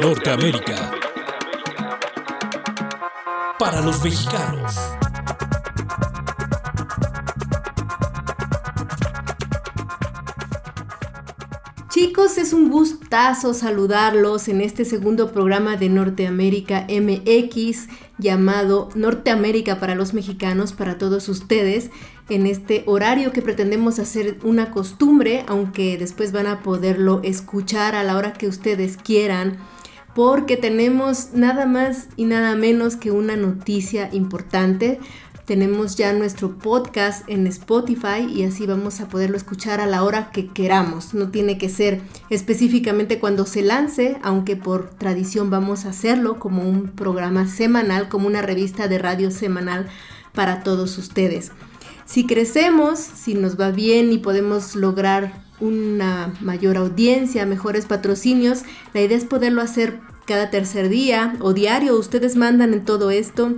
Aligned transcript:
Norteamérica. 0.00 0.92
Para 3.58 3.82
los 3.82 4.02
mexicanos. 4.02 4.74
Chicos, 11.90 12.38
es 12.38 12.54
un 12.54 12.70
gustazo 12.70 13.52
saludarlos 13.52 14.48
en 14.48 14.62
este 14.62 14.86
segundo 14.86 15.32
programa 15.32 15.76
de 15.76 15.90
Norteamérica 15.90 16.86
MX 16.88 17.88
llamado 18.16 18.88
Norteamérica 18.94 19.80
para 19.80 19.94
los 19.94 20.14
mexicanos, 20.14 20.72
para 20.72 20.96
todos 20.96 21.28
ustedes, 21.28 21.90
en 22.30 22.46
este 22.46 22.84
horario 22.86 23.32
que 23.32 23.42
pretendemos 23.42 23.98
hacer 23.98 24.38
una 24.44 24.70
costumbre, 24.70 25.44
aunque 25.46 25.98
después 25.98 26.32
van 26.32 26.46
a 26.46 26.62
poderlo 26.62 27.20
escuchar 27.22 27.94
a 27.94 28.02
la 28.02 28.16
hora 28.16 28.32
que 28.32 28.48
ustedes 28.48 28.96
quieran, 28.96 29.58
porque 30.14 30.56
tenemos 30.56 31.32
nada 31.34 31.66
más 31.66 32.08
y 32.16 32.24
nada 32.24 32.54
menos 32.56 32.96
que 32.96 33.10
una 33.10 33.36
noticia 33.36 34.08
importante 34.12 34.98
tenemos 35.50 35.96
ya 35.96 36.12
nuestro 36.12 36.58
podcast 36.58 37.28
en 37.28 37.44
Spotify 37.48 38.24
y 38.32 38.44
así 38.44 38.66
vamos 38.66 39.00
a 39.00 39.08
poderlo 39.08 39.36
escuchar 39.36 39.80
a 39.80 39.86
la 39.86 40.04
hora 40.04 40.30
que 40.30 40.46
queramos. 40.46 41.12
No 41.12 41.30
tiene 41.30 41.58
que 41.58 41.68
ser 41.68 42.02
específicamente 42.28 43.18
cuando 43.18 43.44
se 43.44 43.62
lance, 43.62 44.16
aunque 44.22 44.54
por 44.54 44.90
tradición 44.90 45.50
vamos 45.50 45.86
a 45.86 45.88
hacerlo 45.88 46.38
como 46.38 46.62
un 46.62 46.90
programa 46.90 47.48
semanal, 47.48 48.08
como 48.08 48.28
una 48.28 48.42
revista 48.42 48.86
de 48.86 48.98
radio 48.98 49.32
semanal 49.32 49.88
para 50.34 50.62
todos 50.62 50.96
ustedes. 50.98 51.50
Si 52.04 52.28
crecemos, 52.28 53.00
si 53.00 53.34
nos 53.34 53.58
va 53.58 53.72
bien 53.72 54.12
y 54.12 54.18
podemos 54.18 54.76
lograr 54.76 55.49
una 55.60 56.32
mayor 56.40 56.76
audiencia, 56.76 57.46
mejores 57.46 57.86
patrocinios, 57.86 58.62
la 58.94 59.02
idea 59.02 59.16
es 59.16 59.24
poderlo 59.24 59.62
hacer 59.62 60.00
cada 60.26 60.50
tercer 60.50 60.88
día 60.88 61.34
o 61.40 61.52
diario. 61.52 61.98
Ustedes 61.98 62.36
mandan 62.36 62.72
en 62.72 62.84
todo 62.84 63.10
esto 63.10 63.54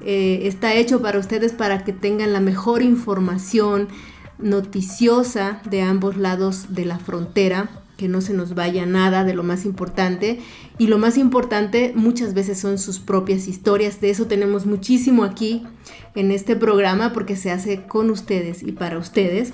eh, 0.00 0.46
está 0.46 0.74
hecho 0.74 1.02
para 1.02 1.18
ustedes 1.18 1.52
para 1.52 1.84
que 1.84 1.92
tengan 1.92 2.32
la 2.32 2.40
mejor 2.40 2.82
información 2.82 3.88
noticiosa 4.38 5.60
de 5.68 5.82
ambos 5.82 6.16
lados 6.16 6.74
de 6.74 6.86
la 6.86 6.98
frontera, 6.98 7.68
que 7.98 8.08
no 8.08 8.22
se 8.22 8.32
nos 8.32 8.54
vaya 8.54 8.86
nada 8.86 9.24
de 9.24 9.34
lo 9.34 9.42
más 9.42 9.66
importante. 9.66 10.40
Y 10.78 10.86
lo 10.86 10.96
más 10.96 11.18
importante 11.18 11.92
muchas 11.94 12.32
veces 12.32 12.58
son 12.58 12.78
sus 12.78 12.98
propias 12.98 13.46
historias. 13.46 14.00
De 14.00 14.08
eso 14.08 14.26
tenemos 14.26 14.64
muchísimo 14.64 15.24
aquí 15.24 15.64
en 16.14 16.30
este 16.30 16.56
programa 16.56 17.12
porque 17.12 17.36
se 17.36 17.50
hace 17.50 17.82
con 17.82 18.08
ustedes 18.08 18.62
y 18.62 18.72
para 18.72 18.96
ustedes. 18.96 19.52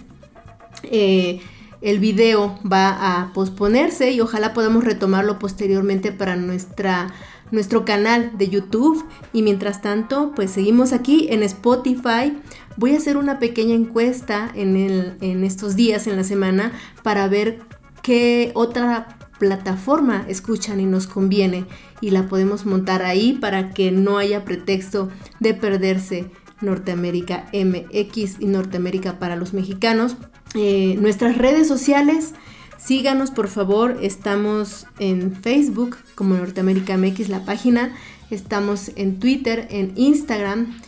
Eh, 0.85 1.41
el 1.81 1.99
video 1.99 2.59
va 2.71 3.21
a 3.21 3.33
posponerse 3.33 4.11
y 4.11 4.21
ojalá 4.21 4.53
podamos 4.53 4.85
retomarlo 4.85 5.39
posteriormente 5.39 6.13
para 6.13 6.37
nuestra 6.37 7.13
nuestro 7.51 7.85
canal 7.85 8.33
de 8.37 8.49
YouTube 8.49 9.05
y 9.33 9.43
mientras 9.43 9.81
tanto 9.81 10.33
pues 10.35 10.51
seguimos 10.51 10.93
aquí 10.93 11.29
en 11.31 11.43
Spotify. 11.43 12.37
Voy 12.77 12.95
a 12.95 12.99
hacer 12.99 13.17
una 13.17 13.39
pequeña 13.39 13.75
encuesta 13.75 14.51
en, 14.55 15.17
en 15.21 15.45
estos 15.45 15.77
días, 15.77 16.07
en 16.07 16.17
la 16.17 16.25
semana, 16.25 16.73
para 17.03 17.29
ver 17.29 17.61
qué 18.03 18.51
otra 18.55 19.17
plataforma 19.39 20.25
escuchan 20.29 20.81
y 20.81 20.87
nos 20.87 21.07
conviene 21.07 21.67
y 22.01 22.11
la 22.11 22.29
podemos 22.29 22.67
montar 22.67 23.03
ahí 23.03 23.35
para 23.35 23.71
que 23.71 23.91
no 23.91 24.19
haya 24.19 24.45
pretexto 24.45 25.09
de 25.41 25.55
perderse 25.55 26.31
Norteamérica 26.61 27.47
MX 27.53 28.41
y 28.41 28.47
Norteamérica 28.47 29.19
para 29.19 29.37
los 29.37 29.53
mexicanos. 29.53 30.17
Eh, 30.55 30.97
nuestras 31.01 31.37
redes 31.39 31.69
sociales 31.69 32.35
Síganos 32.79 33.31
por 33.31 33.49
favor, 33.49 33.99
estamos 34.03 34.87
en 34.99 35.35
Facebook 35.35 35.97
como 36.15 36.35
Norteamérica 36.35 36.97
MX, 36.97 37.31
la 37.31 37.45
página, 37.45 37.97
estamos 38.31 38.93
en 38.97 39.19
Twitter, 39.19 39.67
en 39.71 39.93
Instagram 39.97 40.79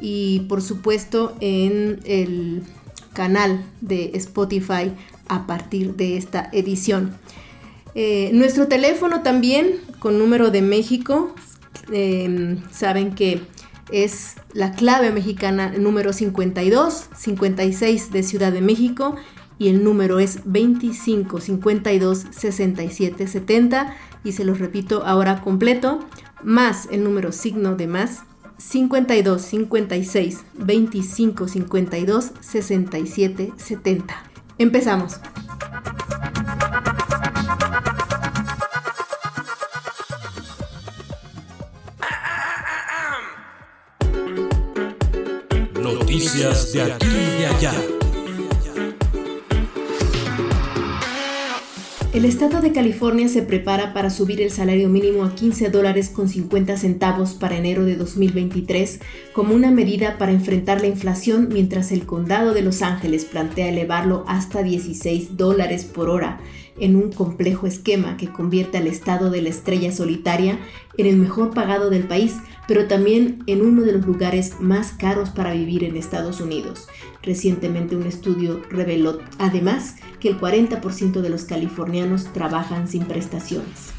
y 0.00 0.40
por 0.48 0.62
supuesto 0.62 1.36
en 1.40 2.00
el 2.04 2.62
canal 3.12 3.64
de 3.80 4.12
Spotify 4.14 4.92
a 5.28 5.46
partir 5.46 5.94
de 5.96 6.16
esta 6.16 6.48
edición. 6.52 7.14
Eh, 7.94 8.30
nuestro 8.32 8.68
teléfono 8.68 9.22
también 9.22 9.80
con 9.98 10.18
número 10.18 10.50
de 10.50 10.62
México, 10.62 11.34
em, 11.92 12.62
saben 12.70 13.14
que 13.14 13.42
es 13.92 14.34
la 14.52 14.72
clave 14.72 15.12
mexicana 15.12 15.72
número 15.76 16.12
52, 16.12 17.08
56 17.14 18.10
de 18.10 18.22
Ciudad 18.22 18.52
de 18.52 18.60
México 18.60 19.16
y 19.58 19.68
el 19.68 19.84
número 19.84 20.18
es 20.18 20.40
25 20.44 21.40
52 21.40 22.26
67 22.30 23.28
70 23.28 23.96
y 24.24 24.32
se 24.32 24.44
los 24.44 24.58
repito 24.58 25.04
ahora 25.04 25.40
completo, 25.40 26.00
más 26.42 26.88
el 26.90 27.04
número 27.04 27.32
signo 27.32 27.76
de 27.76 27.86
más 27.86 28.22
52 28.58 29.42
56 29.42 30.44
25 30.54 31.48
52 31.48 32.32
67 32.40 33.52
70. 33.56 34.22
Empezamos. 34.58 35.20
El 52.12 52.26
estado 52.26 52.60
de 52.60 52.70
California 52.72 53.26
se 53.26 53.42
prepara 53.42 53.92
para 53.92 54.08
subir 54.08 54.40
el 54.40 54.52
salario 54.52 54.88
mínimo 54.88 55.24
a 55.24 55.34
15 55.34 55.70
dólares 55.70 56.10
con 56.10 56.28
50 56.28 56.76
centavos 56.76 57.32
para 57.34 57.56
enero 57.56 57.84
de 57.84 57.96
2023 57.96 59.00
como 59.32 59.52
una 59.52 59.72
medida 59.72 60.16
para 60.18 60.30
enfrentar 60.30 60.80
la 60.80 60.86
inflación 60.86 61.48
mientras 61.50 61.90
el 61.90 62.06
condado 62.06 62.54
de 62.54 62.62
Los 62.62 62.82
Ángeles 62.82 63.24
plantea 63.24 63.70
elevarlo 63.70 64.24
hasta 64.28 64.62
16 64.62 65.36
dólares 65.36 65.84
por 65.84 66.08
hora 66.08 66.38
en 66.78 66.96
un 66.96 67.12
complejo 67.12 67.66
esquema 67.66 68.16
que 68.16 68.28
convierte 68.28 68.78
al 68.78 68.86
estado 68.86 69.30
de 69.30 69.42
la 69.42 69.48
estrella 69.48 69.92
solitaria 69.92 70.58
en 70.96 71.06
el 71.06 71.16
mejor 71.16 71.54
pagado 71.54 71.90
del 71.90 72.04
país, 72.04 72.36
pero 72.68 72.86
también 72.86 73.42
en 73.46 73.62
uno 73.62 73.82
de 73.82 73.92
los 73.92 74.06
lugares 74.06 74.60
más 74.60 74.92
caros 74.92 75.30
para 75.30 75.52
vivir 75.52 75.84
en 75.84 75.96
Estados 75.96 76.40
Unidos. 76.40 76.88
Recientemente 77.22 77.96
un 77.96 78.06
estudio 78.06 78.62
reveló 78.70 79.18
además 79.38 79.96
que 80.20 80.30
el 80.30 80.38
40% 80.38 81.20
de 81.20 81.30
los 81.30 81.44
californianos 81.44 82.32
trabajan 82.32 82.88
sin 82.88 83.04
prestaciones. 83.04 83.92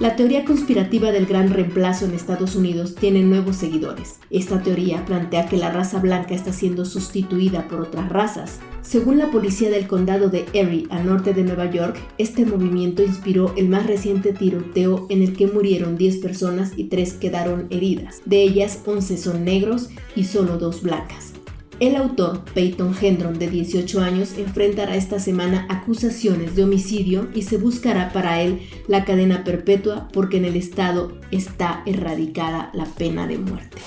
La 0.00 0.14
teoría 0.14 0.44
conspirativa 0.44 1.10
del 1.10 1.26
gran 1.26 1.52
reemplazo 1.52 2.04
en 2.04 2.12
Estados 2.14 2.54
Unidos 2.54 2.94
tiene 2.94 3.22
nuevos 3.22 3.56
seguidores. 3.56 4.20
Esta 4.30 4.62
teoría 4.62 5.04
plantea 5.04 5.46
que 5.46 5.56
la 5.56 5.72
raza 5.72 5.98
blanca 5.98 6.36
está 6.36 6.52
siendo 6.52 6.84
sustituida 6.84 7.66
por 7.66 7.80
otras 7.80 8.08
razas. 8.08 8.60
Según 8.82 9.18
la 9.18 9.32
policía 9.32 9.70
del 9.70 9.88
condado 9.88 10.28
de 10.28 10.46
Erie, 10.52 10.86
al 10.90 11.04
norte 11.04 11.34
de 11.34 11.42
Nueva 11.42 11.68
York, 11.68 11.98
este 12.16 12.46
movimiento 12.46 13.02
inspiró 13.02 13.52
el 13.56 13.68
más 13.68 13.88
reciente 13.88 14.32
tiroteo 14.32 15.06
en 15.10 15.20
el 15.20 15.36
que 15.36 15.48
murieron 15.48 15.98
10 15.98 16.18
personas 16.18 16.74
y 16.76 16.84
3 16.84 17.14
quedaron 17.14 17.66
heridas. 17.70 18.22
De 18.24 18.40
ellas, 18.40 18.80
11 18.86 19.18
son 19.18 19.44
negros 19.44 19.88
y 20.14 20.24
solo 20.24 20.58
2 20.58 20.80
blancas. 20.80 21.32
El 21.80 21.94
autor, 21.94 22.44
Peyton 22.54 22.92
Hendron, 23.00 23.38
de 23.38 23.48
18 23.48 24.00
años, 24.00 24.36
enfrentará 24.36 24.96
esta 24.96 25.20
semana 25.20 25.64
acusaciones 25.68 26.56
de 26.56 26.64
homicidio 26.64 27.28
y 27.34 27.42
se 27.42 27.56
buscará 27.56 28.12
para 28.12 28.42
él 28.42 28.62
la 28.88 29.04
cadena 29.04 29.44
perpetua 29.44 30.08
porque 30.12 30.38
en 30.38 30.44
el 30.44 30.56
estado 30.56 31.12
está 31.30 31.82
erradicada 31.86 32.70
la 32.74 32.86
pena 32.86 33.28
de 33.28 33.38
muerte. 33.38 33.78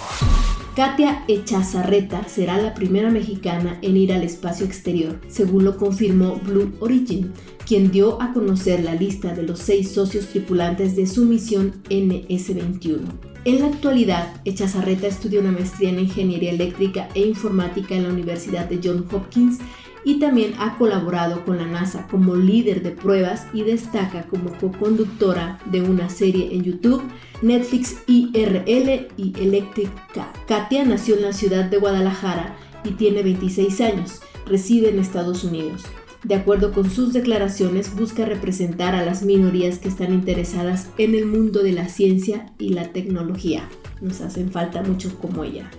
Katia 0.73 1.25
Echazarreta 1.27 2.25
será 2.29 2.57
la 2.57 2.73
primera 2.73 3.11
mexicana 3.11 3.77
en 3.81 3.97
ir 3.97 4.13
al 4.13 4.23
espacio 4.23 4.65
exterior, 4.65 5.19
según 5.27 5.65
lo 5.65 5.75
confirmó 5.75 6.39
Blue 6.45 6.71
Origin, 6.79 7.33
quien 7.65 7.91
dio 7.91 8.21
a 8.21 8.33
conocer 8.33 8.83
la 8.83 8.95
lista 8.95 9.33
de 9.33 9.43
los 9.43 9.59
seis 9.59 9.91
socios 9.91 10.27
tripulantes 10.27 10.95
de 10.95 11.07
su 11.07 11.25
misión 11.25 11.81
NS-21. 11.89 13.01
En 13.43 13.59
la 13.59 13.67
actualidad, 13.67 14.35
Echazarreta 14.45 15.07
estudia 15.07 15.39
una 15.39 15.51
maestría 15.51 15.89
en 15.89 15.99
Ingeniería 15.99 16.51
Eléctrica 16.51 17.09
e 17.15 17.21
Informática 17.21 17.95
en 17.95 18.03
la 18.03 18.09
Universidad 18.09 18.69
de 18.69 18.79
Johns 18.83 19.11
Hopkins 19.11 19.57
y 20.03 20.19
también 20.19 20.53
ha 20.59 20.77
colaborado 20.77 21.43
con 21.45 21.57
la 21.57 21.65
NASA 21.65 22.07
como 22.07 22.35
líder 22.35 22.83
de 22.83 22.91
pruebas 22.91 23.47
y 23.53 23.63
destaca 23.63 24.23
como 24.27 24.51
co-conductora 24.57 25.59
de 25.65 25.81
una 25.81 26.09
serie 26.09 26.53
en 26.53 26.63
YouTube, 26.63 27.03
Netflix 27.41 27.97
IRL 28.07 29.07
y 29.17 29.33
Eléctrica. 29.39 30.31
Katia 30.47 30.85
nació 30.85 31.15
en 31.15 31.23
la 31.23 31.33
ciudad 31.33 31.65
de 31.65 31.77
Guadalajara 31.77 32.55
y 32.83 32.91
tiene 32.91 33.23
26 33.23 33.81
años, 33.81 34.21
reside 34.45 34.89
en 34.89 34.99
Estados 34.99 35.43
Unidos. 35.43 35.83
De 36.23 36.35
acuerdo 36.35 36.71
con 36.71 36.89
sus 36.89 37.13
declaraciones, 37.13 37.95
busca 37.95 38.25
representar 38.25 38.93
a 38.93 39.03
las 39.03 39.23
minorías 39.23 39.79
que 39.79 39.87
están 39.87 40.13
interesadas 40.13 40.87
en 40.99 41.15
el 41.15 41.25
mundo 41.25 41.63
de 41.63 41.71
la 41.71 41.89
ciencia 41.89 42.53
y 42.59 42.69
la 42.69 42.91
tecnología. 42.91 43.67
Nos 44.01 44.21
hacen 44.21 44.51
falta 44.51 44.83
muchos 44.83 45.13
como 45.13 45.43
ella. 45.43 45.71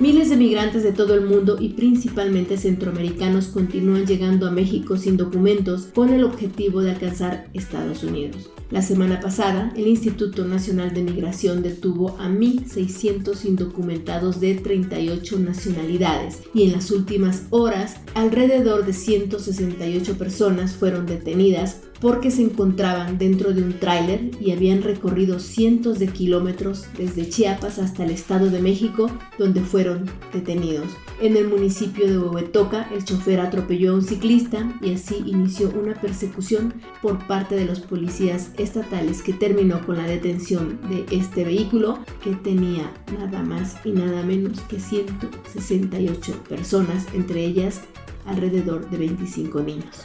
Miles 0.00 0.28
de 0.28 0.36
migrantes 0.36 0.82
de 0.82 0.90
todo 0.90 1.14
el 1.14 1.24
mundo 1.24 1.56
y 1.60 1.68
principalmente 1.68 2.58
centroamericanos 2.58 3.46
continúan 3.46 4.06
llegando 4.06 4.48
a 4.48 4.50
México 4.50 4.96
sin 4.96 5.16
documentos 5.16 5.88
con 5.94 6.12
el 6.12 6.24
objetivo 6.24 6.80
de 6.80 6.90
alcanzar 6.90 7.46
Estados 7.54 8.02
Unidos. 8.02 8.50
La 8.72 8.82
semana 8.82 9.20
pasada, 9.20 9.72
el 9.76 9.86
Instituto 9.86 10.46
Nacional 10.46 10.92
de 10.94 11.04
Migración 11.04 11.62
detuvo 11.62 12.16
a 12.18 12.28
1.600 12.28 13.44
indocumentados 13.44 14.40
de 14.40 14.56
38 14.56 15.38
nacionalidades 15.38 16.40
y 16.52 16.64
en 16.64 16.72
las 16.72 16.90
últimas 16.90 17.44
horas, 17.50 18.00
alrededor 18.14 18.84
de 18.84 18.94
168 18.94 20.18
personas 20.18 20.72
fueron 20.72 21.06
detenidas 21.06 21.82
porque 22.00 22.30
se 22.30 22.42
encontraban 22.42 23.16
dentro 23.16 23.54
de 23.54 23.62
un 23.62 23.78
tráiler 23.78 24.30
y 24.40 24.50
habían 24.50 24.82
recorrido 24.82 25.38
cientos 25.38 25.98
de 25.98 26.08
kilómetros 26.08 26.84
desde 26.98 27.28
Chiapas 27.28 27.78
hasta 27.78 28.04
el 28.04 28.10
Estado 28.10 28.50
de 28.50 28.60
México, 28.60 29.10
donde 29.38 29.60
fueron 29.60 29.93
detenidos. 30.32 30.88
En 31.20 31.36
el 31.36 31.48
municipio 31.48 32.06
de 32.06 32.18
Huehuetoca, 32.18 32.88
el 32.92 33.04
chofer 33.04 33.40
atropelló 33.40 33.92
a 33.92 33.94
un 33.94 34.02
ciclista 34.02 34.66
y 34.80 34.94
así 34.94 35.22
inició 35.26 35.70
una 35.70 35.94
persecución 35.94 36.74
por 37.02 37.26
parte 37.26 37.54
de 37.54 37.64
los 37.64 37.80
policías 37.80 38.50
estatales 38.58 39.22
que 39.22 39.32
terminó 39.32 39.84
con 39.84 39.96
la 39.96 40.04
detención 40.04 40.80
de 40.88 41.06
este 41.10 41.44
vehículo 41.44 41.98
que 42.22 42.34
tenía 42.34 42.92
nada 43.18 43.42
más 43.42 43.76
y 43.84 43.92
nada 43.92 44.22
menos 44.22 44.60
que 44.62 44.80
168 44.80 46.44
personas, 46.48 47.06
entre 47.14 47.44
ellas 47.44 47.82
alrededor 48.26 48.88
de 48.90 48.96
25 48.98 49.60
niños. 49.60 50.04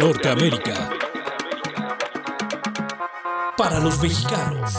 Norteamérica. 0.00 0.90
Para 3.56 3.78
los 3.80 4.00
mexicanos. 4.02 4.74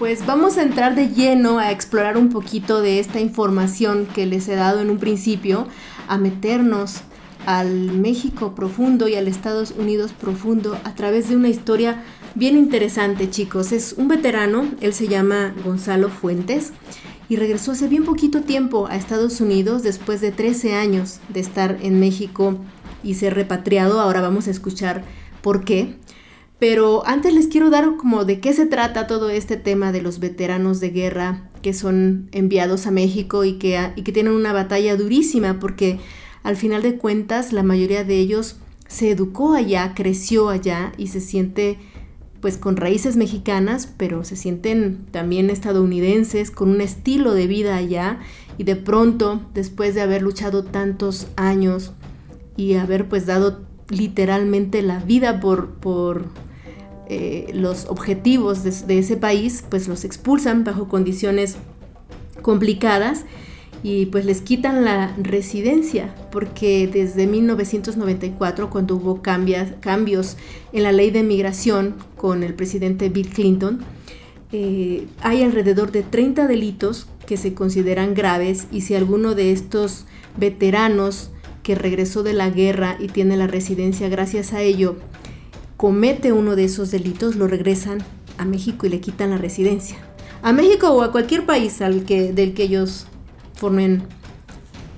Pues 0.00 0.24
vamos 0.24 0.56
a 0.56 0.62
entrar 0.62 0.94
de 0.94 1.10
lleno 1.10 1.58
a 1.58 1.70
explorar 1.70 2.16
un 2.16 2.30
poquito 2.30 2.80
de 2.80 3.00
esta 3.00 3.20
información 3.20 4.06
que 4.06 4.24
les 4.24 4.48
he 4.48 4.54
dado 4.54 4.80
en 4.80 4.88
un 4.88 4.96
principio, 4.96 5.68
a 6.08 6.16
meternos 6.16 7.02
al 7.44 7.92
México 7.92 8.54
profundo 8.54 9.08
y 9.08 9.16
al 9.16 9.28
Estados 9.28 9.72
Unidos 9.72 10.12
profundo 10.18 10.80
a 10.84 10.94
través 10.94 11.28
de 11.28 11.36
una 11.36 11.50
historia 11.50 12.02
bien 12.34 12.56
interesante, 12.56 13.28
chicos. 13.28 13.72
Es 13.72 13.92
un 13.92 14.08
veterano, 14.08 14.70
él 14.80 14.94
se 14.94 15.06
llama 15.06 15.54
Gonzalo 15.66 16.08
Fuentes 16.08 16.72
y 17.28 17.36
regresó 17.36 17.72
hace 17.72 17.86
bien 17.86 18.04
poquito 18.04 18.40
tiempo 18.40 18.86
a 18.86 18.96
Estados 18.96 19.38
Unidos 19.42 19.82
después 19.82 20.22
de 20.22 20.32
13 20.32 20.76
años 20.76 21.20
de 21.28 21.40
estar 21.40 21.76
en 21.82 22.00
México 22.00 22.56
y 23.02 23.16
ser 23.16 23.34
repatriado. 23.34 24.00
Ahora 24.00 24.22
vamos 24.22 24.48
a 24.48 24.50
escuchar 24.50 25.04
por 25.42 25.62
qué. 25.62 25.98
Pero 26.60 27.02
antes 27.06 27.32
les 27.32 27.48
quiero 27.48 27.70
dar 27.70 27.96
como 27.96 28.26
de 28.26 28.38
qué 28.38 28.52
se 28.52 28.66
trata 28.66 29.06
todo 29.06 29.30
este 29.30 29.56
tema 29.56 29.92
de 29.92 30.02
los 30.02 30.20
veteranos 30.20 30.78
de 30.78 30.90
guerra 30.90 31.48
que 31.62 31.72
son 31.72 32.28
enviados 32.32 32.86
a 32.86 32.90
México 32.90 33.44
y 33.44 33.54
que, 33.54 33.80
y 33.96 34.02
que 34.02 34.12
tienen 34.12 34.34
una 34.34 34.52
batalla 34.52 34.94
durísima 34.94 35.58
porque 35.58 35.98
al 36.42 36.56
final 36.56 36.82
de 36.82 36.96
cuentas 36.96 37.54
la 37.54 37.62
mayoría 37.62 38.04
de 38.04 38.18
ellos 38.18 38.56
se 38.88 39.10
educó 39.10 39.54
allá, 39.54 39.94
creció 39.94 40.50
allá 40.50 40.92
y 40.98 41.06
se 41.06 41.20
siente 41.20 41.78
pues 42.40 42.56
con 42.56 42.76
raíces 42.76 43.16
mexicanas, 43.16 43.92
pero 43.96 44.24
se 44.24 44.36
sienten 44.36 45.06
también 45.10 45.50
estadounidenses, 45.50 46.50
con 46.50 46.70
un 46.70 46.80
estilo 46.80 47.34
de 47.34 47.46
vida 47.46 47.76
allá. 47.76 48.18
Y 48.56 48.64
de 48.64 48.76
pronto, 48.76 49.42
después 49.52 49.94
de 49.94 50.00
haber 50.00 50.22
luchado 50.22 50.64
tantos 50.64 51.26
años 51.36 51.92
y 52.56 52.74
haber 52.74 53.08
pues 53.08 53.26
dado 53.26 53.60
literalmente 53.90 54.82
la 54.82 55.00
vida 55.00 55.40
por, 55.40 55.74
por 55.74 56.24
eh, 57.12 57.50
los 57.54 57.86
objetivos 57.86 58.62
de, 58.62 58.98
ese 59.00 59.16
país, 59.16 59.64
pues 59.68 59.88
los 59.88 60.04
expulsan 60.04 60.62
bajo 60.62 60.86
condiciones 60.86 61.56
complicadas 62.40 63.24
y 63.82 64.06
pues 64.06 64.24
les 64.24 64.42
quitan 64.42 64.84
la 64.84 65.12
residencia, 65.20 66.14
porque 66.30 66.86
desde 66.86 67.26
1994, 67.26 68.70
cuando 68.70 68.94
hubo 68.94 69.22
cambios 69.22 70.36
en 70.72 70.82
la 70.84 70.92
ley 70.92 71.10
de 71.10 71.24
migración 71.24 71.96
con 72.16 72.44
el 72.44 72.54
presidente 72.54 73.08
Bill 73.08 73.30
Clinton, 73.30 73.80
eh, 74.52 75.08
hay 75.20 75.42
alrededor 75.42 75.90
de 75.90 76.04
30 76.04 76.46
delitos 76.46 77.08
que 77.26 77.36
se 77.36 77.54
consideran 77.54 78.14
graves 78.14 78.68
y 78.70 78.82
si 78.82 78.94
alguno 78.94 79.34
de 79.34 79.50
estos 79.50 80.06
veteranos 80.38 81.32
que 81.64 81.74
regresó 81.74 82.22
de 82.22 82.34
la 82.34 82.50
guerra 82.50 82.96
y 83.00 83.08
tiene 83.08 83.36
la 83.36 83.48
residencia 83.48 84.08
gracias 84.08 84.52
a 84.52 84.62
ello, 84.62 84.94
comete 85.80 86.30
uno 86.32 86.56
de 86.56 86.64
esos 86.64 86.90
delitos, 86.90 87.36
lo 87.36 87.46
regresan 87.46 88.04
a 88.36 88.44
México 88.44 88.84
y 88.84 88.90
le 88.90 89.00
quitan 89.00 89.30
la 89.30 89.38
residencia. 89.38 89.96
A 90.42 90.52
México 90.52 90.90
o 90.90 91.00
a 91.00 91.10
cualquier 91.10 91.46
país 91.46 91.78
que, 92.06 92.34
del 92.34 92.52
que 92.52 92.64
ellos 92.64 93.06
formen 93.54 94.02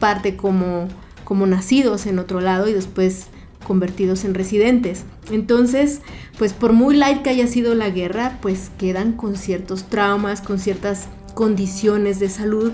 parte 0.00 0.34
como, 0.34 0.88
como 1.23 1.46
nacidos 1.46 2.06
en 2.06 2.19
otro 2.19 2.40
lado 2.40 2.69
y 2.69 2.73
después 2.73 3.29
convertidos 3.64 4.25
en 4.25 4.34
residentes. 4.34 5.05
Entonces, 5.31 6.00
pues 6.37 6.52
por 6.52 6.73
muy 6.73 6.96
light 6.96 7.23
que 7.23 7.31
haya 7.31 7.46
sido 7.46 7.76
la 7.76 7.90
guerra, 7.90 8.40
pues 8.43 8.73
quedan 8.76 9.12
con 9.12 9.37
ciertos 9.37 9.85
traumas, 9.85 10.40
con 10.40 10.58
ciertas 10.58 11.06
condiciones 11.35 12.19
de 12.19 12.28
salud 12.28 12.73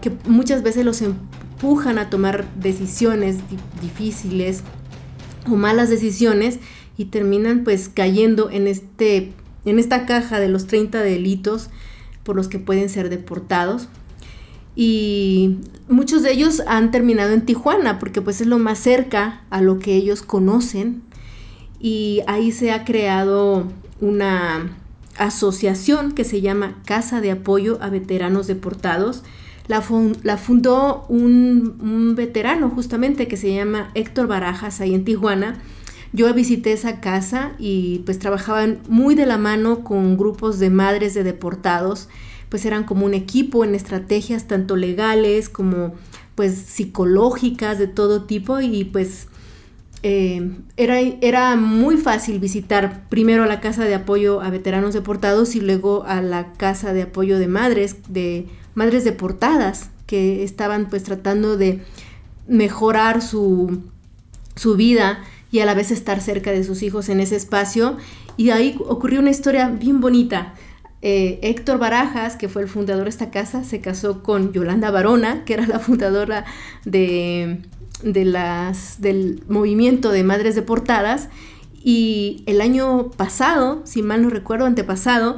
que 0.00 0.12
muchas 0.28 0.62
veces 0.62 0.84
los 0.84 1.02
empujan 1.02 1.98
a 1.98 2.08
tomar 2.08 2.46
decisiones 2.54 3.38
difíciles 3.82 4.62
o 5.50 5.56
malas 5.56 5.90
decisiones 5.90 6.60
y 6.98 7.06
terminan 7.06 7.62
pues 7.64 7.88
cayendo 7.88 8.50
en, 8.50 8.66
este, 8.66 9.32
en 9.64 9.78
esta 9.78 10.04
caja 10.04 10.40
de 10.40 10.48
los 10.48 10.66
30 10.66 11.00
delitos 11.00 11.70
por 12.24 12.36
los 12.36 12.48
que 12.48 12.58
pueden 12.58 12.90
ser 12.90 13.08
deportados. 13.08 13.88
Y 14.74 15.58
muchos 15.88 16.22
de 16.22 16.32
ellos 16.32 16.62
han 16.66 16.90
terminado 16.90 17.32
en 17.32 17.46
Tijuana 17.46 17.98
porque 17.98 18.20
pues 18.20 18.40
es 18.40 18.48
lo 18.48 18.58
más 18.58 18.80
cerca 18.80 19.42
a 19.48 19.62
lo 19.62 19.78
que 19.78 19.94
ellos 19.94 20.22
conocen 20.22 21.02
y 21.80 22.20
ahí 22.26 22.50
se 22.50 22.72
ha 22.72 22.84
creado 22.84 23.68
una 24.00 24.76
asociación 25.16 26.12
que 26.12 26.24
se 26.24 26.40
llama 26.40 26.80
Casa 26.84 27.20
de 27.20 27.30
Apoyo 27.30 27.78
a 27.80 27.90
Veteranos 27.90 28.48
Deportados. 28.48 29.22
La, 29.68 29.82
fundó 29.82 31.04
un, 31.08 31.78
un, 31.80 32.14
veterano 32.14 32.70
justamente 32.70 33.28
que 33.28 33.36
se 33.36 33.54
llama 33.54 33.90
Héctor 33.94 34.26
Barajas 34.26 34.80
ahí 34.80 34.94
en 34.94 35.04
Tijuana 35.04 35.60
yo 36.12 36.32
visité 36.32 36.72
esa 36.72 37.00
casa 37.00 37.52
y 37.58 38.00
pues 38.04 38.18
trabajaban 38.18 38.80
muy 38.88 39.14
de 39.14 39.26
la 39.26 39.38
mano 39.38 39.84
con 39.84 40.16
grupos 40.16 40.58
de 40.58 40.70
madres 40.70 41.14
de 41.14 41.22
deportados, 41.22 42.08
pues 42.48 42.64
eran 42.64 42.84
como 42.84 43.04
un 43.04 43.14
equipo 43.14 43.64
en 43.64 43.74
estrategias 43.74 44.46
tanto 44.46 44.76
legales 44.76 45.48
como 45.48 45.94
pues 46.34 46.54
psicológicas 46.54 47.78
de 47.78 47.88
todo 47.88 48.24
tipo. 48.24 48.60
Y 48.60 48.84
pues 48.84 49.28
eh, 50.02 50.50
era, 50.76 51.00
era 51.00 51.56
muy 51.56 51.96
fácil 51.96 52.38
visitar 52.38 53.08
primero 53.08 53.44
la 53.44 53.60
casa 53.60 53.84
de 53.84 53.94
apoyo 53.94 54.40
a 54.40 54.48
veteranos 54.48 54.94
deportados 54.94 55.56
y 55.56 55.60
luego 55.60 56.04
a 56.04 56.22
la 56.22 56.52
casa 56.54 56.92
de 56.94 57.02
apoyo 57.02 57.38
de 57.38 57.48
madres, 57.48 57.96
de 58.08 58.46
madres 58.74 59.04
deportadas 59.04 59.90
que 60.06 60.42
estaban 60.42 60.88
pues 60.88 61.02
tratando 61.02 61.58
de 61.58 61.82
mejorar 62.46 63.20
su, 63.20 63.82
su 64.54 64.74
vida 64.76 65.18
y 65.50 65.60
a 65.60 65.66
la 65.66 65.74
vez 65.74 65.90
estar 65.90 66.20
cerca 66.20 66.50
de 66.52 66.64
sus 66.64 66.82
hijos 66.82 67.08
en 67.08 67.20
ese 67.20 67.36
espacio. 67.36 67.96
Y 68.36 68.50
ahí 68.50 68.76
ocurrió 68.86 69.20
una 69.20 69.30
historia 69.30 69.68
bien 69.68 70.00
bonita. 70.00 70.54
Eh, 71.00 71.38
Héctor 71.42 71.78
Barajas, 71.78 72.36
que 72.36 72.48
fue 72.48 72.62
el 72.62 72.68
fundador 72.68 73.04
de 73.04 73.10
esta 73.10 73.30
casa, 73.30 73.64
se 73.64 73.80
casó 73.80 74.22
con 74.22 74.52
Yolanda 74.52 74.90
Barona, 74.90 75.44
que 75.44 75.54
era 75.54 75.66
la 75.66 75.78
fundadora 75.78 76.44
de, 76.84 77.62
de 78.02 78.24
las, 78.24 79.00
del 79.00 79.42
movimiento 79.48 80.10
de 80.10 80.24
Madres 80.24 80.54
Deportadas. 80.54 81.28
Y 81.82 82.42
el 82.46 82.60
año 82.60 83.10
pasado, 83.10 83.82
si 83.84 84.02
mal 84.02 84.22
no 84.22 84.30
recuerdo, 84.30 84.66
antepasado, 84.66 85.36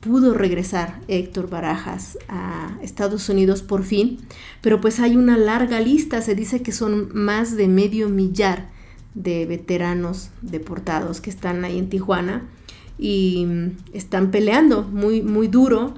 pudo 0.00 0.34
regresar 0.34 1.00
Héctor 1.08 1.50
Barajas 1.50 2.18
a 2.28 2.76
Estados 2.80 3.28
Unidos 3.28 3.62
por 3.62 3.84
fin, 3.84 4.18
pero 4.60 4.80
pues 4.80 5.00
hay 5.00 5.16
una 5.16 5.36
larga 5.36 5.80
lista, 5.80 6.22
se 6.22 6.34
dice 6.34 6.62
que 6.62 6.72
son 6.72 7.10
más 7.12 7.56
de 7.56 7.68
medio 7.68 8.08
millar 8.08 8.75
de 9.16 9.46
veteranos 9.46 10.30
deportados 10.42 11.20
que 11.20 11.30
están 11.30 11.64
ahí 11.64 11.78
en 11.78 11.88
Tijuana 11.88 12.44
y 12.98 13.46
están 13.92 14.30
peleando 14.30 14.82
muy, 14.82 15.22
muy 15.22 15.48
duro. 15.48 15.94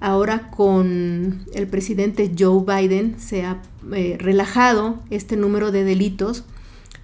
Ahora 0.00 0.50
con 0.50 1.44
el 1.54 1.66
presidente 1.68 2.32
Joe 2.36 2.64
Biden 2.66 3.20
se 3.20 3.44
ha 3.44 3.62
eh, 3.94 4.16
relajado 4.18 4.98
este 5.10 5.36
número 5.36 5.70
de 5.70 5.84
delitos 5.84 6.44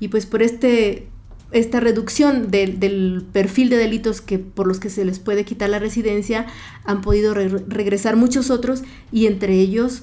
y 0.01 0.09
pues 0.09 0.27
por 0.27 0.43
este, 0.43 1.07
esta 1.53 1.81
reducción 1.81 2.51
del 2.51 3.25
perfil 3.33 3.69
de 3.69 3.77
delitos 3.77 4.21
que, 4.21 4.39
por 4.39 4.67
los 4.67 4.81
que 4.81 4.91
se 4.91 5.05
les 5.05 5.19
puede 5.19 5.45
quitar 5.45 5.69
la 5.71 5.79
residencia 5.79 6.47
han 6.85 7.03
podido 7.03 7.35
regresar 7.35 8.17
muchos 8.17 8.51
otros 8.51 8.83
y 9.13 9.27
entre 9.27 9.55
ellos 9.61 10.03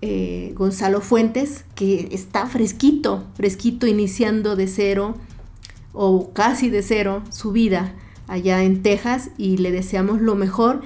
eh, 0.00 0.52
Gonzalo 0.54 1.00
Fuentes, 1.00 1.64
que 1.74 2.08
está 2.12 2.46
fresquito, 2.46 3.24
fresquito, 3.34 3.86
iniciando 3.86 4.56
de 4.56 4.68
cero 4.68 5.16
o 5.92 6.32
casi 6.32 6.70
de 6.70 6.82
cero 6.82 7.22
su 7.30 7.52
vida 7.52 7.94
allá 8.28 8.62
en 8.62 8.82
Texas 8.82 9.30
y 9.38 9.58
le 9.58 9.72
deseamos 9.72 10.20
lo 10.20 10.34
mejor 10.34 10.82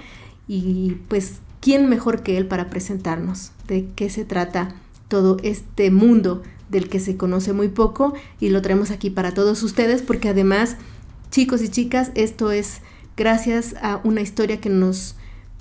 y 0.46 0.96
pues 1.08 1.40
quién 1.60 1.88
mejor 1.88 2.22
que 2.22 2.36
él 2.36 2.46
para 2.46 2.70
presentarnos 2.70 3.52
de 3.66 3.88
qué 3.94 4.10
se 4.10 4.24
trata 4.24 4.74
todo 5.08 5.36
este 5.42 5.90
mundo 5.90 6.42
del 6.68 6.88
que 6.88 7.00
se 7.00 7.16
conoce 7.16 7.52
muy 7.52 7.68
poco 7.68 8.14
y 8.38 8.50
lo 8.50 8.62
traemos 8.62 8.90
aquí 8.90 9.10
para 9.10 9.34
todos 9.34 9.62
ustedes 9.62 10.02
porque 10.02 10.28
además 10.28 10.76
chicos 11.30 11.62
y 11.62 11.68
chicas 11.68 12.12
esto 12.14 12.52
es 12.52 12.80
gracias 13.16 13.74
a 13.82 14.00
una 14.04 14.20
historia 14.20 14.60
que 14.60 14.70
nos 14.70 15.16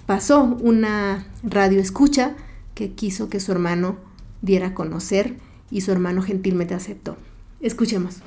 pasó 0.06 0.44
una 0.44 1.26
radio 1.44 1.80
escucha 1.80 2.36
que 2.80 2.94
quiso 2.94 3.28
que 3.28 3.42
su 3.42 3.52
hermano 3.52 3.98
diera 4.42 4.68
a 4.68 4.74
conocer 4.74 5.36
y 5.70 5.82
su 5.82 5.92
hermano 5.92 6.22
gentilmente 6.22 6.74
aceptó. 6.74 7.18
Escuchemos. 7.60 8.20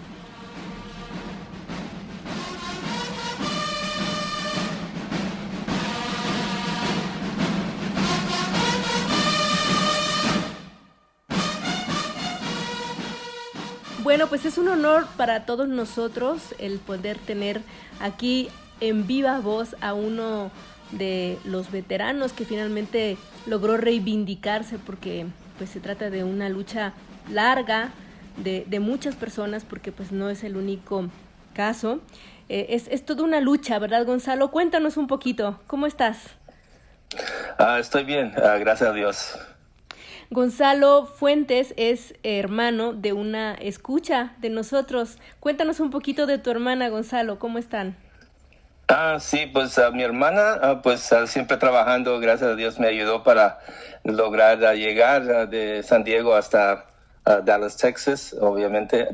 Bueno, 14.03 14.27
pues 14.27 14.45
es 14.45 14.59
un 14.59 14.69
honor 14.69 15.07
para 15.17 15.47
todos 15.47 15.67
nosotros 15.67 16.55
el 16.59 16.79
poder 16.79 17.17
tener 17.17 17.63
aquí 18.01 18.51
en 18.81 19.07
viva 19.07 19.41
voz 19.41 19.77
a 19.81 19.95
uno 19.95 20.51
de 20.93 21.39
los 21.45 21.71
veteranos 21.71 22.33
que 22.33 22.45
finalmente 22.45 23.17
logró 23.47 23.77
reivindicarse 23.77 24.79
porque 24.79 25.27
pues 25.59 25.71
se 25.71 25.81
trata 25.81 26.11
de 26.11 26.25
una 26.25 26.49
lucha 26.49 26.93
larga 27.31 27.91
de, 28.37 28.81
muchas 28.81 29.15
personas 29.15 29.65
porque 29.65 29.93
pues 29.93 30.13
no 30.13 30.31
es 30.31 30.45
el 30.45 30.57
único 30.57 31.09
caso. 31.55 32.01
Eh, 32.49 32.67
es, 32.71 32.89
es 32.89 33.05
toda 33.05 33.25
una 33.25 33.41
lucha, 33.41 33.79
¿verdad 33.79 34.07
Gonzalo? 34.07 34.51
Cuéntanos 34.51 34.97
un 34.97 35.07
poquito, 35.07 35.61
¿cómo 35.67 35.87
estás? 35.87 36.19
Ah, 37.59 37.79
estoy 37.79 38.05
bien, 38.05 38.33
ah, 38.37 38.57
gracias 38.59 38.91
a 38.91 38.93
Dios. 38.93 39.39
Gonzalo 40.31 41.05
Fuentes 41.05 41.75
es 41.77 42.15
hermano 42.23 42.95
de 42.95 43.13
una 43.13 43.53
escucha 43.55 44.35
de 44.39 44.49
nosotros. 44.49 45.19
Cuéntanos 45.41 45.79
un 45.79 45.91
poquito 45.91 46.25
de 46.27 46.39
tu 46.39 46.51
hermana, 46.51 46.89
Gonzalo, 46.89 47.39
¿cómo 47.39 47.59
están? 47.59 47.97
Ah, 48.95 49.19
sí, 49.19 49.47
pues 49.47 49.79
a 49.79 49.91
mi 49.91 50.03
hermana, 50.03 50.59
ah, 50.61 50.83
pues 50.83 51.11
siempre 51.25 51.57
trabajando, 51.57 52.21
gracias 52.21 52.51
a 52.51 52.57
Dios 52.57 52.79
me 52.79 52.89
ayudó 52.89 53.23
para 53.23 53.59
lograr 54.05 54.59
llegar 54.75 55.49
de 55.49 55.83
San 55.83 56.05
Diego 56.05 56.35
hasta 56.35 56.85
Dallas, 57.25 57.79
Texas, 57.79 58.37
obviamente, 58.39 59.09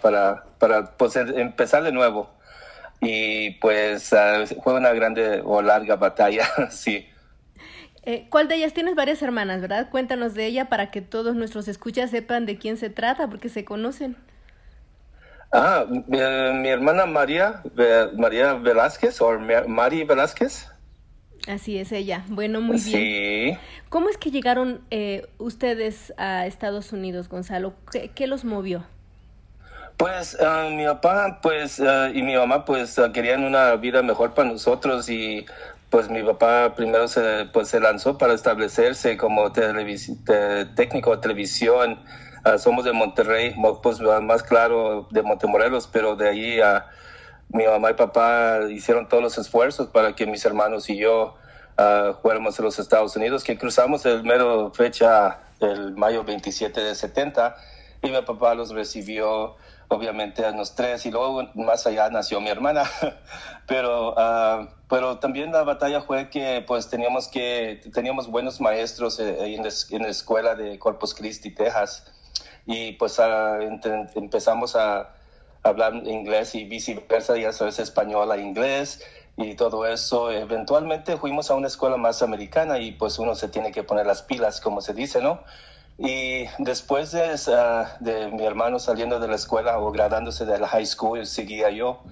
para, 0.00 0.44
para 0.60 0.92
pues, 0.96 1.16
empezar 1.16 1.82
de 1.82 1.90
nuevo. 1.90 2.30
Y 3.00 3.50
pues 3.58 4.10
fue 4.62 4.74
una 4.74 4.92
grande 4.92 5.42
o 5.44 5.62
larga 5.62 5.96
batalla, 5.96 6.48
sí. 6.70 7.08
Eh, 8.04 8.28
¿Cuál 8.30 8.46
de 8.46 8.54
ellas? 8.54 8.72
Tienes 8.72 8.94
varias 8.94 9.20
hermanas, 9.20 9.60
¿verdad? 9.60 9.90
Cuéntanos 9.90 10.34
de 10.34 10.46
ella 10.46 10.68
para 10.68 10.92
que 10.92 11.00
todos 11.00 11.34
nuestros 11.34 11.66
escuchas 11.66 12.12
sepan 12.12 12.46
de 12.46 12.56
quién 12.56 12.76
se 12.76 12.88
trata, 12.88 13.28
porque 13.28 13.48
se 13.48 13.64
conocen. 13.64 14.16
Ah, 15.50 15.86
mi, 15.88 16.68
hermana 16.68 17.06
María, 17.06 17.62
María 18.16 18.54
Velázquez 18.54 19.20
o 19.22 19.38
Mari 19.38 20.04
Velázquez. 20.04 20.68
Así 21.46 21.78
es 21.78 21.92
ella. 21.92 22.24
Bueno, 22.28 22.60
muy 22.60 22.78
bien. 22.78 22.82
Sí. 22.82 23.58
¿Cómo 23.88 24.10
es 24.10 24.18
que 24.18 24.30
llegaron 24.30 24.82
eh, 24.90 25.26
ustedes 25.38 26.12
a 26.18 26.46
Estados 26.46 26.92
Unidos, 26.92 27.30
Gonzalo? 27.30 27.72
¿Qué, 28.14 28.26
los 28.26 28.44
movió? 28.44 28.84
Pues 29.96 30.36
ah, 30.40 30.68
mi 30.70 30.84
papá 30.84 31.40
pues, 31.42 31.80
ah, 31.80 32.10
y 32.12 32.22
mi 32.22 32.36
mamá 32.36 32.66
pues 32.66 33.00
querían 33.14 33.44
una 33.44 33.74
vida 33.76 34.02
mejor 34.02 34.34
para 34.34 34.48
nosotros 34.50 35.08
y 35.08 35.46
pues 35.88 36.10
mi 36.10 36.22
papá 36.22 36.74
primero 36.76 37.08
se, 37.08 37.46
pues, 37.52 37.68
se 37.68 37.80
lanzó 37.80 38.18
para 38.18 38.34
establecerse 38.34 39.16
como 39.16 39.50
técnico 39.50 41.16
de 41.16 41.22
televisión 41.22 41.98
Ah, 42.44 42.58
somos 42.58 42.84
de 42.84 42.92
Monterrey, 42.92 43.54
pues 43.82 44.00
más 44.00 44.42
claro 44.42 45.06
de 45.10 45.22
Montemorelos, 45.22 45.88
pero 45.92 46.16
de 46.16 46.28
ahí 46.28 46.60
a 46.60 46.86
mi 47.50 47.66
mamá 47.66 47.90
y 47.90 47.94
papá 47.94 48.60
hicieron 48.70 49.08
todos 49.08 49.22
los 49.22 49.38
esfuerzos 49.38 49.88
para 49.88 50.14
que 50.14 50.26
mis 50.26 50.44
hermanos 50.44 50.88
y 50.90 50.98
yo 50.98 51.34
uh, 51.78 52.14
fuéramos 52.22 52.58
a 52.60 52.62
los 52.62 52.78
Estados 52.78 53.16
Unidos, 53.16 53.42
que 53.42 53.58
cruzamos 53.58 54.04
el 54.06 54.22
mero 54.22 54.70
fecha 54.72 55.38
del 55.60 55.96
mayo 55.96 56.24
27 56.24 56.80
de 56.80 56.94
70 56.94 57.56
y 58.02 58.10
mi 58.10 58.22
papá 58.22 58.54
los 58.54 58.70
recibió 58.70 59.56
obviamente 59.88 60.44
a 60.44 60.50
los 60.50 60.74
tres 60.74 61.06
y 61.06 61.10
luego 61.10 61.48
más 61.54 61.86
allá 61.86 62.10
nació 62.10 62.40
mi 62.40 62.50
hermana. 62.50 62.84
Pero 63.66 64.12
uh, 64.12 64.66
pero 64.88 65.18
también 65.18 65.52
la 65.52 65.62
batalla 65.62 66.00
fue 66.00 66.30
que 66.30 66.64
pues 66.66 66.88
teníamos 66.88 67.28
que 67.28 67.82
teníamos 67.92 68.26
buenos 68.28 68.62
maestros 68.62 69.20
eh, 69.20 69.54
en, 69.54 69.66
en 69.66 70.02
la 70.02 70.08
escuela 70.08 70.54
de 70.54 70.78
Corpus 70.78 71.14
Christi 71.14 71.50
Texas 71.50 72.06
y 72.70 72.92
pues 72.92 73.18
ah, 73.18 73.58
empezamos 74.14 74.76
a 74.76 75.14
hablar 75.62 75.94
inglés 75.94 76.54
y 76.54 76.64
viceversa, 76.64 77.38
ya 77.38 77.50
sabes, 77.50 77.78
español 77.78 78.30
a 78.30 78.36
inglés 78.36 79.02
y 79.38 79.54
todo 79.54 79.86
eso. 79.86 80.30
Eventualmente 80.30 81.16
fuimos 81.16 81.50
a 81.50 81.54
una 81.54 81.68
escuela 81.68 81.96
más 81.96 82.20
americana 82.20 82.78
y 82.78 82.92
pues 82.92 83.18
uno 83.18 83.34
se 83.34 83.48
tiene 83.48 83.72
que 83.72 83.84
poner 83.84 84.04
las 84.04 84.20
pilas, 84.20 84.60
como 84.60 84.82
se 84.82 84.92
dice, 84.92 85.22
¿no? 85.22 85.40
Y 85.96 86.44
después 86.58 87.10
de, 87.10 87.38
de 88.00 88.28
mi 88.32 88.44
hermano 88.44 88.78
saliendo 88.78 89.18
de 89.18 89.28
la 89.28 89.36
escuela 89.36 89.78
o 89.78 89.90
graduándose 89.90 90.44
de 90.44 90.58
la 90.58 90.68
high 90.68 90.84
school, 90.84 91.24
seguía 91.24 91.70
yo. 91.70 92.02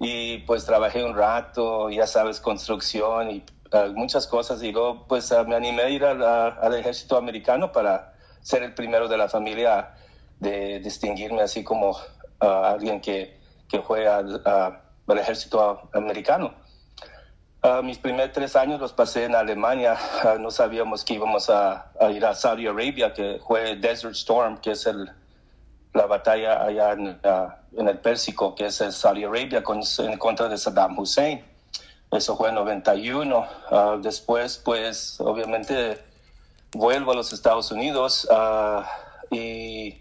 Y 0.00 0.38
pues 0.38 0.66
trabajé 0.66 1.04
un 1.04 1.14
rato, 1.14 1.88
ya 1.88 2.08
sabes, 2.08 2.40
construcción 2.40 3.30
y 3.30 3.44
ah, 3.70 3.86
muchas 3.94 4.26
cosas. 4.26 4.60
Y 4.64 4.72
luego 4.72 5.06
pues 5.06 5.30
ah, 5.30 5.44
me 5.44 5.54
animé 5.54 5.82
a 5.82 5.88
ir 5.88 6.04
al 6.04 6.74
ejército 6.74 7.16
americano 7.16 7.70
para 7.70 8.14
ser 8.42 8.64
el 8.64 8.74
primero 8.74 9.06
de 9.06 9.16
la 9.16 9.28
familia 9.28 9.94
de 10.40 10.80
distinguirme 10.80 11.42
así 11.42 11.62
como 11.62 11.96
alguien 12.40 13.00
que, 13.00 13.38
que 13.68 13.80
fue 13.82 14.08
al, 14.08 14.42
ejército 15.08 15.88
americano. 15.92 16.54
mis 17.82 17.98
primeros 17.98 18.32
tres 18.32 18.56
años 18.56 18.80
los 18.80 18.92
pasé 18.92 19.24
en 19.24 19.34
Alemania. 19.34 19.96
no 20.40 20.50
sabíamos 20.50 21.04
que 21.04 21.14
íbamos 21.14 21.50
a, 21.50 21.92
ir 22.10 22.24
a 22.24 22.34
Saudi 22.34 22.66
Arabia, 22.66 23.12
que 23.12 23.40
fue 23.46 23.76
Desert 23.76 24.14
Storm, 24.14 24.58
que 24.58 24.72
es 24.72 24.86
el, 24.86 25.10
la 25.92 26.06
batalla 26.06 26.64
allá 26.64 26.92
en, 26.92 27.20
en, 27.76 27.88
el 27.88 27.98
Pérsico, 27.98 28.54
que 28.54 28.66
es 28.66 28.80
el 28.80 28.92
Saudi 28.92 29.24
Arabia 29.24 29.62
con, 29.62 29.80
en 29.98 30.18
contra 30.18 30.48
de 30.48 30.56
Saddam 30.56 30.98
Hussein. 30.98 31.44
Eso 32.10 32.36
fue 32.36 32.48
en 32.48 32.56
91. 32.56 33.46
después, 34.02 34.60
pues, 34.64 35.20
obviamente, 35.20 35.98
vuelvo 36.72 37.12
a 37.12 37.14
los 37.14 37.32
Estados 37.32 37.70
Unidos 37.70 38.28
y 39.30 40.00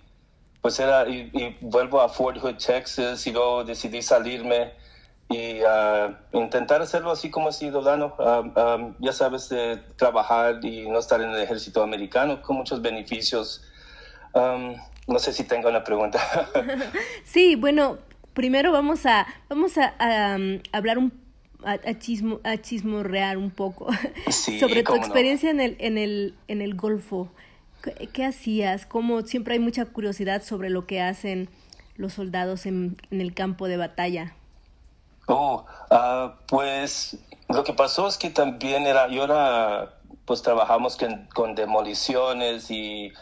pues 0.69 0.79
era, 0.81 1.09
y, 1.09 1.57
vuelvo 1.61 1.99
a 1.99 2.09
Fort 2.09 2.37
Hood, 2.37 2.57
Texas, 2.57 3.25
y 3.25 3.31
luego 3.31 3.63
decidí 3.63 4.03
salirme 4.03 4.71
y 5.27 5.61
uh, 5.63 6.13
intentar 6.37 6.79
hacerlo 6.79 7.09
así 7.09 7.31
como 7.31 7.51
ciudadano, 7.51 8.13
uh, 8.19 8.59
um, 8.59 8.95
ya 8.99 9.11
sabes, 9.11 9.49
trabajar 9.95 10.63
y 10.63 10.87
no 10.87 10.99
estar 10.99 11.21
en 11.21 11.31
el 11.31 11.41
ejército 11.41 11.81
americano 11.81 12.39
con 12.43 12.57
muchos 12.57 12.83
beneficios. 12.83 13.63
Um, 14.35 14.75
no 15.07 15.17
sé 15.17 15.33
si 15.33 15.43
tengo 15.43 15.69
una 15.69 15.83
pregunta. 15.83 16.19
sí, 17.23 17.55
bueno, 17.55 17.97
primero 18.35 18.71
vamos 18.71 19.07
a, 19.07 19.25
vamos 19.49 19.75
a, 19.79 20.35
um, 20.37 20.59
hablar 20.71 20.99
un 20.99 21.11
a, 21.63 21.79
a, 21.83 21.97
chismo, 21.97 22.41
a 22.43 22.57
chismorrear 22.57 23.37
un 23.37 23.49
poco 23.49 23.87
sobre 24.29 24.83
tu 24.83 24.93
experiencia 24.93 25.49
en, 25.49 25.61
el, 25.61 25.77
en, 25.79 25.97
el, 25.97 26.35
en 26.47 26.61
el 26.61 26.75
Golfo. 26.75 27.31
¿Qué, 28.13 28.25
hacías? 28.25 28.85
¿Cómo 28.85 29.21
siempre 29.21 29.53
hay 29.53 29.59
mucha 29.59 29.85
curiosidad 29.85 30.43
sobre 30.43 30.69
lo 30.69 30.85
que 30.85 31.01
hacen 31.01 31.49
los 31.95 32.13
soldados 32.13 32.65
en, 32.65 32.97
el 33.11 33.33
campo 33.33 33.67
de 33.67 33.77
batalla? 33.77 34.35
Oh, 35.27 35.65
uh, 35.91 36.31
pues 36.47 37.17
lo 37.47 37.63
que 37.63 37.73
pasó 37.73 38.07
es 38.07 38.17
que 38.17 38.29
también 38.29 38.85
era, 38.85 39.07
yo 39.07 39.23
era, 39.23 39.93
pues 40.25 40.41
trabajamos 40.41 40.97
con, 41.33 41.55
demoliciones 41.55 42.69
y 42.69 43.13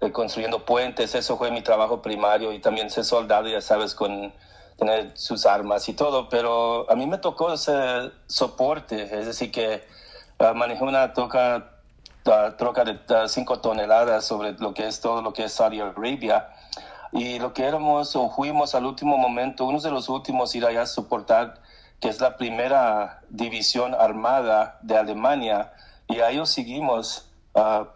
eh, 0.00 0.12
construyendo 0.12 0.64
puentes, 0.64 1.14
eso 1.14 1.36
fue 1.36 1.50
mi 1.50 1.62
trabajo 1.62 2.02
primario 2.02 2.52
y 2.52 2.60
también 2.60 2.90
ser 2.90 3.04
soldado, 3.04 3.48
ya 3.48 3.60
sabes, 3.60 3.94
con 3.94 4.32
tener 4.76 5.12
sus 5.16 5.46
armas 5.46 5.88
y 5.88 5.94
todo, 5.94 6.28
pero 6.28 6.90
a 6.90 6.94
mí 6.94 7.06
me 7.06 7.18
tocó 7.18 7.52
ese 7.52 8.10
soporte, 8.26 9.02
es 9.02 9.26
decir, 9.26 9.50
que 9.50 9.82
uh, 10.38 10.54
manejé 10.54 10.84
una 10.84 11.12
troca, 11.12 11.75
troca 12.56 12.84
de 12.84 12.98
5 13.28 13.60
toneladas 13.60 14.24
sobre 14.24 14.52
lo 14.54 14.74
que 14.74 14.86
es 14.88 15.00
todo 15.00 15.22
lo 15.22 15.32
que 15.32 15.44
es 15.44 15.52
Saudi 15.52 15.80
Arabia 15.80 16.48
y 17.12 17.38
lo 17.38 17.52
que 17.52 17.64
éramos 17.64 18.16
o 18.16 18.28
fuimos 18.30 18.74
al 18.74 18.84
último 18.84 19.16
momento, 19.16 19.64
uno 19.64 19.80
de 19.80 19.90
los 19.90 20.08
últimos 20.08 20.54
ir 20.54 20.66
allá 20.66 20.82
a 20.82 20.86
soportar, 20.86 21.60
que 22.00 22.08
es 22.08 22.20
la 22.20 22.36
primera 22.36 23.22
división 23.30 23.94
armada 23.94 24.78
de 24.82 24.96
Alemania, 24.96 25.72
y 26.08 26.20
a 26.20 26.30
ellos 26.30 26.50
seguimos 26.50 27.30
uh, 27.54 27.86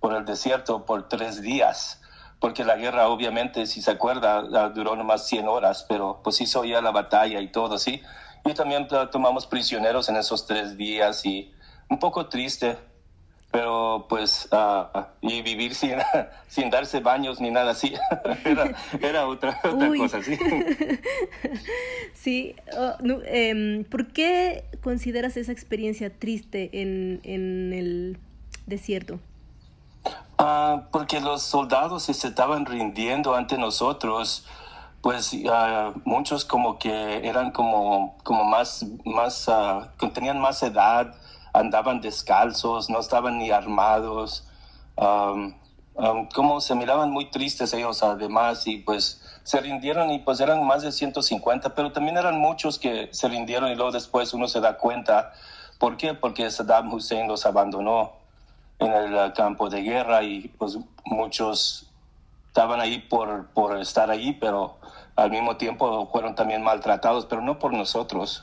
por 0.00 0.14
el 0.14 0.24
desierto 0.24 0.84
por 0.84 1.08
tres 1.08 1.42
días, 1.42 2.00
porque 2.40 2.64
la 2.64 2.76
guerra 2.76 3.08
obviamente, 3.08 3.66
si 3.66 3.82
se 3.82 3.90
acuerda, 3.90 4.42
duró 4.70 4.96
nomás 4.96 5.26
100 5.26 5.48
horas, 5.48 5.84
pero 5.88 6.20
pues 6.24 6.40
hizo 6.40 6.64
ya 6.64 6.80
la 6.80 6.90
batalla 6.90 7.40
y 7.40 7.48
todo, 7.48 7.78
¿sí? 7.78 8.02
Y 8.44 8.54
también 8.54 8.88
tomamos 9.10 9.46
prisioneros 9.46 10.08
en 10.08 10.16
esos 10.16 10.46
tres 10.46 10.76
días 10.76 11.24
y 11.24 11.52
un 11.88 11.98
poco 11.98 12.28
triste, 12.28 12.76
pero 13.50 14.06
pues, 14.08 14.48
uh, 14.52 15.00
y 15.20 15.42
vivir 15.42 15.74
sin, 15.74 15.94
sin 16.48 16.70
darse 16.70 17.00
baños 17.00 17.40
ni 17.40 17.50
nada 17.50 17.72
así, 17.72 17.94
era, 18.44 18.74
era, 19.00 19.26
otra, 19.26 19.60
otra 19.64 19.88
cosa, 19.96 20.22
¿sí? 20.22 20.38
sí, 22.12 22.54
oh, 22.76 22.96
eh, 23.24 23.84
¿por 23.90 24.08
qué 24.08 24.64
consideras 24.82 25.36
esa 25.36 25.52
experiencia 25.52 26.10
triste 26.10 26.70
en, 26.72 27.20
en 27.24 27.72
el 27.72 28.18
desierto? 28.66 29.18
Uh, 30.38 30.82
porque 30.90 31.20
los 31.20 31.42
soldados 31.42 32.02
se 32.02 32.12
estaban 32.12 32.66
rindiendo 32.66 33.34
ante 33.34 33.56
nosotros, 33.56 34.44
pues 35.00 35.32
uh, 35.32 35.98
muchos 36.04 36.44
como 36.44 36.78
que 36.78 37.26
eran 37.26 37.52
como, 37.52 38.18
como 38.22 38.44
más, 38.44 38.84
más 39.04 39.48
uh, 39.48 40.08
tenían 40.10 40.38
más 40.38 40.62
edad, 40.62 41.14
andaban 41.56 42.00
descalzos, 42.00 42.90
no 42.90 43.00
estaban 43.00 43.38
ni 43.38 43.50
armados, 43.50 44.46
um, 44.96 45.54
como 46.34 46.60
se 46.60 46.74
miraban 46.74 47.10
muy 47.10 47.30
tristes 47.30 47.72
ellos 47.72 48.02
además 48.02 48.66
y 48.66 48.78
pues 48.78 49.22
se 49.42 49.60
rindieron 49.60 50.10
y 50.10 50.18
pues 50.18 50.40
eran 50.40 50.66
más 50.66 50.82
de 50.82 50.92
150, 50.92 51.74
pero 51.74 51.92
también 51.92 52.18
eran 52.18 52.38
muchos 52.38 52.78
que 52.78 53.08
se 53.12 53.28
rindieron 53.28 53.70
y 53.70 53.74
luego 53.74 53.92
después 53.92 54.34
uno 54.34 54.48
se 54.48 54.60
da 54.60 54.76
cuenta, 54.76 55.32
¿por 55.78 55.96
qué? 55.96 56.12
Porque 56.12 56.50
Saddam 56.50 56.92
Hussein 56.92 57.26
los 57.26 57.46
abandonó 57.46 58.12
en 58.78 58.92
el 58.92 59.32
campo 59.32 59.70
de 59.70 59.80
guerra 59.82 60.22
y 60.22 60.48
pues 60.58 60.78
muchos 61.06 61.90
estaban 62.48 62.80
ahí 62.80 62.98
por, 62.98 63.46
por 63.54 63.78
estar 63.78 64.10
ahí, 64.10 64.34
pero 64.34 64.76
al 65.14 65.30
mismo 65.30 65.56
tiempo 65.56 66.06
fueron 66.12 66.34
también 66.34 66.62
maltratados, 66.62 67.24
pero 67.24 67.40
no 67.40 67.58
por 67.58 67.72
nosotros. 67.72 68.42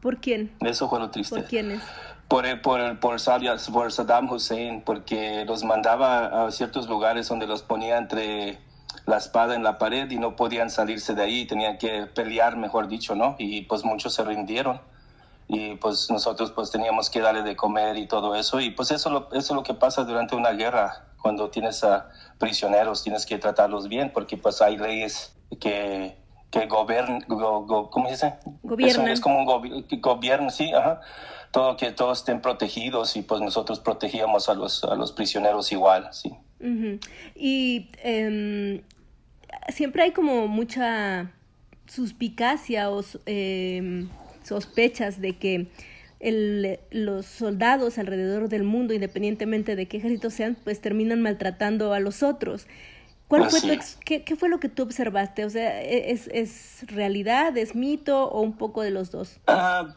¿Por 0.00 0.18
quién? 0.18 0.52
Eso 0.60 0.88
fue 0.88 0.98
lo 0.98 1.10
triste. 1.10 1.36
¿Por 1.36 1.44
quiénes? 1.44 1.82
Por, 2.28 2.44
por, 2.62 3.00
por, 3.00 3.20
por 3.20 3.90
Saddam 3.92 4.30
Hussein, 4.30 4.82
porque 4.82 5.44
los 5.46 5.64
mandaba 5.64 6.46
a 6.46 6.50
ciertos 6.50 6.88
lugares 6.88 7.28
donde 7.28 7.46
los 7.46 7.62
ponía 7.62 7.98
entre 7.98 8.58
la 9.06 9.16
espada 9.16 9.54
en 9.54 9.62
la 9.62 9.78
pared 9.78 10.10
y 10.10 10.18
no 10.18 10.36
podían 10.36 10.70
salirse 10.70 11.14
de 11.14 11.22
ahí, 11.22 11.46
tenían 11.46 11.78
que 11.78 12.06
pelear, 12.06 12.56
mejor 12.56 12.88
dicho, 12.88 13.14
¿no? 13.14 13.36
Y 13.38 13.62
pues 13.62 13.84
muchos 13.84 14.14
se 14.14 14.24
rindieron 14.24 14.80
y 15.52 15.74
pues 15.76 16.08
nosotros 16.10 16.52
pues 16.52 16.70
teníamos 16.70 17.10
que 17.10 17.20
darle 17.20 17.42
de 17.42 17.56
comer 17.56 17.96
y 17.96 18.06
todo 18.06 18.36
eso 18.36 18.60
y 18.60 18.70
pues 18.70 18.92
eso, 18.92 19.28
eso 19.32 19.38
es 19.38 19.50
lo 19.50 19.64
que 19.64 19.74
pasa 19.74 20.04
durante 20.04 20.36
una 20.36 20.52
guerra 20.52 21.06
cuando 21.20 21.50
tienes 21.50 21.82
a 21.82 22.08
prisioneros 22.38 23.02
tienes 23.02 23.26
que 23.26 23.36
tratarlos 23.36 23.88
bien 23.88 24.12
porque 24.12 24.36
pues 24.36 24.62
hay 24.62 24.76
leyes 24.76 25.34
que 25.58 26.16
que 26.50 26.66
gobiernan 26.66 27.22
¿cómo 27.22 28.08
dice? 28.08 28.34
Gobiernan. 28.62 29.08
Es, 29.08 29.20
como 29.20 29.40
un 29.40 29.46
gobierno, 30.00 30.50
sí, 30.50 30.72
ajá. 30.72 31.00
Todo 31.52 31.76
que 31.76 31.90
todos 31.90 32.18
estén 32.18 32.40
protegidos 32.40 33.16
y 33.16 33.22
pues 33.22 33.40
nosotros 33.40 33.80
protegíamos 33.80 34.48
a 34.48 34.54
los, 34.54 34.84
a 34.84 34.94
los 34.94 35.12
prisioneros 35.12 35.72
igual, 35.72 36.08
sí. 36.12 36.32
Y 37.34 37.90
eh, 38.04 38.82
siempre 39.68 40.02
hay 40.02 40.12
como 40.12 40.46
mucha 40.46 41.32
suspicacia 41.86 42.90
o 42.90 43.02
eh, 43.26 44.06
sospechas 44.42 45.20
de 45.20 45.38
que 45.38 45.68
el, 46.20 46.78
los 46.90 47.26
soldados 47.26 47.98
alrededor 47.98 48.48
del 48.48 48.62
mundo, 48.62 48.94
independientemente 48.94 49.74
de 49.74 49.88
qué 49.88 49.96
ejército 49.96 50.30
sean, 50.30 50.56
pues 50.62 50.80
terminan 50.80 51.22
maltratando 51.22 51.92
a 51.94 52.00
los 52.00 52.22
otros. 52.22 52.66
¿Cuál 53.30 53.48
fue 53.48 53.60
tu 53.60 53.68
qué, 54.04 54.24
qué, 54.24 54.36
fue 54.36 54.48
lo 54.48 54.60
que 54.60 54.68
tú 54.68 54.82
observaste? 54.82 55.44
O 55.44 55.50
sea, 55.50 55.82
¿e-, 55.82 56.10
¿es, 56.10 56.28
¿es 56.28 56.84
realidad, 56.88 57.56
es 57.56 57.74
mito 57.74 58.24
o 58.28 58.40
un 58.42 58.58
poco 58.58 58.82
de 58.82 58.90
los 58.90 59.10
dos? 59.10 59.38
Uh, 59.48 59.88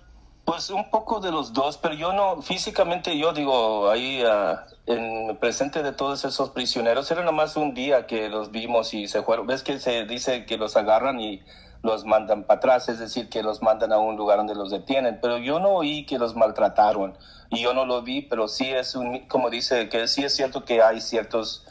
pues 0.46 0.69
un 0.69 0.89
poco 0.89 1.19
de 1.19 1.32
los 1.32 1.52
dos, 1.52 1.78
pero 1.78 1.96
yo 1.96 2.13
no, 2.13 2.41
físicamente 2.41 3.17
yo 3.17 3.34
digo, 3.34 3.89
ahí 3.89 4.24
uh, 4.24 4.58
en 4.86 5.36
presente 5.38 5.82
de 5.82 5.93
todos 5.93 6.24
esos 6.26 6.52
prisioneros, 6.52 7.10
era 7.10 7.24
nomás 7.24 7.58
un 7.58 7.74
día 7.74 8.06
que 8.06 8.30
los 8.30 8.52
vimos 8.52 8.93
y 8.93 9.08
se 9.08 9.24
fueron. 9.24 9.48
¿Ves 9.48 9.63
que 9.63 9.80
se 9.80 10.06
dice 10.06 10.46
que 10.46 10.58
los 10.58 10.78
agarran 10.78 11.19
y 11.19 11.41
los 11.84 12.06
mandan 12.06 12.43
para 12.46 12.60
atrás, 12.60 12.88
es 12.88 12.98
decir, 12.98 13.30
que 13.30 13.43
los 13.43 13.62
mandan 13.62 13.91
a 13.91 14.00
un 14.00 14.15
lugar 14.15 14.38
donde 14.38 14.56
los 14.56 14.72
detienen. 14.72 15.19
Pero 15.22 15.38
yo 15.38 15.60
no 15.60 15.69
oí 15.72 16.06
que 16.06 16.17
los 16.17 16.34
maltrataron 16.34 17.17
y 17.50 17.62
yo 17.62 17.74
no 17.74 17.86
lo 17.86 18.02
vi, 18.02 18.22
pero 18.22 18.48
sí 18.48 18.69
es 18.69 18.96
un, 18.96 19.28
como 19.28 19.50
dice, 19.50 19.89
que 19.89 20.08
sí 20.08 20.24
es 20.24 20.34
cierto 20.34 20.63
que 20.63 20.82
hay 20.82 21.02
ciertos, 21.02 21.65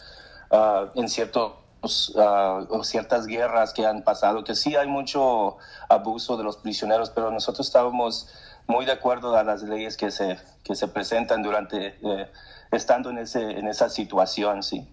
uh, 0.52 0.88
en 0.94 1.08
ciertos 1.08 1.52
uh, 1.82 2.84
ciertas 2.84 3.26
guerras 3.26 3.72
que 3.72 3.84
han 3.84 4.02
pasado, 4.02 4.44
que 4.44 4.54
sí 4.54 4.76
hay 4.76 4.86
mucho 4.86 5.56
abuso 5.88 6.36
de 6.36 6.44
los 6.44 6.56
prisioneros, 6.56 7.10
pero 7.10 7.30
nosotros 7.30 7.66
estábamos 7.66 8.28
muy 8.66 8.86
de 8.86 8.92
acuerdo 8.92 9.36
a 9.36 9.42
las 9.42 9.62
leyes 9.62 9.96
que 9.96 10.10
se, 10.10 10.38
que 10.62 10.74
se 10.74 10.88
presentan 10.88 11.42
durante, 11.42 11.96
eh, 12.02 12.28
estando 12.70 13.10
en, 13.10 13.18
ese, 13.18 13.42
en 13.42 13.66
esa 13.66 13.88
situación, 13.88 14.62
sí. 14.62 14.86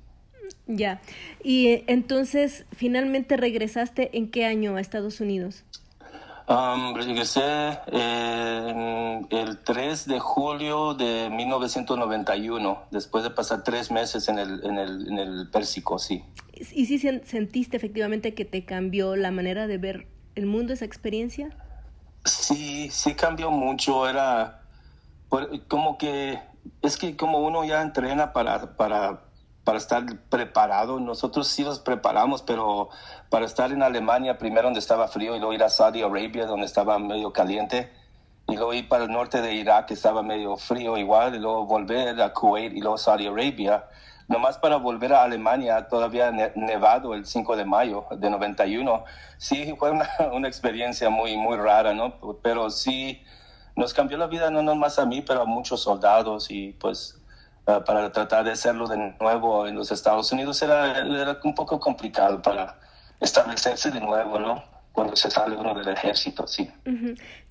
Ya. 0.65 1.01
Y 1.43 1.83
entonces, 1.87 2.65
finalmente 2.75 3.37
regresaste 3.37 4.17
en 4.17 4.31
qué 4.31 4.45
año 4.45 4.75
a 4.75 4.81
Estados 4.81 5.19
Unidos? 5.19 5.63
Um, 6.49 6.95
regresé 6.95 7.77
el 7.91 9.59
3 9.63 10.05
de 10.07 10.19
julio 10.19 10.95
de 10.95 11.29
1991, 11.29 12.85
después 12.89 13.23
de 13.23 13.29
pasar 13.29 13.63
tres 13.63 13.91
meses 13.91 14.27
en 14.29 14.39
el, 14.39 14.65
en 14.65 14.79
el, 14.79 15.07
en 15.09 15.19
el 15.19 15.49
Pérsico, 15.51 15.99
sí. 15.99 16.23
¿Y 16.73 16.87
si 16.87 16.97
sentiste 16.97 17.77
efectivamente 17.77 18.33
que 18.33 18.45
te 18.45 18.65
cambió 18.65 19.15
la 19.15 19.29
manera 19.29 19.67
de 19.67 19.77
ver 19.77 20.07
el 20.33 20.47
mundo 20.47 20.73
esa 20.73 20.85
experiencia? 20.85 21.55
Sí, 22.25 22.89
sí 22.91 23.13
cambió 23.13 23.51
mucho. 23.51 24.09
Era 24.09 24.63
como 25.67 25.99
que, 25.99 26.39
es 26.81 26.97
que 26.97 27.15
como 27.15 27.45
uno 27.45 27.63
ya 27.63 27.83
entrena 27.83 28.33
para, 28.33 28.75
para 28.75 29.28
para 29.69 29.77
estar 29.77 30.03
preparado. 30.31 30.99
Nosotros 30.99 31.47
sí 31.47 31.63
los 31.63 31.79
preparamos, 31.79 32.41
pero 32.41 32.89
para 33.29 33.45
estar 33.45 33.71
en 33.71 33.83
Alemania, 33.83 34.39
primero 34.39 34.63
donde 34.63 34.79
estaba 34.79 35.07
frío, 35.07 35.35
y 35.35 35.37
luego 35.37 35.53
ir 35.53 35.61
a 35.61 35.69
Saudi 35.69 36.01
Arabia, 36.01 36.47
donde 36.47 36.65
estaba 36.65 36.97
medio 36.97 37.31
caliente, 37.31 37.93
y 38.47 38.55
luego 38.55 38.73
ir 38.73 38.89
para 38.89 39.03
el 39.03 39.11
norte 39.11 39.43
de 39.43 39.53
Irak, 39.53 39.85
que 39.85 39.93
estaba 39.93 40.23
medio 40.23 40.57
frío 40.57 40.97
igual, 40.97 41.35
y 41.35 41.37
luego 41.37 41.67
volver 41.67 42.19
a 42.19 42.33
Kuwait 42.33 42.73
y 42.73 42.81
luego 42.81 42.97
Saudi 42.97 43.27
Arabia. 43.27 43.83
Nomás 44.27 44.57
para 44.57 44.77
volver 44.77 45.13
a 45.13 45.21
Alemania, 45.21 45.87
todavía 45.87 46.31
nevado 46.55 47.13
el 47.13 47.27
5 47.27 47.55
de 47.55 47.65
mayo 47.65 48.07
de 48.09 48.27
91. 48.27 49.03
Sí, 49.37 49.75
fue 49.77 49.91
una, 49.91 50.09
una 50.33 50.47
experiencia 50.47 51.11
muy, 51.11 51.37
muy 51.37 51.57
rara, 51.57 51.93
¿no? 51.93 52.15
Pero 52.41 52.71
sí, 52.71 53.21
nos 53.75 53.93
cambió 53.93 54.17
la 54.17 54.25
vida 54.25 54.49
no 54.49 54.63
nomás 54.63 54.97
a 54.97 55.05
mí, 55.05 55.21
pero 55.21 55.43
a 55.43 55.45
muchos 55.45 55.79
soldados 55.83 56.49
y 56.49 56.71
pues 56.71 57.19
Ah, 57.69 57.83
para 57.85 58.11
tratar 58.11 58.43
de 58.45 58.51
hacerlo 58.51 58.87
de 58.87 58.97
nuevo 59.19 59.67
en 59.67 59.75
los 59.75 59.91
Estados 59.91 60.31
Unidos 60.31 60.59
era, 60.63 61.01
era 61.01 61.39
un 61.43 61.53
poco 61.53 61.79
complicado 61.79 62.41
para 62.41 62.79
establecerse 63.19 63.91
de 63.91 64.01
nuevo, 64.01 64.39
¿no? 64.39 64.63
Cuando 64.91 65.15
se 65.15 65.29
sale 65.29 65.55
uno 65.55 65.75
del 65.75 65.87
ejército, 65.89 66.47
sí. 66.47 66.67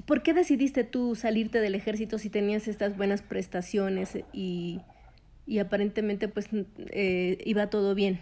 ¿Por 0.07 0.23
qué 0.23 0.35
decidiste 0.35 0.83
tú 0.83 1.15
salirte 1.15 1.61
del 1.61 1.77
ejército 1.77 2.19
si 2.19 2.31
tenías 2.31 2.67
estas 2.67 2.97
buenas 2.97 3.23
prestaciones 3.23 4.19
y, 4.33 4.81
y 5.47 5.61
aparentemente 5.61 6.27
pues 6.27 6.49
eh, 6.53 7.39
iba 7.45 7.69
todo 7.69 7.95
bien? 7.95 8.21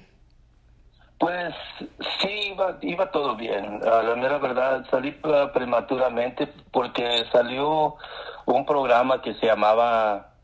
Pues 1.18 1.54
sí, 2.20 2.52
iba, 2.52 2.76
iba 2.82 3.10
todo 3.10 3.36
bien. 3.36 3.80
la 3.80 4.16
mera 4.16 4.36
verdad, 4.36 4.84
salí 4.90 5.12
prematuramente 5.54 6.46
porque 6.70 7.24
salió 7.32 7.96
un 8.44 8.66
programa 8.66 9.22
que 9.22 9.32
se 9.36 9.46
llamaba 9.46 10.35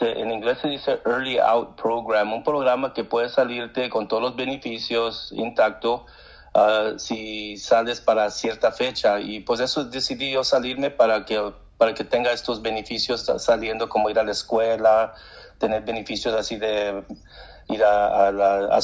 en 0.00 0.32
inglés 0.32 0.58
se 0.62 0.68
dice 0.68 1.00
Early 1.04 1.38
Out 1.38 1.80
Program, 1.80 2.32
un 2.32 2.42
programa 2.42 2.94
que 2.94 3.04
puede 3.04 3.28
salirte 3.28 3.90
con 3.90 4.08
todos 4.08 4.22
los 4.22 4.36
beneficios 4.36 5.30
intacto 5.32 6.06
uh, 6.54 6.98
si 6.98 7.56
sales 7.58 8.00
para 8.00 8.30
cierta 8.30 8.72
fecha. 8.72 9.20
Y 9.20 9.40
pues 9.40 9.60
eso 9.60 9.84
decidí 9.84 10.32
yo 10.32 10.42
salirme 10.42 10.90
para 10.90 11.24
que, 11.24 11.52
para 11.76 11.92
que 11.94 12.04
tenga 12.04 12.32
estos 12.32 12.62
beneficios 12.62 13.30
saliendo 13.38 13.88
como 13.88 14.08
ir 14.08 14.18
a 14.18 14.24
la 14.24 14.32
escuela, 14.32 15.14
tener 15.58 15.82
beneficios 15.82 16.34
así 16.34 16.56
de 16.56 17.04
ir 17.68 17.84
a, 17.84 18.30
la, 18.32 18.76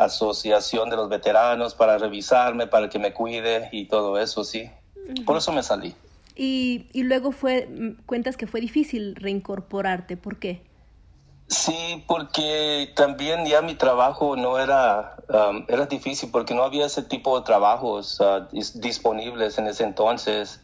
asociación 0.00 0.90
de 0.90 0.96
los 0.96 1.08
veteranos 1.08 1.74
para 1.74 1.98
revisarme, 1.98 2.66
para 2.66 2.88
que 2.88 2.98
me 2.98 3.12
cuide 3.12 3.68
y 3.72 3.86
todo 3.86 4.18
eso, 4.18 4.44
sí. 4.44 4.70
Por 5.24 5.36
eso 5.36 5.52
me 5.52 5.62
salí. 5.62 5.94
Y, 6.36 6.86
y 6.92 7.02
luego 7.02 7.32
fue, 7.32 7.66
mm, 7.66 8.02
cuentas 8.06 8.36
que 8.36 8.46
fue 8.46 8.60
difícil 8.60 9.14
reincorporarte, 9.16 10.16
¿por 10.16 10.38
qué? 10.38 10.62
Sí, 11.50 12.04
porque 12.06 12.92
también 12.94 13.44
ya 13.44 13.60
mi 13.60 13.74
trabajo 13.74 14.36
no 14.36 14.58
era, 14.60 15.16
um, 15.28 15.64
era 15.66 15.86
difícil 15.86 16.30
porque 16.30 16.54
no 16.54 16.62
había 16.62 16.86
ese 16.86 17.02
tipo 17.02 17.36
de 17.38 17.44
trabajos 17.44 18.20
uh, 18.20 18.46
disponibles 18.74 19.58
en 19.58 19.66
ese 19.66 19.82
entonces, 19.82 20.60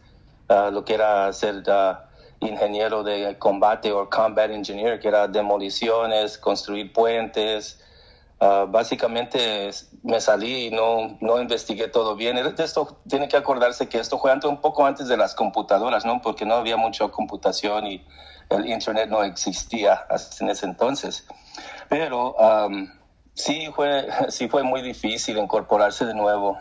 uh, 0.48 0.70
lo 0.70 0.84
que 0.84 0.94
era 0.94 1.32
ser 1.32 1.64
uh, 1.66 1.96
ingeniero 2.38 3.02
de 3.02 3.36
combate 3.36 3.90
o 3.90 4.08
combat 4.08 4.50
engineer, 4.52 5.00
que 5.00 5.08
era 5.08 5.26
demoliciones, 5.26 6.38
construir 6.38 6.92
puentes. 6.92 7.80
Básicamente 8.38 9.70
me 10.02 10.20
salí 10.20 10.66
y 10.66 10.70
no, 10.70 11.16
no 11.20 11.40
investigué 11.40 11.88
todo 11.88 12.16
bien. 12.16 12.36
Esto 12.38 12.98
tiene 13.08 13.28
que 13.28 13.36
acordarse 13.36 13.88
que 13.88 13.98
esto 13.98 14.18
fue 14.18 14.30
antes, 14.30 14.50
un 14.50 14.60
poco 14.60 14.84
antes 14.84 15.08
de 15.08 15.16
las 15.16 15.34
computadoras, 15.34 16.04
¿no? 16.04 16.20
Porque 16.20 16.44
no 16.44 16.54
había 16.54 16.76
mucha 16.76 17.08
computación 17.08 17.86
y 17.86 18.06
el 18.50 18.66
Internet 18.66 19.08
no 19.08 19.22
existía 19.22 20.06
en 20.40 20.50
ese 20.50 20.66
entonces. 20.66 21.26
Pero 21.88 22.34
um, 22.34 22.88
sí, 23.34 23.68
fue, 23.74 24.06
sí 24.28 24.48
fue 24.48 24.62
muy 24.62 24.82
difícil 24.82 25.38
incorporarse 25.38 26.04
de 26.04 26.14
nuevo. 26.14 26.58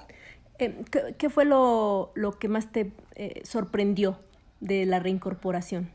Eh, 0.58 0.84
¿qué, 1.18 1.30
fue 1.30 1.44
lo, 1.44 2.12
lo, 2.16 2.40
que 2.40 2.48
más 2.48 2.72
te 2.72 2.94
eh, 3.16 3.42
sorprendió 3.44 4.18
de 4.62 4.86
la 4.86 5.00
reincorporación? 5.00 5.92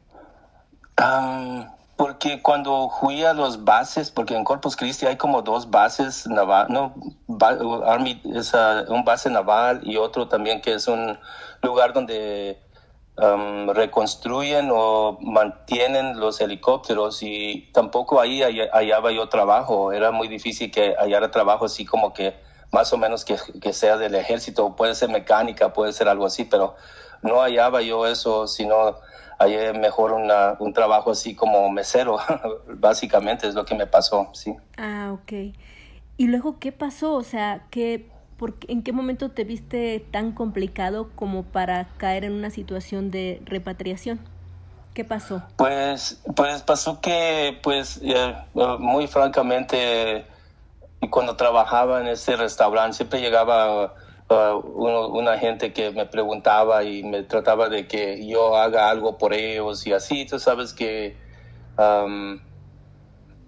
Um, 1.01 1.65
porque 2.01 2.41
cuando 2.41 2.89
fui 2.89 3.25
a 3.25 3.35
los 3.35 3.63
bases, 3.63 4.11
porque 4.11 4.35
en 4.35 4.43
Corpus 4.43 4.75
Christi 4.75 5.05
hay 5.05 5.19
como 5.19 5.43
dos 5.43 5.71
bases 5.71 6.27
naval, 6.27 6.69
no, 6.71 6.95
uh, 7.27 8.95
un 8.95 9.05
base 9.05 9.29
naval 9.29 9.83
y 9.83 9.99
otro 9.99 10.27
también 10.27 10.63
que 10.63 10.73
es 10.73 10.89
un 10.89 11.19
lugar 11.61 11.93
donde 11.93 12.59
Um, 13.17 13.69
reconstruyen 13.69 14.71
o 14.73 15.19
mantienen 15.21 16.19
los 16.19 16.41
helicópteros 16.41 17.23
y 17.23 17.69
tampoco 17.75 18.19
ahí 18.19 18.41
hallaba 18.41 19.13
yo 19.13 19.29
trabajo. 19.29 19.93
Era 19.93 20.11
muy 20.11 20.27
difícil 20.27 20.71
que 20.71 20.95
hallara 20.99 21.31
trabajo 21.31 21.67
así 21.67 21.85
como 21.85 22.15
que 22.15 22.35
más 22.73 22.95
o 22.95 22.97
menos 22.97 23.27
que, 23.27 23.37
que 23.61 23.75
sea 23.75 23.99
del 23.99 24.15
ejército, 24.15 24.75
puede 24.75 24.95
ser 24.95 25.11
mecánica, 25.11 25.75
puede 25.75 25.93
ser 25.93 26.09
algo 26.09 26.25
así, 26.25 26.45
pero 26.47 26.77
no 27.21 27.43
hallaba 27.43 27.83
yo 27.83 28.07
eso, 28.07 28.47
sino 28.47 28.97
hallé 29.41 29.73
mejor 29.73 30.13
una, 30.13 30.57
un 30.61 30.73
trabajo 30.73 31.11
así 31.11 31.35
como 31.35 31.69
mesero, 31.71 32.19
básicamente 32.69 33.49
es 33.49 33.55
lo 33.55 33.65
que 33.65 33.75
me 33.75 33.87
pasó, 33.87 34.29
sí. 34.35 34.55
Ah, 34.77 35.13
ok. 35.15 35.55
¿Y 36.19 36.27
luego 36.27 36.59
qué 36.61 36.71
pasó? 36.71 37.15
O 37.15 37.23
sea, 37.23 37.65
¿qué 37.71 38.11
¿en 38.69 38.83
qué 38.83 38.93
momento 38.93 39.31
te 39.31 39.45
viste 39.45 40.05
tan 40.11 40.33
complicado 40.33 41.11
como 41.15 41.43
para 41.43 41.89
caer 41.99 42.25
en 42.25 42.33
una 42.33 42.51
situación 42.51 43.11
de 43.11 43.43
repatriación? 43.45 44.21
¿Qué 44.95 45.05
pasó? 45.05 45.43
Pues, 45.57 46.21
pues 46.35 46.63
pasó 46.63 47.01
que, 47.01 47.59
pues, 47.63 48.01
eh, 48.03 48.35
muy 48.55 49.07
francamente, 49.07 50.27
cuando 51.11 51.37
trabajaba 51.37 52.01
en 52.01 52.09
ese 52.09 52.37
restaurante, 52.37 52.97
siempre 52.97 53.21
llegaba 53.21 53.95
uh, 54.31 54.59
una 54.67 55.39
gente 55.39 55.73
que 55.73 55.91
me 55.91 56.07
preguntaba 56.07 56.85
y 56.85 57.03
me 57.03 57.23
trataba 57.23 57.69
de 57.69 57.87
que 57.87 58.27
yo 58.27 58.57
haga 58.57 58.89
algo 58.89 59.19
por 59.19 59.35
ellos 59.35 59.87
y 59.87 59.93
así, 59.93 60.25
tú 60.27 60.39
sabes 60.39 60.73
que, 60.73 61.17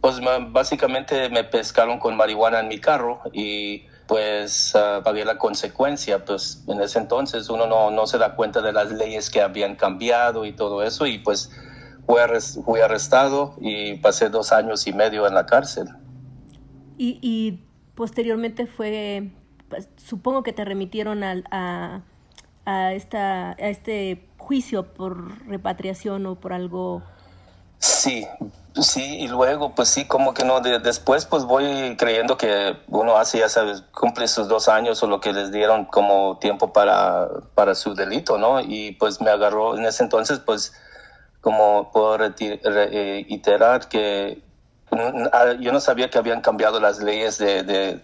pues 0.00 0.20
básicamente 0.50 1.28
me 1.28 1.44
pescaron 1.44 1.98
con 1.98 2.16
marihuana 2.16 2.60
en 2.60 2.68
mi 2.68 2.78
carro 2.78 3.20
y 3.32 3.84
pues 4.06 4.74
uh, 4.74 5.02
pagué 5.02 5.24
la 5.24 5.38
consecuencia. 5.38 6.24
Pues 6.24 6.64
en 6.66 6.80
ese 6.80 6.98
entonces 6.98 7.48
uno 7.48 7.66
no, 7.66 7.90
no, 7.90 8.06
se 8.06 8.18
da 8.18 8.34
cuenta 8.34 8.60
de 8.60 8.72
las 8.72 8.90
leyes 8.90 9.30
que 9.30 9.40
habían 9.40 9.76
cambiado 9.76 10.44
y 10.44 10.52
todo 10.52 10.82
eso 10.82 11.06
y 11.06 11.18
pues 11.18 11.50
fui, 12.64 12.80
arrestado 12.80 13.54
y 13.60 13.94
pasé 13.94 14.28
dos 14.28 14.52
años 14.52 14.86
y 14.86 14.92
medio 14.92 15.26
en 15.26 15.34
la 15.34 15.46
cárcel. 15.46 15.88
Y, 16.98 17.18
y 17.22 17.64
posteriormente 17.94 18.66
fue, 18.66 19.30
supongo 19.96 20.42
que 20.42 20.52
te 20.52 20.64
remitieron 20.64 21.24
a, 21.24 22.02
a, 22.64 22.92
esta, 22.92 23.50
a 23.50 23.68
este 23.68 24.26
juicio 24.38 24.94
por 24.94 25.46
repatriación 25.46 26.26
o 26.26 26.34
por 26.36 26.52
algo. 26.52 27.02
Sí, 27.78 28.26
Sí, 28.80 29.18
y 29.18 29.28
luego, 29.28 29.74
pues 29.74 29.90
sí, 29.90 30.06
como 30.06 30.32
que 30.32 30.44
no, 30.44 30.60
después 30.60 31.26
pues 31.26 31.44
voy 31.44 31.94
creyendo 31.98 32.38
que 32.38 32.74
uno 32.88 33.18
hace, 33.18 33.38
ya 33.38 33.50
sabes, 33.50 33.82
cumple 33.92 34.26
sus 34.28 34.48
dos 34.48 34.66
años 34.68 35.02
o 35.02 35.06
lo 35.08 35.20
que 35.20 35.34
les 35.34 35.52
dieron 35.52 35.84
como 35.84 36.38
tiempo 36.38 36.72
para, 36.72 37.28
para 37.54 37.74
su 37.74 37.94
delito, 37.94 38.38
¿no? 38.38 38.60
Y 38.60 38.92
pues 38.92 39.20
me 39.20 39.30
agarró 39.30 39.76
en 39.76 39.84
ese 39.84 40.02
entonces, 40.02 40.38
pues 40.38 40.72
como 41.42 41.90
puedo 41.92 42.16
reiterar 42.16 43.88
que 43.88 44.42
ah, 45.32 45.52
yo 45.60 45.72
no 45.72 45.80
sabía 45.80 46.08
que 46.08 46.16
habían 46.16 46.40
cambiado 46.40 46.80
las 46.80 46.98
leyes 47.00 47.36
de 47.36 48.00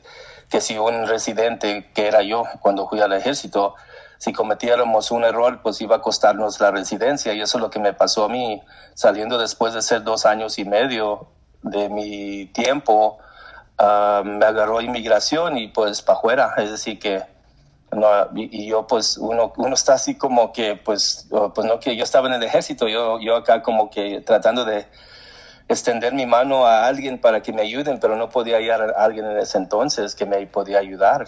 que 0.51 0.61
si 0.61 0.79
un 0.79 1.07
residente, 1.07 1.91
que 1.95 2.09
era 2.09 2.23
yo 2.23 2.45
cuando 2.61 2.89
fui 2.89 3.01
al 3.01 3.13
ejército, 3.13 3.75
si 4.19 4.33
cometiéramos 4.33 5.11
un 5.11 5.25
error, 5.25 5.61
pues 5.63 5.81
iba 5.81 5.97
a 5.97 6.03
costarnos 6.03 6.61
la 6.61 6.71
residencia. 6.71 7.33
Y 7.35 7.41
eso 7.41 7.59
es 7.59 7.63
lo 7.63 7.71
que 7.71 7.79
me 7.79 7.93
pasó 7.93 8.25
a 8.25 8.29
mí, 8.29 8.61
saliendo 8.95 9.39
después 9.39 9.75
de 9.75 9.83
ser 9.83 10.03
dos 10.03 10.27
años 10.27 10.59
y 10.59 10.65
medio 10.65 11.29
de 11.63 11.89
mi 11.89 12.47
tiempo, 12.47 13.19
ah, 13.79 14.23
me 14.25 14.45
agarró 14.45 14.81
inmigración 14.81 15.57
y 15.59 15.69
pues 15.69 16.03
para 16.03 16.19
afuera. 16.19 16.55
Es 16.57 16.71
decir, 16.71 16.99
que 16.99 17.23
no, 17.93 18.09
y, 18.35 18.67
yo 18.67 18.87
pues 18.87 19.17
uno, 19.19 19.53
uno 19.57 19.75
está 19.75 19.95
así 19.95 20.17
como 20.17 20.53
que 20.53 20.77
pues, 20.77 21.29
pues 21.55 21.67
no 21.67 21.81
que 21.81 21.97
yo 21.97 22.05
estaba 22.05 22.29
en 22.29 22.35
el 22.35 22.43
ejército, 22.43 22.87
yo, 22.89 23.19
yo 23.21 23.37
acá 23.37 23.63
como 23.63 23.89
que 23.89 24.21
tratando 24.21 24.65
de 24.65 24.87
extender 25.69 26.15
mi 26.15 26.27
mano 26.27 26.67
a 26.67 26.87
alguien 26.87 27.19
para 27.19 27.43
que 27.43 27.53
me 27.53 27.63
ayuden, 27.63 28.01
pero 28.01 28.17
no 28.17 28.31
podía 28.31 28.57
hallar 28.57 28.95
a 28.97 29.05
alguien 29.05 29.27
en 29.27 29.39
ese 29.39 29.59
entonces 29.59 30.15
que 30.15 30.27
me 30.27 30.47
podía 30.47 30.79
ayudar. 30.79 31.27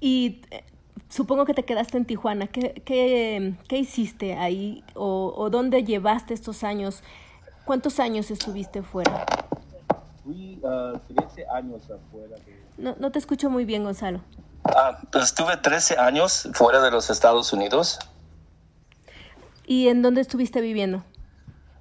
Y 0.00 0.42
eh, 0.50 0.64
supongo 1.08 1.44
que 1.44 1.54
te 1.54 1.64
quedaste 1.64 1.96
en 1.96 2.04
Tijuana. 2.04 2.46
¿Qué, 2.46 2.82
qué, 2.84 3.76
hiciste 3.76 4.34
ahí 4.34 4.84
o, 4.94 5.34
o, 5.36 5.50
dónde 5.50 5.84
llevaste 5.84 6.34
estos 6.34 6.62
años? 6.62 7.02
¿Cuántos 7.64 7.98
años 7.98 8.30
estuviste 8.30 8.82
fuera? 8.82 9.26
Fui 10.22 10.60
uh, 10.62 10.98
13 11.14 11.46
años 11.52 11.82
afuera. 11.84 12.36
No, 12.78 12.94
no 12.98 13.10
te 13.10 13.18
escucho 13.18 13.50
muy 13.50 13.64
bien, 13.64 13.84
Gonzalo. 13.84 14.20
Ah, 14.64 14.98
pues 15.10 15.24
estuve 15.26 15.56
13 15.56 15.98
años 15.98 16.48
fuera 16.52 16.80
de 16.80 16.90
los 16.90 17.10
Estados 17.10 17.52
Unidos. 17.52 17.98
¿Y 19.66 19.88
en 19.88 20.02
dónde 20.02 20.20
estuviste 20.20 20.60
viviendo? 20.60 21.02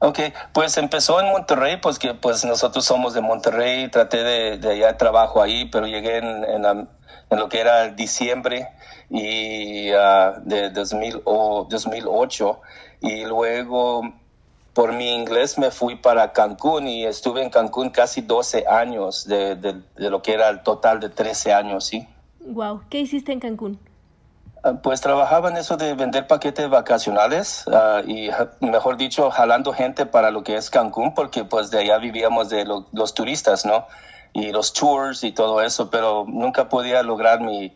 Ok, 0.05 0.19
pues 0.53 0.77
empezó 0.77 1.19
en 1.19 1.31
Monterrey, 1.31 1.77
pues 1.81 1.97
que 1.97 2.13
pues 2.13 2.45
nosotros 2.45 2.85
somos 2.85 3.15
de 3.15 3.21
Monterrey, 3.21 3.89
traté 3.89 4.23
de, 4.23 4.59
de 4.59 4.73
allá 4.73 4.97
trabajo 4.97 5.41
ahí, 5.41 5.65
pero 5.71 5.87
llegué 5.87 6.17
en, 6.17 6.43
en, 6.43 6.87
lo 7.31 7.49
que 7.49 7.59
era 7.59 7.87
diciembre 7.89 8.67
y 9.09 9.91
uh, 9.91 10.41
de 10.43 10.69
2000, 10.69 11.23
o 11.25 11.65
2008 11.67 12.61
y 13.01 13.25
luego 13.25 14.13
por 14.73 14.93
mi 14.93 15.11
inglés 15.11 15.57
me 15.57 15.71
fui 15.71 15.95
para 15.95 16.33
Cancún 16.33 16.87
y 16.87 17.05
estuve 17.05 17.41
en 17.41 17.49
Cancún 17.49 17.89
casi 17.89 18.21
12 18.21 18.65
años 18.67 19.25
de, 19.25 19.55
de, 19.55 19.81
lo 19.95 20.21
que 20.21 20.33
era 20.33 20.49
el 20.49 20.61
total 20.61 20.99
de 20.99 21.09
13 21.09 21.51
años, 21.51 21.83
¿sí? 21.83 22.07
Wow, 22.41 22.83
¿qué 22.91 22.99
hiciste 22.99 23.31
en 23.31 23.39
Cancún? 23.39 23.79
Ah, 24.65 24.73
pues 24.81 24.99
trabajaba 24.99 25.49
en 25.49 25.57
eso 25.57 25.77
de 25.77 25.93
vender 25.93 26.25
paquetes 26.25 26.67
vacacionales 26.67 27.65
uh, 27.67 27.99
y, 28.09 28.31
mejor 28.61 28.97
dicho, 28.97 29.29
jalando 29.29 29.71
gente 29.73 30.07
para 30.07 30.31
lo 30.31 30.43
que 30.43 30.55
es 30.55 30.71
Cancún, 30.71 31.13
porque 31.13 31.43
pues 31.43 31.69
de 31.69 31.81
allá 31.81 31.99
vivíamos 31.99 32.49
de 32.49 32.65
los 32.65 33.13
turistas, 33.13 33.63
¿no? 33.63 33.85
Y 34.33 34.51
los 34.51 34.73
tours 34.73 35.23
y 35.23 35.33
todo 35.33 35.61
eso, 35.61 35.91
pero 35.91 36.25
nunca 36.27 36.67
podía 36.67 37.03
lograr 37.03 37.41
mi, 37.41 37.75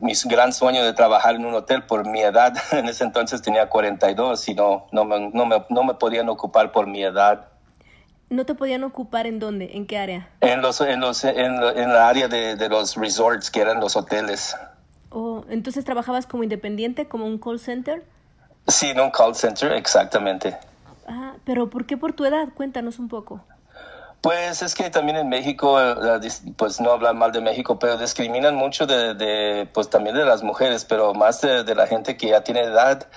mi 0.00 0.12
gran 0.24 0.54
sueño 0.54 0.82
de 0.84 0.94
trabajar 0.94 1.34
en 1.34 1.44
un 1.44 1.52
hotel 1.52 1.82
por 1.82 2.08
mi 2.08 2.22
edad. 2.22 2.54
En 2.72 2.88
ese 2.88 3.04
entonces 3.04 3.42
tenía 3.42 3.68
42 3.68 4.48
y 4.48 4.54
no, 4.54 4.86
no, 4.90 5.04
me, 5.04 5.28
no, 5.34 5.44
me, 5.44 5.66
no 5.68 5.84
me 5.84 5.94
podían 5.94 6.30
ocupar 6.30 6.72
por 6.72 6.86
mi 6.86 7.02
edad. 7.02 7.48
¿No 8.30 8.46
te 8.46 8.54
podían 8.54 8.84
ocupar 8.84 9.26
en 9.26 9.38
dónde? 9.38 9.72
¿En 9.74 9.86
qué 9.86 9.98
área? 9.98 10.30
En, 10.40 10.62
los, 10.62 10.80
en, 10.80 11.00
los, 11.00 11.22
en, 11.24 11.62
en 11.62 11.92
la 11.92 12.08
área 12.08 12.28
de, 12.28 12.56
de, 12.56 12.70
los 12.70 12.96
resorts, 12.96 13.50
que 13.50 13.60
eran 13.60 13.78
los 13.80 13.94
hoteles. 13.94 14.56
Oh, 15.12 15.44
entonces 15.50 15.84
trabajabas 15.84 16.26
como 16.26 16.42
independiente, 16.42 17.06
como 17.06 17.26
un 17.26 17.38
call 17.38 17.60
center? 17.60 18.02
Sí, 18.66 18.88
en 18.88 19.00
un 19.00 19.10
call 19.10 19.34
center, 19.34 19.72
exactamente. 19.72 20.56
Ah, 21.06 21.34
pero 21.44 21.68
¿por 21.68 21.84
qué 21.84 21.96
por 21.96 22.14
tu 22.14 22.24
edad? 22.24 22.48
Cuéntanos 22.54 22.98
un 22.98 23.08
poco. 23.08 23.44
Pues 24.22 24.62
es 24.62 24.76
que 24.76 24.88
también 24.88 25.18
en 25.18 25.28
México, 25.28 25.80
eh, 25.80 26.20
pues 26.56 26.80
no 26.80 26.92
hablan 26.92 27.18
mal 27.18 27.32
de 27.32 27.40
México, 27.40 27.80
pero 27.80 27.98
discriminan 27.98 28.54
mucho 28.54 28.86
de, 28.86 29.68
pues 29.74 29.90
también 29.90 30.14
de 30.14 30.24
las 30.24 30.44
mujeres, 30.44 30.84
pero 30.84 31.12
más 31.12 31.40
de, 31.40 31.74
la 31.74 31.88
gente 31.88 32.16
que 32.16 32.28
ya 32.28 32.44
tiene 32.44 32.60
edad 32.60 33.08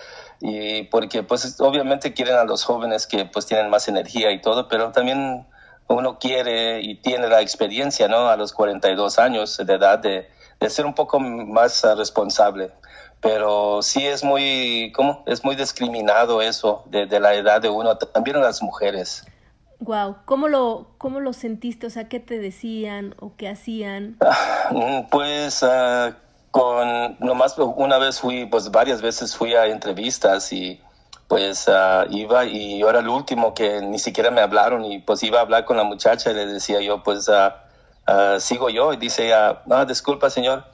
y 0.42 0.84
porque 0.84 1.22
pues 1.24 1.62
obviamente 1.62 2.14
quieren 2.14 2.36
a 2.36 2.44
los 2.44 2.64
jóvenes 2.64 3.06
que 3.06 3.26
pues 3.26 3.46
tienen 3.46 3.70
más 3.70 3.88
energía 3.88 4.32
y 4.32 4.42
todo, 4.42 4.68
pero 4.68 4.92
también 4.92 5.46
uno 5.88 6.18
quiere 6.18 6.82
y 6.82 6.96
tiene 6.96 7.28
la 7.28 7.42
experiencia, 7.42 8.08
¿no? 8.08 8.28
A 8.28 8.36
los 8.36 8.52
42 8.52 9.20
años 9.20 9.58
de 9.64 9.74
edad 9.74 10.00
de, 10.00 10.28
de 10.60 10.70
ser 10.70 10.86
un 10.86 10.94
poco 10.94 11.20
más 11.20 11.84
responsable. 11.98 12.72
Pero 13.22 13.82
sí 13.82 14.06
es 14.06 14.24
muy, 14.24 14.92
¿cómo? 14.96 15.24
Es 15.26 15.44
muy 15.44 15.56
discriminado 15.56 16.42
eso 16.42 16.84
de, 16.88 17.06
de 17.06 17.20
la 17.20 17.34
edad 17.34 17.62
de 17.62 17.70
uno, 17.70 17.98
también 17.98 18.38
a 18.38 18.42
las 18.42 18.62
mujeres. 18.62 19.26
Wow, 19.80 20.18
¿cómo 20.26 20.48
lo, 20.48 20.88
cómo 20.98 21.20
lo 21.20 21.34
sentiste? 21.34 21.88
O 21.88 21.90
sea, 21.90 22.08
¿qué 22.08 22.20
te 22.20 22.40
decían 22.40 23.16
o 23.20 23.36
qué 23.36 23.50
hacían? 23.50 24.18
Mm, 24.72 25.10
pues 25.10 25.64
uh, 25.64 26.14
con, 26.52 27.18
nomás 27.20 27.58
una 27.58 27.98
vez 27.98 28.20
fui, 28.20 28.46
pues 28.46 28.72
varias 28.72 29.02
veces 29.02 29.36
fui 29.36 29.54
a 29.54 29.68
entrevistas 29.68 30.52
y 30.54 30.82
pues 31.28 31.68
uh, 31.68 32.10
iba 32.10 32.46
y 32.46 32.80
yo 32.80 32.90
era 32.90 33.00
el 33.00 33.10
último 33.10 33.54
que 33.54 33.82
ni 33.82 34.00
siquiera 34.00 34.32
me 34.32 34.42
hablaron 34.42 34.86
y 34.86 35.00
pues 35.00 35.24
iba 35.24 35.40
a 35.40 35.42
hablar 35.42 35.66
con 35.66 35.78
la 35.78 35.84
muchacha 35.84 36.32
y 36.32 36.36
le 36.36 36.46
decía 36.46 36.82
yo, 36.82 37.04
pues 37.04 37.28
uh, 37.28 37.52
sigo 38.40 38.70
yo 38.70 38.94
y 38.94 38.98
dice 38.98 39.28
ella, 39.28 39.62
no, 39.66 39.86
disculpa 39.86 40.30
señor, 40.30 40.66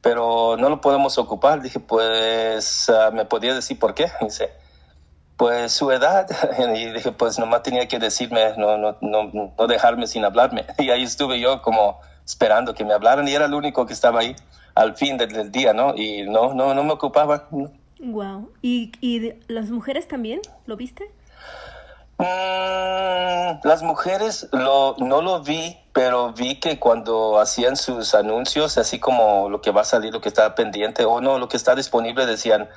pero 0.00 0.56
no 0.58 0.68
lo 0.68 0.80
podemos 0.80 1.18
ocupar. 1.18 1.62
Dije, 1.62 1.80
pues 1.80 2.90
me 3.12 3.24
podía 3.24 3.54
decir 3.54 3.78
por 3.78 3.94
qué. 3.94 4.10
dice, 4.20 4.50
pues 5.36 5.72
su 5.72 5.90
edad. 5.90 6.26
Y 6.76 6.92
dije, 6.92 7.12
pues 7.12 7.38
nomás 7.38 7.62
tenía 7.62 7.88
que 7.88 7.98
decirme, 7.98 8.56
no, 8.56 8.76
no, 8.76 8.96
no, 9.00 9.52
no 9.58 9.66
dejarme 9.66 10.06
sin 10.06 10.24
hablarme. 10.24 10.66
Y 10.78 10.90
ahí 10.90 11.02
estuve 11.02 11.40
yo 11.40 11.62
como 11.62 12.00
esperando 12.24 12.74
que 12.74 12.84
me 12.84 12.94
hablaran 12.94 13.28
y 13.28 13.34
era 13.34 13.46
el 13.46 13.54
único 13.54 13.86
que 13.86 13.92
estaba 13.92 14.20
ahí 14.20 14.34
al 14.74 14.96
fin 14.96 15.18
del, 15.18 15.52
día, 15.52 15.72
¿no? 15.72 15.94
Y 15.94 16.22
no, 16.22 16.54
no, 16.54 16.74
no 16.74 16.84
me 16.84 16.92
ocupaba. 16.92 17.48
Wow. 18.00 18.50
¿Y, 18.60 18.92
y 19.00 19.34
las 19.46 19.70
mujeres 19.70 20.08
también? 20.08 20.40
¿Lo 20.66 20.76
viste? 20.76 21.10
Mm, 22.18 23.66
las 23.66 23.82
mujeres 23.82 24.48
lo, 24.52 24.94
no 24.98 25.22
lo 25.22 25.42
vi, 25.42 25.78
pero 25.92 26.32
vi 26.32 26.60
que 26.60 26.78
cuando 26.78 27.38
hacían 27.40 27.76
sus 27.76 28.14
anuncios, 28.14 28.78
así 28.78 28.98
como 28.98 29.48
lo 29.48 29.60
que 29.60 29.70
va 29.70 29.82
a 29.82 29.84
salir, 29.84 30.12
lo 30.12 30.20
que 30.20 30.28
está 30.28 30.54
pendiente 30.54 31.04
o 31.04 31.20
no, 31.20 31.38
lo 31.38 31.48
que 31.48 31.56
está 31.56 31.74
disponible, 31.74 32.26
decían, 32.26 32.68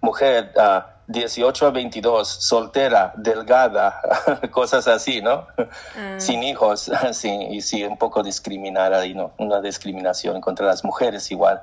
mujer, 0.00 0.52
uh, 0.56 0.82
18 1.08 1.66
a 1.66 1.70
22, 1.70 2.28
soltera, 2.28 3.12
delgada, 3.16 4.00
cosas 4.50 4.88
así, 4.88 5.20
¿no? 5.20 5.46
Ah. 5.56 6.14
Sin 6.18 6.42
hijos, 6.42 6.90
sí, 7.12 7.30
y 7.50 7.60
sí, 7.60 7.84
un 7.84 7.98
poco 7.98 8.22
discriminar 8.22 8.94
ahí, 8.94 9.14
¿no? 9.14 9.32
Una 9.38 9.60
discriminación 9.60 10.40
contra 10.40 10.66
las 10.66 10.84
mujeres 10.84 11.30
igual. 11.30 11.62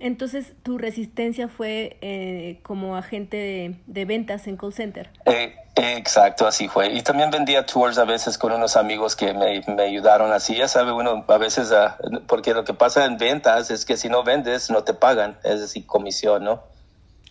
Entonces, 0.00 0.54
¿tu 0.62 0.78
resistencia 0.78 1.46
fue 1.46 1.98
eh, 2.00 2.58
como 2.62 2.96
agente 2.96 3.76
de, 3.86 4.04
ventas 4.06 4.46
en 4.46 4.56
call 4.56 4.72
center? 4.72 5.10
Eh, 5.26 5.54
exacto, 5.76 6.46
así 6.46 6.68
fue. 6.68 6.90
Y 6.90 7.02
también 7.02 7.30
vendía 7.30 7.66
tours 7.66 7.98
a 7.98 8.06
veces 8.06 8.38
con 8.38 8.52
unos 8.52 8.76
amigos 8.76 9.14
que 9.14 9.34
me, 9.34 9.62
me 9.68 9.82
ayudaron 9.82 10.32
así. 10.32 10.56
Ya 10.56 10.68
sabe 10.68 10.92
uno, 10.92 11.24
a 11.28 11.38
veces, 11.38 11.70
uh, 11.70 12.20
porque 12.26 12.54
lo 12.54 12.64
que 12.64 12.72
pasa 12.72 13.04
en 13.04 13.18
ventas 13.18 13.70
es 13.70 13.84
que 13.84 13.98
si 13.98 14.08
no 14.08 14.24
vendes, 14.24 14.70
no 14.70 14.84
te 14.84 14.94
pagan, 14.94 15.36
es 15.44 15.60
decir, 15.60 15.84
comisión, 15.84 16.44
¿no? 16.44 16.62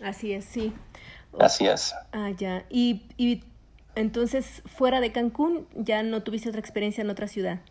Así 0.04 0.34
es, 0.34 0.46
sí. 0.46 0.72
Así 1.40 1.68
es. 1.68 1.96
Ah, 2.12 2.30
ya. 2.38 2.66
Y, 2.70 3.02
y 3.18 3.44
entonces, 3.96 4.62
fuera 4.66 5.02
de 5.02 5.12
Cancún, 5.12 5.68
¿ya 5.74 6.04
no 6.04 6.22
tuviste 6.22 6.50
otra 6.50 6.62
experiencia 6.62 7.02
en 7.02 7.10
otra 7.10 7.28
ciudad? 7.28 7.62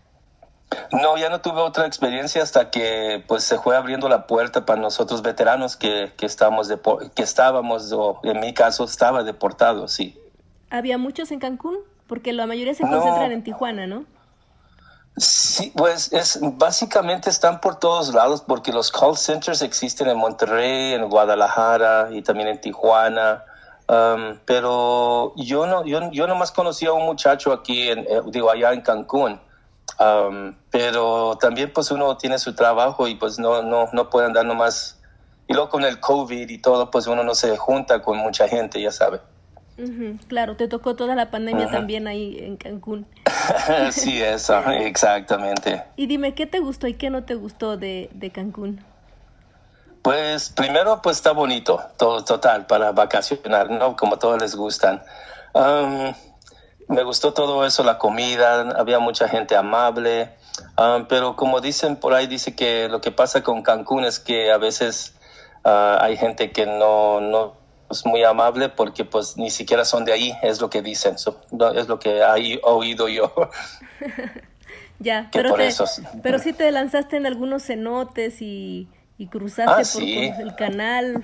No, 0.93 1.17
ya 1.17 1.31
no 1.31 1.41
tuve 1.41 1.61
otra 1.61 1.87
experiencia 1.87 2.43
hasta 2.43 2.71
que 2.71 3.25
pues 3.27 3.45
se 3.45 3.59
fue 3.59 3.77
abriendo 3.77 4.09
la 4.09 4.27
puerta 4.27 4.67
para 4.67 4.81
nosotros 4.81 5.23
veteranos 5.23 5.77
que, 5.77 6.13
que, 6.17 6.27
estamos 6.27 6.69
que 7.15 7.23
estábamos, 7.23 7.93
o 7.93 8.21
en 8.23 8.41
mi 8.41 8.53
caso 8.53 8.85
estaba 8.85 9.23
deportado, 9.23 9.89
sí. 9.89 10.19
¿Había 10.71 10.99
muchos 10.99 11.31
en 11.31 11.41
Cancún? 11.41 11.79
Porque 12.07 12.33
la 12.33 12.47
mayoría 12.47 12.75
se 12.75 12.83
concentran 12.83 13.33
en 13.33 13.43
Tijuana, 13.43 13.87
¿no? 13.87 14.05
Sí, 15.17 15.73
pues 15.75 16.13
es 16.13 16.39
básicamente 16.41 17.29
están 17.29 17.61
por 17.61 17.77
todos 17.77 18.15
lados 18.15 18.43
porque 18.47 18.73
los 18.73 18.93
call 18.93 19.17
centers 19.17 19.63
existen 19.63 20.09
en 20.09 20.17
Monterrey, 20.17 20.95
en 20.95 21.09
Guadalajara 21.09 22.09
y 22.13 22.23
también 22.23 22.49
en 22.49 22.61
Tijuana. 22.61 23.45
Um, 23.89 24.39
pero 24.45 25.33
yo 25.37 25.67
no, 25.67 25.85
yo, 25.85 26.11
yo 26.13 26.27
nomás 26.27 26.53
conocí 26.53 26.87
a 26.87 26.93
un 26.93 27.05
muchacho 27.05 27.53
aquí, 27.53 27.89
en, 27.89 28.01
eh, 28.01 28.21
digo, 28.27 28.51
allá 28.51 28.73
en 28.73 28.83
Cancún. 28.83 29.41
Um, 29.99 30.55
pero 30.71 31.37
también 31.41 31.73
pues 31.73 31.91
uno 31.91 32.17
tiene 32.17 32.39
su 32.39 32.55
trabajo 32.55 33.09
y 33.09 33.17
pues 33.17 33.39
no, 33.39 33.63
no, 33.63 33.89
no 33.93 34.11
puede 34.11 34.27
andar 34.27 34.45
nomás. 34.45 35.01
Y 35.49 35.55
luego 35.55 35.71
con 35.71 35.85
el 35.85 35.99
COVID 35.99 36.49
y 36.49 36.59
todo, 36.59 36.91
pues 36.91 37.07
uno 37.07 37.25
no 37.25 37.35
se 37.35 37.57
junta 37.57 38.03
con 38.03 38.19
mucha 38.19 38.49
gente, 38.49 38.81
ya 38.81 38.93
sabe. 38.93 39.21
Claro, 40.27 40.57
te 40.57 40.67
tocó 40.67 40.97
toda 40.97 41.15
la 41.15 41.31
pandemia 41.31 41.71
también 41.71 42.09
ahí 42.09 42.37
en 42.41 42.57
Cancún. 42.57 43.07
sí, 43.93 44.21
eso, 44.21 44.59
exactamente. 44.71 45.85
Y 45.95 46.07
dime, 46.07 46.35
¿qué 46.35 46.47
te 46.47 46.59
gustó 46.59 46.89
y 46.89 46.95
qué 46.95 47.11
no 47.11 47.23
te 47.25 47.37
gustó 47.37 47.77
de, 47.77 48.11
de 48.13 48.31
Cancún? 48.31 48.85
Pues 50.03 50.51
primero, 50.51 51.01
pues 51.01 51.19
está 51.19 51.31
bonito, 51.31 51.81
todo 51.97 52.25
total, 52.25 52.67
para 52.67 52.91
vacacionar, 52.91 53.71
¿no? 53.71 53.95
Como 53.95 54.19
todos 54.19 54.41
les 54.41 54.57
gustan. 54.57 55.01
Me 56.89 57.03
gustó 57.03 57.33
todo 57.35 57.67
eso, 57.67 57.85
la 57.85 57.99
comida, 57.99 58.61
había 58.79 58.99
mucha 58.99 59.29
gente 59.29 59.57
amable, 59.57 60.31
pero 61.09 61.37
como 61.37 61.61
dicen 61.61 61.97
por 61.97 62.15
ahí, 62.15 62.27
dice 62.27 62.57
que 62.57 62.89
lo 62.89 63.01
que 63.01 63.11
pasa 63.11 63.43
con 63.43 63.63
Cancún 63.63 64.05
es 64.05 64.19
que 64.19 64.51
a 64.51 64.59
veces 64.59 65.15
ah, 65.65 65.99
hay 66.01 66.17
gente 66.17 66.51
que 66.51 66.67
no, 66.67 67.21
no 67.21 67.55
pues, 67.89 68.07
muy 68.07 68.25
amable 68.25 68.69
porque 68.69 69.05
pues 69.05 69.37
ni 69.37 69.51
siquiera 69.51 69.85
son 69.85 70.05
de 70.05 70.13
ahí, 70.13 70.33
es 70.43 70.61
lo 70.61 70.71
que 70.71 70.83
dicen, 70.83 71.17
es 71.17 71.89
lo 71.89 71.99
que 71.99 72.19
he 72.19 72.61
oído 72.63 73.09
yo. 73.09 73.33
ya, 74.99 75.29
pero, 75.33 75.55
pero 76.23 76.39
sí 76.39 76.53
te 76.53 76.71
lanzaste 76.71 77.17
en 77.17 77.27
algunos 77.27 77.65
cenotes 77.65 78.41
y, 78.41 78.89
cruzaste 79.31 79.73
ah, 79.73 80.35
por, 80.37 80.47
el 80.47 80.55
canal. 80.55 81.23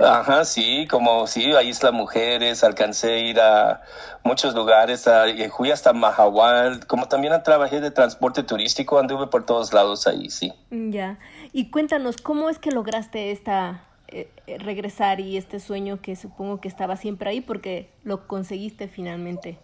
Ajá, 0.00 0.44
sí, 0.44 0.86
como 0.88 1.26
sí, 1.26 1.52
ahí 1.54 1.68
Isla 1.68 1.90
Mujeres, 1.90 2.62
alcancé 2.64 3.12
a 3.12 3.18
ir 3.18 3.40
a 3.40 3.82
muchos 4.22 4.54
lugares, 4.54 5.06
a, 5.08 5.24
fui 5.56 5.70
hasta 5.70 5.92
Mahahual, 5.92 6.86
como 6.86 7.08
también 7.08 7.34
trabajé 7.42 7.80
de 7.80 7.90
transporte 7.90 8.42
turístico, 8.42 8.98
anduve 8.98 9.26
por 9.26 9.44
todos 9.46 9.72
lados 9.72 10.06
ahí, 10.06 10.30
sí. 10.30 10.52
Ya, 10.70 11.18
y 11.52 11.70
cuéntanos, 11.70 12.16
¿cómo 12.16 12.50
es 12.50 12.58
que 12.58 12.70
lograste 12.70 13.32
esta 13.32 13.84
eh, 14.08 14.30
eh, 14.46 14.58
regresar 14.58 15.20
y 15.20 15.36
este 15.36 15.58
sueño 15.58 16.00
que 16.00 16.14
supongo 16.14 16.60
que 16.60 16.68
estaba 16.68 16.96
siempre 16.96 17.30
ahí 17.30 17.40
porque 17.40 17.90
lo 18.04 18.26
conseguiste 18.26 18.86
finalmente? 18.86 19.58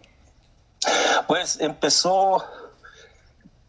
Pues 1.27 1.61
empezó 1.61 2.45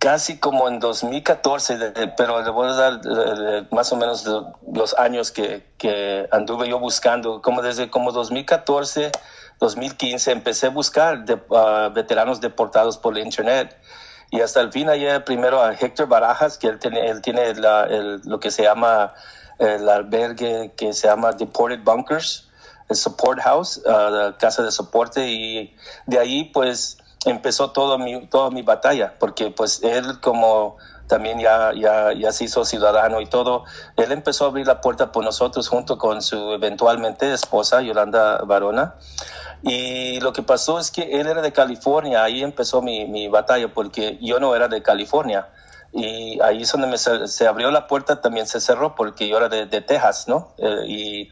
casi 0.01 0.39
como 0.39 0.67
en 0.67 0.79
2014, 0.79 1.93
pero 2.17 2.41
le 2.41 2.49
voy 2.49 2.69
a 2.69 2.73
dar 2.73 3.01
más 3.69 3.91
o 3.91 3.95
menos 3.95 4.27
los 4.73 4.97
años 4.97 5.31
que, 5.31 6.27
anduve 6.31 6.67
yo 6.67 6.79
buscando, 6.79 7.39
como 7.43 7.61
desde 7.61 7.91
como 7.91 8.11
2014, 8.11 9.11
2015 9.59 10.31
empecé 10.31 10.65
a 10.65 10.69
buscar 10.71 11.23
veteranos 11.93 12.41
deportados 12.41 12.97
por 12.97 13.15
internet. 13.15 13.77
Y 14.31 14.41
hasta 14.41 14.61
el 14.61 14.71
fin 14.71 14.89
ayer 14.89 15.23
primero 15.23 15.61
a 15.61 15.73
Héctor 15.73 16.07
Barajas, 16.07 16.57
que 16.57 16.65
él 16.65 16.79
tiene, 16.79 17.07
él 17.07 17.21
tiene 17.21 17.53
lo 17.53 18.39
que 18.39 18.49
se 18.49 18.63
llama 18.63 19.13
el 19.59 19.87
albergue 19.87 20.73
que 20.75 20.93
se 20.93 21.09
llama 21.09 21.33
Deported 21.33 21.83
Bunkers, 21.83 22.49
el 22.89 22.95
Support 22.95 23.39
House, 23.41 23.79
uh, 23.85 24.09
la 24.09 24.35
casa 24.39 24.63
de 24.63 24.71
soporte, 24.71 25.27
y 25.27 25.75
de 26.07 26.17
ahí 26.17 26.45
pues 26.45 26.97
empezó 27.25 27.71
todo 27.71 27.97
mi, 27.97 28.27
toda 28.27 28.49
mi 28.49 28.61
batalla, 28.61 29.15
porque 29.19 29.51
pues 29.51 29.81
él 29.83 30.19
como 30.21 30.77
también 31.07 31.39
ya, 31.39 31.73
ya, 31.73 32.13
ya 32.13 32.31
se 32.31 32.45
hizo 32.45 32.63
ciudadano 32.63 33.19
y 33.19 33.25
todo, 33.25 33.65
él 33.97 34.11
empezó 34.11 34.45
a 34.45 34.47
abrir 34.47 34.65
la 34.65 34.79
puerta 34.79 35.11
por 35.11 35.25
nosotros 35.25 35.67
junto 35.67 35.97
con 35.97 36.21
su 36.21 36.53
eventualmente 36.53 37.33
esposa, 37.33 37.81
Yolanda 37.81 38.37
Barona. 38.45 38.95
Y 39.61 40.19
lo 40.21 40.33
que 40.33 40.41
pasó 40.41 40.79
es 40.79 40.89
que 40.89 41.19
él 41.19 41.27
era 41.27 41.41
de 41.41 41.51
California, 41.51 42.23
ahí 42.23 42.41
empezó 42.41 42.81
mi, 42.81 43.05
mi 43.05 43.27
batalla, 43.27 43.73
porque 43.73 44.17
yo 44.21 44.39
no 44.39 44.55
era 44.55 44.67
de 44.67 44.81
California 44.81 45.49
y 45.93 46.39
ahí 46.41 46.61
es 46.61 46.71
donde 46.71 46.87
me, 46.87 46.97
se 46.97 47.47
abrió 47.47 47.69
la 47.69 47.87
puerta, 47.87 48.21
también 48.21 48.47
se 48.47 48.61
cerró 48.61 48.95
porque 48.95 49.27
yo 49.27 49.37
era 49.37 49.49
de, 49.49 49.65
de 49.65 49.81
Texas, 49.81 50.27
¿no? 50.27 50.53
Eh, 50.57 50.85
y, 50.87 51.29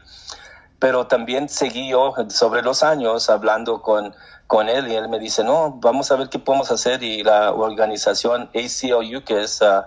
pero 0.78 1.06
también 1.06 1.48
seguí 1.48 1.90
yo 1.90 2.14
sobre 2.28 2.62
los 2.62 2.82
años 2.82 3.30
hablando 3.30 3.80
con, 3.80 4.14
con 4.50 4.68
él 4.68 4.88
y 4.88 4.96
él 4.96 5.08
me 5.08 5.20
dice, 5.20 5.44
no, 5.44 5.78
vamos 5.80 6.10
a 6.10 6.16
ver 6.16 6.28
qué 6.28 6.40
podemos 6.40 6.72
hacer 6.72 7.04
y 7.04 7.22
la 7.22 7.52
organización 7.52 8.50
ACLU, 8.52 9.22
que 9.22 9.42
es 9.42 9.62
uh, 9.62 9.84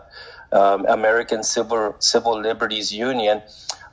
American 0.88 1.44
Civil, 1.44 1.96
Civil 2.00 2.42
Liberties 2.42 2.94
Union, 2.94 3.44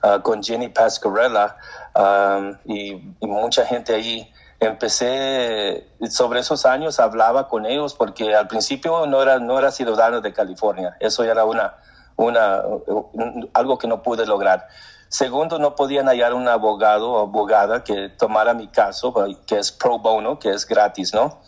uh, 0.04 0.22
con 0.22 0.40
Jenny 0.40 0.68
Pascarella 0.68 1.56
um, 1.96 2.56
y, 2.66 2.92
y 3.18 3.26
mucha 3.26 3.66
gente 3.66 3.96
ahí. 3.96 4.32
Empecé 4.60 5.88
sobre 6.08 6.38
esos 6.38 6.64
años, 6.64 7.00
hablaba 7.00 7.48
con 7.48 7.66
ellos 7.66 7.94
porque 7.94 8.32
al 8.32 8.46
principio 8.46 9.06
no 9.08 9.22
era, 9.22 9.40
no 9.40 9.58
era 9.58 9.72
ciudadano 9.72 10.20
de 10.20 10.32
California, 10.32 10.96
eso 11.00 11.24
era 11.24 11.44
una, 11.44 11.74
una, 12.14 12.62
algo 13.54 13.76
que 13.76 13.88
no 13.88 14.04
pude 14.04 14.24
lograr. 14.24 14.68
Segundo, 15.10 15.58
no 15.58 15.74
podían 15.74 16.06
hallar 16.06 16.32
un 16.32 16.48
abogado 16.48 17.12
o 17.12 17.18
abogada 17.18 17.84
que 17.84 18.08
tomara 18.08 18.54
mi 18.54 18.68
caso, 18.68 19.12
que 19.44 19.58
es 19.58 19.70
pro 19.70 19.98
bono, 19.98 20.38
que 20.38 20.50
es 20.50 20.66
gratis, 20.66 21.12
¿no? 21.12 21.40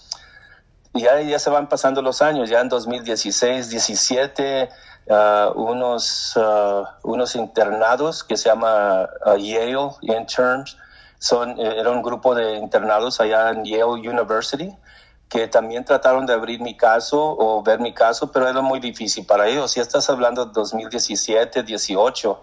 ya, 0.94 1.20
ya 1.20 1.38
se 1.38 1.50
van 1.50 1.68
pasando 1.68 2.02
los 2.02 2.22
años, 2.22 2.50
ya 2.50 2.60
en 2.60 2.68
2016, 2.68 3.70
17, 3.70 4.68
uh, 5.06 5.60
unos, 5.60 6.36
uh, 6.36 6.84
unos 7.02 7.34
internados 7.34 8.24
que 8.24 8.36
se 8.36 8.48
llama 8.48 9.08
uh, 9.24 9.36
Yale 9.36 9.90
Interns, 10.02 10.76
son, 11.18 11.50
eh, 11.58 11.76
era 11.78 11.90
un 11.90 12.02
grupo 12.02 12.34
de 12.34 12.56
internados 12.56 13.20
allá 13.20 13.50
en 13.50 13.64
Yale 13.64 13.84
University 13.84 14.76
que 15.28 15.48
también 15.48 15.84
trataron 15.84 16.26
de 16.26 16.34
abrir 16.34 16.60
mi 16.60 16.76
caso 16.76 17.18
o 17.38 17.62
ver 17.62 17.80
mi 17.80 17.94
caso, 17.94 18.30
pero 18.30 18.48
era 18.48 18.60
muy 18.60 18.80
difícil 18.80 19.24
para 19.24 19.48
ellos. 19.48 19.74
Ya 19.74 19.80
estás 19.80 20.10
hablando 20.10 20.44
de 20.44 20.52
2017, 20.52 21.62
18, 21.62 22.42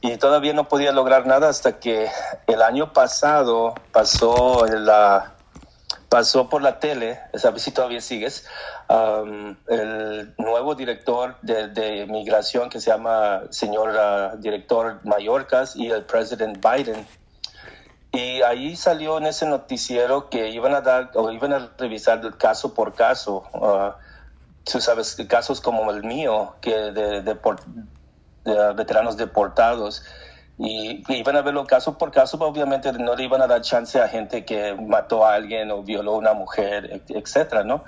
y 0.00 0.16
todavía 0.16 0.52
no 0.52 0.68
podía 0.68 0.92
lograr 0.92 1.26
nada 1.26 1.48
hasta 1.48 1.78
que 1.78 2.08
el 2.46 2.62
año 2.62 2.92
pasado 2.92 3.74
pasó 3.92 4.66
la 4.66 5.34
pasó 6.10 6.48
por 6.48 6.60
la 6.60 6.80
tele, 6.80 7.20
ver 7.32 7.60
si 7.60 7.70
todavía 7.70 8.00
sigues, 8.00 8.44
el 9.68 10.34
nuevo 10.38 10.74
director 10.74 11.36
de, 11.40 12.06
migración 12.08 12.68
que 12.68 12.80
se 12.80 12.90
llama 12.90 13.42
señor 13.50 13.90
uh, 13.90 14.36
director 14.38 14.98
Mallorcas 15.04 15.76
y 15.76 15.88
el 15.88 16.04
presidente 16.04 16.60
Biden. 16.68 17.06
Y 18.12 18.42
ahí 18.42 18.74
salió 18.74 19.18
en 19.18 19.26
ese 19.26 19.46
noticiero 19.46 20.28
que 20.28 20.48
iban 20.48 20.74
a 20.74 20.80
dar 20.80 21.12
o 21.14 21.30
iban 21.30 21.52
a 21.52 21.70
revisar 21.78 22.36
caso 22.38 22.74
por 22.74 22.94
caso. 22.94 23.44
Uh, 23.54 23.92
tú 24.64 24.80
sabes, 24.80 25.16
casos 25.28 25.60
como 25.60 25.88
el 25.92 26.02
mío, 26.02 26.56
que 26.60 26.74
de, 26.74 27.22
de, 27.22 27.34
de 28.44 28.72
veteranos 28.74 29.16
deportados 29.16 30.02
y 30.62 31.02
iban 31.08 31.36
a 31.36 31.40
verlo 31.40 31.66
caso 31.66 31.96
por 31.96 32.10
caso, 32.10 32.36
obviamente 32.38 32.92
no 32.92 33.16
le 33.16 33.24
iban 33.24 33.40
a 33.40 33.46
dar 33.46 33.62
chance 33.62 33.98
a 33.98 34.08
gente 34.08 34.44
que 34.44 34.74
mató 34.74 35.24
a 35.24 35.32
alguien 35.32 35.70
o 35.70 35.82
violó 35.82 36.12
a 36.12 36.16
una 36.18 36.34
mujer, 36.34 37.02
etcétera, 37.08 37.64
¿no? 37.64 37.82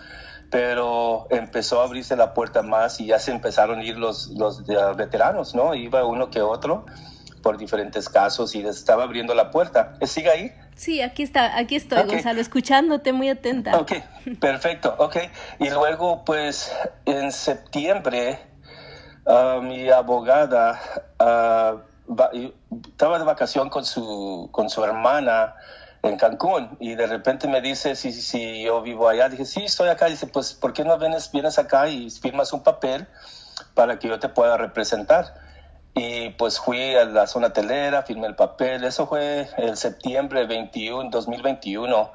Pero 0.51 1.27
empezó 1.29 1.83
a 1.83 1.85
abrirse 1.85 2.17
la 2.17 2.33
puerta 2.33 2.62
más 2.62 2.99
y 2.99 3.07
ya 3.07 3.19
se 3.19 3.31
empezaron 3.31 3.81
a 3.81 3.85
ir 3.85 3.99
los, 3.99 4.29
los 4.29 4.65
veteranos, 4.97 5.55
¿no? 5.55 5.75
Iba 5.75 6.07
uno 6.07 6.31
que 6.31 6.41
otro 6.41 6.87
por 7.43 7.59
diferentes 7.59 8.09
casos 8.09 8.55
y 8.55 8.67
estaba 8.67 9.03
abriendo 9.05 9.35
la 9.35 9.51
puerta. 9.51 9.95
¿Sigue 10.07 10.31
ahí? 10.31 10.53
Sí, 10.75 11.03
aquí 11.03 11.23
está, 11.23 11.59
aquí 11.59 11.77
estoy, 11.77 12.05
Gonzalo, 12.05 12.41
escuchándote 12.41 13.12
muy 13.12 13.29
atenta. 13.29 13.77
Ok, 13.79 13.93
perfecto, 14.41 14.95
ok. 14.99 15.17
Y 15.59 15.69
luego, 15.69 16.25
pues, 16.25 16.75
en 17.05 17.33
septiembre, 17.33 18.38
uh, 19.26 19.61
mi 19.62 19.88
abogada 19.88 20.80
uh, 21.20 21.92
estaba 22.88 23.18
de 23.18 23.24
vacación 23.24 23.68
con 23.68 23.85
su, 23.85 24.48
con 24.52 24.68
su 24.68 24.85
hermana 24.85 25.54
en 26.02 26.16
Cancún 26.16 26.76
y 26.80 26.94
de 26.94 27.06
repente 27.06 27.46
me 27.48 27.61
dice 27.61 27.94
si, 27.94 28.12
si 28.12 28.62
yo 28.62 28.82
vivo 28.82 29.08
allá. 29.08 29.28
Dije, 29.28 29.44
sí, 29.44 29.64
estoy 29.64 29.88
acá. 29.88 30.06
Dice, 30.06 30.26
pues, 30.26 30.52
¿por 30.52 30.72
qué 30.72 30.85
no 30.85 30.98
vienes, 30.98 31.30
vienes 31.32 31.58
acá 31.58 31.88
y 31.88 32.11
firmas 32.11 32.52
un 32.52 32.62
papel 32.62 33.06
para 33.74 33.98
que 33.98 34.08
yo 34.08 34.18
te 34.18 34.28
pueda 34.28 34.56
representar? 34.56 35.35
Y 35.94 36.30
pues 36.30 36.58
fui 36.58 36.94
a 36.94 37.04
la 37.04 37.26
zona 37.26 37.52
telera, 37.52 38.02
firmé 38.02 38.26
el 38.26 38.35
papel. 38.35 38.85
Eso 38.85 39.06
fue 39.06 39.48
el 39.58 39.76
septiembre 39.76 40.46
21, 40.46 41.11
2021. 41.11 42.11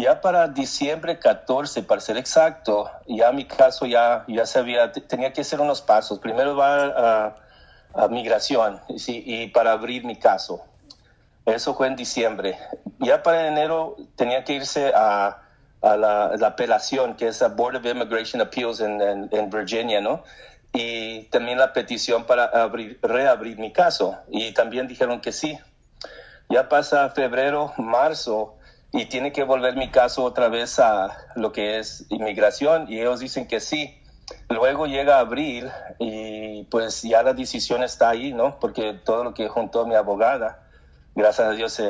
Ya 0.00 0.20
para 0.20 0.48
diciembre 0.48 1.18
14, 1.18 1.82
para 1.82 2.00
ser 2.00 2.16
exacto, 2.16 2.90
ya 3.06 3.32
mi 3.32 3.44
caso 3.44 3.84
ya, 3.84 4.24
ya 4.28 4.46
sabía, 4.46 4.92
tenía 4.92 5.32
que 5.32 5.42
hacer 5.42 5.60
unos 5.60 5.82
pasos. 5.82 6.18
Primero 6.18 6.56
va 6.56 7.34
a 7.94 8.08
migración 8.08 8.80
y 8.88 9.48
para 9.48 9.72
abrir 9.72 10.04
mi 10.04 10.16
caso. 10.16 10.64
Eso 11.44 11.74
fue 11.74 11.88
en 11.88 11.96
diciembre. 11.96 12.58
Ya 12.98 13.22
para 13.22 13.48
enero 13.48 13.96
tenía 14.16 14.44
que 14.44 14.54
irse 14.54 14.92
a, 14.94 15.42
la, 15.82 16.36
la, 16.36 16.46
apelación, 16.46 17.16
que 17.16 17.28
es 17.28 17.40
la 17.40 17.48
Board 17.48 17.76
of 17.76 17.84
Immigration 17.84 18.40
Appeals 18.40 18.80
en, 18.80 19.50
Virginia, 19.50 20.00
¿no? 20.00 20.22
Y 20.72 21.24
también 21.24 21.58
la 21.58 21.72
petición 21.72 22.24
para 22.24 22.44
abrir, 22.44 22.98
reabrir 23.02 23.58
mi 23.58 23.72
caso. 23.72 24.16
Y 24.28 24.52
también 24.52 24.86
dijeron 24.86 25.20
que 25.20 25.32
sí. 25.32 25.58
Ya 26.48 26.68
pasa 26.68 27.10
febrero, 27.10 27.72
marzo, 27.76 28.56
y 28.92 29.06
tiene 29.06 29.32
que 29.32 29.44
volver 29.44 29.76
mi 29.76 29.90
caso 29.90 30.24
otra 30.24 30.48
vez 30.48 30.78
a 30.78 31.28
lo 31.36 31.52
que 31.52 31.78
es 31.78 32.06
inmigración, 32.10 32.86
y 32.88 33.00
ellos 33.00 33.20
dicen 33.20 33.46
que 33.46 33.60
sí. 33.60 33.96
Luego 34.48 34.86
llega 34.86 35.18
abril 35.18 35.70
y 35.98 36.62
pues 36.64 37.02
ya 37.02 37.22
la 37.22 37.34
decisión 37.34 37.82
está 37.82 38.10
ahí, 38.10 38.32
¿no? 38.32 38.60
Porque 38.60 38.94
todo 38.94 39.24
lo 39.24 39.34
que 39.34 39.48
juntó 39.48 39.86
mi 39.86 39.96
abogada, 39.96 40.68
gracias 41.16 41.48
a 41.48 41.52
Dios, 41.52 41.82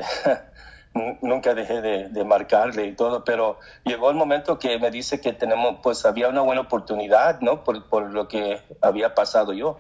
nunca 1.23 1.55
dejé 1.55 1.81
de, 1.81 2.25
marcarle 2.25 2.87
y 2.87 2.95
todo, 2.95 3.25
pero 3.25 3.59
llegó 3.85 4.11
el 4.11 4.17
momento 4.17 4.59
que 4.59 4.79
me 4.79 4.91
dice 4.91 5.21
que 5.21 5.33
tenemos, 5.33 5.81
pues 5.83 6.05
había 6.05 6.29
una 6.29 6.41
buena 6.41 6.63
oportunidad, 6.63 7.41
¿no? 7.41 7.63
Por, 7.63 7.89
por 7.89 8.11
lo 8.11 8.27
que 8.29 8.61
había 8.81 9.15
pasado 9.15 9.53
yo. 9.53 9.79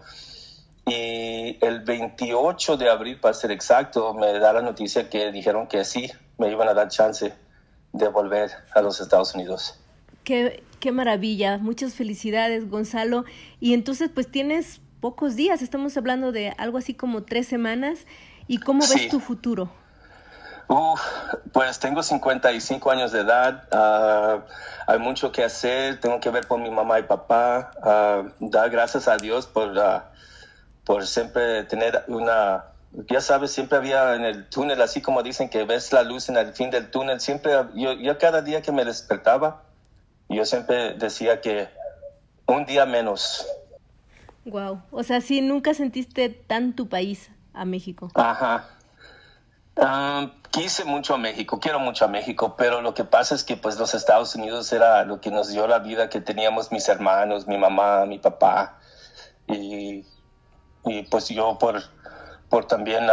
Y 0.86 1.58
el 1.64 1.80
28 1.80 2.76
de 2.76 2.90
abril, 2.90 3.20
para 3.20 3.34
ser 3.34 3.50
exacto, 3.52 4.14
me 4.14 4.38
da 4.38 4.52
la 4.52 4.62
noticia 4.62 5.08
que 5.08 5.30
dijeron 5.30 5.66
que 5.66 5.84
sí, 5.84 6.10
me 6.40 6.50
iban 6.50 6.68
a 6.68 6.74
dar 6.74 6.88
chance 6.88 7.32
de 7.92 8.08
volver 8.08 8.50
a 8.74 8.80
los 8.80 9.00
Estados 9.00 9.34
Unidos. 9.34 9.78
Qué, 10.24 10.64
qué 10.80 10.90
maravilla, 10.90 11.58
muchas 11.58 11.94
felicidades 11.94 12.68
Gonzalo. 12.70 13.24
Y 13.60 13.74
entonces 13.74 14.10
pues 14.12 14.30
tienes 14.30 14.80
pocos 15.00 15.36
días, 15.36 15.60
estamos 15.62 15.96
hablando 15.96 16.32
de 16.32 16.54
algo 16.56 16.78
así 16.78 16.94
como 16.94 17.22
tres 17.22 17.46
semanas. 17.46 18.00
¿Y 18.48 18.58
cómo 18.58 18.80
ves 18.80 19.08
tu 19.08 19.20
futuro? 19.20 19.70
pues 21.52 21.80
tengo 21.80 22.00
55 22.00 22.90
años 22.92 23.10
de 23.10 23.20
edad, 23.20 23.64
uh, 23.72 24.40
hay 24.86 24.98
mucho 25.00 25.32
que 25.32 25.42
hacer, 25.42 25.98
tengo 25.98 26.20
que 26.20 26.30
ver 26.30 26.46
con 26.46 26.62
mi 26.62 26.70
mamá 26.70 27.00
y 27.00 27.02
papá, 27.02 27.72
uh, 27.82 28.48
dar 28.48 28.70
gracias 28.70 29.08
a 29.08 29.16
Dios 29.16 29.48
por, 29.48 29.76
uh, 29.76 30.00
por 30.84 31.04
siempre 31.08 31.64
tener 31.64 32.04
una, 32.06 32.69
ya 32.92 33.20
sabes, 33.20 33.52
siempre 33.52 33.78
había 33.78 34.14
en 34.14 34.24
el 34.24 34.48
túnel, 34.48 34.82
así 34.82 35.00
como 35.00 35.22
dicen 35.22 35.48
que 35.48 35.64
ves 35.64 35.92
la 35.92 36.02
luz 36.02 36.28
en 36.28 36.36
el 36.36 36.52
fin 36.52 36.70
del 36.70 36.90
túnel, 36.90 37.20
siempre, 37.20 37.52
yo, 37.74 37.92
yo 37.92 38.18
cada 38.18 38.42
día 38.42 38.62
que 38.62 38.72
me 38.72 38.84
despertaba, 38.84 39.62
yo 40.28 40.44
siempre 40.44 40.94
decía 40.94 41.40
que 41.40 41.68
un 42.46 42.64
día 42.64 42.86
menos. 42.86 43.46
Wow, 44.44 44.82
o 44.90 45.02
sea, 45.02 45.20
sí, 45.20 45.40
nunca 45.40 45.74
sentiste 45.74 46.28
tan 46.28 46.74
tu 46.74 46.88
país 46.88 47.30
a 47.52 47.64
México. 47.64 48.10
Ajá. 48.14 48.68
Ah, 49.76 50.32
quise 50.50 50.84
mucho 50.84 51.14
a 51.14 51.18
México, 51.18 51.60
quiero 51.60 51.78
mucho 51.78 52.04
a 52.04 52.08
México, 52.08 52.54
pero 52.56 52.82
lo 52.82 52.92
que 52.92 53.04
pasa 53.04 53.34
es 53.34 53.44
que 53.44 53.56
pues 53.56 53.78
los 53.78 53.94
Estados 53.94 54.34
Unidos 54.34 54.72
era 54.72 55.04
lo 55.04 55.20
que 55.20 55.30
nos 55.30 55.48
dio 55.48 55.66
la 55.66 55.78
vida 55.78 56.08
que 56.08 56.20
teníamos 56.20 56.72
mis 56.72 56.88
hermanos, 56.88 57.46
mi 57.46 57.56
mamá, 57.56 58.04
mi 58.06 58.18
papá, 58.18 58.78
y, 59.46 60.04
y 60.84 61.02
pues 61.10 61.28
yo 61.28 61.56
por, 61.58 61.82
por 62.50 62.66
también 62.66 63.06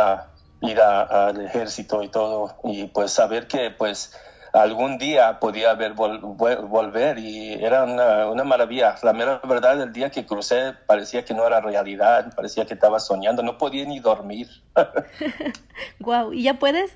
ir 0.62 0.82
al 0.82 1.46
ejército 1.46 2.04
y 2.04 2.10
todo, 2.10 2.58
y 2.64 2.88
pues 2.88 3.12
saber 3.12 3.48
que 3.48 3.72
pues 3.72 4.12
algún 4.54 4.98
día 4.98 5.40
podía 5.40 5.74
ver 5.76 5.94
volver 5.94 7.20
y 7.20 7.54
era 7.54 7.84
una, 7.84 8.28
una, 8.28 8.44
maravilla. 8.44 8.96
La 9.04 9.14
mera 9.14 9.40
verdad, 9.48 9.82
el 9.82 9.94
día 9.94 10.10
que 10.10 10.26
crucé 10.26 10.74
parecía 10.86 11.24
que 11.24 11.34
no 11.34 11.46
era 11.46 11.62
realidad, 11.62 12.34
parecía 12.36 12.66
que 12.66 12.74
estaba 12.74 13.00
soñando, 13.00 13.44
no 13.44 13.58
podía 13.58 13.86
ni 13.86 14.00
dormir. 14.00 14.48
wow, 16.00 16.34
¿y 16.34 16.44
ya 16.44 16.56
puedes? 16.56 16.96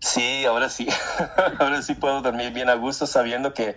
Sí, 0.00 0.44
ahora 0.44 0.68
sí, 0.68 0.88
ahora 1.58 1.82
sí 1.82 1.94
puedo 1.94 2.22
dormir 2.22 2.52
bien 2.52 2.68
a 2.68 2.74
gusto 2.74 3.06
sabiendo 3.06 3.52
que 3.52 3.76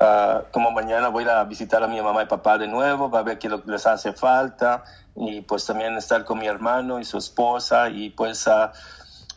uh, 0.00 0.44
como 0.50 0.70
mañana 0.70 1.08
voy 1.08 1.24
a 1.28 1.44
visitar 1.44 1.82
a 1.82 1.88
mi 1.88 2.00
mamá 2.00 2.22
y 2.22 2.26
papá 2.26 2.58
de 2.58 2.68
nuevo, 2.68 3.10
va 3.10 3.22
ver 3.22 3.38
qué 3.38 3.48
les 3.66 3.86
hace 3.86 4.12
falta 4.12 4.84
y 5.14 5.40
pues 5.42 5.66
también 5.66 5.96
estar 5.96 6.24
con 6.24 6.38
mi 6.38 6.46
hermano 6.46 7.00
y 7.00 7.04
su 7.04 7.18
esposa 7.18 7.88
y 7.88 8.10
pues... 8.10 8.46
Uh, 8.46 8.70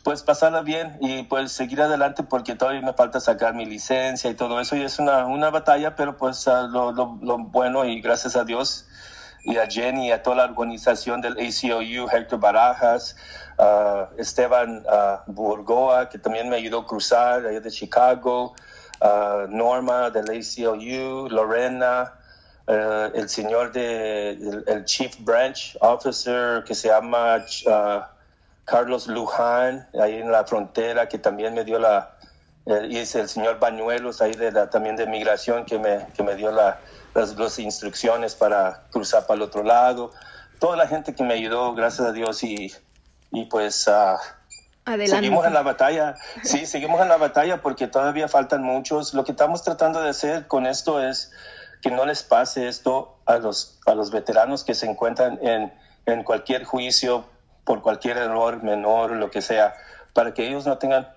pues 0.02 0.22
pasarla 0.22 0.62
bien 0.62 0.96
y 1.02 1.24
pues 1.24 1.52
seguir 1.52 1.82
adelante 1.82 2.22
porque 2.22 2.54
todavía 2.54 2.80
me 2.80 2.94
falta 2.94 3.20
sacar 3.20 3.54
mi 3.54 3.66
licencia 3.66 4.30
y 4.30 4.34
todo 4.34 4.58
eso 4.58 4.74
y 4.74 4.82
es 4.82 4.98
una, 4.98 5.26
una 5.26 5.50
batalla, 5.50 5.94
pero 5.94 6.16
pues 6.16 6.46
uh, 6.46 6.68
lo, 6.70 6.92
lo, 6.92 7.18
lo, 7.20 7.36
bueno 7.36 7.84
y 7.84 8.00
gracias 8.00 8.34
a 8.34 8.44
Dios 8.44 8.86
y 9.44 9.56
a 9.58 9.66
Jenny 9.66 10.08
y 10.08 10.12
a 10.12 10.22
toda 10.22 10.36
la 10.36 10.44
organización 10.44 11.20
del 11.20 11.32
ACLU, 11.34 12.08
Héctor 12.10 12.40
Barajas, 12.40 13.16
Esteban 14.16 14.84
Burgoa, 15.26 16.08
que 16.08 16.18
también 16.18 16.48
me 16.48 16.56
ayudó 16.56 16.80
a 16.80 16.86
cruzar 16.86 17.46
allá 17.46 17.60
de 17.60 17.70
Chicago, 17.70 18.54
Norma 19.48 20.10
del 20.10 20.30
ACLU, 20.30 21.28
Lorena, 21.30 22.14
el 22.66 23.28
señor 23.28 23.72
de, 23.72 24.30
el, 24.66 24.84
Chief 24.84 25.14
Branch 25.20 25.76
Officer 25.80 26.64
que 26.64 26.74
se 26.74 26.88
llama... 26.88 27.44
Carlos 28.70 29.08
Luján, 29.08 29.88
ahí 30.00 30.14
en 30.14 30.30
la 30.30 30.44
frontera, 30.44 31.08
que 31.08 31.18
también 31.18 31.54
me 31.54 31.64
dio 31.64 31.80
la, 31.80 32.12
eh, 32.66 32.86
y 32.88 32.98
es 32.98 33.16
el 33.16 33.28
señor 33.28 33.58
Bañuelos, 33.58 34.22
ahí 34.22 34.32
de 34.32 34.52
la, 34.52 34.70
también 34.70 34.94
de 34.94 35.06
migración, 35.06 35.64
que 35.64 35.76
me, 35.78 36.06
que 36.14 36.22
me 36.22 36.36
dio 36.36 36.52
la, 36.52 36.78
las, 37.14 37.58
instrucciones 37.58 38.36
para 38.36 38.84
cruzar 38.90 39.26
para 39.26 39.38
el 39.38 39.42
otro 39.42 39.64
lado. 39.64 40.12
Toda 40.60 40.76
la 40.76 40.86
gente 40.86 41.16
que 41.16 41.24
me 41.24 41.34
ayudó, 41.34 41.74
gracias 41.74 42.06
a 42.06 42.12
Dios, 42.12 42.44
y, 42.44 42.72
y 43.32 43.46
pues 43.46 43.88
uh, 43.88 44.16
Adelante. 44.84 45.16
Seguimos 45.16 45.46
en 45.46 45.54
la 45.54 45.62
batalla, 45.62 46.16
sí, 46.42 46.66
seguimos 46.66 47.00
en 47.02 47.08
la 47.08 47.16
batalla 47.16 47.60
porque 47.60 47.86
todavía 47.86 48.28
faltan 48.28 48.62
muchos. 48.62 49.14
Lo 49.14 49.24
que 49.24 49.32
estamos 49.32 49.62
tratando 49.62 50.02
de 50.02 50.10
hacer 50.10 50.46
con 50.46 50.66
esto 50.66 51.02
es 51.02 51.32
que 51.82 51.90
no 51.90 52.06
les 52.06 52.22
pase 52.22 52.68
esto 52.68 53.18
a 53.26 53.38
los, 53.38 53.78
a 53.86 53.94
los 53.94 54.10
veteranos 54.10 54.64
que 54.64 54.74
se 54.74 54.86
encuentran 54.86 55.38
en, 55.42 55.72
en 56.06 56.24
cualquier 56.24 56.64
juicio 56.64 57.26
por 57.64 57.82
cualquier 57.82 58.16
error 58.16 58.62
menor, 58.62 59.12
lo 59.12 59.30
que 59.30 59.42
sea, 59.42 59.74
para 60.12 60.34
que 60.34 60.48
ellos 60.48 60.66
no 60.66 60.78
tengan 60.78 61.08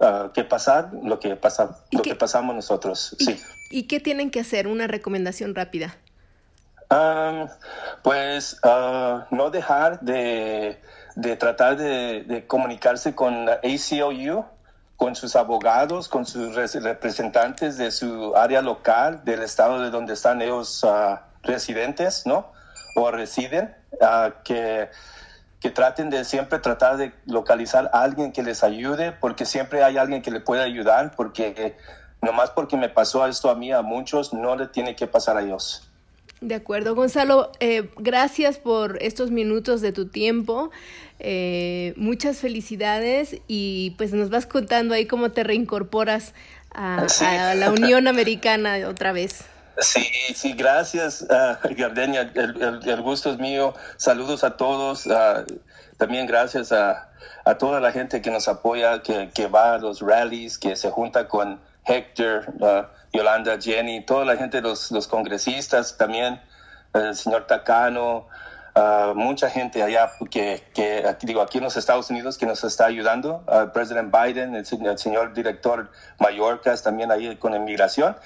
uh, 0.00 0.32
que 0.32 0.44
pasar 0.44 0.90
lo 1.02 1.20
que, 1.20 1.36
pasa, 1.36 1.84
lo 1.92 2.02
que 2.02 2.14
pasamos 2.14 2.54
nosotros. 2.54 3.14
¿Y, 3.18 3.24
sí. 3.24 3.42
¿Y 3.70 3.82
qué 3.84 4.00
tienen 4.00 4.30
que 4.30 4.40
hacer? 4.40 4.66
Una 4.66 4.86
recomendación 4.86 5.54
rápida. 5.54 5.96
Um, 6.90 7.48
pues 8.02 8.58
uh, 8.64 9.24
no 9.34 9.50
dejar 9.50 10.00
de, 10.00 10.80
de 11.16 11.36
tratar 11.36 11.76
de, 11.76 12.44
comunicarse 12.46 13.14
con 13.14 13.46
la 13.46 13.60
ACLU, 13.62 14.44
con 14.96 15.14
sus 15.16 15.36
abogados, 15.36 16.08
con 16.08 16.24
sus 16.24 16.54
representantes 16.54 17.76
de 17.76 17.90
su 17.90 18.34
área 18.36 18.62
local, 18.62 19.24
del 19.24 19.42
estado 19.42 19.80
de 19.80 19.90
donde 19.90 20.14
están 20.14 20.40
ellos 20.40 20.82
uh, 20.84 21.18
residentes, 21.42 22.26
¿no? 22.26 22.52
O 22.96 23.10
residen, 23.10 23.74
uh, 24.00 24.30
que, 24.44 24.88
que 25.60 25.70
traten 25.70 26.10
de 26.10 26.24
siempre 26.24 26.58
tratar 26.58 26.96
de 26.96 27.12
localizar 27.26 27.90
a 27.92 28.02
alguien 28.02 28.32
que 28.32 28.42
les 28.42 28.62
ayude, 28.62 29.12
porque 29.12 29.44
siempre 29.44 29.82
hay 29.82 29.98
alguien 29.98 30.22
que 30.22 30.30
le 30.30 30.40
puede 30.40 30.62
ayudar, 30.62 31.12
porque 31.16 31.76
nomás 32.22 32.50
porque 32.50 32.76
me 32.76 32.88
pasó 32.88 33.26
esto 33.26 33.50
a 33.50 33.54
mí, 33.54 33.72
a 33.72 33.82
muchos, 33.82 34.32
no 34.32 34.56
le 34.56 34.68
tiene 34.68 34.96
que 34.96 35.06
pasar 35.06 35.36
a 35.36 35.42
ellos. 35.42 35.88
De 36.40 36.54
acuerdo, 36.54 36.94
Gonzalo, 36.94 37.52
eh, 37.60 37.90
gracias 37.96 38.58
por 38.58 39.02
estos 39.02 39.30
minutos 39.30 39.80
de 39.80 39.92
tu 39.92 40.08
tiempo. 40.08 40.70
Eh, 41.20 41.94
muchas 41.96 42.38
felicidades 42.38 43.36
y 43.46 43.94
pues 43.96 44.12
nos 44.12 44.30
vas 44.30 44.46
contando 44.46 44.94
ahí 44.94 45.06
cómo 45.06 45.30
te 45.30 45.44
reincorporas 45.44 46.34
a, 46.74 47.08
sí. 47.08 47.24
a 47.24 47.54
la 47.54 47.70
Unión 47.70 48.08
Americana 48.08 48.76
otra 48.88 49.12
vez. 49.12 49.44
Sí, 49.78 50.06
sí, 50.34 50.52
gracias, 50.52 51.22
uh, 51.22 51.56
Gardenia. 51.76 52.30
El, 52.34 52.62
el, 52.62 52.88
el, 52.88 53.02
gusto 53.02 53.32
es 53.32 53.38
mío. 53.38 53.74
Saludos 53.96 54.44
a 54.44 54.56
todos. 54.56 55.06
Uh, 55.06 55.44
también 55.96 56.26
gracias 56.26 56.70
a, 56.70 57.10
a, 57.44 57.58
toda 57.58 57.80
la 57.80 57.90
gente 57.90 58.22
que 58.22 58.30
nos 58.30 58.46
apoya, 58.46 59.02
que, 59.02 59.30
que, 59.34 59.46
va 59.48 59.74
a 59.74 59.78
los 59.78 60.00
rallies, 60.00 60.58
que 60.58 60.76
se 60.76 60.90
junta 60.90 61.26
con 61.26 61.60
Héctor, 61.86 62.52
uh, 62.60 62.86
Yolanda, 63.14 63.58
Jenny, 63.60 64.04
toda 64.04 64.24
la 64.24 64.36
gente, 64.36 64.60
los, 64.60 64.90
los 64.90 65.08
congresistas 65.08 65.96
también, 65.96 66.40
el 66.92 67.14
señor 67.14 67.46
Tacano, 67.46 68.26
Uh, 68.76 69.14
mucha 69.14 69.48
gente 69.50 69.84
allá 69.84 70.10
que, 70.32 70.64
que, 70.74 71.16
digo, 71.22 71.40
aquí 71.40 71.58
en 71.58 71.64
los 71.64 71.76
Estados 71.76 72.10
Unidos 72.10 72.36
que 72.36 72.44
nos 72.44 72.64
está 72.64 72.86
ayudando, 72.86 73.44
el 73.46 73.68
uh, 73.68 73.72
presidente 73.72 74.18
Biden, 74.18 74.56
el, 74.56 74.66
señor 74.66 75.32
director 75.32 75.92
Mallorca, 76.18 76.76
también 76.78 77.12
ahí 77.12 77.36
con 77.36 77.54
inmigración. 77.54 78.16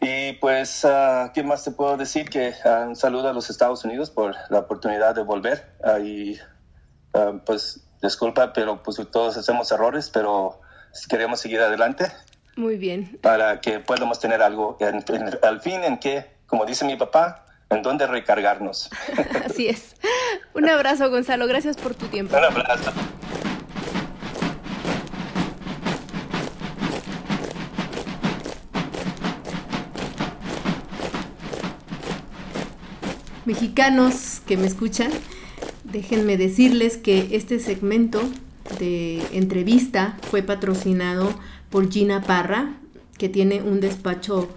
Y 0.00 0.32
pues, 0.34 0.82
uh, 0.84 1.30
¿qué 1.34 1.42
más 1.42 1.62
te 1.62 1.72
puedo 1.72 1.98
decir? 1.98 2.30
Que 2.30 2.54
un 2.86 2.96
saludo 2.96 3.28
a 3.28 3.34
los 3.34 3.50
Estados 3.50 3.84
Unidos 3.84 4.08
por 4.08 4.34
la 4.48 4.60
oportunidad 4.60 5.14
de 5.14 5.22
volver. 5.22 5.66
y 6.02 6.38
pues, 7.44 7.86
disculpa, 8.00 8.54
pero 8.54 8.82
pues 8.82 8.98
todos 9.10 9.36
hacemos 9.36 9.70
errores, 9.72 10.08
pero 10.08 10.58
queremos 11.10 11.40
seguir 11.40 11.60
adelante. 11.60 12.10
Muy 12.56 12.76
bien. 12.78 13.18
Para 13.20 13.60
que 13.60 13.80
podamos 13.80 14.18
tener 14.18 14.42
algo 14.42 14.78
en, 14.80 15.04
en, 15.08 15.38
al 15.42 15.60
fin 15.60 15.84
en 15.84 15.98
que, 15.98 16.24
como 16.46 16.64
dice 16.64 16.86
mi 16.86 16.96
papá, 16.96 17.44
en 17.68 17.82
dónde 17.82 18.06
recargarnos. 18.06 18.90
Así 19.44 19.68
es. 19.68 19.94
Un 20.54 20.68
abrazo, 20.68 21.10
Gonzalo. 21.10 21.46
Gracias 21.46 21.76
por 21.76 21.94
tu 21.94 22.06
tiempo. 22.06 22.36
Un 22.36 22.44
abrazo. 22.44 22.92
Mexicanos 33.44 34.42
que 34.44 34.56
me 34.56 34.66
escuchan, 34.66 35.10
déjenme 35.84 36.36
decirles 36.36 36.96
que 36.96 37.28
este 37.30 37.60
segmento 37.60 38.20
de 38.80 39.22
entrevista 39.32 40.16
fue 40.30 40.42
patrocinado 40.42 41.32
por 41.76 41.92
Gina 41.92 42.22
Parra, 42.22 42.78
que 43.18 43.28
tiene 43.28 43.60
un 43.60 43.80
despacho 43.80 44.48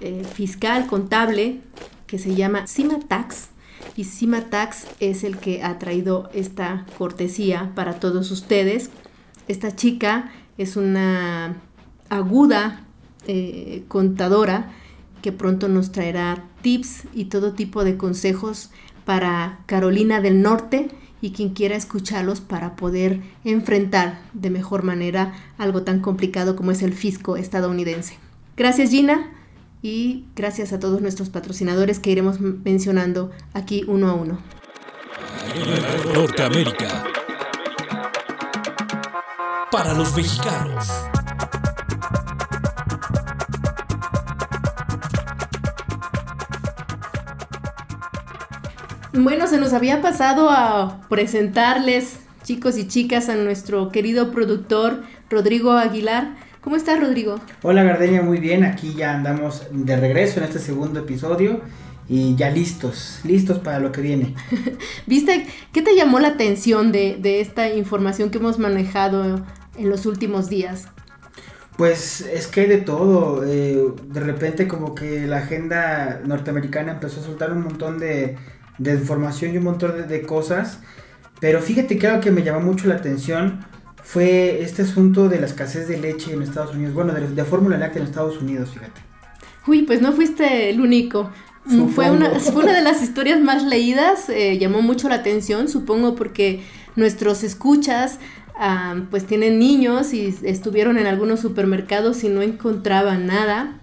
eh, 0.00 0.24
fiscal, 0.30 0.86
contable, 0.86 1.62
que 2.06 2.18
se 2.18 2.34
llama 2.34 2.66
Cimatax. 2.66 3.48
Y 3.96 4.04
Cimatax 4.04 4.86
es 5.00 5.24
el 5.24 5.38
que 5.38 5.62
ha 5.62 5.78
traído 5.78 6.28
esta 6.34 6.84
cortesía 6.98 7.72
para 7.74 7.98
todos 7.98 8.30
ustedes. 8.30 8.90
Esta 9.48 9.74
chica 9.74 10.32
es 10.58 10.76
una 10.76 11.56
aguda 12.10 12.84
eh, 13.26 13.84
contadora 13.88 14.70
que 15.22 15.32
pronto 15.32 15.66
nos 15.66 15.92
traerá 15.92 16.44
tips 16.60 17.04
y 17.14 17.24
todo 17.24 17.54
tipo 17.54 17.84
de 17.84 17.96
consejos 17.96 18.70
para 19.06 19.60
Carolina 19.64 20.20
del 20.20 20.42
Norte 20.42 20.90
y 21.20 21.32
quien 21.32 21.50
quiera 21.50 21.76
escucharlos 21.76 22.40
para 22.40 22.76
poder 22.76 23.20
enfrentar 23.44 24.20
de 24.32 24.50
mejor 24.50 24.82
manera 24.82 25.34
algo 25.58 25.82
tan 25.82 26.00
complicado 26.00 26.56
como 26.56 26.70
es 26.70 26.82
el 26.82 26.92
fisco 26.92 27.36
estadounidense. 27.36 28.16
Gracias 28.56 28.90
Gina 28.90 29.30
y 29.82 30.24
gracias 30.36 30.72
a 30.72 30.80
todos 30.80 31.00
nuestros 31.00 31.30
patrocinadores 31.30 31.98
que 31.98 32.10
iremos 32.10 32.40
mencionando 32.40 33.30
aquí 33.54 33.84
uno 33.86 34.08
a 34.08 34.14
uno. 34.14 34.38
Norteamérica. 36.14 37.04
Para 39.70 39.94
los 39.94 40.14
mexicanos. 40.16 40.88
Bueno, 49.12 49.48
se 49.48 49.58
nos 49.58 49.72
había 49.72 50.00
pasado 50.00 50.50
a 50.50 51.00
presentarles, 51.08 52.20
chicos 52.44 52.78
y 52.78 52.86
chicas, 52.86 53.28
a 53.28 53.34
nuestro 53.34 53.90
querido 53.90 54.30
productor 54.30 55.02
Rodrigo 55.28 55.72
Aguilar. 55.72 56.36
¿Cómo 56.60 56.76
estás, 56.76 57.00
Rodrigo? 57.00 57.40
Hola, 57.62 57.82
Gardenia, 57.82 58.22
muy 58.22 58.38
bien. 58.38 58.62
Aquí 58.62 58.94
ya 58.94 59.14
andamos 59.14 59.66
de 59.72 59.96
regreso 59.96 60.38
en 60.38 60.44
este 60.44 60.60
segundo 60.60 61.00
episodio 61.00 61.60
y 62.08 62.36
ya 62.36 62.50
listos, 62.50 63.18
listos 63.24 63.58
para 63.58 63.80
lo 63.80 63.90
que 63.90 64.00
viene. 64.00 64.36
¿Viste? 65.08 65.44
¿Qué 65.72 65.82
te 65.82 65.96
llamó 65.96 66.20
la 66.20 66.28
atención 66.28 66.92
de, 66.92 67.18
de 67.20 67.40
esta 67.40 67.68
información 67.68 68.30
que 68.30 68.38
hemos 68.38 68.60
manejado 68.60 69.44
en 69.76 69.90
los 69.90 70.06
últimos 70.06 70.48
días? 70.48 70.86
Pues 71.76 72.20
es 72.20 72.46
que 72.46 72.60
hay 72.60 72.66
de 72.68 72.78
todo. 72.78 73.42
Eh, 73.44 73.92
de 74.04 74.20
repente 74.20 74.68
como 74.68 74.94
que 74.94 75.26
la 75.26 75.38
agenda 75.38 76.20
norteamericana 76.24 76.92
empezó 76.92 77.20
a 77.20 77.24
soltar 77.24 77.52
un 77.52 77.62
montón 77.62 77.98
de, 77.98 78.36
de 78.80 78.94
información 78.94 79.54
y 79.54 79.58
un 79.58 79.64
montón 79.64 79.92
de, 79.92 80.02
de, 80.04 80.22
cosas. 80.22 80.80
Pero 81.38 81.60
fíjate 81.60 81.98
que 81.98 82.06
algo 82.06 82.20
que 82.20 82.30
me 82.30 82.42
llamó 82.42 82.60
mucho 82.60 82.88
la 82.88 82.96
atención 82.96 83.60
fue 84.02 84.62
este 84.62 84.82
asunto 84.82 85.28
de 85.28 85.38
la 85.38 85.46
escasez 85.46 85.86
de 85.86 85.98
leche 85.98 86.32
en 86.32 86.42
Estados 86.42 86.74
Unidos. 86.74 86.94
Bueno, 86.94 87.12
de, 87.12 87.28
de 87.28 87.44
fórmula 87.44 87.76
láctea 87.78 88.02
en 88.02 88.08
Estados 88.08 88.38
Unidos, 88.38 88.70
fíjate. 88.70 89.00
Uy, 89.66 89.82
pues 89.82 90.00
no 90.00 90.12
fuiste 90.12 90.70
el 90.70 90.80
único. 90.80 91.30
Fue 91.94 92.10
una, 92.10 92.30
fue 92.40 92.64
una, 92.64 92.72
de 92.72 92.80
las 92.80 93.02
historias 93.02 93.38
más 93.38 93.62
leídas, 93.62 94.30
eh, 94.30 94.58
llamó 94.58 94.80
mucho 94.80 95.10
la 95.10 95.16
atención, 95.16 95.68
supongo 95.68 96.14
porque 96.16 96.62
nuestros 96.96 97.44
escuchas 97.44 98.18
uh, 98.56 99.02
pues 99.10 99.26
tienen 99.26 99.58
niños 99.58 100.14
y 100.14 100.34
estuvieron 100.42 100.96
en 100.98 101.06
algunos 101.06 101.40
supermercados 101.40 102.24
y 102.24 102.30
no 102.30 102.40
encontraban 102.40 103.26
nada. 103.26 103.78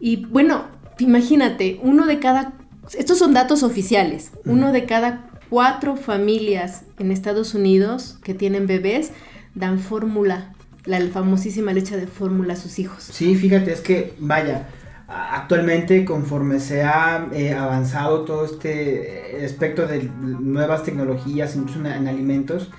Y 0.00 0.24
bueno, 0.24 0.64
imagínate, 0.98 1.78
uno 1.82 2.06
de 2.06 2.18
cada, 2.18 2.54
estos 2.94 3.18
son 3.18 3.34
datos 3.34 3.62
oficiales, 3.62 4.30
uno 4.44 4.72
de 4.72 4.86
cada 4.86 5.30
cuatro 5.48 5.96
familias 5.96 6.82
en 6.98 7.10
Estados 7.10 7.54
Unidos 7.54 8.18
que 8.22 8.34
tienen 8.34 8.66
bebés 8.66 9.12
dan 9.54 9.78
fórmula, 9.78 10.52
la 10.84 11.00
famosísima 11.08 11.72
leche 11.72 11.96
de 11.96 12.06
fórmula 12.06 12.54
a 12.54 12.56
sus 12.56 12.78
hijos. 12.78 13.04
Sí, 13.10 13.34
fíjate, 13.34 13.72
es 13.72 13.80
que 13.80 14.14
vaya, 14.18 14.68
actualmente 15.08 16.04
conforme 16.04 16.60
se 16.60 16.82
ha 16.82 17.28
eh, 17.32 17.54
avanzado 17.54 18.22
todo 18.24 18.44
este 18.44 19.44
aspecto 19.44 19.86
de 19.86 20.04
nuevas 20.20 20.82
tecnologías, 20.82 21.56
incluso 21.56 21.80
en, 21.80 21.86
en 21.86 22.08
alimentos, 22.08 22.70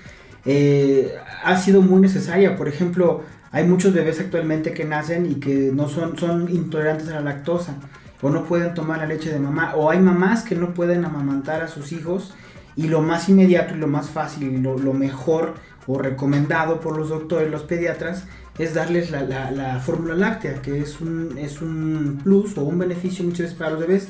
eh, 0.44 1.14
ha 1.44 1.56
sido 1.58 1.82
muy 1.82 2.00
necesaria. 2.00 2.56
Por 2.56 2.68
ejemplo, 2.68 3.22
hay 3.50 3.64
muchos 3.64 3.92
bebés 3.92 4.20
actualmente 4.20 4.72
que 4.72 4.84
nacen 4.84 5.30
y 5.30 5.36
que 5.36 5.70
no 5.72 5.88
son, 5.88 6.16
son 6.16 6.48
intolerantes 6.50 7.08
a 7.08 7.14
la 7.14 7.20
lactosa 7.22 7.76
o 8.20 8.30
no 8.30 8.44
pueden 8.44 8.74
tomar 8.74 8.98
la 8.98 9.06
leche 9.06 9.32
de 9.32 9.38
mamá 9.38 9.74
o 9.76 9.90
hay 9.90 10.00
mamás 10.00 10.42
que 10.42 10.54
no 10.54 10.74
pueden 10.74 11.04
amamantar 11.04 11.62
a 11.62 11.68
sus 11.68 11.92
hijos 11.92 12.34
y 12.76 12.88
lo 12.88 13.00
más 13.00 13.28
inmediato 13.28 13.74
y 13.74 13.78
lo 13.78 13.88
más 13.88 14.10
fácil 14.10 14.52
y 14.52 14.58
lo, 14.58 14.78
lo 14.78 14.92
mejor 14.92 15.54
o 15.88 15.98
recomendado 15.98 16.80
por 16.80 16.96
los 16.96 17.08
doctores, 17.08 17.50
los 17.50 17.62
pediatras, 17.62 18.24
es 18.58 18.74
darles 18.74 19.10
la, 19.10 19.22
la, 19.22 19.50
la, 19.50 19.80
fórmula 19.80 20.14
láctea, 20.14 20.60
que 20.60 20.80
es 20.80 21.00
un, 21.00 21.38
es 21.38 21.62
un 21.62 22.20
plus 22.22 22.58
o 22.58 22.62
un 22.62 22.78
beneficio 22.78 23.24
muchas 23.24 23.40
veces 23.40 23.56
para 23.56 23.70
los 23.70 23.80
bebés. 23.80 24.08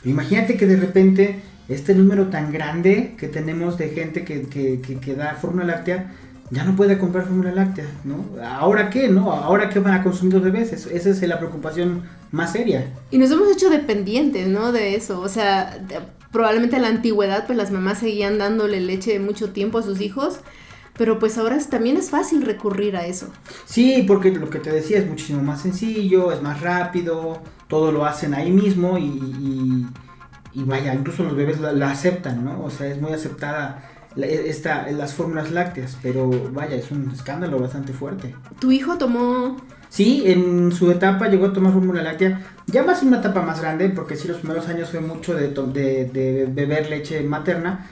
Pero 0.00 0.10
imagínate 0.10 0.56
que 0.56 0.66
de 0.66 0.76
repente 0.76 1.42
este 1.68 1.94
número 1.94 2.28
tan 2.28 2.50
grande 2.50 3.14
que 3.18 3.28
tenemos 3.28 3.76
de 3.76 3.90
gente 3.90 4.24
que, 4.24 4.42
que, 4.42 4.80
que, 4.80 4.96
que 4.96 5.14
da 5.14 5.34
fórmula 5.34 5.66
láctea, 5.66 6.12
ya 6.50 6.64
no 6.64 6.74
puede 6.74 6.96
comprar 6.96 7.26
fórmula 7.26 7.52
láctea, 7.52 7.84
¿no? 8.04 8.24
¿Ahora 8.42 8.88
qué, 8.88 9.08
no? 9.08 9.30
¿Ahora 9.32 9.68
qué 9.68 9.80
van 9.80 9.92
a 9.92 10.02
consumir 10.02 10.34
los 10.34 10.42
bebés? 10.42 10.72
esa 10.72 11.10
es 11.10 11.22
la 11.22 11.38
preocupación 11.38 12.04
más 12.30 12.52
seria. 12.52 12.92
Y 13.10 13.18
nos 13.18 13.30
hemos 13.30 13.50
hecho 13.50 13.70
dependientes, 13.70 14.48
¿no? 14.48 14.72
De 14.72 14.94
eso, 14.94 15.20
o 15.20 15.28
sea, 15.28 15.78
probablemente 16.32 16.76
en 16.76 16.82
la 16.82 16.88
antigüedad 16.88 17.46
pues 17.46 17.56
las 17.56 17.70
mamás 17.70 17.98
seguían 17.98 18.38
dándole 18.38 18.80
leche 18.80 19.18
mucho 19.18 19.50
tiempo 19.50 19.78
a 19.78 19.82
sus 19.82 20.00
hijos, 20.00 20.40
pero 20.96 21.18
pues 21.18 21.38
ahora 21.38 21.58
también 21.70 21.96
es 21.96 22.10
fácil 22.10 22.42
recurrir 22.42 22.96
a 22.96 23.06
eso. 23.06 23.28
Sí, 23.64 24.04
porque 24.06 24.30
lo 24.32 24.50
que 24.50 24.58
te 24.58 24.70
decía 24.70 24.98
es 24.98 25.06
muchísimo 25.06 25.42
más 25.42 25.62
sencillo, 25.62 26.32
es 26.32 26.42
más 26.42 26.60
rápido, 26.60 27.40
todo 27.68 27.92
lo 27.92 28.04
hacen 28.04 28.34
ahí 28.34 28.50
mismo 28.50 28.98
y, 28.98 29.86
y, 30.52 30.64
vaya, 30.64 30.92
incluso 30.94 31.22
los 31.22 31.36
bebés 31.36 31.60
la, 31.60 31.90
aceptan, 31.90 32.44
¿no? 32.44 32.64
O 32.64 32.70
sea, 32.70 32.88
es 32.88 33.00
muy 33.00 33.12
aceptada 33.12 33.88
esta, 34.16 34.90
las 34.90 35.14
fórmulas 35.14 35.52
lácteas, 35.52 35.96
pero 36.02 36.28
vaya, 36.52 36.74
es 36.74 36.90
un 36.90 37.10
escándalo 37.12 37.60
bastante 37.60 37.92
fuerte. 37.92 38.34
¿Tu 38.58 38.72
hijo 38.72 38.98
tomó 38.98 39.56
Sí, 39.88 40.22
en 40.26 40.70
su 40.72 40.90
etapa 40.90 41.28
llegó 41.28 41.46
a 41.46 41.52
tomar 41.52 41.72
fórmula 41.72 42.02
láctea, 42.02 42.40
ya 42.66 42.82
más 42.82 43.02
en 43.02 43.08
una 43.08 43.18
etapa 43.20 43.42
más 43.42 43.60
grande, 43.60 43.88
porque 43.88 44.16
sí, 44.16 44.28
los 44.28 44.38
primeros 44.38 44.68
años 44.68 44.90
fue 44.90 45.00
mucho 45.00 45.34
de, 45.34 45.48
de, 45.48 46.46
beber 46.50 46.90
leche 46.90 47.22
materna, 47.22 47.86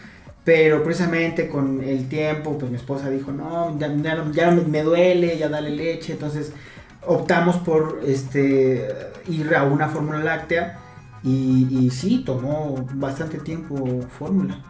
pero 0.44 0.84
precisamente 0.84 1.48
con 1.48 1.82
el 1.82 2.08
tiempo, 2.08 2.58
pues 2.58 2.70
mi 2.70 2.76
esposa 2.76 3.08
dijo, 3.08 3.32
no, 3.32 3.78
ya, 3.78 3.92
ya, 4.32 4.50
me 4.50 4.82
duele, 4.82 5.38
ya 5.38 5.48
dale 5.48 5.70
leche, 5.70 6.12
entonces 6.12 6.52
optamos 7.06 7.56
por 7.56 8.00
este 8.04 8.86
ir 9.28 9.54
a 9.54 9.64
una 9.64 9.88
fórmula 9.88 10.18
láctea 10.18 10.78
y, 11.22 11.66
y 11.70 11.90
sí, 11.90 12.22
tomó 12.24 12.86
bastante 12.94 13.38
tiempo 13.38 14.02
fórmula. 14.18 14.60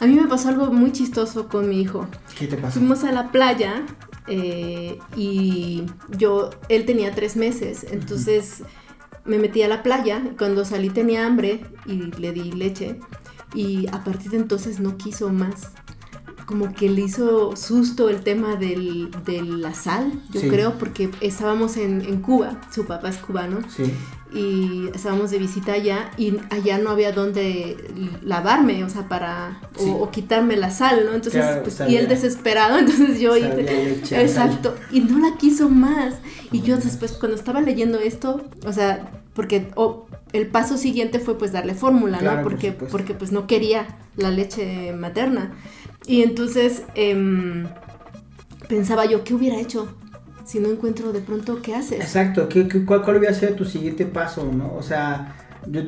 A 0.00 0.06
mí 0.06 0.14
me 0.14 0.26
pasó 0.26 0.48
algo 0.48 0.66
muy 0.72 0.92
chistoso 0.92 1.48
con 1.48 1.68
mi 1.68 1.80
hijo. 1.80 2.06
¿Qué 2.38 2.46
te 2.46 2.56
pasó? 2.56 2.78
Fuimos 2.78 3.04
a 3.04 3.12
la 3.12 3.30
playa 3.30 3.84
eh, 4.28 4.98
y 5.16 5.84
yo, 6.16 6.50
él 6.68 6.84
tenía 6.84 7.14
tres 7.14 7.36
meses, 7.36 7.86
entonces 7.90 8.62
me 9.24 9.38
metí 9.38 9.62
a 9.62 9.68
la 9.68 9.82
playa, 9.82 10.22
cuando 10.38 10.64
salí 10.64 10.90
tenía 10.90 11.26
hambre 11.26 11.64
y 11.86 12.10
le 12.18 12.32
di 12.32 12.52
leche 12.52 12.98
y 13.54 13.86
a 13.88 14.04
partir 14.04 14.30
de 14.30 14.38
entonces 14.38 14.80
no 14.80 14.96
quiso 14.96 15.30
más. 15.30 15.72
Como 16.46 16.72
que 16.72 16.88
le 16.88 17.02
hizo 17.02 17.56
susto 17.56 18.08
el 18.08 18.22
tema 18.22 18.56
del, 18.56 19.10
de 19.26 19.42
la 19.42 19.74
sal, 19.74 20.22
yo 20.30 20.40
creo, 20.48 20.78
porque 20.78 21.10
estábamos 21.20 21.76
en, 21.76 22.00
en, 22.00 22.22
Cuba, 22.22 22.58
su 22.72 22.86
papá 22.86 23.10
es 23.10 23.18
cubano, 23.18 23.58
sí 23.68 23.92
y 24.32 24.88
estábamos 24.94 25.30
de 25.30 25.38
visita 25.38 25.72
allá 25.72 26.10
y 26.18 26.36
allá 26.50 26.78
no 26.78 26.90
había 26.90 27.12
donde 27.12 27.76
lavarme, 28.22 28.84
o 28.84 28.90
sea, 28.90 29.08
para, 29.08 29.60
o, 29.78 30.10
quitarme 30.10 30.56
la 30.56 30.70
sal, 30.70 31.06
¿no? 31.06 31.14
Entonces, 31.14 31.44
pues, 31.62 31.80
y 31.88 31.96
él 31.96 32.08
desesperado, 32.08 32.78
entonces 32.78 33.20
yo 33.20 33.34
exacto, 34.10 34.74
y 34.90 35.00
no 35.00 35.18
la 35.18 35.36
quiso 35.36 35.70
más. 35.70 36.16
Y 36.52 36.60
yo 36.60 36.76
después, 36.76 37.12
cuando 37.12 37.36
estaba 37.36 37.60
leyendo 37.60 37.98
esto, 37.98 38.44
o 38.66 38.72
sea, 38.72 39.10
porque 39.34 39.70
el 40.32 40.46
paso 40.48 40.76
siguiente 40.76 41.20
fue 41.20 41.38
pues 41.38 41.52
darle 41.52 41.74
fórmula, 41.74 42.20
¿no? 42.20 42.42
Porque, 42.42 42.72
porque 42.72 43.14
pues 43.14 43.32
no 43.32 43.46
quería 43.46 43.86
la 44.16 44.30
leche 44.30 44.92
materna. 44.92 45.52
Y 46.06 46.22
entonces 46.22 46.82
em, 46.94 47.66
pensaba 48.68 49.06
yo, 49.06 49.24
¿qué 49.24 49.34
hubiera 49.34 49.58
hecho? 49.60 49.94
Si 50.48 50.60
no 50.60 50.70
encuentro 50.70 51.12
de 51.12 51.20
pronto 51.20 51.60
qué 51.60 51.74
haces. 51.74 52.00
Exacto, 52.00 52.48
¿Qué, 52.48 52.66
cuál, 52.86 53.02
cuál 53.02 53.18
hubiera 53.18 53.34
sido 53.34 53.52
tu 53.52 53.66
siguiente 53.66 54.06
paso, 54.06 54.50
no? 54.50 54.74
O 54.74 54.82
sea, 54.82 55.36
yo, 55.66 55.82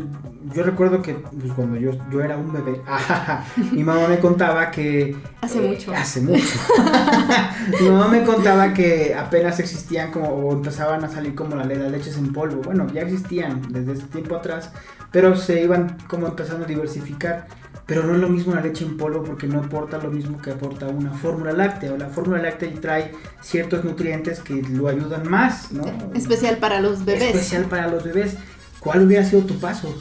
yo 0.54 0.62
recuerdo 0.62 1.00
que 1.00 1.14
pues, 1.14 1.50
cuando 1.54 1.78
yo, 1.78 1.92
yo 2.12 2.20
era 2.20 2.36
un 2.36 2.52
bebé, 2.52 2.82
mi 3.72 3.82
mamá 3.82 4.06
me 4.06 4.18
contaba 4.18 4.70
que... 4.70 5.16
Hace 5.40 5.64
eh, 5.64 5.70
mucho. 5.70 5.92
Hace 5.94 6.20
mucho. 6.20 6.44
mi 7.80 7.88
mamá 7.88 8.08
me 8.08 8.22
contaba 8.22 8.74
que 8.74 9.14
apenas 9.14 9.58
existían 9.60 10.10
como, 10.10 10.28
o 10.28 10.52
empezaban 10.52 11.02
a 11.04 11.08
salir 11.08 11.34
como 11.34 11.56
la, 11.56 11.64
las 11.64 11.90
leches 11.90 12.18
en 12.18 12.30
polvo. 12.30 12.60
Bueno, 12.60 12.86
ya 12.92 13.00
existían 13.00 13.62
desde 13.70 13.92
ese 13.92 14.08
tiempo 14.08 14.36
atrás, 14.36 14.72
pero 15.10 15.36
se 15.36 15.62
iban 15.62 15.96
como 16.06 16.26
empezando 16.26 16.66
a 16.66 16.68
diversificar. 16.68 17.46
Pero 17.90 18.04
no 18.04 18.14
es 18.14 18.20
lo 18.20 18.28
mismo 18.28 18.54
la 18.54 18.60
leche 18.60 18.84
en 18.84 18.96
polvo 18.96 19.24
porque 19.24 19.48
no 19.48 19.58
aporta 19.58 19.98
lo 19.98 20.12
mismo 20.12 20.40
que 20.40 20.52
aporta 20.52 20.86
una 20.86 21.10
fórmula 21.10 21.50
láctea. 21.52 21.92
O 21.92 21.96
la 21.96 22.06
fórmula 22.06 22.40
láctea 22.40 22.70
trae 22.80 23.10
ciertos 23.40 23.84
nutrientes 23.84 24.38
que 24.38 24.62
lo 24.62 24.86
ayudan 24.86 25.28
más, 25.28 25.72
¿no? 25.72 25.82
Especial 26.14 26.58
para 26.58 26.80
los 26.80 27.04
bebés. 27.04 27.34
Especial 27.34 27.64
para 27.64 27.88
los 27.88 28.04
bebés. 28.04 28.36
¿Cuál 28.78 29.02
hubiera 29.02 29.24
sido 29.24 29.42
tu 29.42 29.58
paso? 29.58 29.92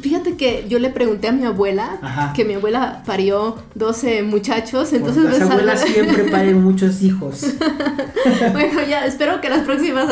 fíjate 0.00 0.34
que 0.36 0.66
yo 0.68 0.80
le 0.80 0.90
pregunté 0.90 1.28
a 1.28 1.32
mi 1.32 1.44
abuela, 1.44 2.32
que 2.34 2.44
mi 2.44 2.54
abuela 2.54 3.04
parió 3.06 3.56
12 3.76 4.24
muchachos, 4.24 4.92
entonces... 4.92 5.22
las 5.22 5.40
abuelas 5.42 5.80
siempre 5.80 6.24
paren 6.24 6.60
muchos 6.60 7.02
hijos. 7.02 7.54
bueno, 8.52 8.80
ya, 8.82 9.06
espero 9.06 9.40
que 9.40 9.48
las 9.48 9.60
próximas 9.60 10.08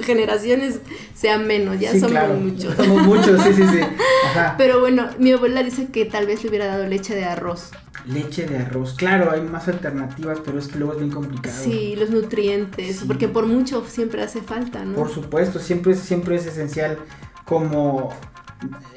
generaciones 0.00 0.80
sean 1.14 1.46
menos, 1.46 1.78
ya 1.80 1.98
somos 1.98 2.40
muchos. 2.40 2.74
Somos 2.74 3.02
muchos, 3.02 3.42
sí, 3.42 3.52
sí, 3.54 3.62
sí. 3.62 3.80
Pero 4.58 4.80
bueno, 4.80 5.08
mi 5.18 5.32
abuela 5.32 5.62
dice 5.62 5.88
que 5.88 6.04
tal 6.04 6.26
vez 6.26 6.42
le 6.42 6.50
hubiera 6.50 6.66
dado 6.66 6.86
leche 6.86 7.14
de 7.14 7.24
arroz. 7.24 7.70
Leche 8.06 8.46
de 8.46 8.58
arroz, 8.58 8.94
claro, 8.94 9.30
hay 9.32 9.42
más 9.42 9.68
alternativas, 9.68 10.38
pero 10.42 10.58
es 10.58 10.68
que 10.68 10.78
luego 10.78 10.94
es 10.94 11.00
bien 11.00 11.10
complicado. 11.10 11.62
Sí, 11.62 11.94
los 11.94 12.08
nutrientes, 12.08 13.02
porque 13.06 13.28
por 13.28 13.44
mucho 13.44 13.84
siempre 13.86 14.22
hace 14.22 14.40
falta, 14.40 14.84
¿no? 14.84 14.94
Por 14.94 15.10
supuesto, 15.10 15.58
siempre, 15.58 15.94
siempre 15.94 16.36
es 16.36 16.46
esencial 16.46 16.98
como 17.44 18.14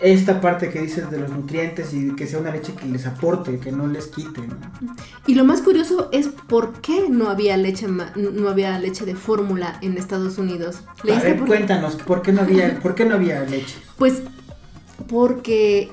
esta 0.02 0.42
parte 0.42 0.70
que 0.70 0.82
dices 0.82 1.12
de 1.12 1.20
los 1.20 1.30
nutrientes 1.30 1.94
y 1.94 2.16
que 2.16 2.26
sea 2.28 2.40
una 2.40 2.52
leche 2.52 2.74
que 2.74 2.86
les 2.88 3.06
aporte, 3.06 3.60
que 3.60 3.72
no 3.72 3.88
les 3.88 4.08
quite. 4.08 4.42
Y 5.28 5.36
lo 5.36 5.46
más 5.46 5.62
curioso 5.62 6.10
es 6.12 6.28
por 6.28 6.82
qué 6.82 7.10
no 7.10 7.30
había 7.30 7.58
leche 7.58 7.88
no 7.88 8.50
había 8.50 8.78
leche 8.80 9.06
de 9.06 9.16
fórmula 9.16 9.78
en 9.82 9.98
Estados 9.98 10.38
Unidos. 10.38 10.82
A 11.04 11.20
ver, 11.20 11.40
cuéntanos, 11.40 11.96
¿por 11.96 12.22
qué 12.22 12.32
no 12.32 12.42
había, 12.42 12.80
por 12.80 12.96
qué 12.96 13.06
no 13.06 13.16
había 13.16 13.42
leche? 13.42 13.76
Pues 13.98 14.24
porque 15.08 15.92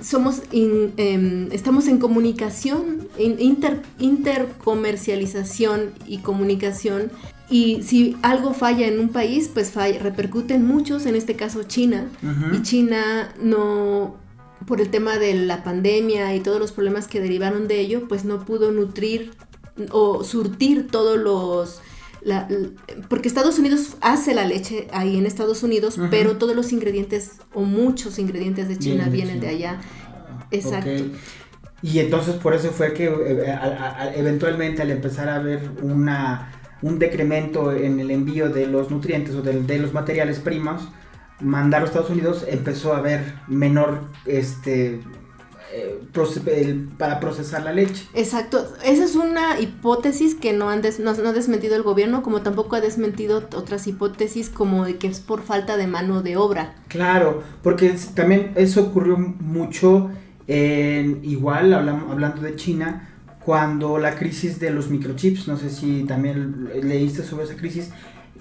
somos 0.00 0.42
em, 0.52 1.50
estamos 1.52 1.88
en 1.88 1.98
comunicación, 1.98 3.08
en 3.18 3.40
inter, 3.40 3.82
intercomercialización 3.98 5.92
y 6.06 6.18
comunicación 6.18 7.10
y 7.48 7.82
si 7.82 8.16
algo 8.22 8.54
falla 8.54 8.86
en 8.88 8.98
un 8.98 9.10
país, 9.10 9.50
pues 9.52 9.70
falla, 9.70 10.00
repercute 10.02 10.54
en 10.54 10.66
muchos, 10.66 11.06
en 11.06 11.14
este 11.14 11.36
caso 11.36 11.62
China. 11.62 12.08
Y 12.52 12.62
China 12.62 13.32
no, 13.40 14.16
por 14.66 14.80
el 14.80 14.90
tema 14.90 15.18
de 15.18 15.34
la 15.34 15.62
pandemia 15.62 16.34
y 16.34 16.40
todos 16.40 16.58
los 16.58 16.72
problemas 16.72 17.06
que 17.06 17.20
derivaron 17.20 17.68
de 17.68 17.80
ello, 17.80 18.08
pues 18.08 18.24
no 18.24 18.44
pudo 18.44 18.72
nutrir 18.72 19.32
o 19.90 20.24
surtir 20.24 20.88
todos 20.88 21.18
los... 21.18 21.80
porque 23.08 23.28
Estados 23.28 23.58
Unidos 23.60 23.96
hace 24.00 24.34
la 24.34 24.44
leche 24.44 24.88
ahí 24.92 25.16
en 25.16 25.24
Estados 25.24 25.62
Unidos, 25.62 25.98
pero 26.10 26.38
todos 26.38 26.56
los 26.56 26.72
ingredientes 26.72 27.32
o 27.54 27.62
muchos 27.62 28.18
ingredientes 28.18 28.68
de 28.68 28.76
China 28.78 29.08
vienen 29.08 29.38
de 29.38 29.48
allá. 29.48 29.80
Exacto. 30.50 31.04
Y 31.82 32.00
entonces 32.00 32.34
por 32.36 32.54
eso 32.54 32.70
fue 32.70 32.92
que 32.94 33.04
eh, 33.04 33.58
eventualmente 34.16 34.82
al 34.82 34.90
empezar 34.90 35.28
a 35.28 35.38
ver 35.38 35.70
una 35.82 36.55
un 36.82 36.98
decremento 36.98 37.72
en 37.72 38.00
el 38.00 38.10
envío 38.10 38.50
de 38.50 38.66
los 38.66 38.90
nutrientes 38.90 39.34
o 39.34 39.42
de, 39.42 39.78
los 39.78 39.92
materiales 39.92 40.40
primos, 40.40 40.88
mandar 41.40 41.82
a 41.82 41.84
Estados 41.84 42.10
Unidos 42.10 42.44
empezó 42.48 42.94
a 42.94 42.98
haber 42.98 43.34
menor 43.46 44.04
este 44.24 45.00
eh, 45.72 46.86
para 46.96 47.20
procesar 47.20 47.62
la 47.62 47.72
leche. 47.72 48.06
Exacto, 48.14 48.66
esa 48.84 49.04
es 49.04 49.16
una 49.16 49.60
hipótesis 49.60 50.34
que 50.34 50.52
no, 50.52 50.70
han 50.70 50.82
no, 51.00 51.10
ha 51.10 51.32
desmentido 51.32 51.76
el 51.76 51.82
gobierno, 51.82 52.22
como 52.22 52.42
tampoco 52.42 52.76
ha 52.76 52.80
desmentido 52.80 53.38
otras 53.54 53.86
hipótesis 53.86 54.48
como 54.48 54.84
de 54.84 54.96
que 54.96 55.08
es 55.08 55.20
por 55.20 55.42
falta 55.42 55.76
de 55.76 55.86
mano 55.86 56.22
de 56.22 56.36
obra. 56.36 56.76
Claro, 56.88 57.42
porque 57.62 57.94
también 58.14 58.52
eso 58.54 58.82
ocurrió 58.84 59.18
mucho 59.18 60.10
en, 60.46 61.20
igual 61.24 61.74
hablando 61.74 62.40
de 62.40 62.56
China, 62.56 63.15
cuando 63.46 63.98
la 63.98 64.16
crisis 64.16 64.58
de 64.58 64.70
los 64.70 64.90
microchips, 64.90 65.46
no 65.46 65.56
sé 65.56 65.70
si 65.70 66.02
también 66.02 66.68
leíste 66.82 67.22
sobre 67.22 67.44
esa 67.44 67.54
crisis, 67.54 67.92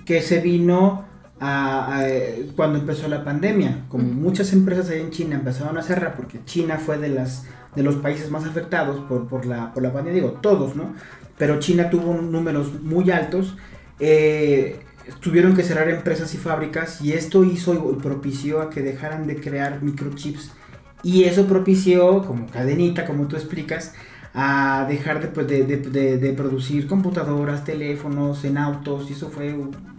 que 0.03 0.19
se 0.19 0.39
vino 0.41 1.05
a, 1.39 2.03
cuando 2.55 2.79
empezó 2.79 3.07
la 3.07 3.23
pandemia. 3.23 3.85
Como 3.87 4.03
muchas 4.03 4.51
empresas 4.51 4.89
ahí 4.89 5.01
en 5.01 5.11
China 5.11 5.35
empezaron 5.35 5.77
a 5.77 5.83
cerrar, 5.83 6.15
porque 6.15 6.43
China 6.45 6.79
fue 6.83 6.97
de, 6.97 7.09
las, 7.09 7.45
de 7.75 7.83
los 7.83 7.97
países 7.97 8.31
más 8.31 8.45
afectados 8.45 8.99
por, 9.01 9.27
por, 9.27 9.45
la, 9.45 9.71
por 9.75 9.83
la 9.83 9.93
pandemia, 9.93 10.23
digo, 10.23 10.39
todos, 10.41 10.75
¿no? 10.75 10.95
Pero 11.37 11.59
China 11.59 11.91
tuvo 11.91 12.15
números 12.15 12.81
muy 12.81 13.11
altos. 13.11 13.55
Eh, 13.99 14.79
tuvieron 15.19 15.55
que 15.55 15.61
cerrar 15.61 15.87
empresas 15.87 16.33
y 16.33 16.37
fábricas 16.37 16.99
y 16.99 17.13
esto 17.13 17.43
hizo 17.43 17.75
y 17.75 18.01
propició 18.01 18.59
a 18.59 18.71
que 18.71 18.81
dejaran 18.81 19.27
de 19.27 19.39
crear 19.39 19.83
microchips 19.83 20.51
y 21.03 21.25
eso 21.25 21.45
propició 21.45 22.23
como 22.25 22.47
cadenita 22.47 23.05
como 23.05 23.27
tú 23.27 23.35
explicas 23.35 23.93
a 24.37 24.85
dejar 24.89 25.31
pues, 25.31 25.47
de, 25.47 25.63
de, 25.63 26.17
de, 26.17 26.33
producir 26.33 26.87
computadoras, 26.87 27.63
teléfonos 27.63 28.43
en 28.43 28.57
autos, 28.57 29.09
y 29.09 29.13
eso 29.13 29.29
fue 29.29 29.55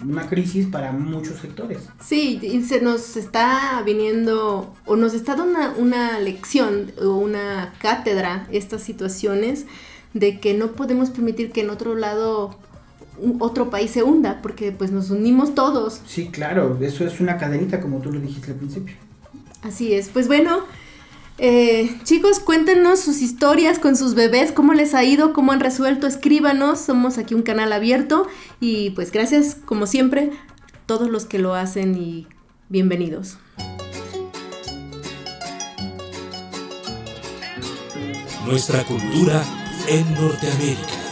una 0.07 0.28
crisis 0.28 0.66
para 0.66 0.93
muchos 0.93 1.39
sectores. 1.39 1.78
Sí, 2.05 2.39
y 2.43 2.62
se 2.62 2.82
nos 2.82 3.16
está 3.16 3.82
viniendo, 3.87 4.74
o 4.84 4.97
nos 4.97 5.14
está 5.14 5.37
dando 5.37 5.59
una, 5.59 5.74
una 5.78 6.18
lección 6.20 6.93
o 7.01 7.16
una 7.16 7.72
cátedra 7.80 8.47
estas 8.53 8.82
situaciones 8.82 9.64
de 10.12 10.39
que 10.39 10.53
no 10.53 10.72
podemos 10.72 11.09
permitir 11.09 11.51
que 11.51 11.62
en 11.62 11.70
otro 11.70 11.95
lado 11.95 12.59
otro 13.39 13.70
país 13.70 13.91
se 13.91 14.03
hunda, 14.03 14.43
porque 14.43 14.70
pues 14.70 14.91
nos 14.91 15.09
unimos 15.09 15.55
todos. 15.55 16.03
Sí, 16.07 16.28
claro, 16.28 16.76
eso 16.82 17.07
es 17.07 17.20
una 17.20 17.39
cadenita 17.39 17.80
como 17.80 18.01
tú 18.01 18.12
lo 18.12 18.20
dijiste 18.20 18.53
al 18.53 18.59
principio. 18.59 18.97
Así 19.62 19.95
es, 19.95 20.11
pues 20.11 20.28
bueno, 20.28 20.61
eh, 21.39 21.99
chicos, 22.05 22.41
cuéntenos 22.41 23.01
sus 23.01 23.20
historias 23.20 23.78
con 23.78 23.97
sus 23.97 24.14
bebés, 24.14 24.53
cómo 24.53 24.72
les 24.72 24.95
ha 24.95 25.05
ido, 25.05 25.32
cómo 25.32 25.53
han 25.53 25.61
resuelto, 25.61 26.07
escríbanos, 26.07 26.80
somos 26.80 27.18
aquí 27.18 27.34
un 27.34 27.43
canal 27.43 27.72
abierto 27.72 28.26
y 28.61 28.91
pues 28.91 29.12
gracias 29.12 29.57
como 29.64 29.87
siempre 29.87 30.30
a 30.74 30.87
todos 30.87 31.11
los 31.11 31.26
que 31.26 31.39
lo 31.39 31.55
hacen 31.55 31.95
y 31.95 32.26
bienvenidos. 32.68 33.39
Nuestra 38.47 38.84
cultura 38.84 39.43
en 39.89 40.14
Norteamérica. 40.14 41.06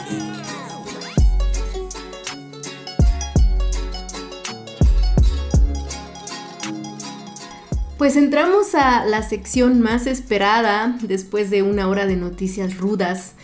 Pues 7.99 8.17
entramos 8.17 8.75
a 8.75 9.07
la 9.07 9.23
sección 9.23 9.81
más 9.81 10.09
esperada 10.09 10.99
después 11.03 11.51
de 11.51 11.63
una 11.63 11.89
hora 11.89 12.07
de 12.07 12.17
noticias 12.17 12.77
rudas 12.77 13.35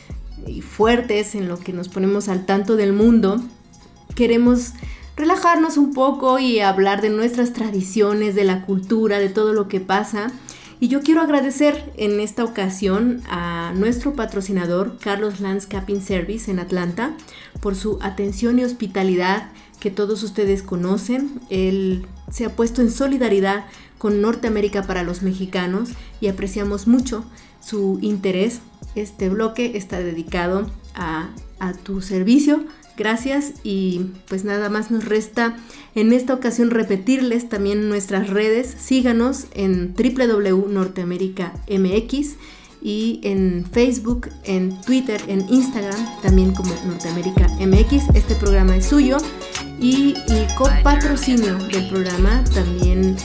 y 0.44 0.60
fuertes 0.60 1.36
en 1.36 1.48
lo 1.48 1.56
que 1.56 1.72
nos 1.72 1.88
ponemos 1.88 2.28
al 2.28 2.46
tanto 2.46 2.74
del 2.74 2.92
mundo. 2.92 3.40
Queremos 4.16 4.72
relajarnos 5.14 5.76
un 5.76 5.94
poco 5.94 6.40
y 6.40 6.58
hablar 6.58 7.00
de 7.00 7.10
nuestras 7.10 7.52
tradiciones, 7.52 8.34
de 8.34 8.42
la 8.42 8.66
cultura, 8.66 9.20
de 9.20 9.28
todo 9.28 9.52
lo 9.52 9.68
que 9.68 9.78
pasa. 9.78 10.32
Y 10.80 10.88
yo 10.88 11.02
quiero 11.02 11.20
agradecer 11.20 11.92
en 11.96 12.18
esta 12.18 12.42
ocasión 12.42 13.22
a 13.30 13.72
nuestro 13.76 14.14
patrocinador, 14.14 14.98
Carlos 14.98 15.38
Landscaping 15.38 16.02
Service 16.02 16.50
en 16.50 16.58
Atlanta, 16.58 17.12
por 17.60 17.76
su 17.76 17.98
atención 18.02 18.58
y 18.58 18.64
hospitalidad 18.64 19.52
que 19.78 19.92
todos 19.92 20.24
ustedes 20.24 20.64
conocen. 20.64 21.40
Él 21.50 22.06
se 22.30 22.46
ha 22.46 22.56
puesto 22.56 22.82
en 22.82 22.90
solidaridad 22.90 23.66
con 24.00 24.20
Norteamérica 24.22 24.82
para 24.84 25.02
los 25.02 25.20
mexicanos 25.20 25.90
y 26.22 26.28
apreciamos 26.28 26.86
mucho 26.86 27.22
su 27.60 27.98
interés. 28.00 28.60
Este 28.94 29.28
bloque 29.28 29.76
está 29.76 30.00
dedicado 30.00 30.70
a, 30.94 31.28
tu 31.84 32.00
servicio. 32.00 32.64
Gracias 32.96 33.52
y 33.62 34.06
pues 34.28 34.44
nada 34.44 34.70
más 34.70 34.90
nos 34.90 35.04
resta 35.04 35.58
en 35.94 36.14
esta 36.14 36.32
ocasión 36.32 36.70
repetirles 36.70 37.50
también 37.50 37.90
nuestras 37.90 38.30
redes. 38.30 38.74
Síganos 38.78 39.48
en 39.52 39.94
www.norteamerica.mx 39.94 42.36
y 42.80 43.20
en 43.22 43.66
Facebook, 43.70 44.30
en 44.44 44.80
Twitter, 44.80 45.20
en 45.28 45.46
Instagram, 45.50 46.22
también 46.22 46.54
como 46.54 46.74
Norteamérica 46.86 47.48
MX. 47.60 48.08
Este 48.14 48.34
programa 48.36 48.76
es 48.76 48.86
suyo 48.86 49.18
y 49.78 50.14
el 50.28 50.46
copatrocinio 50.54 51.58
del 51.68 51.90
programa 51.90 52.42
también 52.54 53.18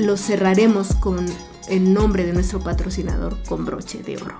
lo 0.00 0.16
cerraremos 0.16 0.94
con 0.94 1.26
el 1.68 1.92
nombre 1.92 2.24
de 2.24 2.32
nuestro 2.32 2.60
patrocinador 2.60 3.36
con 3.46 3.66
broche 3.66 4.02
de 4.02 4.16
oro. 4.16 4.36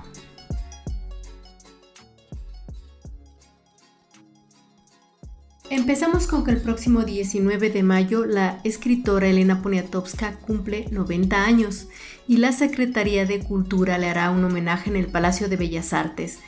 Empezamos 5.69 6.27
con 6.27 6.45
que 6.45 6.51
el 6.51 6.63
próximo 6.63 7.05
19 7.05 7.69
de 7.69 7.83
mayo 7.83 8.25
la 8.25 8.61
escritora 8.65 9.29
Elena 9.29 9.61
Poniatowska 9.61 10.37
cumple 10.39 10.87
90 10.91 11.45
años 11.45 11.89
y 12.27 12.39
la 12.39 12.53
Secretaría 12.53 13.27
de 13.27 13.41
Cultura 13.41 13.99
le 13.99 14.09
hará 14.09 14.31
un 14.31 14.43
homenaje 14.43 14.89
en 14.89 14.97
el 14.97 15.09
Palacio 15.09 15.51
de 15.51 15.57
Bellas 15.57 15.93
Artes. 15.93 16.39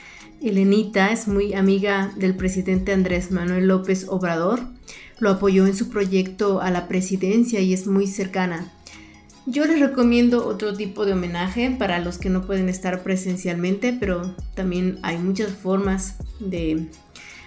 Elenita 0.41 1.13
es 1.13 1.29
muy 1.29 1.53
amiga 1.53 2.13
del 2.17 2.35
presidente 2.35 2.93
Andrés 2.93 3.31
Manuel 3.31 3.69
López 3.69 4.07
Obrador, 4.09 4.61
lo 5.19 5.31
apoyó 5.31 5.67
en 5.67 5.77
su 5.77 5.91
proyecto 5.91 6.63
a 6.63 6.71
la 6.71 6.89
presidencia 6.89 7.61
y 7.61 7.75
es 7.75 7.87
muy 7.87 8.07
cercana. 8.07 8.73
Yo 9.47 9.67
les 9.67 9.81
recomiendo 9.81 10.47
otro 10.47 10.73
tipo 10.75 11.05
de 11.05 11.15
homenaje 11.15 11.75
para 11.77 11.99
los 11.99 12.17
que 12.17 12.31
no 12.31 12.43
pueden 12.43 12.69
estar 12.69 13.03
presencialmente, 13.03 13.97
pero 13.99 14.37
también 14.55 15.01
hay 15.03 15.19
muchas 15.19 15.51
formas 15.51 16.15
de 16.39 16.87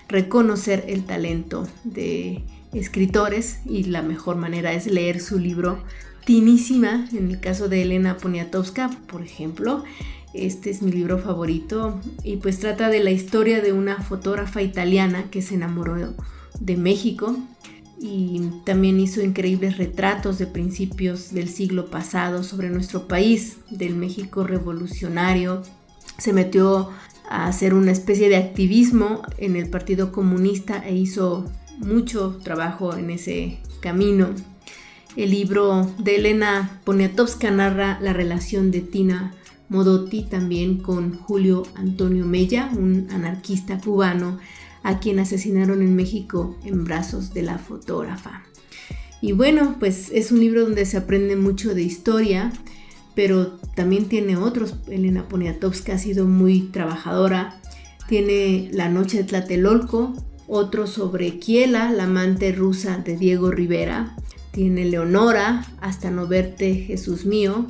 reconocer 0.10 0.84
el 0.88 1.06
talento 1.06 1.66
de 1.86 2.44
escritores 2.74 3.60
y 3.66 3.86
la 3.86 4.02
mejor 4.02 4.36
manera 4.36 4.74
es 4.74 4.88
leer 4.88 5.22
su 5.22 5.40
libro 5.40 5.82
Tinísima, 6.26 7.08
en 7.14 7.30
el 7.32 7.40
caso 7.40 7.70
de 7.70 7.84
Elena 7.84 8.18
Poniatowska, 8.18 8.90
por 9.08 9.22
ejemplo. 9.22 9.86
Este 10.34 10.72
es 10.72 10.82
mi 10.82 10.92
libro 10.92 11.18
favorito 11.18 12.02
y 12.24 12.38
pues 12.38 12.60
trata 12.60 12.90
de 12.90 13.00
la 13.00 13.12
historia 13.12 13.62
de 13.62 13.72
una 13.72 14.02
fotógrafa 14.02 14.62
italiana 14.62 15.30
que 15.32 15.42
se 15.42 15.56
enamoró 15.56 16.14
de 16.60 16.76
México 16.76 17.38
y 18.06 18.52
también 18.66 19.00
hizo 19.00 19.24
increíbles 19.24 19.78
retratos 19.78 20.38
de 20.38 20.46
principios 20.46 21.34
del 21.34 21.50
siglo 21.50 21.88
pasado 21.88 22.44
sobre 22.44 22.70
nuestro 22.70 23.08
país, 23.08 23.58
del 23.72 23.96
México 23.96 24.44
revolucionario. 24.44 25.64
Se 26.20 26.32
metió 26.32 26.92
a 27.28 27.48
hacer 27.48 27.74
una 27.74 27.92
especie 27.92 28.30
de 28.30 28.36
activismo 28.36 29.24
en 29.38 29.56
el 29.56 29.70
Partido 29.70 30.12
Comunista 30.12 30.84
e 30.86 30.96
hizo 30.96 31.46
mucho 31.80 32.40
trabajo 32.44 32.96
en 32.96 33.10
ese 33.10 33.58
camino. 33.82 34.30
El 35.16 35.32
libro 35.32 35.92
de 35.98 36.18
Elena 36.18 36.80
Poniatowska 36.84 37.50
narra 37.50 37.98
la 38.02 38.14
relación 38.14 38.70
de 38.70 38.82
Tina 38.82 39.34
Modotti 39.68 40.24
también 40.24 40.78
con 40.78 41.18
Julio 41.18 41.64
Antonio 41.74 42.26
Mella, 42.26 42.70
un 42.78 43.08
anarquista 43.10 43.80
cubano 43.80 44.38
a 44.86 45.00
quien 45.00 45.18
asesinaron 45.18 45.82
en 45.82 45.96
México 45.96 46.56
en 46.64 46.84
brazos 46.84 47.34
de 47.34 47.42
la 47.42 47.58
fotógrafa. 47.58 48.44
Y 49.20 49.32
bueno, 49.32 49.78
pues 49.80 50.12
es 50.14 50.32
un 50.32 50.40
libro 50.40 50.62
donde 50.62 50.86
se 50.86 50.98
aprende 50.98 51.36
mucho 51.36 51.74
de 51.74 51.82
historia, 51.82 52.54
pero 53.16 53.58
también 53.76 54.06
tiene 54.06 54.38
otros. 54.38 54.76
Elena 54.88 55.28
Poniatowska 55.28 55.94
ha 55.94 55.98
sido 55.98 56.28
muy 56.28 56.68
trabajadora. 56.68 57.60
Tiene 58.08 58.70
La 58.74 58.88
Noche 58.88 59.18
de 59.18 59.24
Tlatelolco, 59.24 60.14
otro 60.48 60.86
sobre 60.86 61.40
Kiela, 61.40 61.92
la 61.92 62.04
amante 62.04 62.52
rusa 62.52 63.00
de 63.00 63.18
Diego 63.18 63.50
Rivera. 63.50 64.16
Tiene 64.52 64.86
Leonora, 64.86 65.66
Hasta 65.82 66.12
no 66.12 66.28
verte, 66.28 66.76
Jesús 66.76 67.26
mío, 67.26 67.66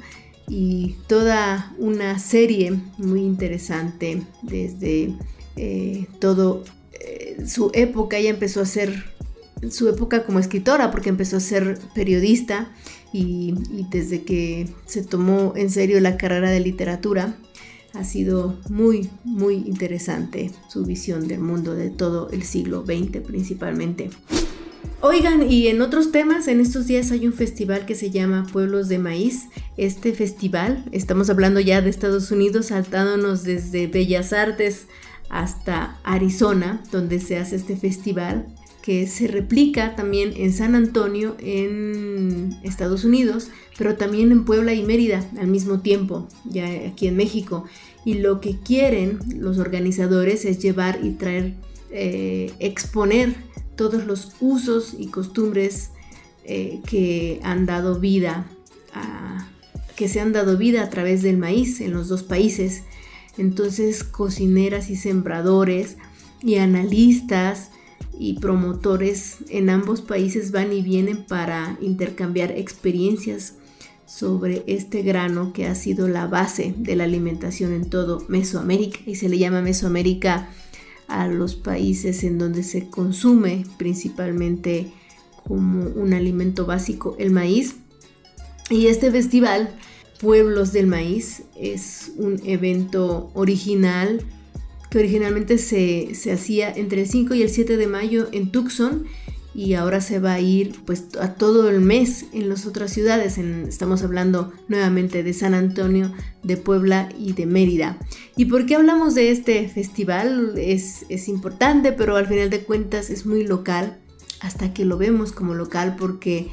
y 0.50 0.98
toda 1.08 1.74
una 1.78 2.20
serie 2.20 2.78
muy 2.98 3.22
interesante 3.22 4.22
desde 4.42 5.14
eh, 5.56 6.08
todo 6.20 6.66
su 7.46 7.72
época, 7.74 8.18
ella 8.18 8.30
empezó 8.30 8.62
a 8.62 8.66
ser, 8.66 9.06
su 9.70 9.90
época 9.90 10.26
como 10.26 10.40
escritora, 10.40 10.92
porque 10.92 11.10
empezó 11.10 11.38
a 11.38 11.42
ser 11.42 11.80
periodista 11.94 12.72
y, 13.14 13.56
desde 13.90 14.24
que 14.24 14.70
se 14.86 15.04
tomó 15.04 15.54
en 15.56 15.70
serio 15.70 16.00
la 16.00 16.18
carrera 16.18 16.50
de 16.50 16.60
literatura, 16.60 17.38
ha 17.94 18.04
sido 18.04 18.60
muy, 18.70 19.10
muy 19.24 19.56
interesante 19.56 20.52
su 20.68 20.84
visión 20.84 21.28
del 21.28 21.40
mundo 21.40 21.76
de 21.76 21.90
todo 21.90 22.30
el 22.32 22.44
siglo 22.44 22.84
XX 22.86 23.22
principalmente. 23.26 24.10
Oigan, 25.02 25.50
y 25.50 25.68
en 25.68 25.82
otros 25.82 26.12
temas, 26.12 26.48
en 26.48 26.60
estos 26.60 26.88
días 26.88 27.12
hay 27.12 27.28
un 27.28 27.34
festival 27.34 27.86
que 27.86 27.96
se 27.96 28.10
llama 28.10 28.48
Pueblos 28.52 28.90
de 28.90 28.98
Maíz. 28.98 29.46
Este 29.78 30.14
festival, 30.14 30.84
estamos 30.92 31.30
hablando 31.30 31.60
ya 31.60 31.82
de 31.82 31.90
Estados 31.90 32.32
Unidos, 32.32 32.68
saltándonos 32.68 33.44
desde 33.44 33.88
Bellas 33.88 34.34
Artes 34.34 34.88
hasta 35.30 35.98
Arizona, 36.04 36.84
donde 36.92 37.20
se 37.20 37.38
hace 37.38 37.56
este 37.56 37.76
festival 37.76 38.48
que 38.82 39.08
se 39.08 39.28
replica 39.28 39.96
también 39.96 40.34
en 40.36 40.54
San 40.54 40.76
Antonio, 40.76 41.36
en 41.40 42.56
Estados 42.62 43.04
Unidos, 43.04 43.50
pero 43.78 43.96
también 43.96 44.32
en 44.32 44.46
Puebla 44.46 44.74
y 44.74 44.84
Mérida 44.84 45.28
al 45.40 45.48
mismo 45.48 45.80
tiempo, 45.80 46.28
ya 46.46 46.68
aquí 46.88 47.08
en 47.08 47.18
México. 47.18 47.66
Y 48.06 48.16
lo 48.16 48.40
que 48.42 48.60
quieren 48.60 49.20
los 49.40 49.58
organizadores 49.58 50.46
es 50.46 50.60
llevar 50.60 51.00
y 51.04 51.12
traer, 51.12 51.56
eh, 51.90 52.54
exponer 52.60 53.34
todos 53.76 54.06
los 54.06 54.34
usos 54.40 54.96
y 55.00 55.08
costumbres 55.08 55.90
eh, 56.44 56.80
que 56.86 57.40
han 57.44 57.66
dado 57.66 58.00
vida 58.00 58.46
que 59.96 60.10
se 60.10 60.20
han 60.20 60.34
dado 60.34 60.58
vida 60.58 60.84
a 60.84 60.90
través 60.90 61.22
del 61.22 61.38
maíz 61.38 61.82
en 61.82 61.94
los 61.94 62.08
dos 62.08 62.24
países 62.24 62.84
entonces 63.38 64.04
cocineras 64.04 64.90
y 64.90 64.96
sembradores 64.96 65.98
y 66.42 66.56
analistas 66.56 67.72
y 68.18 68.40
promotores 68.40 69.38
en 69.50 69.70
ambos 69.70 70.02
países 70.02 70.52
van 70.52 70.72
y 70.72 70.82
vienen 70.82 71.26
para 71.26 71.78
intercambiar 71.82 72.52
experiencias 72.52 73.56
sobre 74.06 74.64
este 74.68 75.02
grano 75.02 75.52
que 75.52 75.66
ha 75.66 75.76
sido 75.76 76.08
la 76.08 76.28
base 76.28 76.74
de 76.78 76.96
la 76.96 77.06
alimentación 77.06 77.74
en 77.74 77.90
todo 77.90 78.24
Mesoamérica 78.28 79.00
y 79.06 79.16
se 79.16 79.30
le 79.30 79.38
llama 79.38 79.62
Mesoamérica 79.62 80.50
a 81.08 81.28
los 81.28 81.56
países 81.56 82.24
en 82.24 82.38
donde 82.38 82.64
se 82.64 82.90
consume 82.90 83.66
principalmente 83.78 84.92
como 85.48 85.88
un 85.90 86.14
alimento 86.14 86.66
básico 86.66 87.16
el 87.20 87.32
maíz. 87.32 87.76
Y 88.70 88.88
este 88.88 89.12
festival 89.12 89.76
Pueblos 90.20 90.72
del 90.72 90.88
Maíz 90.88 91.44
es 91.56 92.12
un 92.18 92.40
evento 92.46 93.32
original 93.34 94.22
que 94.90 95.00
originalmente 95.00 95.58
se, 95.58 96.12
hacía 96.32 96.72
entre 96.72 97.02
el 97.02 97.08
5 97.08 97.34
y 97.34 97.42
el 97.42 97.50
7 97.50 97.76
de 97.76 97.88
mayo 97.88 98.30
en 98.32 98.52
Tucson 98.52 99.06
y 99.54 99.74
ahora 99.74 100.02
se 100.02 100.20
va 100.20 100.34
a 100.34 100.40
ir 100.40 100.76
pues 100.86 101.06
a 101.20 101.34
todo 101.36 101.70
el 101.70 101.82
mes 101.82 102.26
en 102.34 102.50
las 102.50 102.66
otras 102.66 102.92
ciudades. 102.92 103.38
estamos 103.38 104.04
hablando 104.04 104.52
nuevamente 104.68 105.24
de 105.24 105.34
San 105.34 105.54
Antonio, 105.54 106.12
de 106.44 106.58
Puebla 106.58 107.10
y 107.18 107.34
de 107.34 107.46
Mérida. 107.46 107.98
¿Y 108.36 108.46
por 108.46 108.66
qué 108.66 108.76
hablamos 108.76 109.16
de 109.16 109.32
este 109.32 109.68
festival? 109.70 110.54
Es, 110.58 111.06
es 111.10 111.28
importante, 111.30 111.94
pero 111.94 112.18
al 112.18 112.28
final 112.28 112.50
de 112.50 112.64
cuentas 112.64 113.10
es 113.10 113.26
muy 113.26 113.46
local, 113.46 113.98
hasta 114.42 114.74
que 114.74 114.86
lo 114.86 114.98
vemos 114.98 115.32
como 115.32 115.54
local 115.54 115.96
porque 115.98 116.50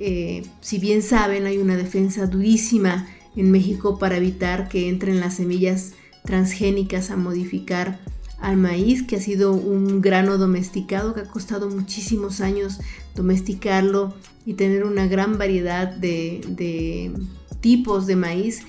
eh, 0.00 0.42
si 0.60 0.78
bien 0.78 1.02
saben 1.02 1.46
hay 1.46 1.58
una 1.58 1.76
defensa 1.76 2.26
durísima 2.26 3.06
en 3.36 3.50
México 3.50 3.98
para 3.98 4.16
evitar 4.16 4.68
que 4.68 4.88
entren 4.88 5.20
las 5.20 5.34
semillas 5.34 5.92
transgénicas 6.24 7.10
a 7.10 7.16
modificar 7.16 7.98
al 8.40 8.56
maíz, 8.56 9.04
que 9.04 9.16
ha 9.16 9.20
sido 9.20 9.52
un 9.52 10.00
grano 10.00 10.36
domesticado, 10.36 11.14
que 11.14 11.20
ha 11.20 11.24
costado 11.24 11.70
muchísimos 11.70 12.40
años 12.40 12.80
domesticarlo 13.14 14.14
y 14.44 14.54
tener 14.54 14.84
una 14.84 15.06
gran 15.06 15.38
variedad 15.38 15.88
de, 15.88 17.12
tipos 17.60 18.06
de 18.06 18.16
maíz. 18.16 18.62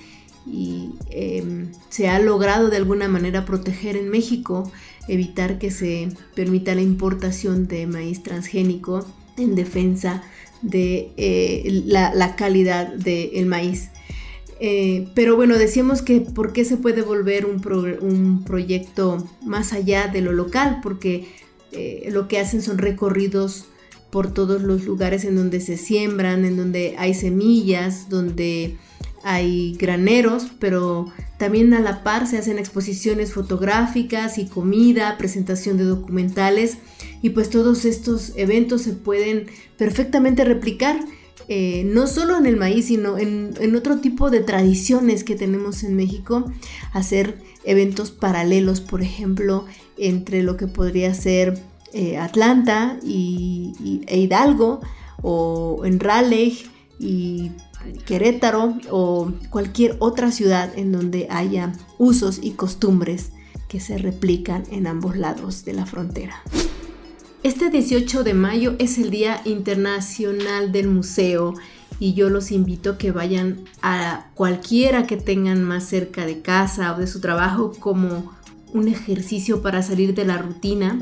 Y 0.45 0.91
em, 1.09 1.71
se 1.89 2.09
ha 2.09 2.19
logrado 2.19 2.69
de 2.69 2.78
alguna 2.78 3.07
manera 3.07 3.45
proteger 3.45 3.95
en 3.95 4.09
México, 4.09 4.71
evitar 5.07 5.57
que 5.57 5.71
se 5.71 6.09
permita 6.36 6.76
la 6.76 6.82
importación 6.82 7.67
de 7.67 7.88
maíz 7.88 8.21
transgénico 8.21 9.05
en 9.38 9.55
defensa 9.55 10.21
de 10.64 11.11
eh, 11.18 11.84
la, 11.86 12.36
calidad 12.36 12.88
del 12.93 13.45
maíz. 13.45 13.89
Eh, 14.59 15.09
pero 15.14 15.36
bueno, 15.36 15.57
decíamos 15.57 16.01
que 16.01 16.22
por 16.22 16.53
qué 16.53 16.66
se 16.66 16.78
puede 16.78 17.01
volver 17.01 17.45
un, 17.45 18.43
proyecto 18.45 19.28
más 19.43 19.74
allá 19.74 20.07
de 20.07 20.22
lo 20.22 20.32
local, 20.32 20.80
porque 20.82 21.28
eh, 21.74 22.09
lo 22.11 22.28
que 22.28 22.39
hacen 22.39 22.61
son 22.61 22.78
recorridos 22.78 23.66
por 24.09 24.34
todos 24.34 24.61
los 24.61 24.86
lugares 24.86 25.26
en 25.26 25.36
donde 25.36 25.59
se 25.59 25.76
siembran, 25.76 26.45
en 26.45 26.55
donde 26.55 26.95
hay 26.97 27.14
semillas, 27.14 28.09
donde 28.09 28.78
hay 29.24 29.76
graneros, 29.80 30.47
pero 30.59 31.07
también 31.43 31.73
a 31.73 31.81
la 31.81 32.03
par 32.03 32.25
se 32.25 32.37
hacen 32.37 32.57
exposiciones 32.57 33.33
fotográficas 33.33 34.37
y 34.37 34.45
comida, 34.45 35.17
presentación 35.17 35.75
de 35.75 35.83
documentales 35.83 36.77
y 37.21 37.31
pues 37.31 37.49
todos 37.49 37.83
estos 37.83 38.31
eventos 38.37 38.83
se 38.83 38.93
pueden 38.93 39.47
perfectamente 39.77 40.45
replicar 40.45 41.01
eh, 41.49 41.83
no 41.83 42.07
solo 42.07 42.37
en 42.37 42.45
el 42.45 42.55
maíz, 42.55 42.85
sino 42.85 43.17
en, 43.17 43.75
otro 43.75 43.97
tipo 43.99 44.29
de 44.29 44.39
tradiciones 44.39 45.25
que 45.25 45.35
tenemos 45.35 45.83
en 45.83 45.97
México, 45.97 46.49
hacer 46.93 47.37
eventos 47.65 48.11
paralelos, 48.11 48.79
por 48.79 49.01
ejemplo, 49.01 49.65
entre 49.97 50.43
lo 50.43 50.55
que 50.55 50.67
podría 50.67 51.13
ser 51.13 51.59
eh, 51.91 52.15
Atlanta 52.15 52.97
y, 53.03 54.01
e 54.07 54.17
Hidalgo, 54.17 54.79
o 55.21 55.81
en 55.83 55.99
Raleigh 55.99 56.71
y 56.99 57.51
Querétaro, 58.05 58.77
o 58.91 59.31
cualquier 59.49 59.95
otra 59.99 60.31
ciudad 60.31 60.71
en 60.77 60.91
donde 60.91 61.27
haya 61.29 61.73
usos 61.97 62.39
y 62.41 62.51
costumbres 62.51 63.31
que 63.67 63.79
se 63.79 63.97
replican 63.97 64.63
en 64.71 64.88
ambos 64.88 65.17
lados 65.17 65.65
de 65.65 65.73
la 65.73 65.86
frontera. 65.86 66.36
Este 67.43 67.69
18 67.69 68.23
de 68.23 68.34
mayo 68.34 68.75
es 68.79 68.97
el 68.97 69.09
Día 69.09 69.41
Internacional 69.45 70.71
del 70.71 70.88
Museo 70.88 71.55
y 71.99 72.13
yo 72.13 72.29
los 72.29 72.51
invito 72.51 72.91
a 72.91 72.97
que 72.97 73.11
vayan 73.11 73.65
a 73.81 74.29
cualquiera 74.36 75.07
que 75.07 75.17
tengan 75.17 75.63
más 75.63 75.86
cerca 75.86 76.25
de 76.25 76.41
casa 76.41 76.93
o 76.93 76.99
de 76.99 77.07
su 77.07 77.19
trabajo 77.19 77.73
como 77.79 78.31
un 78.73 78.88
ejercicio 78.88 79.61
para 79.61 79.84
salir 79.84 80.13
de 80.13 80.25
la 80.25 80.38
rutina, 80.38 80.99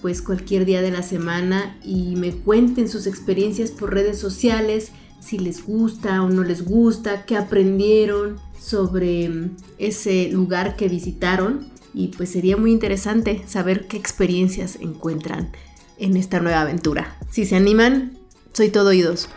pues 0.00 0.22
cualquier 0.22 0.64
día 0.64 0.82
de 0.82 0.90
la 0.90 1.02
semana 1.02 1.76
y 1.84 2.16
me 2.16 2.32
cuenten 2.32 2.88
sus 2.88 3.06
experiencias 3.06 3.70
por 3.70 3.92
redes 3.92 4.18
sociales, 4.18 4.92
si 5.22 5.38
les 5.38 5.64
gusta 5.64 6.22
o 6.22 6.28
no 6.28 6.42
les 6.42 6.64
gusta, 6.64 7.24
qué 7.24 7.36
aprendieron 7.36 8.40
sobre 8.60 9.50
ese 9.78 10.28
lugar 10.30 10.76
que 10.76 10.88
visitaron 10.88 11.70
y 11.94 12.08
pues 12.08 12.30
sería 12.30 12.56
muy 12.56 12.72
interesante 12.72 13.42
saber 13.46 13.86
qué 13.86 13.96
experiencias 13.96 14.76
encuentran 14.80 15.52
en 15.98 16.16
esta 16.16 16.40
nueva 16.40 16.62
aventura. 16.62 17.16
Si 17.30 17.44
se 17.44 17.56
animan, 17.56 18.18
soy 18.52 18.70
todo 18.70 18.88
oídos. 18.88 19.28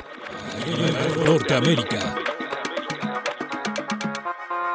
Norteamérica. 1.26 2.16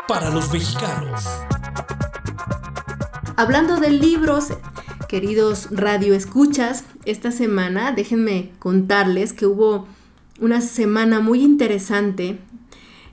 Para 0.06 0.30
los 0.30 0.52
mexicanos. 0.52 1.24
Hablando 3.36 3.80
de 3.80 3.90
libros, 3.90 4.48
queridos 5.08 5.68
radio 5.70 6.14
escuchas, 6.14 6.84
esta 7.04 7.32
semana 7.32 7.92
déjenme 7.92 8.50
contarles 8.58 9.32
que 9.32 9.46
hubo 9.46 9.86
una 10.41 10.61
semana 10.61 11.20
muy 11.20 11.43
interesante 11.43 12.38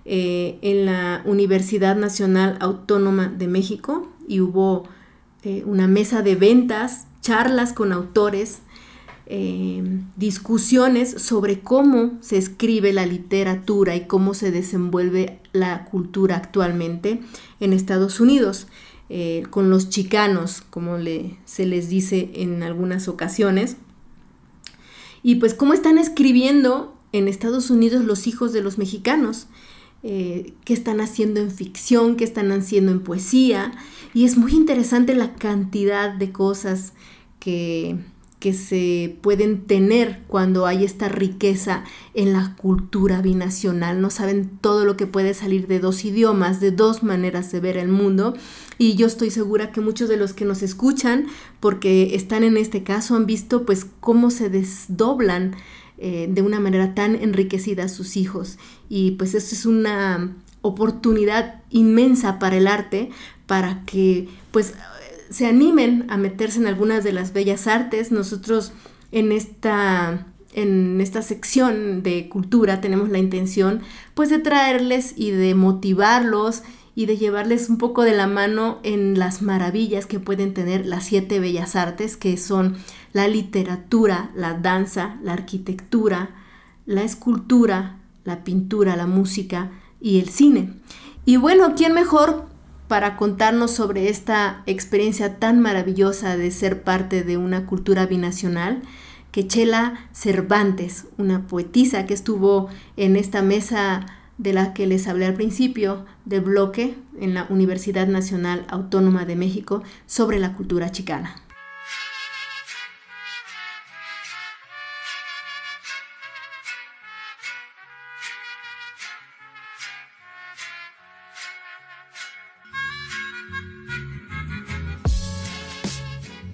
eh, 0.06 0.58
en 0.62 0.86
la 0.86 1.22
Universidad 1.26 1.98
Nacional 1.98 2.58
Autónoma 2.62 3.28
de 3.28 3.48
México 3.48 4.08
y 4.28 4.40
hubo 4.40 4.88
eh, 5.44 5.64
una 5.66 5.88
mesa 5.88 6.22
de 6.22 6.36
ventas, 6.36 7.08
charlas 7.22 7.74
con 7.74 7.92
autores 7.92 8.60
eh, 9.26 9.84
discusiones 10.16 11.12
sobre 11.12 11.60
cómo 11.60 12.14
se 12.22 12.38
escribe 12.38 12.94
la 12.94 13.06
literatura 13.06 13.98
y 13.98 14.08
cómo 14.08 14.34
se 14.34 14.52
desenvuelve 14.52 15.42
la 15.52 15.84
cultura 15.84 16.38
actualmente 16.38 17.20
en 17.60 17.74
Estados 17.74 18.20
Unidos, 18.22 18.68
con 19.52 19.70
los 19.70 19.88
chicanos, 19.90 20.62
como 20.70 20.98
se 21.46 21.66
les 21.66 21.88
dice 21.88 22.30
en 22.36 22.62
algunas 22.62 23.08
ocasiones. 23.08 23.78
Y 25.24 25.36
pues 25.36 25.54
cómo 25.54 25.74
están 25.74 25.98
escribiendo 25.98 26.97
en 27.12 27.28
Estados 27.28 27.70
Unidos 27.70 28.04
los 28.06 28.28
hijos 28.28 28.54
de 28.54 28.62
los 28.62 28.78
mexicanos. 28.78 29.48
Eh, 30.04 30.54
qué 30.64 30.74
están 30.74 31.02
haciendo 31.02 31.40
en 31.40 31.52
ficción, 31.52 32.16
qué 32.16 32.24
están 32.24 32.52
haciendo 32.52 32.92
en 32.92 33.02
poesía. 33.02 33.72
Y 34.14 34.26
es 34.26 34.38
muy 34.38 34.54
interesante 34.54 35.16
la 35.16 35.34
cantidad 35.36 36.14
de 36.14 36.32
cosas 36.32 36.94
que, 37.40 37.98
que 38.40 38.54
se 38.54 39.18
pueden 39.22 39.66
tener 39.66 40.22
cuando 40.28 40.68
hay 40.68 40.84
esta 40.84 41.10
riqueza 41.10 41.84
en 42.14 42.34
la 42.34 42.56
cultura 42.56 43.22
binacional. 43.22 44.00
No 44.00 44.12
saben 44.12 44.60
todo 44.62 44.86
lo 44.86 44.96
que 44.96 45.08
puede 45.08 45.34
salir 45.34 45.68
de 45.68 45.80
dos 45.80 46.06
idiomas, 46.06 46.60
de 46.60 46.72
dos 46.72 47.02
maneras 47.02 47.52
de 47.52 47.60
ver 47.60 47.78
el 47.78 47.88
mundo. 47.88 48.36
Y 48.78 48.94
yo 48.94 49.08
estoy 49.08 49.32
segura 49.32 49.72
que 49.72 49.82
muchos 49.82 50.08
de 50.08 50.18
los 50.18 50.34
que 50.34 50.46
nos 50.46 50.62
escuchan, 50.62 51.26
porque 51.60 52.16
están 52.16 52.44
en 52.44 52.58
este 52.58 52.84
caso, 52.84 53.16
han 53.16 53.26
visto 53.26 53.66
pues 53.66 53.88
cómo 54.00 54.30
se 54.30 54.50
desdoblan 54.50 55.56
eh, 55.98 56.28
de 56.30 56.42
una 56.42 56.60
manera 56.60 56.94
tan 56.94 57.16
enriquecida 57.16 57.88
sus 57.90 58.18
hijos. 58.18 58.58
Y 58.90 59.12
pues 59.12 59.34
esto 59.34 59.56
es 59.56 59.66
una 59.66 60.36
oportunidad 60.62 61.62
inmensa 61.70 62.40
para 62.40 62.58
el 62.58 62.68
arte, 62.68 63.10
para 63.46 63.84
que 63.86 64.28
pues 64.52 64.74
se 65.30 65.46
animen 65.46 66.06
a 66.10 66.18
meterse 66.18 66.60
en 66.60 66.68
algunas 66.68 67.04
de 67.04 67.14
las 67.14 67.34
bellas 67.34 67.68
artes. 67.68 68.12
Nosotros 68.12 68.74
en 69.12 69.32
esta, 69.32 70.28
en 70.54 71.02
esta 71.02 71.22
sección 71.22 72.04
de 72.04 72.30
cultura 72.30 72.82
tenemos 72.82 73.10
la 73.10 73.18
intención 73.18 73.82
pues 74.14 74.30
de 74.30 74.40
traerles 74.40 75.14
y 75.16 75.32
de 75.32 75.56
motivarlos 75.56 76.64
y 76.98 77.06
de 77.06 77.16
llevarles 77.16 77.70
un 77.70 77.78
poco 77.78 78.02
de 78.02 78.16
la 78.16 78.26
mano 78.26 78.80
en 78.82 79.20
las 79.20 79.44
maravillas 79.44 80.08
que 80.08 80.20
pueden 80.20 80.56
tener 80.56 80.88
las 80.88 81.04
siete 81.06 81.40
bellas 81.40 81.76
artes, 81.76 82.18
que 82.18 82.38
son 82.38 82.76
la 83.14 83.28
literatura, 83.28 84.32
la 84.34 84.56
danza, 84.56 85.20
la 85.22 85.34
arquitectura, 85.34 86.32
la 86.88 87.04
escultura, 87.04 87.98
la 88.24 88.44
pintura, 88.44 88.96
la 88.96 89.06
música 89.06 89.70
y 90.02 90.20
el 90.20 90.30
cine. 90.30 90.74
Y 91.24 91.38
bueno, 91.38 91.76
¿quién 91.76 91.94
mejor 91.94 92.48
para 92.88 93.16
contarnos 93.16 93.70
sobre 93.70 94.10
esta 94.10 94.64
experiencia 94.66 95.38
tan 95.38 95.60
maravillosa 95.60 96.36
de 96.36 96.50
ser 96.50 96.82
parte 96.82 97.22
de 97.22 97.38
una 97.38 97.68
cultura 97.68 98.08
binacional 98.08 98.82
que 99.32 99.46
Chela 99.46 100.10
Cervantes, 100.14 101.06
una 101.20 101.46
poetisa 101.46 102.08
que 102.08 102.16
estuvo 102.16 102.70
en 102.96 103.18
esta 103.18 103.44
mesa 103.44 104.08
de 104.38 104.54
la 104.54 104.74
que 104.74 104.86
les 104.86 105.08
hablé 105.08 105.26
al 105.26 105.34
principio, 105.34 106.06
de 106.26 106.40
bloque 106.40 106.96
en 107.20 107.34
la 107.34 107.48
Universidad 107.50 108.08
Nacional 108.08 108.66
Autónoma 108.70 109.26
de 109.26 109.36
México 109.36 109.84
sobre 110.06 110.40
la 110.40 110.54
cultura 110.54 110.92
chicana. 110.92 111.36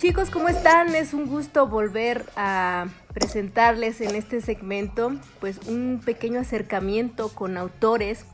Chicos, 0.03 0.29
¿cómo 0.29 0.49
están? 0.49 0.95
Es 0.95 1.13
un 1.13 1.27
gusto 1.27 1.65
volver 1.65 2.25
a 2.35 2.87
presentarles 3.13 4.01
en 4.01 4.15
este 4.15 4.41
segmento 4.41 5.13
pues 5.39 5.59
un 5.65 6.01
pequeño 6.03 6.41
acercamiento 6.41 7.29
con 7.29 7.55
autores 7.55 8.25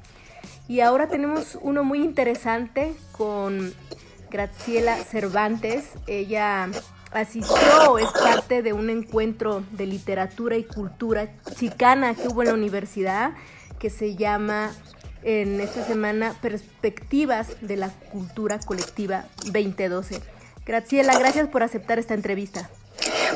y 0.68 0.80
ahora 0.80 1.10
tenemos 1.10 1.60
uno 1.62 1.84
muy 1.84 2.02
interesante 2.02 2.96
con 3.12 3.72
Graciela 4.32 4.98
Cervantes. 4.98 5.92
Ella 6.08 6.70
asistió 7.12 8.00
es 8.00 8.10
parte 8.14 8.64
de 8.64 8.74
un 8.74 8.90
encuentro 8.90 9.64
de 9.70 9.86
literatura 9.86 10.58
y 10.58 10.64
cultura 10.64 11.30
chicana 11.54 12.16
que 12.16 12.30
hubo 12.30 12.42
en 12.42 12.48
la 12.48 12.56
universidad 12.56 13.34
que 13.78 13.92
se 13.92 14.16
llama 14.16 14.72
en 15.22 15.62
esta 15.62 15.86
semana 15.86 16.34
Perspectivas 16.42 17.62
de 17.62 17.78
la 17.78 17.90
Cultura 17.90 18.58
Colectiva 18.58 19.26
2012. 19.54 20.39
Graciela, 20.70 21.18
gracias 21.18 21.48
por 21.48 21.64
aceptar 21.64 21.98
esta 21.98 22.14
entrevista. 22.14 22.70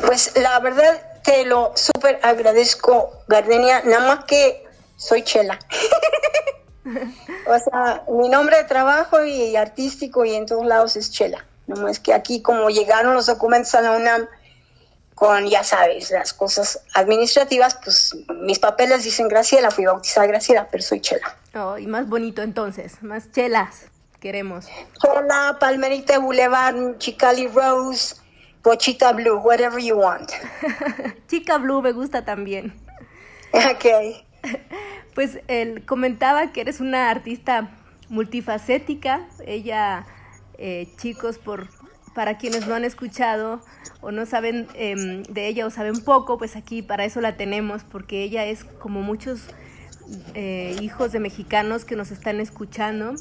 Pues 0.05 0.37
la 0.37 0.59
verdad 0.59 1.01
te 1.23 1.45
lo 1.45 1.71
súper 1.75 2.19
agradezco, 2.21 3.23
Gardenia, 3.27 3.81
nada 3.85 4.05
más 4.07 4.25
que 4.25 4.63
soy 4.97 5.23
Chela. 5.23 5.57
o 7.47 7.57
sea, 7.57 8.03
mi 8.07 8.29
nombre 8.29 8.57
de 8.57 8.65
trabajo 8.65 9.23
y 9.23 9.55
artístico 9.55 10.23
y 10.25 10.35
en 10.35 10.45
todos 10.45 10.63
lados 10.67 10.95
es 10.95 11.09
Chela. 11.09 11.43
No 11.65 11.87
es 11.87 11.99
que 11.99 12.13
aquí 12.13 12.43
como 12.43 12.69
llegaron 12.69 13.15
los 13.15 13.25
documentos 13.25 13.73
a 13.73 13.81
la 13.81 13.93
UNAM 13.93 14.27
con, 15.15 15.47
ya 15.47 15.63
sabes, 15.63 16.11
las 16.11 16.33
cosas 16.33 16.81
administrativas, 16.93 17.79
pues 17.83 18.15
mis 18.41 18.59
papeles 18.59 19.05
dicen 19.05 19.27
Graciela, 19.27 19.71
fui 19.71 19.85
bautizada 19.85 20.27
Graciela, 20.27 20.67
pero 20.69 20.83
soy 20.83 21.01
Chela. 21.01 21.35
Oh, 21.55 21.79
y 21.79 21.87
más 21.87 22.07
bonito 22.07 22.43
entonces, 22.43 23.01
más 23.01 23.31
chelas 23.31 23.87
queremos. 24.23 24.67
Chela, 25.01 25.57
Palmerita 25.59 26.17
Boulevard, 26.17 26.97
Chicali 26.97 27.47
Rose, 27.47 28.15
Pochita 28.61 29.11
Blue, 29.11 29.35
whatever 29.35 29.81
you 29.81 29.97
want. 29.97 30.31
Chica 31.27 31.57
Blue 31.57 31.81
me 31.81 31.91
gusta 31.91 32.23
también. 32.23 32.73
Ok. 33.53 33.85
Pues 35.13 35.41
él 35.47 35.85
comentaba 35.85 36.51
que 36.51 36.61
eres 36.61 36.79
una 36.79 37.11
artista 37.11 37.69
multifacética. 38.09 39.27
Ella 39.45 40.07
eh, 40.57 40.87
chicos, 40.97 41.37
por, 41.37 41.67
para 42.15 42.39
quienes 42.39 42.65
no 42.65 42.73
han 42.73 42.83
escuchado 42.83 43.61
o 44.01 44.11
no 44.11 44.25
saben 44.25 44.67
em, 44.73 45.21
de 45.21 45.47
ella 45.47 45.67
o 45.67 45.69
saben 45.69 46.03
poco, 46.03 46.39
pues 46.39 46.55
aquí 46.55 46.81
para 46.81 47.05
eso 47.05 47.21
la 47.21 47.37
tenemos, 47.37 47.83
porque 47.83 48.23
ella 48.23 48.45
es 48.45 48.63
como 48.63 49.03
muchos 49.03 49.49
eh, 50.33 50.75
hijos 50.81 51.11
de 51.11 51.19
mexicanos 51.19 51.85
que 51.85 51.95
nos 51.95 52.09
están 52.09 52.39
escuchando. 52.39 53.13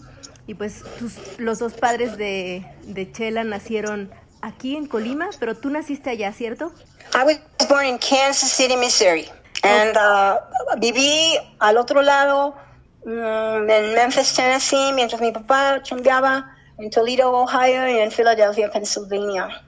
Y 0.46 0.54
pues 0.54 0.82
tus, 0.98 1.38
los 1.38 1.58
dos 1.58 1.74
padres 1.74 2.16
de, 2.16 2.66
de 2.82 3.12
Chela 3.12 3.44
nacieron 3.44 4.10
aquí 4.40 4.76
en 4.76 4.86
Colima, 4.86 5.30
pero 5.38 5.56
tú 5.56 5.70
naciste 5.70 6.10
allá, 6.10 6.32
¿cierto? 6.32 6.72
I 7.14 7.24
was 7.24 7.68
born 7.68 7.86
in 7.86 7.98
Kansas 7.98 8.50
City, 8.50 8.76
Missouri. 8.76 9.28
And 9.62 9.96
uh, 9.96 10.78
viví 10.78 11.38
al 11.60 11.76
otro 11.76 12.02
lado 12.02 12.56
mm, 13.04 13.70
en 13.70 13.94
Memphis, 13.94 14.34
Tennessee, 14.34 14.92
mientras 14.92 15.20
mi 15.20 15.30
papá 15.30 15.80
chambeaba 15.82 16.56
en 16.78 16.90
Toledo, 16.90 17.30
Ohio, 17.32 17.86
y 17.88 17.98
en 17.98 18.10
Philadelphia, 18.10 18.70
Pennsylvania. 18.70 19.62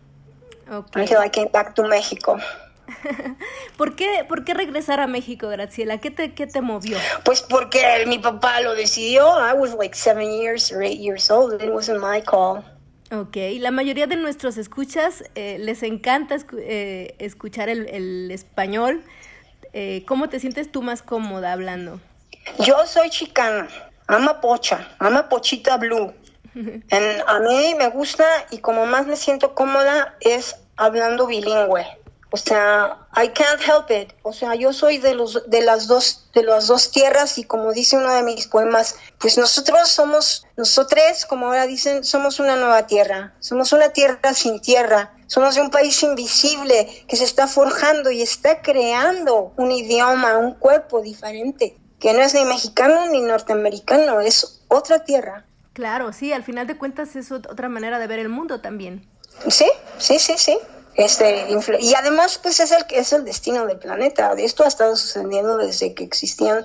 Okay. 0.68 1.03
Until 1.03 1.18
I 1.18 1.29
came 1.29 1.49
back 1.53 1.75
to 1.75 1.85
Mexico. 1.85 2.39
¿Por 3.76 3.97
qué, 3.97 4.24
¿Por 4.28 4.45
qué 4.45 4.55
regresar 4.55 5.01
a 5.01 5.07
México, 5.07 5.49
Graciela? 5.49 5.99
¿Qué 5.99 6.11
te, 6.11 6.35
qué 6.35 6.47
te 6.47 6.61
movió? 6.61 6.99
Pues 7.24 7.43
porque 7.43 8.05
mi 8.07 8.18
papá 8.18 8.61
lo 8.61 8.74
decidió. 8.74 9.26
I 9.39 9.53
was 9.53 9.74
like 9.74 9.95
seven 9.95 10.30
years 10.30 10.72
or 10.72 10.82
eight 10.82 11.01
years 11.01 11.30
old. 11.30 11.61
It 11.62 11.70
wasn't 11.70 12.01
my 12.01 12.22
call. 12.22 12.64
Ok, 13.12 13.37
la 13.61 13.70
mayoría 13.70 14.07
de 14.07 14.16
nuestros 14.16 14.57
escuchas 14.57 15.24
eh, 15.35 15.59
les 15.61 15.82
encanta 15.82 16.37
eh, 16.59 17.14
escuchar 17.18 17.68
el, 17.68 17.87
el 17.89 18.30
español. 18.30 19.05
Eh, 19.72 20.05
¿Cómo 20.07 20.28
te 20.28 20.41
sientes 20.41 20.70
tú 20.72 20.82
más 20.82 21.03
cómoda 21.03 21.53
hablando? 21.53 22.01
Yo 22.61 22.87
soy 22.87 23.11
chicana, 23.11 23.68
ama 24.07 24.41
pocha, 24.41 24.89
ama 24.99 25.28
pochita 25.28 25.76
blue. 25.76 26.12
En, 26.55 27.20
a 27.26 27.41
mí 27.41 27.74
me 27.76 27.89
gusta 27.89 28.24
y 28.53 28.59
como 28.59 28.87
más 28.87 29.09
me 29.09 29.16
siento 29.16 29.57
cómoda 29.57 30.14
es 30.20 30.55
hablando 30.76 31.26
bilingüe. 31.26 31.85
O 32.35 32.37
sea, 32.37 32.99
I 33.16 33.28
can't 33.28 33.61
help 33.61 33.93
it. 33.93 34.12
O 34.24 34.32
sea, 34.32 34.57
yo 34.57 34.72
soy 34.72 34.99
de 34.99 35.14
los 35.14 35.49
de 35.49 35.62
las 35.62 35.87
dos 35.87 36.28
de 36.35 36.43
las 36.43 36.66
dos 36.66 36.91
tierras 36.91 37.39
y 37.39 37.45
como 37.45 37.72
dice 37.72 37.97
uno 37.97 38.12
de 38.12 38.24
mis 38.24 38.49
poemas, 38.49 38.97
pues 39.20 39.39
nosotros 39.39 39.89
somos 39.89 40.45
nosotros, 40.57 41.26
como 41.28 41.47
ahora 41.47 41.68
dicen, 41.68 42.03
somos 42.03 42.41
una 42.41 42.57
nueva 42.57 42.89
tierra. 42.89 43.35
Somos 43.39 43.72
una 43.72 43.91
tierra 43.91 44.35
sin 44.35 44.59
tierra. 44.61 45.14
Somos 45.28 45.55
de 45.55 45.61
un 45.61 45.70
país 45.70 46.03
invisible 46.03 47.05
que 47.07 47.14
se 47.14 47.22
está 47.22 47.47
forjando 47.47 48.11
y 48.11 48.20
está 48.20 48.62
creando 48.62 49.53
un 49.57 49.70
idioma, 49.70 50.37
un 50.37 50.55
cuerpo 50.55 51.03
diferente, 51.03 51.78
que 52.01 52.14
no 52.14 52.20
es 52.20 52.35
ni 52.35 52.45
mexicano 52.45 53.07
ni 53.12 53.20
norteamericano, 53.20 54.20
es 54.20 54.64
otra 54.66 55.05
tierra. 55.05 55.47
Claro, 55.72 56.12
sí, 56.12 56.32
al 56.32 56.43
final 56.43 56.66
de 56.66 56.76
cuentas 56.76 57.14
es 57.14 57.30
otra 57.30 57.68
manera 57.68 58.01
de 58.01 58.09
ver 58.09 58.18
el 58.18 58.28
mundo 58.28 58.61
también. 58.61 59.09
Sí, 59.49 59.66
sí, 59.99 60.18
sí, 60.18 60.35
sí. 60.37 60.59
Este, 60.97 61.47
y 61.80 61.95
además, 61.95 62.38
pues 62.42 62.61
es 62.61 62.70
el, 62.70 62.84
es 62.90 63.12
el 63.12 63.24
destino 63.24 63.66
del 63.66 63.78
planeta. 63.78 64.32
Esto 64.38 64.64
ha 64.64 64.68
estado 64.68 64.97
sucediendo 64.97 65.57
desde 65.57 65.95
que 65.95 66.05
existían 66.05 66.64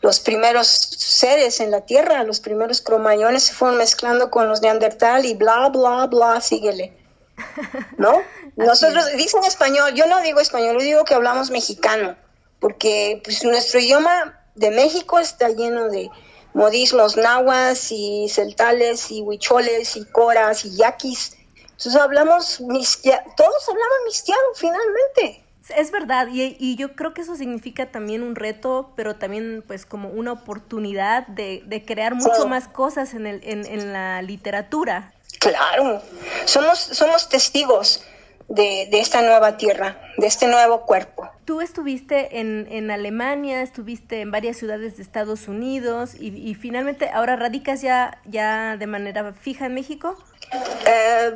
los 0.00 0.20
primeros 0.20 0.68
seres 0.68 1.60
en 1.60 1.70
la 1.70 1.82
Tierra, 1.82 2.22
los 2.22 2.40
primeros 2.40 2.80
cromañones 2.80 3.42
se 3.42 3.52
fueron 3.52 3.78
mezclando 3.78 4.30
con 4.30 4.48
los 4.48 4.62
neandertal 4.62 5.26
y 5.26 5.34
bla, 5.34 5.68
bla, 5.70 6.06
bla, 6.06 6.40
síguele. 6.40 6.96
¿No? 7.96 8.22
Nosotros, 8.56 9.04
dicen 9.16 9.44
español, 9.44 9.94
yo 9.94 10.06
no 10.06 10.20
digo 10.20 10.40
español, 10.40 10.78
yo 10.78 10.84
digo 10.84 11.04
que 11.04 11.14
hablamos 11.14 11.50
mexicano, 11.50 12.16
porque 12.60 13.20
pues 13.24 13.44
nuestro 13.44 13.80
idioma 13.80 14.40
de 14.54 14.70
México 14.70 15.18
está 15.18 15.48
lleno 15.48 15.88
de, 15.88 16.10
modismos 16.58 17.16
nahuas 17.16 17.92
y 17.92 18.28
celtales 18.28 19.10
y 19.10 19.22
huicholes 19.22 19.96
y 19.96 20.04
coras 20.04 20.64
y 20.64 20.76
yaquis. 20.76 21.36
Entonces 21.78 22.00
hablamos, 22.00 22.56
todos 22.56 23.68
hablamos 23.68 23.98
mistiano 24.04 24.42
finalmente. 24.56 25.44
Es 25.76 25.92
verdad, 25.92 26.26
y, 26.28 26.56
y, 26.58 26.74
yo 26.74 26.96
creo 26.96 27.14
que 27.14 27.20
eso 27.20 27.36
significa 27.36 27.86
también 27.86 28.24
un 28.24 28.34
reto, 28.34 28.90
pero 28.96 29.14
también 29.14 29.62
pues 29.64 29.86
como 29.86 30.08
una 30.08 30.32
oportunidad 30.32 31.26
de, 31.28 31.62
de 31.66 31.84
crear 31.84 32.16
mucho 32.16 32.48
más 32.48 32.66
cosas 32.66 33.14
en, 33.14 33.26
el, 33.28 33.40
en, 33.44 33.64
en, 33.64 33.92
la 33.92 34.22
literatura. 34.22 35.12
Claro, 35.38 36.02
somos, 36.46 36.78
somos 36.78 37.28
testigos 37.28 38.02
de, 38.48 38.88
de, 38.90 38.98
esta 38.98 39.22
nueva 39.22 39.56
tierra, 39.56 40.00
de 40.16 40.26
este 40.26 40.48
nuevo 40.48 40.84
cuerpo. 40.84 41.30
Tú 41.48 41.62
estuviste 41.62 42.40
en, 42.40 42.68
en 42.70 42.90
Alemania, 42.90 43.62
estuviste 43.62 44.20
en 44.20 44.30
varias 44.30 44.58
ciudades 44.58 44.98
de 44.98 45.02
Estados 45.02 45.48
Unidos 45.48 46.10
y, 46.14 46.54
finalmente 46.56 47.08
ahora 47.08 47.36
radicas 47.36 47.80
ya, 47.80 48.20
ya 48.26 48.76
de 48.76 48.86
manera 48.86 49.32
fija 49.32 49.64
en 49.64 49.72
México. 49.72 50.14
Eh, 50.84 51.32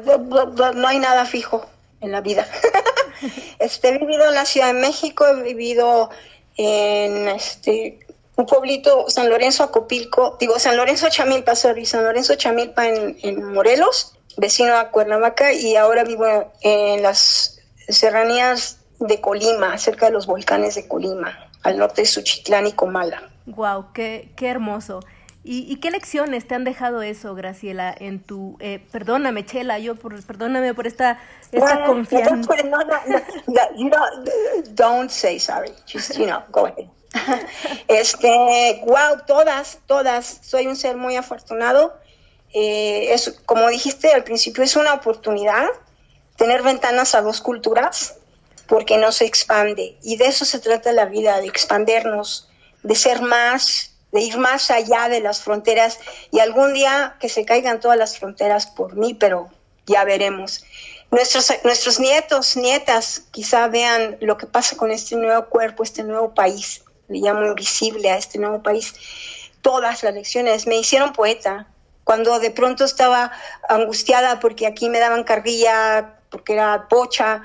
no 0.74 0.86
hay 0.86 0.98
nada 0.98 1.24
fijo 1.24 1.64
en 2.02 2.12
la 2.12 2.20
vida. 2.20 2.46
este, 3.58 3.88
he 3.88 3.98
vivido 3.98 4.28
en 4.28 4.34
la 4.34 4.44
Ciudad 4.44 4.74
de 4.74 4.80
México, 4.80 5.26
he 5.26 5.42
vivido 5.42 6.10
en 6.58 7.28
este 7.28 8.00
un 8.36 8.44
pueblito, 8.44 9.08
San 9.08 9.30
Lorenzo 9.30 9.62
Acopilco, 9.62 10.36
digo 10.38 10.58
San 10.58 10.76
Lorenzo 10.76 11.08
Chamilpa, 11.08 11.56
sorry, 11.56 11.86
San 11.86 12.04
Lorenzo 12.04 12.34
Chamilpa 12.34 12.86
en, 12.86 13.16
en 13.22 13.54
Morelos 13.54 14.12
vecino 14.36 14.76
a 14.76 14.90
Cuernavaca 14.90 15.54
y 15.54 15.76
ahora 15.76 16.04
vivo 16.04 16.26
en 16.60 17.02
las 17.02 17.60
serranías 17.88 18.81
de 19.06 19.20
Colima, 19.20 19.76
cerca 19.78 20.06
de 20.06 20.12
los 20.12 20.26
volcanes 20.26 20.74
de 20.74 20.88
Colima, 20.88 21.50
al 21.62 21.78
norte 21.78 22.02
de 22.02 22.06
Suchitlán 22.06 22.66
y 22.66 22.72
Comala. 22.72 23.30
Wow, 23.46 23.92
qué, 23.92 24.32
qué 24.36 24.48
hermoso. 24.48 25.00
¿Y, 25.44 25.72
¿Y, 25.72 25.76
qué 25.80 25.90
lecciones 25.90 26.46
te 26.46 26.54
han 26.54 26.62
dejado 26.62 27.02
eso, 27.02 27.34
Graciela, 27.34 27.92
en 27.98 28.20
tu... 28.20 28.56
Eh, 28.60 28.80
perdóname, 28.92 29.44
Chela, 29.44 29.80
yo 29.80 29.96
por, 29.96 30.22
perdóname 30.22 30.72
por 30.72 30.86
esta, 30.86 31.18
esta 31.50 31.78
well, 31.78 31.84
confianza. 31.84 32.54
No, 32.64 32.78
no, 32.78 33.18
no, 33.48 33.60
you 33.76 33.90
don't, 33.90 34.68
don't 34.76 35.10
say 35.10 35.40
sorry, 35.40 35.72
just, 35.92 36.16
you 36.16 36.26
know, 36.26 36.42
go 36.52 36.66
ahead. 36.66 36.86
Este, 37.88 38.82
wow, 38.86 39.18
todas, 39.26 39.80
todas, 39.86 40.38
soy 40.42 40.68
un 40.68 40.76
ser 40.76 40.96
muy 40.96 41.16
afortunado 41.16 41.92
eh, 42.52 43.12
es, 43.14 43.40
como 43.46 43.68
dijiste 43.68 44.12
al 44.12 44.24
principio, 44.24 44.62
es 44.62 44.76
una 44.76 44.94
oportunidad 44.94 45.66
tener 46.36 46.62
ventanas 46.62 47.14
a 47.14 47.22
dos 47.22 47.40
culturas 47.40 48.16
porque 48.66 48.98
no 48.98 49.12
se 49.12 49.26
expande. 49.26 49.96
Y 50.02 50.16
de 50.16 50.26
eso 50.26 50.44
se 50.44 50.58
trata 50.58 50.92
la 50.92 51.06
vida, 51.06 51.40
de 51.40 51.46
expandernos, 51.46 52.48
de 52.82 52.94
ser 52.94 53.22
más, 53.22 53.92
de 54.12 54.20
ir 54.20 54.38
más 54.38 54.70
allá 54.70 55.08
de 55.08 55.20
las 55.20 55.42
fronteras 55.42 55.98
y 56.30 56.40
algún 56.40 56.74
día 56.74 57.16
que 57.20 57.28
se 57.28 57.44
caigan 57.44 57.80
todas 57.80 57.98
las 57.98 58.18
fronteras 58.18 58.66
por 58.66 58.96
mí, 58.96 59.14
pero 59.14 59.50
ya 59.86 60.04
veremos. 60.04 60.64
Nuestros, 61.10 61.52
nuestros 61.64 62.00
nietos, 62.00 62.56
nietas, 62.56 63.24
quizá 63.30 63.68
vean 63.68 64.16
lo 64.20 64.38
que 64.38 64.46
pasa 64.46 64.76
con 64.76 64.90
este 64.90 65.16
nuevo 65.16 65.46
cuerpo, 65.46 65.82
este 65.82 66.04
nuevo 66.04 66.34
país. 66.34 66.82
Le 67.08 67.18
llamo 67.18 67.44
invisible 67.46 68.10
a 68.10 68.16
este 68.16 68.38
nuevo 68.38 68.62
país. 68.62 68.94
Todas 69.60 70.02
las 70.02 70.14
lecciones 70.14 70.66
me 70.66 70.78
hicieron 70.78 71.12
poeta, 71.12 71.68
cuando 72.04 72.38
de 72.40 72.50
pronto 72.50 72.84
estaba 72.84 73.32
angustiada 73.68 74.40
porque 74.40 74.66
aquí 74.66 74.88
me 74.88 74.98
daban 74.98 75.24
carrilla, 75.24 76.14
porque 76.30 76.54
era 76.54 76.88
pocha, 76.88 77.42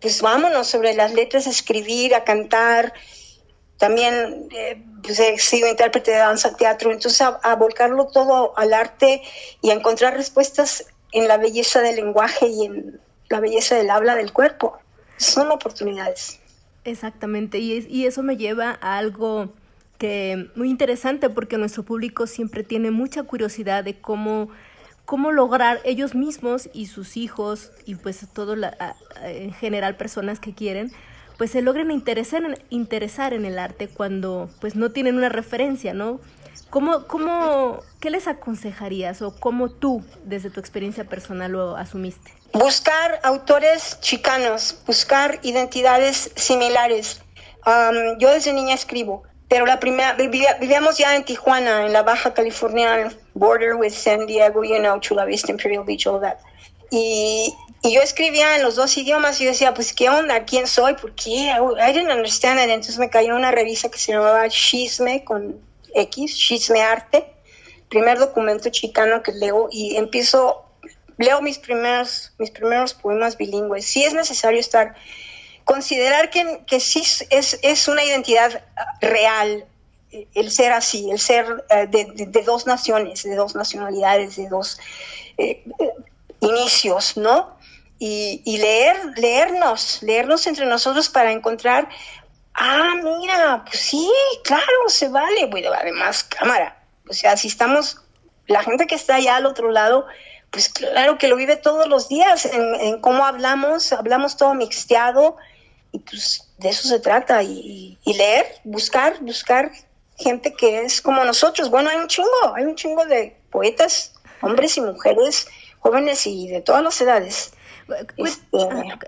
pues 0.00 0.22
vámonos 0.22 0.66
sobre 0.66 0.94
las 0.94 1.14
letras 1.14 1.46
a 1.46 1.50
escribir, 1.50 2.14
a 2.14 2.24
cantar. 2.24 2.92
También 3.78 4.48
eh, 4.50 4.82
pues 5.02 5.18
he 5.20 5.38
sido 5.38 5.68
intérprete 5.68 6.10
de 6.10 6.18
danza, 6.18 6.56
teatro, 6.56 6.92
entonces 6.92 7.20
a, 7.20 7.54
volcarlo 7.56 8.06
todo 8.06 8.56
al 8.58 8.72
arte 8.74 9.22
y 9.62 9.70
a 9.70 9.74
encontrar 9.74 10.14
respuestas 10.14 10.86
en 11.12 11.28
la 11.28 11.36
belleza 11.36 11.80
del 11.80 11.96
lenguaje 11.96 12.48
y 12.48 12.64
en 12.64 13.00
la 13.28 13.40
belleza 13.40 13.76
del 13.76 13.90
habla 13.90 14.16
del 14.16 14.32
cuerpo. 14.32 14.78
Son 15.16 15.50
oportunidades. 15.50 16.40
Exactamente, 16.84 17.58
y, 17.58 17.86
y 17.88 18.06
eso 18.06 18.22
me 18.22 18.36
lleva 18.36 18.78
a 18.80 18.98
algo 18.98 19.52
que 19.98 20.48
muy 20.54 20.70
interesante 20.70 21.28
porque 21.28 21.58
nuestro 21.58 21.82
público 21.82 22.26
siempre 22.26 22.62
tiene 22.62 22.90
mucha 22.90 23.24
curiosidad 23.24 23.84
de 23.84 24.00
cómo 24.00 24.48
cómo 25.08 25.32
lograr 25.32 25.80
ellos 25.84 26.14
mismos 26.14 26.68
y 26.74 26.84
sus 26.84 27.16
hijos 27.16 27.70
y 27.86 27.94
pues 27.94 28.26
todo 28.34 28.56
la, 28.56 28.94
en 29.22 29.54
general 29.54 29.96
personas 29.96 30.38
que 30.38 30.52
quieren 30.52 30.92
pues 31.38 31.52
se 31.52 31.62
logren 31.62 31.90
interesar 31.90 33.32
en, 33.32 33.44
el 33.46 33.58
arte 33.58 33.88
cuando 33.88 34.50
pues 34.60 34.76
no 34.76 34.90
tienen 34.90 35.16
una 35.16 35.30
referencia, 35.30 35.94
¿no? 35.94 36.20
¿Cómo, 36.68 37.06
cómo, 37.06 37.78
¿Qué 38.00 38.10
les 38.10 38.28
aconsejarías 38.28 39.22
o 39.22 39.34
cómo 39.34 39.70
tú, 39.70 40.04
desde 40.24 40.50
tu 40.50 40.60
experiencia 40.60 41.04
personal, 41.04 41.52
lo 41.52 41.76
asumiste? 41.76 42.34
Buscar 42.52 43.20
autores 43.22 43.98
chicanos, 44.00 44.82
buscar 44.86 45.38
identidades 45.42 46.32
similares. 46.34 47.22
yo 48.18 48.30
desde 48.30 48.52
niña 48.52 48.74
escribo, 48.74 49.22
pero 49.48 49.64
la 49.64 49.80
primera, 49.80 50.12
vivíamos 50.12 50.98
ya 50.98 51.16
en 51.16 51.24
Tijuana, 51.24 51.86
en 51.86 51.92
la 51.92 52.02
Baja 52.02 52.34
California, 52.34 53.10
border 53.34 53.74
with 53.76 53.92
San 53.92 54.26
Diego, 54.26 54.62
you 54.62 54.78
know, 54.78 55.00
Chula 55.00 55.24
Vista, 55.24 55.50
Imperial 55.50 55.84
Beach, 55.84 56.06
all 56.06 56.20
that. 56.20 56.36
Y, 56.90 57.54
y 57.82 57.94
yo 57.94 58.02
escribía 58.02 58.56
en 58.56 58.62
los 58.62 58.76
dos 58.76 58.96
idiomas 58.98 59.40
y 59.40 59.44
yo 59.44 59.50
decía, 59.50 59.72
pues, 59.72 59.94
¿qué 59.94 60.10
onda? 60.10 60.44
¿Quién 60.44 60.66
soy? 60.66 60.94
¿Por 60.94 61.14
qué? 61.14 61.50
I 61.50 61.92
didn't 61.92 62.10
understand 62.10 62.60
it. 62.60 62.68
Entonces 62.68 62.98
me 62.98 63.08
cayó 63.08 63.36
una 63.36 63.50
revista 63.50 63.88
que 63.88 63.98
se 63.98 64.12
llamaba 64.12 64.48
Chisme 64.48 65.24
con 65.24 65.60
X, 65.94 66.36
Chisme 66.36 66.82
Arte, 66.82 67.24
primer 67.88 68.18
documento 68.18 68.68
chicano 68.68 69.22
que 69.22 69.32
leo 69.32 69.68
y 69.70 69.96
empiezo, 69.96 70.64
leo 71.16 71.40
mis 71.40 71.58
primeros, 71.58 72.32
mis 72.38 72.50
primeros 72.50 72.92
poemas 72.92 73.38
bilingües. 73.38 73.86
Sí 73.86 74.04
es 74.04 74.12
necesario 74.12 74.60
estar, 74.60 74.94
considerar 75.68 76.30
que, 76.30 76.62
que 76.66 76.80
sí 76.80 77.02
es, 77.28 77.58
es 77.62 77.88
una 77.88 78.02
identidad 78.02 78.64
real, 79.02 79.66
el 80.34 80.50
ser 80.50 80.72
así, 80.72 81.10
el 81.10 81.18
ser 81.18 81.64
eh, 81.68 81.86
de, 81.86 82.26
de, 82.26 82.42
dos 82.42 82.66
naciones, 82.66 83.22
de 83.22 83.36
dos 83.36 83.54
nacionalidades, 83.54 84.36
de 84.36 84.48
dos 84.48 84.80
eh, 85.36 85.62
inicios, 86.40 87.18
¿no? 87.18 87.58
Y, 87.98 88.40
y, 88.46 88.56
leer, 88.56 88.96
leernos, 89.16 90.02
leernos 90.02 90.46
entre 90.46 90.64
nosotros 90.64 91.10
para 91.10 91.32
encontrar 91.32 91.88
ah, 92.58 92.94
mira, 93.02 93.64
pues 93.64 93.80
sí, 93.80 94.10
claro, 94.44 94.88
se 94.88 95.08
vale. 95.08 95.46
Bueno, 95.46 95.70
además, 95.78 96.24
cámara. 96.24 96.76
O 97.08 97.12
sea, 97.12 97.36
si 97.36 97.48
estamos, 97.48 98.00
la 98.46 98.62
gente 98.62 98.86
que 98.86 98.94
está 98.94 99.16
allá 99.16 99.36
al 99.36 99.46
otro 99.46 99.70
lado, 99.70 100.06
pues 100.50 100.68
claro 100.68 101.18
que 101.18 101.28
lo 101.28 101.36
vive 101.36 101.56
todos 101.56 101.86
los 101.88 102.08
días, 102.08 102.46
en, 102.46 103.00
cómo 103.00 103.24
hablamos, 103.24 103.92
hablamos 103.92 104.36
todo 104.36 104.54
mixteado, 104.54 105.36
y 105.92 105.98
pues 106.00 106.48
de 106.58 106.68
eso 106.68 106.88
se 106.88 107.00
trata, 107.00 107.42
y, 107.42 107.98
leer, 108.04 108.46
buscar, 108.64 109.18
buscar 109.20 109.72
gente 110.16 110.52
que 110.54 110.82
es 110.82 111.00
como 111.00 111.24
nosotros. 111.24 111.70
Bueno, 111.70 111.90
hay 111.90 111.96
un 111.96 112.08
chingo, 112.08 112.54
hay 112.54 112.64
un 112.64 112.74
chingo 112.74 113.06
de 113.06 113.36
poetas, 113.50 114.12
hombres 114.40 114.76
y 114.76 114.80
mujeres, 114.80 115.48
jóvenes 115.78 116.26
y 116.26 116.48
de 116.48 116.60
todas 116.60 116.82
las 116.82 117.00
edades. 117.00 117.52
Este, 118.16 118.58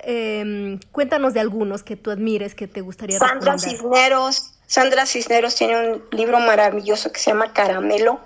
em, 0.04 0.80
cuéntanos 0.90 1.34
de 1.34 1.40
algunos 1.40 1.82
que 1.82 1.96
tú 1.96 2.10
admires, 2.10 2.54
que 2.54 2.66
te 2.66 2.80
gustaría 2.80 3.18
Sandra 3.18 3.58
Cisneros. 3.58 4.52
Sandra 4.66 5.04
Cisneros 5.04 5.54
tiene 5.54 5.92
un 5.92 6.04
libro 6.12 6.38
maravilloso 6.40 7.12
que 7.12 7.18
se 7.18 7.30
llama 7.30 7.52
Caramelo, 7.52 8.20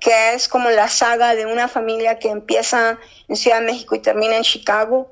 que 0.00 0.34
es 0.34 0.48
como 0.48 0.70
la 0.70 0.88
saga 0.88 1.34
de 1.34 1.44
una 1.44 1.68
familia 1.68 2.18
que 2.18 2.28
empieza 2.28 2.98
en 3.26 3.36
Ciudad 3.36 3.60
de 3.60 3.66
México 3.66 3.94
y 3.94 3.98
termina 3.98 4.36
en 4.36 4.42
Chicago. 4.42 5.10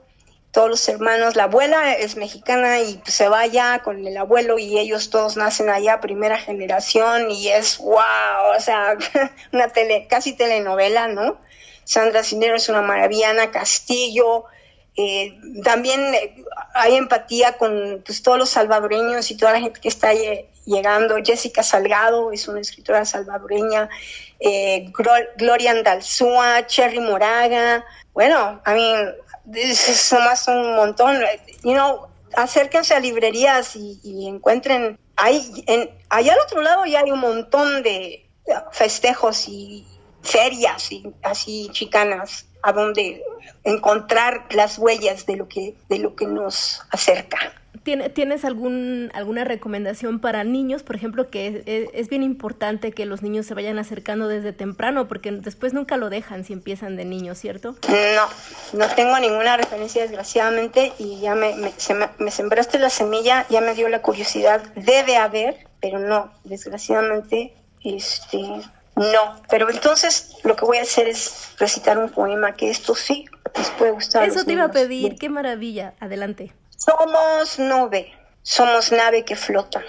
Todos 0.57 0.71
los 0.71 0.89
hermanos, 0.89 1.37
la 1.37 1.43
abuela 1.43 1.93
es 1.93 2.17
mexicana 2.17 2.81
y 2.81 2.99
se 3.05 3.29
va 3.29 3.41
allá 3.41 3.83
con 3.85 4.07
el 4.07 4.17
abuelo 4.17 4.59
y 4.59 4.79
ellos 4.79 5.11
todos 5.11 5.37
nacen 5.37 5.69
allá, 5.69 6.01
primera 6.01 6.39
generación, 6.39 7.31
y 7.31 7.49
es 7.49 7.77
wow, 7.77 8.57
o 8.57 8.61
sea, 8.61 8.97
una 9.53 9.69
tele, 9.69 10.07
casi 10.09 10.33
telenovela, 10.33 11.09
¿no? 11.09 11.37
Sandra 11.85 12.23
Cinero 12.23 12.57
es 12.57 12.71
una 12.71 12.81
maravillana, 12.81 13.51
Castillo, 13.51 14.47
eh, 14.97 15.39
también 15.63 16.01
eh, 16.15 16.43
hay 16.73 16.97
empatía 16.97 17.59
con 17.59 18.03
pues, 18.07 18.23
todos 18.23 18.39
los 18.39 18.49
salvadoreños 18.49 19.31
y 19.31 19.37
toda 19.37 19.53
la 19.53 19.61
gente 19.61 19.79
que 19.79 19.89
está 19.89 20.15
llegando. 20.65 21.17
Jessica 21.23 21.63
Salgado 21.63 22.33
es 22.33 22.49
una 22.49 22.63
escritora 22.63 23.05
salvadoreña, 23.05 23.91
eh, 24.41 24.91
Gloria 25.37 25.73
Andalzúa, 25.73 26.67
Cherry 26.67 27.01
Moraga. 27.01 27.85
Bueno, 28.15 28.63
a 28.65 28.73
mí 28.73 28.95
más 29.47 30.49
un 30.49 30.77
montón. 30.77 31.17
You 31.63 31.73
know, 31.73 32.09
acérquense 32.35 32.95
a 32.95 33.01
librerías 33.01 33.77
y, 33.77 34.27
encuentren. 34.27 34.99
Hay, 35.17 35.65
en, 35.67 35.91
allá 36.09 36.35
al 36.35 36.41
otro 36.41 36.61
lado 36.63 36.85
ya 36.85 37.01
hay 37.01 37.11
un 37.11 37.21
montón 37.21 37.83
de 37.83 38.29
festejos 38.73 39.49
y, 39.49 39.87
ferias 40.27 40.91
y 40.93 41.15
así 41.23 41.69
chicanas 41.73 42.47
a 42.63 42.73
donde 42.73 43.23
encontrar 43.65 44.47
las 44.51 44.79
huellas 44.79 45.25
de 45.27 45.37
lo 45.37 45.49
que 45.49 45.77
de 45.89 45.99
lo 45.99 46.17
que 46.17 46.27
nos 46.27 46.83
acerca. 46.91 47.53
¿Tienes 47.83 48.45
algún, 48.45 49.11
alguna 49.15 49.45
recomendación 49.45 50.21
para 50.21 50.45
niños? 50.45 50.83
Por 50.83 50.97
ejemplo, 50.97 51.31
que 51.31 51.91
es, 51.93 52.09
bien 52.09 52.23
importante 52.23 52.93
que 52.93 53.07
los 53.07 53.23
niños 53.23 53.47
se 53.47 53.55
vayan 53.55 53.79
acercando 53.79 54.29
desde 54.29 54.53
temprano, 54.53 55.09
porque 55.09 55.33
después 55.33 55.73
nunca 55.73 55.97
lo 55.97 56.11
dejan 56.11 56.45
si 56.45 56.53
empiezan 56.53 56.97
de 56.97 57.05
niños, 57.05 57.39
¿cierto? 57.39 57.77
No, 57.89 58.79
no 58.79 58.95
tengo 58.95 59.19
ninguna 59.19 59.57
referencia, 59.57 60.03
desgraciadamente, 60.03 60.93
y 60.99 61.21
ya 61.21 61.35
me, 61.35 61.55
me, 61.57 61.73
me 62.19 62.31
sembraste 62.31 62.79
la 62.79 62.91
semilla, 62.91 63.47
ya 63.49 63.61
me 63.61 63.75
dio 63.75 63.89
la 63.89 64.03
curiosidad. 64.03 64.63
Debe 64.75 65.17
haber, 65.17 65.67
pero 65.81 65.99
no, 65.99 66.33
desgraciadamente, 66.45 67.55
este, 67.83 68.39
no, 68.97 69.41
pero 69.51 69.69
entonces 69.71 70.37
lo 70.43 70.57
que 70.57 70.65
voy 70.65 70.79
a 70.79 70.83
hacer 70.83 71.07
es 71.07 71.51
recitar 71.59 71.99
un 71.99 72.09
poema 72.09 72.57
que 72.57 72.71
esto 72.71 72.95
sí 72.95 73.27
les 73.55 73.69
puede 73.71 73.91
gustar. 73.93 74.27
Eso 74.27 74.45
te 74.45 74.53
iba 74.53 74.65
a 74.65 74.71
pedir, 74.71 75.17
qué 75.17 75.29
maravilla. 75.29 75.95
Adelante. 76.01 76.53
Somos 76.79 77.59
nube, 77.59 78.13
somos 78.43 78.93
nave 78.93 79.25
que 79.25 79.35
flota, 79.35 79.83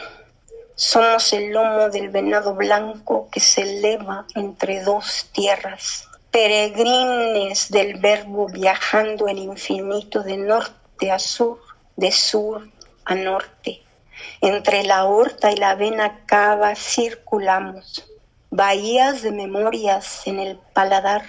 somos 0.73 1.33
el 1.33 1.51
lomo 1.51 1.89
del 1.89 2.07
venado 2.07 2.55
blanco 2.55 3.27
que 3.29 3.41
se 3.41 3.63
eleva 3.63 4.25
entre 4.35 4.81
dos 4.83 5.29
tierras, 5.33 6.07
peregrines 6.31 7.69
del 7.71 7.99
verbo 7.99 8.47
viajando 8.47 9.27
el 9.27 9.39
infinito 9.39 10.23
de 10.23 10.37
norte 10.37 11.11
a 11.11 11.19
sur, 11.19 11.59
de 11.97 12.09
sur 12.13 12.65
a 13.03 13.15
norte. 13.15 13.83
Entre 14.39 14.83
la 14.83 15.03
horta 15.03 15.51
y 15.51 15.57
la 15.57 15.75
vena 15.75 16.25
cava 16.25 16.73
circulamos. 16.73 18.09
Bahías 18.49 19.23
de 19.23 19.31
memorias 19.31 20.25
en 20.25 20.39
el 20.39 20.57
paladar, 20.73 21.25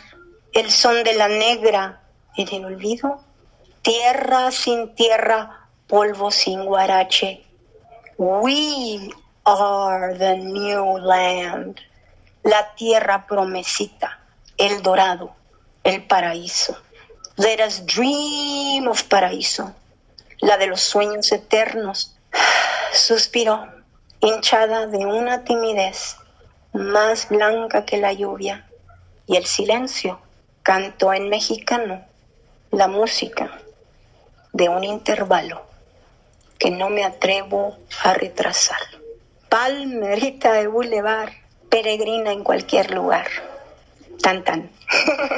el 0.53 0.71
son 0.71 1.03
de 1.03 1.15
la 1.15 1.27
negra 1.27 2.01
en 2.37 2.49
el 2.55 2.65
olvido, 2.65 3.25
tierra 3.83 4.51
sin 4.51 4.95
tierra, 4.95 5.69
polvo 5.87 6.31
sin 6.31 6.65
guarache. 6.65 7.45
We 8.17 9.11
are 9.45 10.15
the 10.19 10.37
new 10.37 10.99
land, 10.99 11.81
la 12.43 12.75
tierra 12.75 13.27
promesita, 13.27 14.19
el 14.57 14.83
dorado, 14.83 15.35
el 15.85 16.05
paraíso. 16.07 16.77
Let 17.37 17.61
us 17.65 17.87
dream 17.87 18.89
of 18.89 19.05
paraíso, 19.05 19.73
la 20.41 20.57
de 20.59 20.67
los 20.67 20.81
sueños 20.81 21.31
eternos. 21.31 22.17
Suspiró, 22.93 23.69
hinchada 24.21 24.87
de 24.87 25.07
una 25.07 25.45
timidez 25.45 26.17
más 26.73 27.29
blanca 27.29 27.85
que 27.85 27.99
la 27.99 28.13
lluvia, 28.13 28.69
y 29.27 29.37
el 29.37 29.47
silencio 29.47 30.21
cantó 30.63 31.13
en 31.13 31.29
mexicano 31.29 32.05
la 32.71 32.89
música 32.89 33.51
de 34.53 34.69
un 34.69 34.85
intervalo 34.85 35.63
que 36.59 36.71
no 36.71 36.91
me 36.91 37.05
atrevo 37.05 37.77
a 38.03 38.15
retrasar. 38.15 38.81
Palmerita 39.49 40.53
de 40.53 40.67
Boulevard, 40.67 41.33
peregrina 41.71 42.33
en 42.33 42.45
cualquier 42.45 42.91
lugar. 42.91 43.27
Tan 44.23 44.43
tan. 44.45 44.71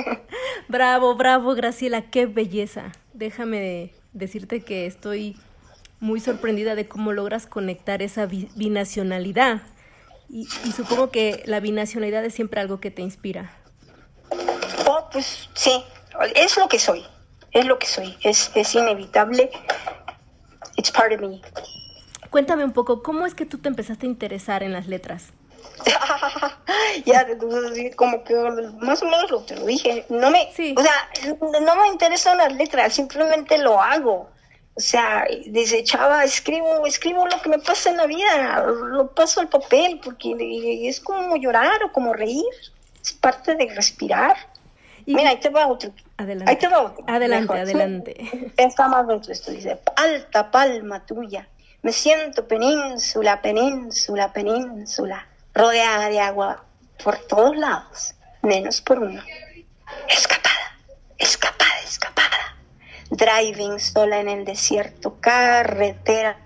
bravo, 0.68 1.14
bravo, 1.14 1.54
Graciela, 1.54 2.10
qué 2.10 2.26
belleza. 2.26 2.92
Déjame 3.12 3.92
decirte 4.12 4.62
que 4.62 4.86
estoy 4.86 5.36
muy 6.00 6.18
sorprendida 6.20 6.74
de 6.74 6.88
cómo 6.88 7.12
logras 7.12 7.46
conectar 7.46 8.00
esa 8.02 8.26
binacionalidad 8.26 9.62
y, 10.30 10.46
supongo 10.46 11.10
que 11.10 11.42
la 11.44 11.60
binacionalidad 11.60 12.24
es 12.24 12.34
siempre 12.34 12.60
algo 12.60 12.80
que 12.80 12.90
te 12.90 13.02
inspira. 13.02 13.52
Oh, 14.86 15.08
pues 15.12 15.48
sí, 15.54 15.84
es 16.36 16.56
lo 16.56 16.68
que 16.68 16.78
soy, 16.78 17.04
es 17.52 17.66
lo 17.66 17.78
que 17.78 17.86
soy, 17.86 18.16
es, 18.22 18.50
es 18.54 18.74
inevitable. 18.74 19.50
It's 20.76 20.90
part 20.90 21.12
of 21.12 21.20
me. 21.20 21.40
Cuéntame 22.30 22.64
un 22.64 22.72
poco, 22.72 23.02
¿cómo 23.02 23.26
es 23.26 23.34
que 23.34 23.44
tú 23.44 23.58
te 23.58 23.68
empezaste 23.68 24.06
a 24.06 24.08
interesar 24.08 24.62
en 24.62 24.72
las 24.72 24.86
letras? 24.86 25.32
ya, 27.04 27.26
como 27.96 28.24
que 28.24 28.34
más 28.80 29.02
o 29.02 29.06
menos 29.06 29.30
lo 29.30 29.42
te 29.42 29.56
lo 29.56 29.66
dije. 29.66 30.06
No 30.08 30.30
me, 30.30 30.48
o 30.48 30.82
sea, 30.82 31.10
no 31.40 31.76
me 31.76 31.88
interesan 31.88 32.38
las 32.38 32.52
letras, 32.54 32.94
simplemente 32.94 33.58
lo 33.58 33.80
hago. 33.80 34.30
O 34.74 34.80
sea, 34.80 35.26
desechaba, 35.46 36.24
escribo, 36.24 36.86
escribo 36.86 37.26
lo 37.26 37.42
que 37.42 37.48
me 37.48 37.58
pasa 37.58 37.90
en 37.90 37.96
la 37.96 38.06
vida, 38.06 38.64
lo 38.66 39.12
paso 39.12 39.40
al 39.40 39.48
papel, 39.48 40.00
porque 40.02 40.88
es 40.88 41.00
como 41.00 41.36
llorar 41.36 41.82
o 41.84 41.92
como 41.92 42.14
reír, 42.14 42.44
es 43.02 43.12
parte 43.12 43.56
de 43.56 43.74
respirar. 43.74 44.36
Mira, 45.14 45.30
ahí 45.30 45.40
te 45.40 45.48
va 45.48 45.66
otro. 45.66 45.92
Adelante. 46.16 46.50
Ahí 46.50 46.56
te 46.56 46.68
va 46.68 46.82
otro. 46.82 47.04
Adelante, 47.06 47.52
adelante. 47.52 48.52
Está 48.56 48.88
más 48.88 49.06
dentro 49.06 49.32
esto, 49.32 49.50
dice, 49.50 49.80
alta 49.96 50.50
palma 50.50 51.04
tuya, 51.04 51.48
me 51.82 51.92
siento 51.92 52.46
península, 52.46 53.40
península, 53.40 54.32
península, 54.32 55.26
rodeada 55.54 56.08
de 56.08 56.20
agua 56.20 56.64
por 57.02 57.16
todos 57.18 57.56
lados, 57.56 58.14
menos 58.42 58.80
por 58.80 58.98
uno. 58.98 59.22
Escapada, 60.08 60.76
escapada, 61.18 61.80
escapada. 61.84 62.56
Driving 63.10 63.80
sola 63.80 64.20
en 64.20 64.28
el 64.28 64.44
desierto, 64.44 65.18
carretera 65.20 66.36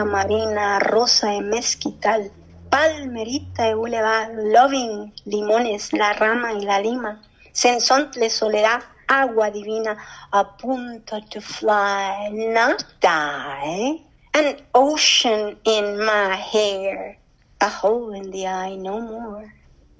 marina, 0.00 0.78
rosa 0.78 1.30
de 1.30 1.42
mezquital, 1.42 2.32
palmerita 2.70 3.64
de 3.64 3.74
boulevard, 3.74 4.32
loving, 4.32 5.12
limones, 5.26 5.92
la 5.92 6.14
rama 6.14 6.54
y 6.54 6.62
la 6.64 6.80
lima, 6.80 7.22
sensontle 7.52 8.30
soledad, 8.30 8.82
agua 9.08 9.50
divina, 9.50 9.96
a 10.32 10.44
punto 10.44 11.20
to 11.30 11.40
fly, 11.40 12.28
not 12.32 12.84
die, 13.00 14.00
an 14.34 14.56
ocean 14.74 15.56
in 15.64 15.98
my 15.98 16.34
hair, 16.34 17.18
a 17.60 17.68
hole 17.68 18.12
in 18.12 18.30
the 18.30 18.46
eye, 18.46 18.74
no 18.76 19.00
more. 19.00 19.52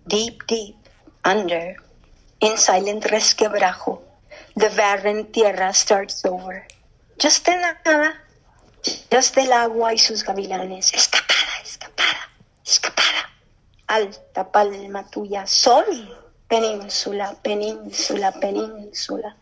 Deep, 0.09 0.47
deep, 0.47 0.77
under, 1.25 1.77
in 2.41 2.57
silent 2.57 3.05
resquebrajo, 3.05 4.01
the 4.57 4.71
barren 4.77 5.31
tierra 5.31 5.73
starts 5.73 6.25
over. 6.25 6.67
Just 7.19 7.45
de 7.45 7.57
nada, 7.57 8.15
just 9.11 9.35
del 9.35 9.53
agua 9.53 9.93
y 9.93 9.99
sus 9.99 10.25
gavilanes. 10.25 10.93
Escapada, 10.93 11.53
escapada, 11.63 12.29
escapada. 12.65 13.29
Alta 13.87 14.51
palma 14.51 15.05
tuya, 15.11 15.47
sol, 15.47 15.85
península, 16.53 17.35
península, 17.43 18.33
península. 18.33 19.37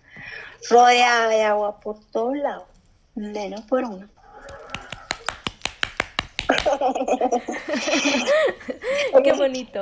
Rodeada 0.70 1.28
de 1.28 1.42
agua 1.42 1.80
por 1.80 1.98
todos 2.12 2.36
lados, 2.36 2.68
menos 3.16 3.62
por 3.62 3.82
uno. 3.82 4.08
Qué 9.24 9.32
bonito. 9.32 9.80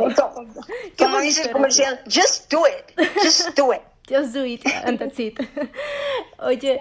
Como 0.98 1.20
dice 1.20 1.42
el 1.42 1.52
comercial, 1.52 2.00
just 2.06 2.50
do 2.50 2.66
it, 2.66 2.94
just 3.22 3.54
do 3.54 3.74
it. 3.74 3.82
Just 4.08 4.32
do 4.32 4.46
it, 4.46 4.64
and 4.86 4.98
that's 4.98 5.20
it. 5.20 5.38
Oye, 6.40 6.78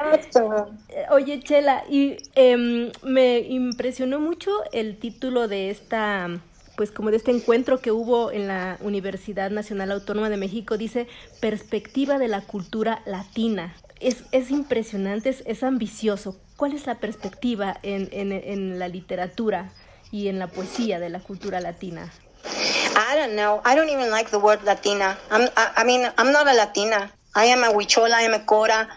oye 1.09 1.39
Chela, 1.41 1.83
y 1.89 2.15
em, 2.35 2.89
me 3.01 3.39
impresionó 3.39 4.21
mucho 4.21 4.51
el 4.71 4.97
título 4.97 5.49
de 5.49 5.71
esta, 5.71 6.29
pues 6.77 6.91
como 6.91 7.09
de 7.09 7.17
este 7.17 7.31
encuentro 7.31 7.81
que 7.81 7.91
hubo 7.91 8.31
en 8.31 8.47
la 8.47 8.77
Universidad 8.81 9.49
Nacional 9.49 9.91
Autónoma 9.91 10.29
de 10.29 10.37
México, 10.37 10.77
dice 10.77 11.07
Perspectiva 11.41 12.19
de 12.19 12.27
la 12.27 12.41
Cultura 12.41 13.01
Latina. 13.05 13.75
Es, 13.99 14.17
es 14.31 14.51
impresionante, 14.51 15.29
es, 15.29 15.43
es 15.47 15.63
ambicioso. 15.63 16.39
¿Cuál 16.55 16.73
es 16.73 16.85
la 16.85 16.99
perspectiva 16.99 17.77
en, 17.81 18.09
en, 18.11 18.31
en 18.31 18.77
la 18.77 18.87
literatura 18.87 19.73
y 20.11 20.27
en 20.27 20.37
la 20.37 20.47
poesía 20.47 20.99
de 20.99 21.09
la 21.09 21.19
cultura 21.19 21.59
latina? 21.59 22.13
I 22.45 23.17
don't 23.17 23.33
know. 23.33 23.59
I 23.65 23.75
don't 23.75 23.89
even 23.89 24.11
like 24.11 24.29
the 24.29 24.37
word 24.37 24.63
Latina. 24.63 25.17
I'm, 25.31 25.49
I, 25.57 25.81
I 25.81 25.83
mean, 25.83 26.07
I'm 26.17 26.31
not 26.31 26.47
a 26.47 26.53
Latina. 26.53 27.11
I 27.35 27.45
am 27.45 27.63
a 27.63 27.71
Huichola, 27.71 28.19
I 28.19 28.25
am 28.25 28.35
a 28.35 28.45
Cora, 28.45 28.87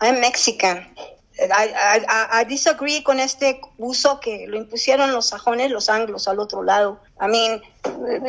I 0.00 0.08
am 0.08 0.20
Mexican. 0.20 0.86
I, 1.38 2.02
I, 2.08 2.40
I, 2.40 2.44
disagree 2.46 3.02
con 3.04 3.20
este 3.20 3.60
uso 3.78 4.18
que 4.18 4.46
lo 4.48 4.56
impusieron 4.56 5.12
los 5.12 5.28
sajones, 5.28 5.70
los 5.70 5.88
anglos 5.88 6.26
al 6.26 6.40
otro 6.40 6.64
lado. 6.64 7.00
I 7.20 7.28
mean, 7.28 7.62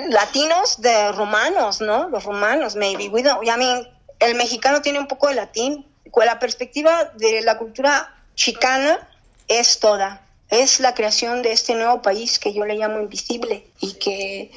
latinos 0.09 0.79
de 0.81 1.11
romanos, 1.13 1.81
¿no? 1.81 2.07
Los 2.09 2.23
romanos, 2.23 2.75
maybe. 2.75 3.09
We 3.09 3.23
don't, 3.23 3.43
I 3.43 3.57
mean, 3.57 3.87
el 4.19 4.35
mexicano 4.35 4.81
tiene 4.81 4.99
un 4.99 5.07
poco 5.07 5.27
de 5.27 5.35
latín. 5.35 5.85
Con 6.11 6.25
la 6.25 6.39
perspectiva 6.39 7.05
de 7.15 7.41
la 7.41 7.57
cultura 7.57 8.15
chicana 8.35 9.07
es 9.47 9.79
toda. 9.79 10.21
Es 10.49 10.79
la 10.79 10.93
creación 10.93 11.41
de 11.41 11.51
este 11.51 11.73
nuevo 11.75 12.01
país 12.01 12.37
que 12.37 12.53
yo 12.53 12.65
le 12.65 12.75
llamo 12.75 12.99
invisible 12.99 13.71
y 13.79 13.93
que, 13.93 14.51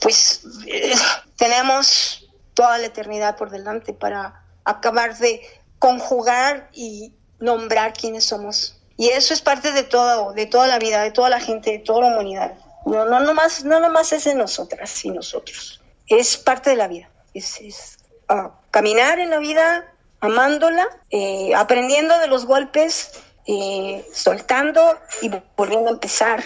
pues, 0.00 0.42
eh, 0.66 0.94
tenemos 1.36 2.28
toda 2.54 2.78
la 2.78 2.86
eternidad 2.86 3.36
por 3.36 3.50
delante 3.50 3.92
para 3.92 4.44
acabar 4.64 5.16
de 5.18 5.40
conjugar 5.78 6.68
y 6.72 7.12
nombrar 7.42 7.92
quiénes 7.92 8.24
somos. 8.24 8.76
Y 8.96 9.08
eso 9.08 9.34
es 9.34 9.42
parte 9.42 9.72
de 9.72 9.82
todo, 9.82 10.32
de 10.32 10.46
toda 10.46 10.68
la 10.68 10.78
vida, 10.78 11.02
de 11.02 11.10
toda 11.10 11.28
la 11.28 11.40
gente, 11.40 11.72
de 11.72 11.78
toda 11.80 12.02
la 12.02 12.14
humanidad. 12.14 12.54
No, 12.86 13.04
no, 13.04 13.20
nomás, 13.20 13.64
no 13.64 13.80
nomás 13.80 14.12
es 14.12 14.24
de 14.24 14.34
nosotras 14.34 15.04
y 15.04 15.10
nosotros. 15.10 15.80
Es 16.06 16.36
parte 16.36 16.70
de 16.70 16.76
la 16.76 16.88
vida. 16.88 17.10
Es, 17.34 17.60
es 17.60 17.98
uh, 18.30 18.50
caminar 18.70 19.18
en 19.18 19.30
la 19.30 19.38
vida, 19.38 19.92
amándola, 20.20 20.86
eh, 21.10 21.52
aprendiendo 21.54 22.18
de 22.18 22.28
los 22.28 22.46
golpes, 22.46 23.12
eh, 23.46 24.06
soltando 24.12 24.98
y 25.20 25.30
volviendo 25.56 25.88
a 25.88 25.92
empezar. 25.92 26.44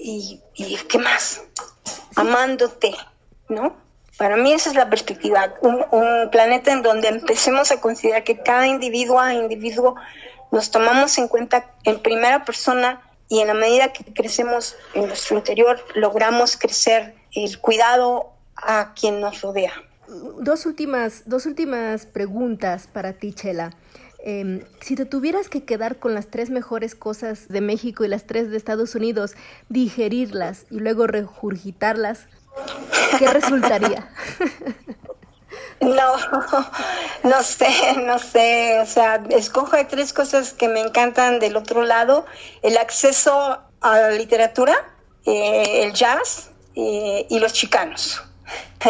Y, 0.00 0.40
y 0.54 0.76
qué 0.76 0.98
más? 0.98 1.42
Amándote, 2.14 2.94
¿no? 3.48 3.76
Para 4.16 4.36
mí 4.36 4.52
esa 4.52 4.70
es 4.70 4.76
la 4.76 4.88
perspectiva, 4.88 5.54
un, 5.60 5.84
un, 5.90 6.30
planeta 6.30 6.72
en 6.72 6.82
donde 6.82 7.08
empecemos 7.08 7.70
a 7.70 7.80
considerar 7.82 8.24
que 8.24 8.38
cada 8.38 8.66
individuo 8.66 9.20
a 9.20 9.34
individuo 9.34 9.94
nos 10.52 10.70
tomamos 10.70 11.18
en 11.18 11.28
cuenta 11.28 11.70
en 11.84 12.00
primera 12.00 12.44
persona 12.44 13.02
y 13.28 13.40
en 13.40 13.48
la 13.48 13.54
medida 13.54 13.92
que 13.92 14.04
crecemos 14.12 14.76
en 14.94 15.06
nuestro 15.08 15.36
interior 15.36 15.84
logramos 15.94 16.56
crecer 16.56 17.14
el 17.34 17.58
cuidado 17.58 18.30
a 18.56 18.94
quien 18.94 19.20
nos 19.20 19.42
rodea. 19.42 19.72
Dos 20.40 20.66
últimas, 20.66 21.24
dos 21.26 21.46
últimas 21.46 22.06
preguntas 22.06 22.86
para 22.86 23.14
ti, 23.14 23.32
Chela. 23.32 23.72
Eh, 24.24 24.64
si 24.80 24.96
te 24.96 25.04
tuvieras 25.04 25.48
que 25.48 25.64
quedar 25.64 25.98
con 25.98 26.14
las 26.14 26.28
tres 26.28 26.50
mejores 26.50 26.94
cosas 26.94 27.48
de 27.48 27.60
México 27.60 28.04
y 28.04 28.08
las 28.08 28.26
tres 28.26 28.50
de 28.50 28.56
Estados 28.56 28.94
Unidos, 28.94 29.34
digerirlas 29.68 30.66
y 30.70 30.78
luego 30.78 31.06
regurgitarlas, 31.06 32.26
¿qué 33.18 33.28
resultaría? 33.32 34.08
No, 35.80 36.16
no 37.22 37.42
sé, 37.42 37.68
no 38.04 38.18
sé. 38.18 38.78
O 38.80 38.86
sea, 38.86 39.22
escojo 39.30 39.76
tres 39.88 40.12
cosas 40.12 40.52
que 40.52 40.68
me 40.68 40.80
encantan 40.80 41.38
del 41.38 41.56
otro 41.56 41.84
lado. 41.84 42.26
El 42.62 42.76
acceso 42.76 43.60
a 43.80 43.98
la 43.98 44.10
literatura, 44.10 44.74
eh, 45.24 45.82
el 45.84 45.92
jazz 45.92 46.50
eh, 46.74 47.26
y 47.28 47.38
los 47.38 47.52
chicanos. 47.52 48.22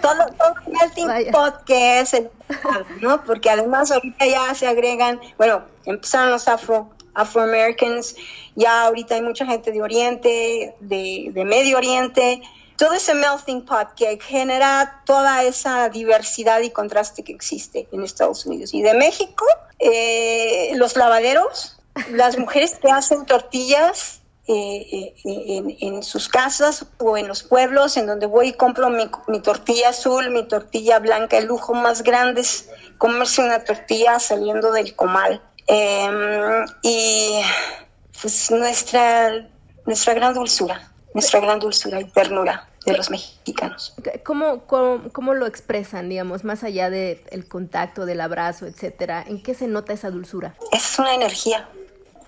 todo, 0.00 0.26
todo 0.38 0.54
el 0.96 1.30
pot 1.32 1.64
que 1.64 2.00
es 2.00 2.14
el, 2.14 2.30
¿no? 3.00 3.24
Porque 3.24 3.50
además 3.50 3.90
ahorita 3.90 4.26
ya 4.26 4.54
se 4.54 4.68
agregan, 4.68 5.20
bueno, 5.36 5.64
empezaron 5.84 6.30
los 6.30 6.46
afro 6.46 6.90
afroamericans, 7.14 8.14
ya 8.54 8.84
ahorita 8.84 9.16
hay 9.16 9.22
mucha 9.22 9.44
gente 9.44 9.72
de 9.72 9.82
Oriente, 9.82 10.76
de, 10.78 11.30
de 11.32 11.44
Medio 11.44 11.78
Oriente, 11.78 12.40
todo 12.78 12.94
ese 12.94 13.12
melting 13.12 13.66
pot 13.66 13.92
que 13.96 14.18
genera 14.20 15.02
toda 15.04 15.42
esa 15.42 15.88
diversidad 15.88 16.60
y 16.60 16.70
contraste 16.70 17.24
que 17.24 17.32
existe 17.32 17.88
en 17.90 18.04
Estados 18.04 18.46
Unidos. 18.46 18.72
Y 18.72 18.82
de 18.82 18.94
México, 18.94 19.44
eh, 19.80 20.70
los 20.76 20.96
lavaderos, 20.96 21.76
las 22.12 22.38
mujeres 22.38 22.76
que 22.80 22.88
hacen 22.88 23.26
tortillas 23.26 24.20
eh, 24.46 25.12
en, 25.24 25.76
en, 25.80 26.02
sus 26.04 26.28
casas 26.28 26.86
o 26.98 27.16
en 27.16 27.26
los 27.26 27.42
pueblos, 27.42 27.96
en 27.96 28.06
donde 28.06 28.26
voy 28.26 28.50
y 28.50 28.52
compro 28.52 28.88
mi, 28.90 29.10
mi 29.26 29.40
tortilla 29.40 29.88
azul, 29.88 30.30
mi 30.30 30.46
tortilla 30.46 31.00
blanca, 31.00 31.36
el 31.36 31.46
lujo 31.46 31.74
más 31.74 32.02
grande 32.02 32.42
es 32.42 32.70
comerse 32.96 33.42
una 33.42 33.64
tortilla 33.64 34.20
saliendo 34.20 34.70
del 34.70 34.94
comal. 34.94 35.42
Eh, 35.66 36.64
y 36.82 37.40
pues 38.22 38.52
nuestra, 38.52 39.48
nuestra 39.84 40.14
gran 40.14 40.32
dulzura, 40.32 40.92
nuestra 41.18 41.40
gran 41.40 41.58
dulzura 41.58 42.00
y 42.00 42.04
ternura 42.04 42.68
de 42.86 42.96
los 42.96 43.10
mexicanos. 43.10 43.92
¿Cómo, 44.24 44.60
cómo, 44.66 45.02
cómo 45.12 45.34
lo 45.34 45.46
expresan, 45.46 46.08
digamos, 46.08 46.44
más 46.44 46.62
allá 46.62 46.90
del 46.90 47.20
el 47.30 47.48
contacto, 47.48 48.06
del 48.06 48.20
abrazo, 48.20 48.66
etcétera? 48.66 49.24
¿En 49.26 49.42
qué 49.42 49.54
se 49.54 49.66
nota 49.66 49.92
esa 49.92 50.10
dulzura? 50.10 50.54
Es 50.70 50.96
una 50.98 51.14
energía. 51.14 51.68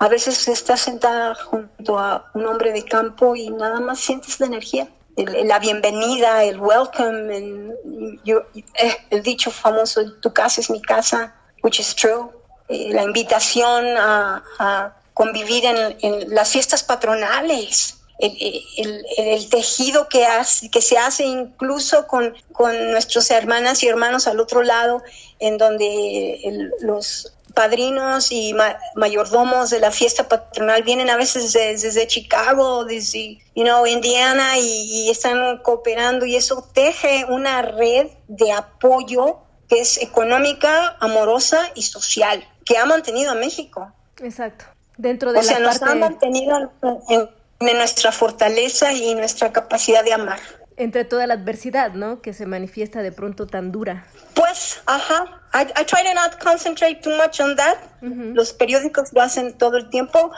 A 0.00 0.08
veces 0.08 0.48
estás 0.48 0.80
sentada 0.80 1.36
junto 1.36 1.98
a 1.98 2.30
un 2.34 2.46
hombre 2.46 2.72
de 2.72 2.84
campo 2.84 3.36
y 3.36 3.50
nada 3.50 3.78
más 3.78 4.00
sientes 4.00 4.40
la 4.40 4.46
energía. 4.46 4.88
El, 5.16 5.46
la 5.46 5.60
bienvenida, 5.60 6.42
el 6.42 6.58
welcome, 6.58 7.36
el, 7.36 8.20
yo, 8.24 8.42
eh, 8.74 8.96
el 9.10 9.22
dicho 9.22 9.52
famoso, 9.52 10.00
tu 10.14 10.32
casa 10.32 10.60
es 10.62 10.68
mi 10.68 10.82
casa, 10.82 11.32
which 11.62 11.78
is 11.78 11.94
true. 11.94 12.28
Eh, 12.68 12.92
la 12.92 13.04
invitación 13.04 13.96
a, 13.96 14.42
a 14.58 14.96
convivir 15.14 15.64
en, 15.64 15.96
en 16.00 16.34
las 16.34 16.50
fiestas 16.50 16.82
patronales, 16.82 17.99
el, 18.20 19.48
tejido 19.48 20.08
que, 20.08 20.26
hace, 20.26 20.70
que 20.70 20.82
se 20.82 20.98
hace 20.98 21.24
incluso 21.24 22.06
con, 22.06 22.34
con 22.52 22.90
nuestras 22.90 23.30
hermanas 23.30 23.82
y 23.82 23.88
hermanos 23.88 24.26
al 24.26 24.40
otro 24.40 24.62
lado, 24.62 25.02
en 25.38 25.58
donde 25.58 26.70
los 26.80 27.32
padrinos 27.54 28.30
y 28.30 28.54
mayordomos 28.94 29.70
de 29.70 29.80
la 29.80 29.90
fiesta 29.90 30.28
patronal 30.28 30.82
vienen 30.82 31.10
a 31.10 31.16
veces 31.16 31.52
desde, 31.52 32.06
Chicago, 32.06 32.84
desde 32.84 33.38
you 33.54 33.64
know, 33.64 33.86
Indiana 33.86 34.58
y, 34.58 35.06
y, 35.06 35.10
están 35.10 35.58
cooperando 35.58 36.26
y 36.26 36.36
eso 36.36 36.68
teje 36.72 37.24
una 37.28 37.62
red 37.62 38.08
de 38.28 38.52
apoyo 38.52 39.38
que 39.68 39.80
es 39.80 40.02
económica, 40.02 40.96
amorosa 41.00 41.70
y 41.74 41.82
social, 41.82 42.44
que 42.64 42.76
ha 42.76 42.84
mantenido 42.86 43.30
a 43.30 43.34
México. 43.34 43.92
Exacto. 44.20 44.64
Dentro 44.96 45.32
de 45.32 45.38
o 45.38 45.42
sea, 45.42 45.60
nos 45.60 45.80
ha 45.82 45.94
mantenido 45.94 46.72
en, 47.08 47.30
nuestra 47.60 48.10
fortaleza 48.10 48.92
y 48.92 49.14
nuestra 49.14 49.52
capacidad 49.52 50.02
de 50.02 50.14
amar. 50.14 50.40
Entre 50.76 51.04
toda 51.04 51.26
la 51.26 51.34
adversidad, 51.34 51.92
¿no? 51.92 52.22
Que 52.22 52.32
se 52.32 52.46
manifiesta 52.46 53.02
de 53.02 53.12
pronto 53.12 53.46
tan 53.46 53.70
dura. 53.70 54.06
Pues, 54.34 54.80
ajá. 54.86 55.42
I, 55.52 55.66
I 55.78 55.84
try 55.84 56.02
to 56.02 56.14
not 56.14 56.42
concentrate 56.42 57.00
too 57.02 57.14
much 57.16 57.38
on 57.40 57.54
that. 57.56 57.76
Los 58.00 58.54
periódicos 58.54 59.12
lo 59.12 59.20
hacen 59.20 59.58
todo 59.58 59.76
el 59.76 59.90
tiempo. 59.90 60.32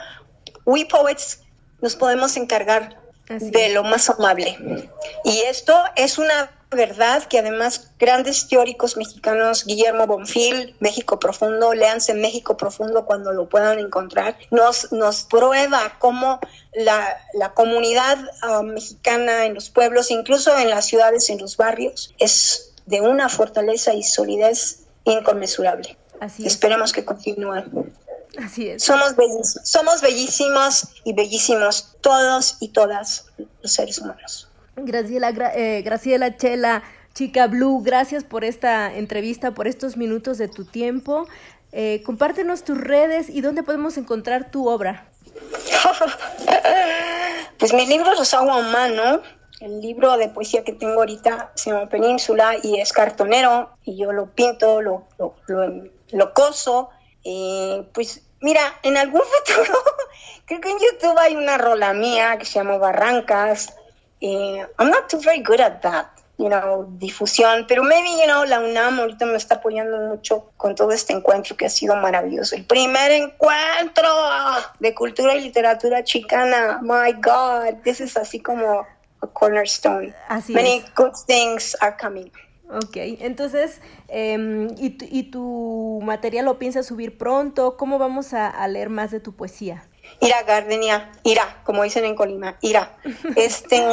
We 0.65 0.85
poets 0.85 1.41
nos 1.81 1.95
podemos 1.95 2.35
encargar 2.35 2.97
de 3.29 3.69
lo 3.69 3.83
más 3.83 4.09
amable. 4.09 4.57
Y 5.23 5.39
esto 5.47 5.81
es 5.95 6.17
una 6.17 6.51
verdad 6.73 7.23
que 7.23 7.39
además 7.39 7.91
grandes 7.99 8.47
teóricos 8.47 8.97
mexicanos, 8.97 9.65
Guillermo 9.65 10.07
Bonfil, 10.07 10.75
México 10.79 11.19
Profundo, 11.19 11.73
léanse 11.73 12.13
México 12.13 12.57
Profundo 12.57 13.05
cuando 13.05 13.31
lo 13.31 13.49
puedan 13.49 13.79
encontrar, 13.79 14.37
nos, 14.51 14.91
nos 14.91 15.23
prueba 15.23 15.97
cómo 15.99 16.39
la, 16.73 17.17
la 17.33 17.53
comunidad 17.53 18.17
ah, 18.41 18.61
mexicana 18.63 19.45
en 19.45 19.53
los 19.53 19.69
pueblos, 19.69 20.11
incluso 20.11 20.57
en 20.57 20.69
las 20.69 20.85
ciudades, 20.85 21.29
en 21.29 21.39
los 21.39 21.57
barrios, 21.57 22.13
es 22.19 22.73
de 22.85 23.01
una 23.01 23.29
fortaleza 23.29 23.93
y 23.93 24.03
solidez 24.03 24.83
inconmensurable. 25.05 25.97
Así 26.19 26.45
Esperemos 26.45 26.93
que 26.93 27.03
continúen. 27.03 27.93
Así 28.37 28.69
es. 28.69 28.83
Somos, 28.83 29.13
somos 29.63 30.01
bellísimos 30.01 30.87
y 31.03 31.13
bellísimos 31.13 31.95
todos 32.01 32.57
y 32.59 32.69
todas 32.69 33.25
los 33.61 33.71
seres 33.71 33.99
humanos. 33.99 34.47
Graciela, 34.75 35.29
eh, 35.55 35.81
Graciela 35.83 36.35
Chela, 36.35 36.83
Chica 37.13 37.47
Blue, 37.47 37.81
gracias 37.83 38.23
por 38.23 38.43
esta 38.43 38.95
entrevista, 38.95 39.51
por 39.51 39.67
estos 39.67 39.97
minutos 39.97 40.37
de 40.37 40.47
tu 40.47 40.65
tiempo. 40.65 41.27
Eh, 41.71 42.01
compártenos 42.05 42.63
tus 42.63 42.77
redes 42.77 43.29
y 43.29 43.41
dónde 43.41 43.63
podemos 43.63 43.97
encontrar 43.97 44.51
tu 44.51 44.67
obra. 44.67 45.07
pues 47.59 47.73
mi 47.73 47.85
libro 47.85 48.13
los 48.15 48.33
hago 48.33 48.51
a 48.51 48.61
mano. 48.61 49.21
El 49.59 49.79
libro 49.79 50.17
de 50.17 50.27
poesía 50.27 50.63
que 50.63 50.73
tengo 50.73 50.95
ahorita 50.95 51.51
se 51.55 51.69
llama 51.69 51.87
Península 51.87 52.55
y 52.61 52.79
es 52.79 52.91
cartonero 52.91 53.69
y 53.83 53.95
yo 53.95 54.11
lo 54.11 54.31
pinto, 54.31 54.81
lo, 54.81 55.07
lo, 55.17 56.33
coso. 56.33 56.89
pues 57.93 58.23
mira, 58.41 58.61
en 58.81 58.97
algún 58.97 59.21
futuro, 59.45 59.79
creo 60.45 60.61
que 60.61 60.69
en 60.69 60.79
YouTube 60.79 61.17
hay 61.17 61.35
una 61.35 61.57
rola 61.57 61.93
mía 61.93 62.37
que 62.37 62.45
se 62.45 62.55
llama 62.55 62.77
Barrancas 62.77 63.73
eh, 64.23 64.65
I'm 64.79 64.89
not 64.89 65.09
too 65.09 65.19
very 65.19 65.43
good 65.43 65.59
at 65.59 65.81
that, 65.81 66.07
you 66.37 66.47
know, 66.47 66.87
difusión, 66.97 67.65
pero 67.67 67.83
maybe, 67.83 68.07
you 68.21 68.25
know, 68.25 68.45
la 68.45 68.61
UNAM 68.61 68.99
ahorita 68.99 69.25
me 69.25 69.35
está 69.35 69.55
apoyando 69.55 69.97
mucho 69.97 70.51
con 70.55 70.75
todo 70.75 70.91
este 70.91 71.11
encuentro 71.11 71.57
que 71.57 71.65
ha 71.65 71.69
sido 71.69 71.97
maravilloso. 71.97 72.55
El 72.55 72.63
primer 72.63 73.11
encuentro 73.11 74.09
de 74.79 74.95
cultura 74.95 75.35
y 75.35 75.41
literatura 75.41 76.05
chicana, 76.05 76.79
my 76.81 77.11
God, 77.21 77.81
this 77.83 77.99
is 77.99 78.15
así 78.15 78.39
como 78.39 78.87
a 79.21 79.27
cornerstone. 79.27 80.13
Así 80.29 80.53
Many 80.53 80.85
good 80.95 81.11
things 81.27 81.75
are 81.81 81.95
coming. 82.01 82.31
Ok, 82.69 82.95
entonces, 82.95 83.81
em, 84.07 84.69
¿y, 84.77 84.97
¿y, 85.01 85.31
tu 85.31 85.99
material 86.01 86.45
lo 86.45 86.57
piensas 86.57 86.85
subir 86.87 87.17
pronto? 87.17 87.75
¿Cómo 87.75 87.99
vamos 87.99 88.33
a, 88.33 88.47
a 88.49 88.67
leer 88.69 88.89
más 88.89 89.11
de 89.11 89.19
tu 89.19 89.35
poesía? 89.35 89.83
Ira 90.23 90.43
Gardenia, 90.43 91.11
Ira, 91.23 91.61
como 91.63 91.83
dicen 91.83 92.05
en 92.05 92.15
Colima, 92.15 92.57
Ira. 92.61 92.97
Este, 93.35 93.83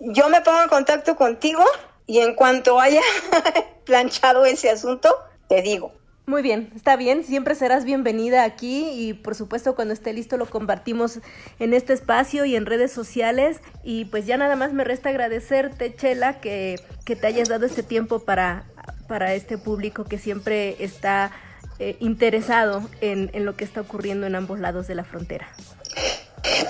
yo 0.00 0.28
me 0.30 0.40
pongo 0.40 0.62
en 0.62 0.68
contacto 0.68 1.16
contigo 1.16 1.62
y 2.06 2.20
en 2.20 2.34
cuanto 2.34 2.80
haya 2.80 3.02
planchado 3.84 4.46
ese 4.46 4.70
asunto, 4.70 5.14
te 5.48 5.60
digo. 5.60 5.92
Muy 6.24 6.42
bien, 6.42 6.72
está 6.74 6.96
bien, 6.96 7.22
siempre 7.22 7.54
serás 7.54 7.84
bienvenida 7.84 8.42
aquí 8.42 8.88
y 8.90 9.12
por 9.12 9.36
supuesto 9.36 9.76
cuando 9.76 9.94
esté 9.94 10.12
listo 10.12 10.36
lo 10.36 10.46
compartimos 10.46 11.20
en 11.60 11.72
este 11.72 11.92
espacio 11.92 12.44
y 12.46 12.56
en 12.56 12.66
redes 12.66 12.90
sociales 12.90 13.60
y 13.84 14.06
pues 14.06 14.26
ya 14.26 14.36
nada 14.36 14.56
más 14.56 14.72
me 14.72 14.82
resta 14.82 15.10
agradecerte 15.10 15.94
Chela 15.94 16.40
que, 16.40 16.80
que 17.04 17.14
te 17.14 17.28
hayas 17.28 17.48
dado 17.48 17.64
este 17.64 17.84
tiempo 17.84 18.24
para, 18.24 18.66
para 19.06 19.34
este 19.34 19.56
público 19.56 20.02
que 20.02 20.18
siempre 20.18 20.82
está 20.82 21.30
eh, 21.78 21.96
interesado 22.00 22.88
en, 23.00 23.30
lo 23.44 23.56
que 23.56 23.64
está 23.64 23.82
ocurriendo 23.82 24.26
en 24.26 24.34
ambos 24.34 24.58
lados 24.60 24.86
de 24.86 24.94
la 24.94 25.04
frontera. 25.04 25.48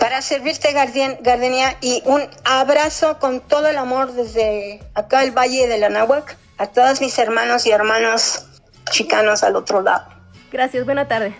Para 0.01 0.23
servirte, 0.23 0.73
Gardenia, 0.73 1.77
y 1.81 2.03
un 2.07 2.23
abrazo 2.45 3.19
con 3.19 3.41
todo 3.41 3.69
el 3.69 3.77
amor 3.77 4.13
desde 4.13 4.81
acá, 4.95 5.23
el 5.23 5.31
Valle 5.31 5.69
de 5.69 5.79
la 5.79 5.91
Nahuac, 5.91 6.37
a 6.59 6.67
todos 6.67 7.01
mis 7.01 7.19
hermanos 7.19 7.67
y 7.67 7.71
hermanos 7.71 8.47
chicanos 8.91 9.43
al 9.43 9.57
otro 9.57 9.83
lado. 9.83 10.07
Gracias, 10.51 10.85
buena 10.85 11.07
tarde. 11.07 11.35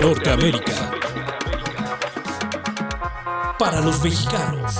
Norteamérica 0.00 0.93
para 3.58 3.80
los 3.80 4.02
mexicanos. 4.02 4.74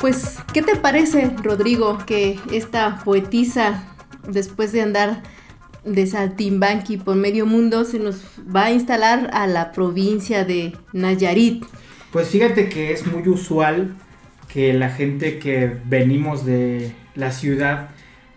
Pues, 0.00 0.38
¿qué 0.52 0.62
te 0.62 0.76
parece, 0.76 1.34
Rodrigo, 1.42 1.98
que 2.06 2.38
esta 2.52 3.02
poetisa, 3.04 3.84
después 4.28 4.72
de 4.72 4.82
andar 4.82 5.22
de 5.84 6.06
Saltimbanqui 6.06 6.96
por 6.96 7.16
medio 7.16 7.46
mundo, 7.46 7.84
se 7.84 7.98
nos 7.98 8.22
va 8.54 8.66
a 8.66 8.72
instalar 8.72 9.30
a 9.32 9.46
la 9.46 9.72
provincia 9.72 10.44
de 10.44 10.76
Nayarit? 10.92 11.64
Pues 12.12 12.28
fíjate 12.28 12.68
que 12.68 12.92
es 12.92 13.06
muy 13.06 13.26
usual 13.28 13.94
que 14.48 14.72
la 14.72 14.90
gente 14.90 15.38
que 15.38 15.76
venimos 15.86 16.44
de 16.44 16.92
la 17.14 17.30
ciudad 17.32 17.90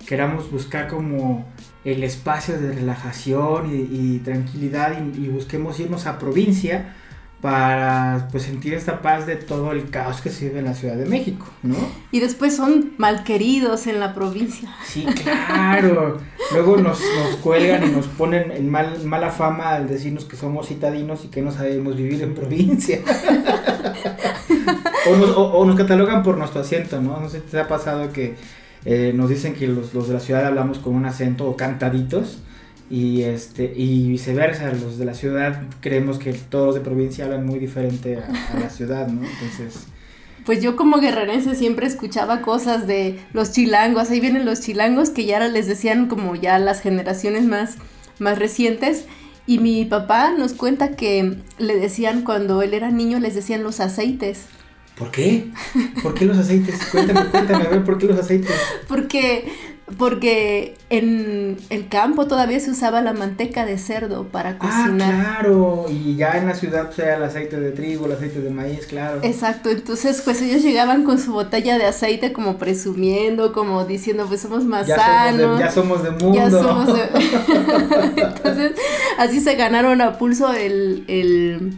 queramos 0.05 0.49
buscar 0.49 0.87
como 0.87 1.47
el 1.85 2.03
espacio 2.03 2.59
de 2.59 2.73
relajación 2.73 3.69
y, 3.71 4.19
tranquilidad 4.19 4.97
y, 5.15 5.29
busquemos 5.29 5.79
irnos 5.79 6.07
a 6.07 6.19
provincia 6.19 6.95
para 7.41 8.27
pues 8.31 8.43
sentir 8.43 8.73
esta 8.73 9.01
paz 9.01 9.25
de 9.25 9.37
todo 9.37 9.71
el 9.71 9.89
caos 9.89 10.19
que 10.19 10.29
se 10.29 10.49
vive 10.49 10.59
en 10.59 10.65
la 10.65 10.73
Ciudad 10.73 10.95
de 10.95 11.05
México, 11.05 11.47
¿no? 11.63 11.77
Y 12.11 12.19
después 12.19 12.53
son 12.53 12.91
malqueridos 12.97 13.87
en 13.87 14.01
la 14.01 14.13
provincia. 14.13 14.69
Sí, 14.85 15.05
claro. 15.23 16.17
Luego 16.51 16.75
nos, 16.75 16.99
nos 16.99 17.37
cuelgan 17.37 17.87
y 17.87 17.91
nos 17.91 18.07
ponen 18.07 18.51
en 18.51 18.69
mal, 18.69 19.05
mala 19.05 19.29
fama 19.29 19.69
al 19.69 19.87
decirnos 19.87 20.25
que 20.25 20.35
somos 20.35 20.67
citadinos 20.67 21.23
y 21.23 21.29
que 21.29 21.41
no 21.41 21.53
sabemos 21.53 21.95
vivir 21.95 22.21
en 22.23 22.35
provincia. 22.35 22.99
o, 25.09 25.15
nos, 25.15 25.29
o 25.37 25.65
nos 25.65 25.77
catalogan 25.77 26.23
por 26.23 26.37
nuestro 26.37 26.59
asiento, 26.59 27.01
¿no? 27.01 27.21
No 27.21 27.29
sé 27.29 27.39
si 27.39 27.45
te 27.45 27.57
ha 27.57 27.69
pasado 27.69 28.11
que 28.11 28.35
eh, 28.85 29.11
nos 29.15 29.29
dicen 29.29 29.53
que 29.53 29.67
los, 29.67 29.93
de 29.93 30.13
la 30.13 30.19
ciudad 30.19 30.45
hablamos 30.45 30.79
con 30.79 30.95
un 30.95 31.05
acento 31.05 31.47
o 31.47 31.55
cantaditos 31.55 32.39
y 32.89 33.21
este 33.21 33.71
y 33.75 34.09
viceversa 34.09 34.71
los 34.73 34.97
de 34.97 35.05
la 35.05 35.13
ciudad 35.13 35.61
creemos 35.79 36.17
que 36.17 36.33
todos 36.33 36.67
los 36.67 36.75
de 36.75 36.81
provincia 36.81 37.25
hablan 37.25 37.45
muy 37.45 37.59
diferente 37.59 38.17
a, 38.17 38.59
la 38.59 38.69
ciudad 38.71 39.07
no 39.07 39.21
entonces 39.23 39.85
pues 40.43 40.63
yo 40.63 40.75
como 40.75 40.99
guerrerense 40.99 41.53
siempre 41.53 41.85
escuchaba 41.85 42.41
cosas 42.41 42.87
de 42.87 43.19
los 43.31 43.51
chilangos 43.51 44.09
ahí 44.09 44.19
vienen 44.19 44.45
los 44.45 44.61
chilangos 44.61 45.11
que 45.11 45.25
ya 45.25 45.39
les 45.47 45.67
decían 45.67 46.07
como 46.07 46.35
ya 46.35 46.57
las 46.57 46.81
generaciones 46.81 47.43
más 47.45 47.77
más 48.19 48.37
recientes. 48.37 49.05
Y 49.47 49.57
mi 49.57 49.83
papá 49.85 50.31
nos 50.37 50.53
cuenta 50.53 50.95
que 50.95 51.37
le 51.57 51.75
decían 51.77 52.23
cuando 52.23 52.61
él 52.61 52.73
era 52.75 52.91
niño 52.91 53.19
les 53.19 53.33
decían 53.33 53.63
los 53.63 53.79
aceites 53.79 54.45
¿Por 54.99 55.11
qué? 55.11 55.47
¿Por 56.03 56.13
qué 56.13 56.25
los 56.25 56.37
aceites? 56.37 56.77
Cuéntame, 56.91 57.29
cuéntame, 57.29 57.65
a 57.65 57.69
ver, 57.69 57.85
¿por 57.85 57.97
qué 57.97 58.05
los 58.05 58.19
aceites? 58.19 58.53
Porque, 58.85 59.49
porque 59.97 60.75
en 60.89 61.55
el 61.69 61.87
campo 61.87 62.27
todavía 62.27 62.59
se 62.59 62.71
usaba 62.71 63.01
la 63.01 63.13
manteca 63.13 63.65
de 63.65 63.77
cerdo 63.77 64.25
para 64.25 64.49
ah, 64.49 64.57
cocinar. 64.57 65.13
Ah, 65.13 65.37
claro, 65.39 65.85
y 65.89 66.17
ya 66.17 66.31
en 66.31 66.47
la 66.47 66.53
ciudad 66.53 66.91
sea 66.91 67.15
el 67.15 67.23
aceite 67.23 67.57
de 67.57 67.71
trigo, 67.71 68.07
el 68.07 68.11
aceite 68.11 68.41
de 68.41 68.49
maíz, 68.49 68.87
claro. 68.87 69.21
Exacto, 69.23 69.69
entonces 69.69 70.21
pues 70.21 70.41
ellos 70.41 70.61
llegaban 70.61 71.05
con 71.05 71.17
su 71.17 71.31
botella 71.31 71.77
de 71.77 71.85
aceite 71.85 72.33
como 72.33 72.57
presumiendo, 72.57 73.53
como 73.53 73.85
diciendo 73.85 74.25
pues 74.27 74.41
somos 74.41 74.65
más 74.65 74.85
sanos. 74.85 75.61
ya 75.61 75.71
somos 75.71 76.03
de 76.03 76.11
mundo. 76.11 76.33
Ya 76.33 76.51
somos 76.51 76.87
de... 76.87 77.03
entonces 78.21 78.73
así 79.17 79.39
se 79.39 79.55
ganaron 79.55 80.01
a 80.01 80.17
pulso 80.17 80.51
el 80.51 81.05
el 81.07 81.77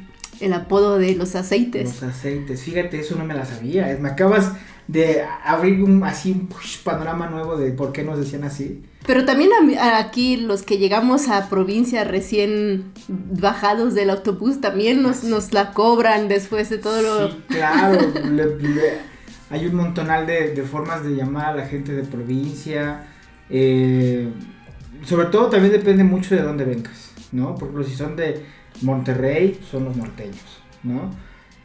apodo 0.53 0.97
de 0.97 1.15
los 1.15 1.35
aceites. 1.35 2.01
Los 2.01 2.03
aceites, 2.03 2.61
fíjate, 2.63 2.99
eso 2.99 3.15
no 3.15 3.25
me 3.25 3.33
la 3.33 3.45
sabía. 3.45 3.97
Me 3.99 4.09
acabas 4.09 4.51
de 4.87 5.23
abrir 5.43 5.81
un, 5.81 6.03
así 6.03 6.31
un 6.31 6.49
panorama 6.83 7.27
nuevo 7.27 7.57
de 7.57 7.71
por 7.71 7.91
qué 7.91 8.03
nos 8.03 8.19
decían 8.19 8.43
así. 8.43 8.83
Pero 9.05 9.25
también 9.25 9.49
aquí 9.81 10.37
los 10.37 10.63
que 10.63 10.77
llegamos 10.77 11.27
a 11.29 11.49
provincia 11.49 12.03
recién 12.03 12.91
bajados 13.07 13.95
del 13.95 14.09
autobús 14.09 14.61
también 14.61 15.01
nos, 15.01 15.23
nos 15.23 15.53
la 15.53 15.71
cobran 15.73 16.27
después 16.27 16.69
de 16.69 16.77
todo 16.77 17.01
lo... 17.01 17.27
Sí, 17.29 17.43
claro, 17.47 17.99
hay 19.49 19.65
un 19.65 19.75
montonal 19.75 20.27
de, 20.27 20.53
de, 20.53 20.63
formas 20.63 21.03
de 21.03 21.11
llamar 21.11 21.47
a 21.47 21.55
la 21.55 21.65
gente 21.65 21.93
de 21.93 22.03
provincia. 22.03 23.07
Eh, 23.49 24.29
sobre 25.03 25.27
todo 25.27 25.49
también 25.49 25.73
depende 25.73 26.03
mucho 26.03 26.35
de 26.35 26.41
dónde 26.41 26.63
vengas, 26.63 27.11
¿no? 27.31 27.55
Por 27.55 27.69
ejemplo, 27.69 27.83
si 27.83 27.95
son 27.95 28.15
de 28.15 28.45
Monterrey, 28.81 29.59
son 29.69 29.85
los 29.85 29.95
norteños, 29.95 30.61
¿no? 30.83 31.11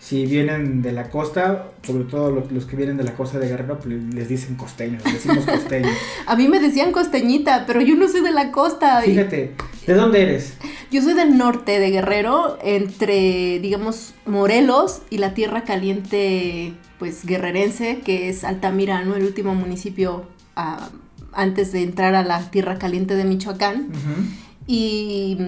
si 0.07 0.25
vienen 0.25 0.83
de 0.83 0.93
la 0.93 1.11
costa, 1.11 1.73
sobre 1.83 2.05
todo 2.05 2.31
los, 2.31 2.67
que 2.67 2.77
vienen 2.77 2.97
de 2.97 3.03
la 3.03 3.15
costa 3.15 3.41
de 3.41 3.49
Guerrero, 3.49 3.81
pues 3.81 3.97
les 4.15 4.29
dicen 4.29 4.55
costeños, 4.55 5.03
les 5.05 5.15
decimos 5.15 5.45
costeños. 5.51 5.91
a 6.27 6.37
mí 6.37 6.47
me 6.47 6.61
decían 6.61 6.93
costeñita, 6.93 7.65
pero 7.67 7.81
yo 7.81 7.97
no 7.97 8.07
soy 8.09 8.21
de 8.21 8.31
la 8.31 8.53
costa. 8.53 9.01
Fíjate, 9.01 9.55
¿de 9.85 9.95
dónde 9.95 10.23
eres? 10.23 10.55
Yo 10.93 11.03
soy 11.03 11.15
del 11.15 11.37
norte 11.37 11.81
de 11.81 11.91
Guerrero, 11.91 12.57
entre, 12.63 13.59
digamos, 13.59 14.15
Morelos 14.27 15.03
y 15.11 15.19
la 15.19 15.35
tierra 15.35 15.65
caliente, 15.65 16.75
pues, 17.01 17.27
guerrerense, 17.27 17.99
que 18.05 18.29
es 18.29 18.45
Altamira, 18.45 19.03
¿no? 19.05 19.17
El 19.17 19.25
último 19.25 19.57
municipio 19.57 20.29
ah, 20.55 20.91
antes 21.33 21.73
de 21.73 21.83
entrar 21.83 22.15
a 22.15 22.23
la 22.23 22.49
tierra 22.51 22.79
caliente 22.79 23.17
de 23.17 23.25
Michoacán. 23.25 23.89
Y 24.67 25.39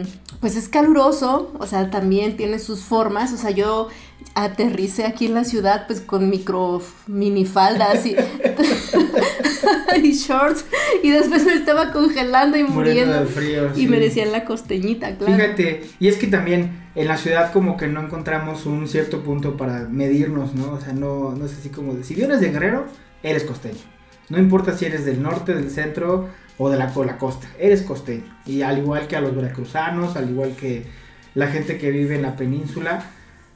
pues 0.41 0.55
es 0.57 0.69
caluroso, 0.69 1.53
o 1.59 1.67
sea, 1.67 1.91
también 1.91 2.37
tiene 2.37 2.61
sus 2.61 2.81
formas, 2.81 3.33
o 3.33 3.37
sea, 3.37 3.51
yo 3.51 3.89
aterricé 4.35 5.05
aquí 5.05 5.27
en 5.27 5.35
la 5.35 5.45
ciudad 5.45 5.87
pues 5.89 6.01
con 6.01 6.31
micro 6.31 6.81
minifaldas 7.09 8.07
y, 8.07 8.15
y 10.03 10.13
shorts 10.13 10.65
y 11.03 11.11
después 11.11 11.45
me 11.45 11.55
estaba 11.55 11.93
congelando 11.93 12.57
y 12.57 12.63
muriendo, 12.63 13.27
y 13.75 13.89
me 13.89 13.99
decían 13.99 14.31
la 14.31 14.45
costeñita, 14.45 15.17
claro. 15.17 15.35
Fíjate, 15.35 15.83
y 15.99 16.07
es 16.07 16.17
que 16.17 16.29
también 16.29 16.89
en 16.95 17.09
la 17.09 17.17
ciudad 17.17 17.53
como 17.53 17.77
que 17.77 17.89
no 17.89 18.01
encontramos 18.01 18.67
un 18.67 18.87
cierto 18.87 19.23
punto 19.23 19.57
para 19.57 19.89
medirnos, 19.89 20.55
¿no? 20.55 20.73
O 20.73 20.81
sea, 20.81 20.93
no, 20.93 21.35
no 21.35 21.45
es 21.45 21.59
así 21.59 21.71
como, 21.71 21.95
de, 21.95 22.05
si 22.05 22.15
vienes 22.15 22.41
de 22.41 22.51
Guerrero, 22.51 22.87
eres 23.23 23.45
costeño. 23.45 23.79
No 24.29 24.39
importa 24.39 24.77
si 24.77 24.85
eres 24.85 25.05
del 25.05 25.23
norte, 25.23 25.55
del 25.55 25.71
centro 25.71 26.29
o 26.59 26.69
de 26.69 26.77
la, 26.77 26.93
la 26.95 27.19
costa, 27.19 27.49
eres 27.59 27.83
costeño. 27.83 28.25
Y 28.45 28.63
al 28.63 28.79
igual 28.79 29.07
que 29.07 29.17
a 29.17 29.21
los 29.21 29.35
veracruzanos, 29.35 30.17
al 30.17 30.31
igual 30.31 30.55
que 30.57 30.85
la 31.35 31.47
gente 31.47 31.79
que 31.79 31.91
vive 31.91 32.17
en 32.17 32.23
la 32.23 32.37
península, 32.37 33.05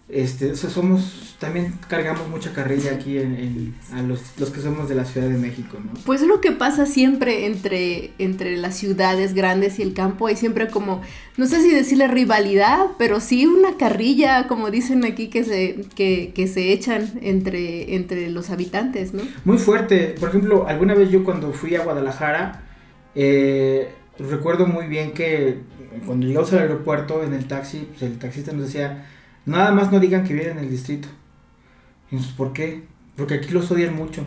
este, 0.09 0.55
somos, 0.57 1.37
también 1.39 1.73
cargamos 1.89 2.29
mucha 2.29 2.53
carrilla 2.53 2.93
aquí 2.93 3.17
en, 3.19 3.75
a 3.93 4.03
los, 4.03 4.21
que 4.51 4.61
somos 4.61 4.89
de 4.89 4.95
la 4.95 5.07
Ciudad 5.07 5.27
de 5.27 5.39
México, 5.39 5.79
¿no? 5.83 5.93
Pues 6.05 6.21
es 6.21 6.29
lo 6.29 6.41
que 6.43 6.53
pasa 6.53 6.85
siempre 6.85 7.47
entre, 7.47 8.11
entre 8.19 8.59
las 8.59 8.77
ciudades 8.77 9.33
grandes 9.33 9.79
y 9.79 9.83
el 9.83 9.95
campo, 9.95 10.27
hay 10.27 10.37
siempre 10.37 10.69
como, 10.69 11.01
no 11.39 11.47
sé 11.47 11.63
si 11.63 11.71
decirle 11.71 12.09
rivalidad, 12.09 12.89
pero 12.99 13.21
sí 13.21 13.47
una 13.47 13.79
carrilla, 13.79 14.49
como 14.49 14.71
dicen 14.71 15.05
aquí, 15.07 15.29
que 15.29 15.45
se, 15.45 15.87
que, 15.95 16.33
que 16.35 16.47
se 16.47 16.73
echan 16.73 17.19
entre, 17.23 17.95
entre 17.95 18.29
los 18.29 18.51
habitantes, 18.51 19.15
¿no? 19.15 19.23
Muy 19.47 19.57
fuerte, 19.57 20.15
por 20.21 20.29
ejemplo, 20.29 20.69
alguna 20.69 20.95
vez 20.95 21.11
yo 21.11 21.25
cuando 21.25 21.53
fui 21.53 21.75
a 21.75 21.85
Guadalajara, 21.85 22.61
eh, 23.15 23.95
recuerdo 24.19 24.67
muy 24.67 24.87
bien 24.87 25.13
que 25.13 25.61
cuando 26.07 26.27
llegamos 26.27 26.53
al 26.53 26.61
aeropuerto 26.61 27.23
en 27.23 27.35
el 27.35 27.47
taxi, 27.47 27.89
pues 27.91 28.03
el 28.03 28.19
taxista 28.19 28.53
nos 28.53 28.67
decía, 28.67 29.07
Nada 29.45 29.73
más 29.73 29.91
no 29.91 29.99
digan 29.99 30.25
que 30.25 30.35
vienen 30.35 30.57
del 30.57 30.71
distrito. 30.71 31.09
Y 32.11 32.17
¿por 32.37 32.53
qué? 32.53 32.85
Porque 33.17 33.35
aquí 33.35 33.51
los 33.51 33.71
odian 33.71 33.97
mucho. 33.97 34.25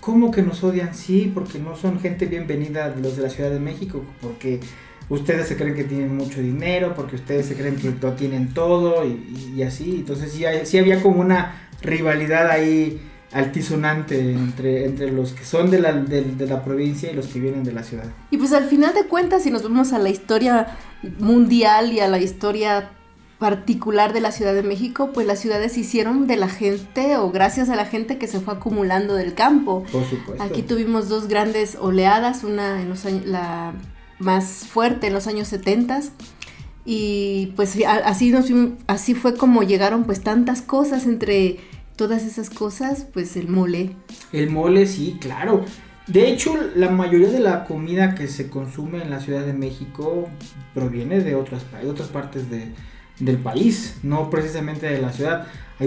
¿Cómo 0.00 0.30
que 0.30 0.42
nos 0.42 0.62
odian? 0.62 0.94
Sí, 0.94 1.30
porque 1.34 1.58
no 1.58 1.74
son 1.76 1.98
gente 1.98 2.26
bienvenida 2.26 2.94
los 2.94 3.16
de 3.16 3.24
la 3.24 3.30
Ciudad 3.30 3.50
de 3.50 3.58
México, 3.58 4.02
porque 4.20 4.60
ustedes 5.08 5.48
se 5.48 5.56
creen 5.56 5.74
que 5.74 5.84
tienen 5.84 6.16
mucho 6.16 6.40
dinero, 6.40 6.94
porque 6.94 7.16
ustedes 7.16 7.46
se 7.46 7.56
creen 7.56 7.76
que 7.76 7.92
lo 8.00 8.12
tienen 8.12 8.54
todo 8.54 9.04
y, 9.04 9.62
así. 9.62 9.96
Entonces 9.96 10.32
sí, 10.64 10.78
había 10.78 11.02
como 11.02 11.20
una 11.20 11.68
rivalidad 11.82 12.48
ahí 12.50 13.00
altisonante 13.34 14.32
entre, 14.32 14.86
entre 14.86 15.10
los 15.10 15.32
que 15.32 15.44
son 15.44 15.70
de 15.70 15.80
la, 15.80 15.92
de 15.92 16.46
la 16.46 16.64
provincia 16.64 17.10
y 17.10 17.14
los 17.14 17.26
que 17.26 17.40
vienen 17.40 17.64
de 17.64 17.72
la 17.72 17.82
ciudad. 17.82 18.04
Y 18.30 18.38
pues 18.38 18.52
al 18.52 18.64
final 18.64 18.94
de 18.94 19.04
cuentas, 19.04 19.42
si 19.42 19.50
nos 19.50 19.62
vamos 19.64 19.92
a 19.92 19.98
la 19.98 20.08
historia 20.08 20.78
mundial 21.18 21.92
y 21.92 22.00
a 22.00 22.08
la 22.08 22.18
historia 22.18 22.90
particular 23.38 24.12
de 24.12 24.20
la 24.20 24.30
Ciudad 24.30 24.54
de 24.54 24.62
México, 24.62 25.10
pues 25.12 25.26
las 25.26 25.40
ciudades 25.40 25.72
se 25.72 25.80
hicieron 25.80 26.26
de 26.28 26.36
la 26.36 26.48
gente 26.48 27.16
o 27.16 27.30
gracias 27.30 27.68
a 27.68 27.76
la 27.76 27.84
gente 27.84 28.18
que 28.18 28.28
se 28.28 28.38
fue 28.40 28.54
acumulando 28.54 29.14
del 29.16 29.34
campo. 29.34 29.84
Por 29.90 30.04
supuesto. 30.04 30.42
Aquí 30.42 30.62
tuvimos 30.62 31.08
dos 31.08 31.26
grandes 31.26 31.76
oleadas, 31.80 32.44
una 32.44 32.80
en 32.80 32.88
los 32.88 33.04
años, 33.04 33.26
la 33.26 33.74
más 34.20 34.66
fuerte 34.66 35.08
en 35.08 35.12
los 35.12 35.26
años 35.26 35.48
70 35.48 36.00
y 36.84 37.52
pues 37.56 37.76
así, 38.04 38.30
nos, 38.30 38.46
así 38.86 39.14
fue 39.14 39.36
como 39.36 39.62
llegaron 39.62 40.04
pues 40.04 40.22
tantas 40.22 40.62
cosas 40.62 41.06
entre 41.06 41.58
todas 41.96 42.24
esas 42.24 42.50
cosas, 42.50 43.06
pues 43.12 43.36
el 43.36 43.48
mole. 43.48 43.96
El 44.32 44.50
mole, 44.50 44.86
sí, 44.86 45.18
claro. 45.20 45.64
De 46.06 46.28
hecho, 46.28 46.54
la 46.74 46.90
mayoría 46.90 47.30
de 47.30 47.40
la 47.40 47.64
comida 47.64 48.14
que 48.14 48.28
se 48.28 48.50
consume 48.50 49.02
en 49.02 49.10
la 49.10 49.20
Ciudad 49.20 49.46
de 49.46 49.54
México 49.54 50.28
proviene 50.74 51.20
de 51.20 51.34
otras, 51.34 51.64
de 51.80 51.88
otras 51.88 52.08
partes 52.08 52.50
de, 52.50 52.68
del 53.20 53.38
país, 53.38 53.98
no 54.02 54.28
precisamente 54.28 54.86
de 54.86 55.00
la 55.00 55.12
ciudad. 55.12 55.46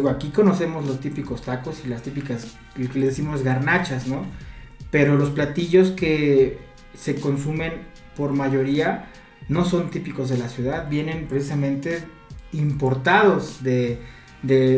aquí 0.09 0.29
conocemos 0.29 0.87
los 0.87 0.99
típicos 0.99 1.43
tacos 1.43 1.81
y 1.85 1.89
las 1.89 2.01
típicas, 2.01 2.57
que 2.75 2.99
le 2.99 3.07
decimos 3.07 3.43
garnachas, 3.43 4.07
¿no? 4.07 4.25
Pero 4.89 5.17
los 5.17 5.29
platillos 5.29 5.91
que 5.91 6.57
se 6.95 7.15
consumen 7.15 7.73
por 8.15 8.33
mayoría 8.33 9.09
no 9.49 9.65
son 9.65 9.91
típicos 9.91 10.29
de 10.29 10.37
la 10.37 10.49
ciudad, 10.49 10.89
vienen 10.89 11.27
precisamente 11.27 12.03
importados 12.53 13.61
de, 13.61 13.99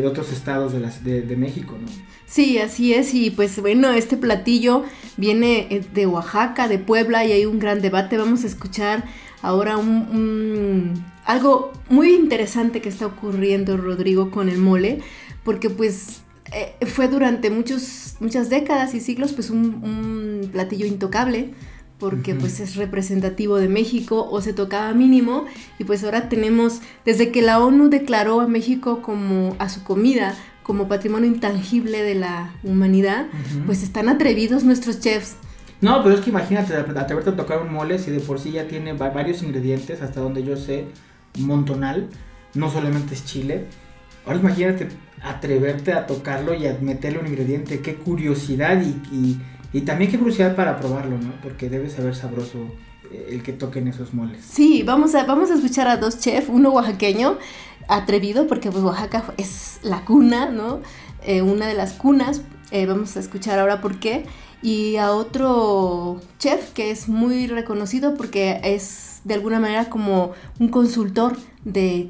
otros 0.06 0.32
estados 0.32 0.72
de, 1.04 1.22
de, 1.22 1.36
México, 1.36 1.76
¿no? 1.80 1.86
Sí, 2.26 2.58
así 2.58 2.94
es, 2.94 3.12
y 3.14 3.30
pues 3.30 3.60
bueno, 3.60 3.90
este 3.90 4.16
platillo 4.16 4.84
viene 5.16 5.66
eh, 5.70 5.84
de 5.92 6.06
Oaxaca, 6.06 6.68
de 6.68 6.78
Puebla, 6.78 7.24
y 7.24 7.32
hay 7.32 7.46
un 7.46 7.58
gran 7.58 7.80
debate, 7.80 8.16
vamos 8.16 8.44
a 8.44 8.46
escuchar 8.46 9.04
ahora 9.42 9.76
un, 9.76 11.04
algo 11.24 11.72
muy 11.88 12.14
interesante 12.14 12.80
que 12.80 12.88
está 12.88 13.06
ocurriendo, 13.06 13.76
Rodrigo, 13.76 14.30
con 14.30 14.48
el 14.48 14.58
mole, 14.58 15.00
porque 15.44 15.70
pues 15.70 16.22
eh, 16.52 16.74
fue 16.86 17.08
durante 17.08 17.50
muchos, 17.50 18.16
muchas 18.20 18.50
décadas 18.50 18.94
y 18.94 19.00
siglos 19.00 19.32
pues 19.32 19.50
un, 19.50 20.48
platillo 20.52 20.86
intocable 20.86 21.50
porque 22.00 22.34
pues 22.34 22.58
es 22.58 22.74
representativo 22.76 23.56
de 23.56 23.68
México 23.68 24.26
o 24.28 24.40
se 24.40 24.52
tocaba 24.52 24.92
mínimo. 24.94 25.44
Y 25.78 25.84
pues 25.84 26.02
ahora 26.02 26.28
tenemos 26.28 26.80
desde 27.04 27.30
que 27.30 27.42
la 27.42 27.60
ONU 27.60 27.90
declaró 27.90 28.40
a 28.40 28.48
México 28.48 29.02
como 29.02 29.54
a 29.58 29.68
su 29.68 29.84
comida 29.84 30.34
como 30.62 30.88
patrimonio 30.88 31.28
intangible 31.28 32.02
de 32.02 32.14
la 32.14 32.54
humanidad, 32.62 33.26
pues 33.66 33.82
están 33.82 34.08
atrevidos 34.08 34.62
nuestros 34.62 35.00
chefs. 35.00 35.36
No, 35.80 36.02
pero 36.02 36.14
es 36.14 36.20
que 36.20 36.30
imagínate, 36.30 36.74
atreverte 36.76 37.30
a 37.30 37.36
tocar 37.36 37.62
un 37.62 37.72
mole 37.72 37.98
si 37.98 38.10
de 38.10 38.20
por 38.20 38.38
sí 38.38 38.52
ya 38.52 38.68
tiene 38.68 38.92
varios 38.92 39.42
ingredientes, 39.42 40.00
hasta 40.00 40.20
donde 40.20 40.44
yo 40.44 40.56
sé, 40.56 40.86
montonal, 41.38 42.08
no 42.54 42.70
solamente 42.70 43.14
es 43.14 43.24
chile. 43.24 43.64
Ahora 44.24 44.38
imagínate 44.38 44.88
atreverte 45.22 45.92
a 45.92 46.06
tocarlo 46.06 46.54
y 46.54 46.66
a 46.66 46.78
meterle 46.80 47.18
un 47.18 47.26
ingrediente, 47.26 47.80
qué 47.80 47.96
curiosidad 47.96 48.80
y, 48.80 48.90
y, 49.14 49.40
también 49.82 50.10
qué 50.10 50.18
curiosidad 50.18 50.56
para 50.56 50.78
probarlo, 50.78 51.18
¿no? 51.18 51.32
Porque 51.42 51.68
debe 51.68 51.88
saber 51.88 52.14
sabroso 52.14 52.58
eh, 53.10 53.28
el 53.30 53.42
que 53.42 53.52
toquen 53.52 53.88
esos 53.88 54.14
moles. 54.14 54.44
Sí, 54.44 54.82
vamos 54.82 55.14
a, 55.14 55.24
vamos 55.24 55.50
a 55.50 55.54
escuchar 55.54 55.88
a 55.88 55.96
dos 55.96 56.18
chefs, 56.18 56.48
uno 56.48 56.70
oaxaqueño, 56.70 57.38
atrevido, 57.88 58.46
porque 58.46 58.70
pues 58.70 58.82
Oaxaca 58.82 59.24
es 59.36 59.78
la 59.82 60.04
cuna, 60.04 60.50
¿no? 60.50 60.80
Eh, 61.24 61.42
una 61.42 61.66
de 61.66 61.74
las 61.74 61.92
cunas, 61.92 62.42
eh, 62.70 62.86
vamos 62.86 63.16
a 63.16 63.20
escuchar 63.20 63.58
ahora 63.58 63.80
por 63.80 63.98
qué 63.98 64.26
y 64.62 64.96
a 64.96 65.12
otro 65.12 66.20
chef 66.38 66.72
que 66.72 66.90
es 66.90 67.08
muy 67.08 67.46
reconocido 67.46 68.14
porque 68.14 68.60
es 68.62 69.09
de 69.24 69.34
alguna 69.34 69.60
manera 69.60 69.90
como 69.90 70.32
un 70.58 70.68
consultor 70.68 71.36
de 71.64 72.08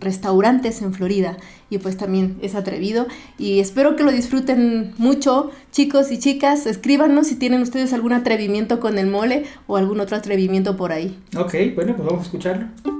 restaurantes 0.00 0.82
en 0.82 0.92
Florida. 0.92 1.36
Y 1.70 1.78
pues 1.78 1.96
también 1.96 2.36
es 2.42 2.54
atrevido. 2.54 3.06
Y 3.38 3.60
espero 3.60 3.96
que 3.96 4.02
lo 4.02 4.10
disfruten 4.10 4.92
mucho 4.98 5.50
chicos 5.70 6.10
y 6.10 6.18
chicas. 6.18 6.66
Escríbanos 6.66 7.28
si 7.28 7.36
tienen 7.36 7.62
ustedes 7.62 7.92
algún 7.92 8.12
atrevimiento 8.12 8.80
con 8.80 8.98
el 8.98 9.06
mole 9.06 9.44
o 9.66 9.76
algún 9.76 10.00
otro 10.00 10.16
atrevimiento 10.16 10.76
por 10.76 10.92
ahí. 10.92 11.18
Ok 11.36 11.54
bueno 11.74 11.94
pues 11.96 12.08
vamos 12.08 12.20
a 12.20 12.24
escucharlo 12.24 12.99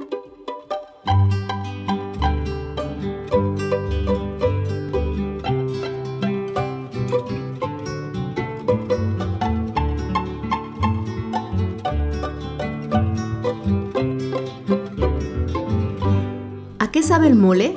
sabe 17.20 17.32
el 17.32 17.38
mole? 17.38 17.76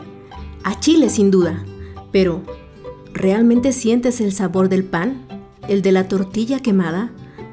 A 0.64 0.80
chile 0.80 1.10
sin 1.10 1.30
duda, 1.30 1.66
pero 2.14 2.44
¿Realmente 3.14 3.74
sientes 3.74 4.22
el 4.22 4.32
sabor 4.32 4.70
del 4.70 4.86
pan? 4.86 5.28
¿El 5.68 5.82
de 5.82 5.92
la 5.92 6.08
tortilla 6.08 6.62
quemada? 6.62 7.12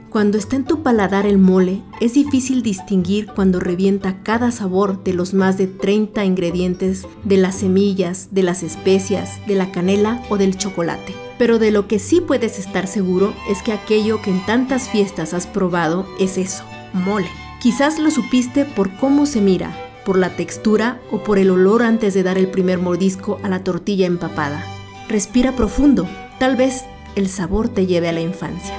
Cuando 0.08 0.38
está 0.38 0.54
en 0.54 0.64
tu 0.64 0.84
paladar 0.84 1.26
el 1.26 1.36
mole, 1.36 1.82
es 2.00 2.14
difícil 2.14 2.62
distinguir 2.62 3.26
cuando 3.26 3.58
revienta 3.58 4.22
cada 4.22 4.52
sabor 4.52 5.02
de 5.02 5.14
los 5.14 5.34
más 5.34 5.58
de 5.58 5.66
30 5.66 6.24
ingredientes, 6.24 7.06
de 7.24 7.36
las 7.38 7.56
semillas, 7.56 8.28
de 8.30 8.44
las 8.44 8.62
especias, 8.62 9.44
de 9.48 9.56
la 9.56 9.72
canela 9.72 10.22
o 10.30 10.38
del 10.38 10.56
chocolate. 10.56 11.12
Pero 11.38 11.58
de 11.58 11.72
lo 11.72 11.88
que 11.88 11.98
sí 11.98 12.20
puedes 12.20 12.60
estar 12.60 12.86
seguro 12.86 13.34
es 13.50 13.62
que 13.62 13.72
aquello 13.72 14.22
que 14.22 14.30
en 14.30 14.46
tantas 14.46 14.88
fiestas 14.88 15.34
has 15.34 15.48
probado 15.48 16.06
es 16.20 16.38
eso, 16.38 16.62
mole. 16.92 17.28
Quizás 17.60 17.98
lo 17.98 18.12
supiste 18.12 18.64
por 18.64 18.96
cómo 18.96 19.26
se 19.26 19.40
mira, 19.40 19.89
por 20.04 20.18
la 20.18 20.36
textura 20.36 21.00
o 21.10 21.22
por 21.22 21.38
el 21.38 21.50
olor 21.50 21.82
antes 21.82 22.14
de 22.14 22.22
dar 22.22 22.38
el 22.38 22.48
primer 22.48 22.78
mordisco 22.78 23.38
a 23.42 23.48
la 23.48 23.64
tortilla 23.64 24.06
empapada. 24.06 24.64
Respira 25.08 25.56
profundo, 25.56 26.08
tal 26.38 26.56
vez 26.56 26.84
el 27.16 27.28
sabor 27.28 27.68
te 27.68 27.86
lleve 27.86 28.08
a 28.08 28.12
la 28.12 28.20
infancia. 28.20 28.74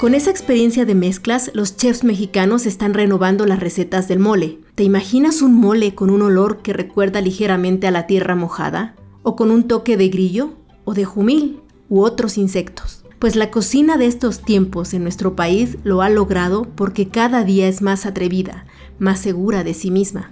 Con 0.00 0.14
esa 0.14 0.30
experiencia 0.30 0.86
de 0.86 0.94
mezclas, 0.94 1.50
los 1.52 1.76
chefs 1.76 2.04
mexicanos 2.04 2.64
están 2.64 2.94
renovando 2.94 3.44
las 3.44 3.60
recetas 3.60 4.08
del 4.08 4.18
mole. 4.18 4.58
¿Te 4.74 4.82
imaginas 4.82 5.42
un 5.42 5.52
mole 5.54 5.94
con 5.94 6.08
un 6.08 6.22
olor 6.22 6.62
que 6.62 6.72
recuerda 6.72 7.20
ligeramente 7.20 7.86
a 7.86 7.90
la 7.90 8.06
tierra 8.06 8.34
mojada? 8.34 8.94
¿O 9.22 9.36
con 9.36 9.50
un 9.50 9.68
toque 9.68 9.98
de 9.98 10.08
grillo? 10.08 10.54
¿O 10.86 10.94
de 10.94 11.04
jumil? 11.04 11.60
¿U 11.90 12.00
otros 12.00 12.38
insectos? 12.38 12.99
Pues 13.20 13.36
la 13.36 13.50
cocina 13.50 13.98
de 13.98 14.06
estos 14.06 14.40
tiempos 14.40 14.94
en 14.94 15.02
nuestro 15.02 15.36
país 15.36 15.76
lo 15.84 16.00
ha 16.00 16.08
logrado 16.08 16.62
porque 16.74 17.08
cada 17.08 17.44
día 17.44 17.68
es 17.68 17.82
más 17.82 18.06
atrevida, 18.06 18.64
más 18.98 19.20
segura 19.20 19.62
de 19.62 19.74
sí 19.74 19.90
misma. 19.90 20.30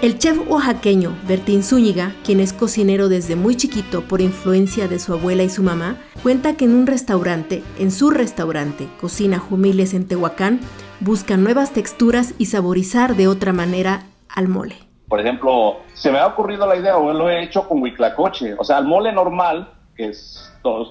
El 0.00 0.18
chef 0.18 0.38
oaxaqueño 0.48 1.14
Bertín 1.28 1.62
Zúñiga, 1.62 2.16
quien 2.24 2.40
es 2.40 2.54
cocinero 2.54 3.10
desde 3.10 3.36
muy 3.36 3.54
chiquito 3.54 4.08
por 4.08 4.22
influencia 4.22 4.88
de 4.88 4.98
su 4.98 5.12
abuela 5.12 5.42
y 5.42 5.50
su 5.50 5.62
mamá, 5.62 5.98
cuenta 6.22 6.56
que 6.56 6.64
en 6.64 6.74
un 6.74 6.86
restaurante, 6.86 7.62
en 7.78 7.90
su 7.90 8.08
restaurante, 8.08 8.88
Cocina 8.98 9.38
Jumiles 9.38 9.92
en 9.92 10.06
Tehuacán, 10.06 10.60
busca 11.00 11.36
nuevas 11.36 11.72
texturas 11.72 12.34
y 12.38 12.46
saborizar 12.46 13.16
de 13.16 13.28
otra 13.28 13.52
manera 13.52 14.04
al 14.28 14.48
mole. 14.48 14.76
Por 15.08 15.20
ejemplo, 15.20 15.78
se 15.94 16.10
me 16.10 16.18
ha 16.18 16.26
ocurrido 16.26 16.66
la 16.66 16.76
idea, 16.76 16.96
o 16.96 17.12
lo 17.12 17.30
he 17.30 17.42
hecho 17.42 17.68
con 17.68 17.82
huiclacoche, 17.82 18.54
o 18.58 18.64
sea, 18.64 18.78
el 18.78 18.86
mole 18.86 19.12
normal, 19.12 19.72
que 19.94 20.08
es 20.08 20.46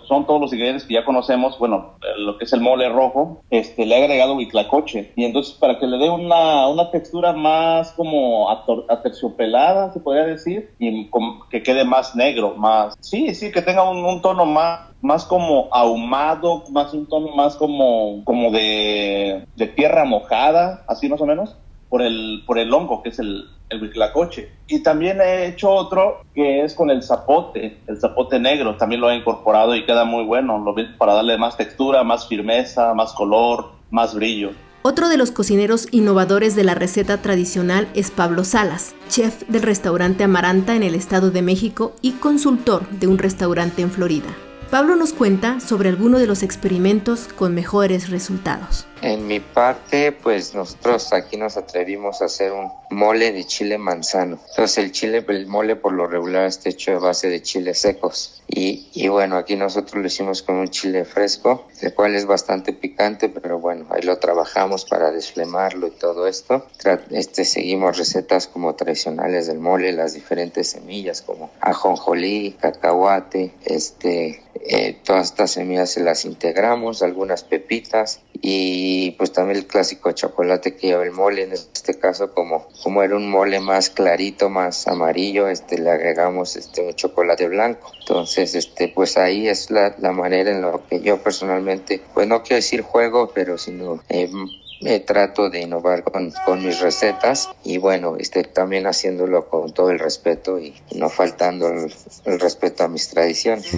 son 0.07 0.25
todos 0.25 0.39
los 0.39 0.53
ingredientes 0.53 0.85
que 0.85 0.93
ya 0.93 1.05
conocemos, 1.05 1.57
bueno, 1.59 1.95
lo 2.17 2.37
que 2.37 2.45
es 2.45 2.53
el 2.53 2.61
mole 2.61 2.89
rojo, 2.89 3.41
este, 3.49 3.85
le 3.85 3.97
he 3.97 4.03
agregado 4.03 4.35
huitlacoche. 4.35 5.11
Y 5.15 5.25
entonces 5.25 5.53
para 5.55 5.79
que 5.79 5.87
le 5.87 5.97
dé 5.97 6.09
una, 6.09 6.67
una 6.67 6.91
textura 6.91 7.33
más 7.33 7.91
como 7.93 8.49
aterciopelada, 8.89 9.91
se 9.91 9.99
podría 9.99 10.25
decir, 10.25 10.71
y 10.79 11.09
que 11.49 11.63
quede 11.63 11.85
más 11.85 12.15
negro, 12.15 12.55
más... 12.55 12.95
Sí, 12.99 13.33
sí, 13.35 13.51
que 13.51 13.61
tenga 13.61 13.89
un 13.89 14.21
tono 14.21 14.45
más, 14.45 14.91
más 15.05 15.25
como 15.25 15.69
ahumado, 15.71 16.63
más 16.71 16.93
un 16.93 17.05
tono 17.05 17.35
más 17.35 17.55
como, 17.55 18.23
como 18.25 18.51
de, 18.51 19.45
de 19.55 19.67
tierra 19.67 20.03
mojada, 20.03 20.83
así 20.87 21.07
más 21.07 21.21
o 21.21 21.25
menos 21.25 21.55
por 21.89 22.01
el, 22.01 22.43
por 22.45 22.57
el 22.59 22.73
hongo, 22.73 23.01
que 23.01 23.09
es 23.09 23.19
el, 23.19 23.45
el 23.69 23.91
Y 24.67 24.83
también 24.83 25.21
he 25.21 25.47
hecho 25.47 25.71
otro 25.71 26.21
que 26.33 26.63
es 26.63 26.73
con 26.73 26.89
el 26.89 27.03
zapote, 27.03 27.77
el 27.87 27.99
zapote 27.99 28.39
negro, 28.39 28.75
también 28.75 29.01
lo 29.01 29.09
he 29.09 29.15
incorporado 29.15 29.75
y 29.75 29.85
queda 29.85 30.05
muy 30.05 30.25
bueno, 30.25 30.59
lo 30.59 30.75
para 30.97 31.13
darle 31.13 31.37
más 31.37 31.55
textura, 31.57 32.03
más 32.03 32.27
firmeza, 32.27 32.93
más 32.93 33.13
color, 33.13 33.71
más 33.91 34.13
brillo. 34.13 34.51
Otro 34.81 35.09
de 35.09 35.17
los 35.17 35.31
cocineros 35.31 35.87
innovadores 35.91 36.55
de 36.55 36.63
la 36.63 36.75
receta 36.75 37.21
tradicional 37.21 37.87
es 37.95 38.11
Pablo 38.11 38.43
Salas, 38.43 38.93
chef 39.09 39.41
del 39.47 39.63
restaurante 39.63 40.23
Amaranta 40.23 40.75
en 40.75 40.83
el 40.83 40.93
Estado 40.93 41.31
de 41.31 41.41
México 41.41 41.93
y 42.01 42.11
consultor 42.11 42.87
de 42.89 43.07
un 43.07 43.17
restaurante 43.17 43.81
en 43.81 43.89
Florida. 43.89 44.27
Pablo 44.75 44.97
nos 44.97 45.13
cuenta 45.13 45.61
sobre 45.61 45.87
algunos 45.87 46.19
de 46.19 46.27
los 46.27 46.43
experimentos 46.43 47.29
con 47.29 47.55
mejores 47.55 48.09
resultados. 48.09 48.85
En 49.01 49.25
mi 49.25 49.39
parte, 49.39 50.11
pues 50.11 50.53
nosotros 50.53 51.13
aquí 51.13 51.37
nos 51.37 51.55
atrevimos 51.55 52.21
a 52.21 52.25
hacer 52.25 52.51
un 52.51 52.73
mole 52.89 53.31
de 53.31 53.45
chile 53.45 53.77
manzano. 53.77 54.37
Entonces 54.49 54.77
el 54.79 54.91
chile, 54.91 55.23
el 55.29 55.47
mole 55.47 55.77
por 55.77 55.93
lo 55.93 56.07
regular 56.07 56.45
está 56.45 56.69
hecho 56.69 56.91
de 56.91 56.97
base 56.97 57.29
de 57.29 57.41
chiles 57.41 57.79
secos. 57.79 58.41
Y, 58.49 58.89
y 58.93 59.07
bueno, 59.07 59.37
aquí 59.37 59.55
nosotros 59.55 60.01
lo 60.01 60.07
hicimos 60.07 60.41
con 60.41 60.55
un 60.55 60.69
chile 60.69 61.05
fresco, 61.05 61.67
el 61.81 61.93
cual 61.93 62.15
es 62.15 62.25
bastante 62.25 62.73
picante, 62.73 63.29
pero 63.29 63.59
bueno, 63.59 63.85
ahí 63.91 64.01
lo 64.01 64.17
trabajamos 64.17 64.83
para 64.83 65.11
desflemarlo 65.11 65.87
y 65.87 65.91
todo 65.91 66.27
esto. 66.27 66.65
Este, 67.11 67.45
seguimos 67.45 67.97
recetas 67.97 68.47
como 68.47 68.75
tradicionales 68.75 69.47
del 69.47 69.59
mole, 69.59 69.93
las 69.93 70.15
diferentes 70.15 70.69
semillas 70.69 71.21
como 71.21 71.49
ajonjolí, 71.61 72.57
cacahuate, 72.59 73.53
este, 73.65 74.44
eh, 74.61 74.97
todas 75.03 75.27
estas 75.27 75.51
semillas 75.51 75.91
se 75.91 76.01
las 76.01 76.25
integramos, 76.25 77.03
algunas 77.03 77.43
pepitas 77.43 78.21
y 78.41 79.11
pues 79.11 79.31
también 79.31 79.59
el 79.59 79.67
clásico 79.67 80.11
chocolate 80.11 80.75
que 80.75 80.87
lleva 80.87 81.03
el 81.03 81.11
mole, 81.11 81.43
en 81.43 81.53
este 81.53 81.97
caso 81.99 82.33
como, 82.33 82.67
como 82.81 83.03
era 83.03 83.15
un 83.15 83.29
mole 83.29 83.59
más 83.59 83.89
clarito, 83.89 84.49
más 84.49 84.87
amarillo, 84.87 85.47
este 85.47 85.77
le 85.77 85.91
agregamos 85.91 86.55
este 86.55 86.81
un 86.81 86.93
chocolate 86.93 87.47
blanco. 87.47 87.91
Entonces, 87.99 88.55
este 88.55 88.87
pues 88.87 89.17
ahí 89.17 89.47
es 89.47 89.71
la, 89.71 89.95
manera 90.11 90.51
en 90.51 90.61
lo 90.61 90.85
que 90.87 91.01
yo 91.01 91.21
personalmente, 91.21 92.01
pues 92.13 92.27
no 92.27 92.41
quiero 92.41 92.57
decir 92.57 92.81
juego, 92.81 93.31
pero 93.33 93.57
sino 93.57 94.01
eh, 94.09 94.29
me 94.81 94.99
trato 94.99 95.49
de 95.49 95.61
innovar 95.61 96.03
con, 96.03 96.31
mis 96.63 96.79
recetas 96.79 97.49
y 97.63 97.77
bueno, 97.77 98.15
este, 98.17 98.43
también 98.43 98.87
haciéndolo 98.87 99.47
con 99.47 99.73
todo 99.73 99.89
el 99.89 99.99
respeto 99.99 100.59
y 100.59 100.73
no 100.95 101.09
faltando 101.09 101.67
el 101.69 102.39
respeto 102.39 102.83
a 102.83 102.87
mis 102.87 103.09
tradiciones. 103.09 103.71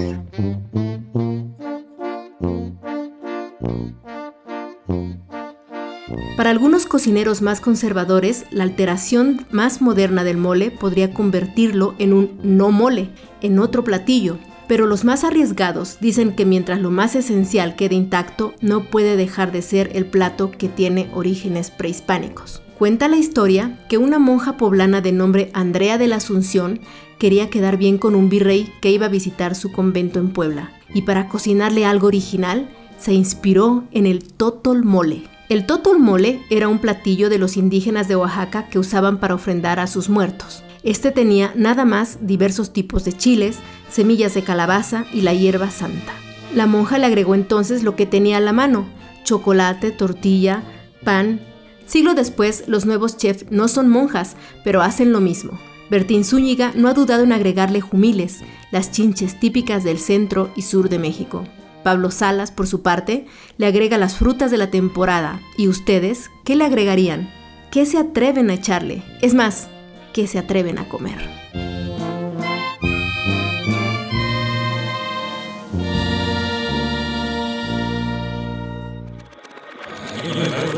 Para 6.37 6.51
algunos 6.51 6.85
cocineros 6.85 7.41
más 7.41 7.61
conservadores, 7.61 8.45
la 8.51 8.63
alteración 8.63 9.47
más 9.49 9.81
moderna 9.81 10.23
del 10.23 10.37
mole 10.37 10.69
podría 10.69 11.13
convertirlo 11.13 11.95
en 11.97 12.13
un 12.13 12.39
no 12.43 12.71
mole, 12.71 13.09
en 13.41 13.57
otro 13.59 13.83
platillo, 13.83 14.37
pero 14.67 14.87
los 14.87 15.03
más 15.05 15.23
arriesgados 15.23 15.97
dicen 15.99 16.35
que 16.35 16.45
mientras 16.45 16.79
lo 16.81 16.91
más 16.91 17.15
esencial 17.15 17.75
quede 17.75 17.95
intacto, 17.95 18.53
no 18.61 18.83
puede 18.83 19.15
dejar 19.15 19.51
de 19.51 19.61
ser 19.61 19.91
el 19.93 20.05
plato 20.05 20.51
que 20.51 20.69
tiene 20.69 21.09
orígenes 21.13 21.71
prehispánicos. 21.71 22.61
Cuenta 22.77 23.07
la 23.07 23.17
historia 23.17 23.79
que 23.89 23.97
una 23.97 24.19
monja 24.19 24.57
poblana 24.57 25.01
de 25.01 25.11
nombre 25.11 25.49
Andrea 25.53 25.97
de 25.97 26.07
la 26.07 26.17
Asunción 26.17 26.81
quería 27.17 27.49
quedar 27.49 27.77
bien 27.77 27.97
con 27.97 28.13
un 28.13 28.29
virrey 28.29 28.71
que 28.81 28.91
iba 28.91 29.07
a 29.07 29.09
visitar 29.09 29.55
su 29.55 29.71
convento 29.71 30.19
en 30.19 30.29
Puebla, 30.29 30.71
y 30.93 31.01
para 31.01 31.27
cocinarle 31.27 31.85
algo 31.85 32.07
original, 32.07 32.69
se 32.99 33.13
inspiró 33.13 33.85
en 33.91 34.05
el 34.05 34.23
totol 34.23 34.83
mole. 34.83 35.23
El 35.49 35.65
totol 35.65 35.99
mole 35.99 36.41
era 36.49 36.67
un 36.67 36.79
platillo 36.79 37.29
de 37.29 37.37
los 37.37 37.57
indígenas 37.57 38.07
de 38.07 38.15
Oaxaca 38.15 38.67
que 38.67 38.79
usaban 38.79 39.17
para 39.19 39.35
ofrendar 39.35 39.79
a 39.79 39.87
sus 39.87 40.09
muertos. 40.09 40.63
Este 40.87 41.11
tenía 41.11 41.51
nada 41.53 41.83
más 41.83 42.19
diversos 42.21 42.71
tipos 42.71 43.03
de 43.03 43.11
chiles, 43.11 43.57
semillas 43.89 44.33
de 44.35 44.43
calabaza 44.43 45.03
y 45.11 45.19
la 45.19 45.33
hierba 45.33 45.69
santa. 45.69 46.13
La 46.55 46.65
monja 46.65 46.97
le 46.97 47.05
agregó 47.05 47.35
entonces 47.35 47.83
lo 47.83 47.97
que 47.97 48.05
tenía 48.05 48.37
a 48.37 48.39
la 48.39 48.53
mano, 48.53 48.87
chocolate, 49.25 49.91
tortilla, 49.91 50.63
pan. 51.03 51.41
Siglo 51.87 52.13
después, 52.13 52.63
los 52.67 52.85
nuevos 52.85 53.17
chefs 53.17 53.47
no 53.49 53.67
son 53.67 53.89
monjas, 53.89 54.37
pero 54.63 54.81
hacen 54.81 55.11
lo 55.11 55.19
mismo. 55.19 55.59
Bertín 55.89 56.23
Zúñiga 56.23 56.71
no 56.73 56.87
ha 56.87 56.93
dudado 56.93 57.23
en 57.23 57.33
agregarle 57.33 57.81
jumiles, 57.81 58.39
las 58.71 58.89
chinches 58.89 59.37
típicas 59.41 59.83
del 59.83 59.99
centro 59.99 60.51
y 60.55 60.61
sur 60.61 60.87
de 60.87 60.99
México. 60.99 61.43
Pablo 61.83 62.11
Salas, 62.11 62.51
por 62.51 62.65
su 62.65 62.81
parte, 62.81 63.25
le 63.57 63.65
agrega 63.65 63.97
las 63.97 64.15
frutas 64.15 64.51
de 64.51 64.57
la 64.57 64.71
temporada. 64.71 65.41
¿Y 65.57 65.67
ustedes 65.67 66.31
qué 66.45 66.55
le 66.55 66.63
agregarían? 66.63 67.29
¿Qué 67.71 67.85
se 67.85 67.97
atreven 67.97 68.49
a 68.49 68.53
echarle? 68.53 69.03
Es 69.21 69.33
más, 69.33 69.67
¿qué 70.17 70.25
se 70.25 70.39
atreven 70.39 70.79
a 70.79 70.89
comer? 70.89 71.29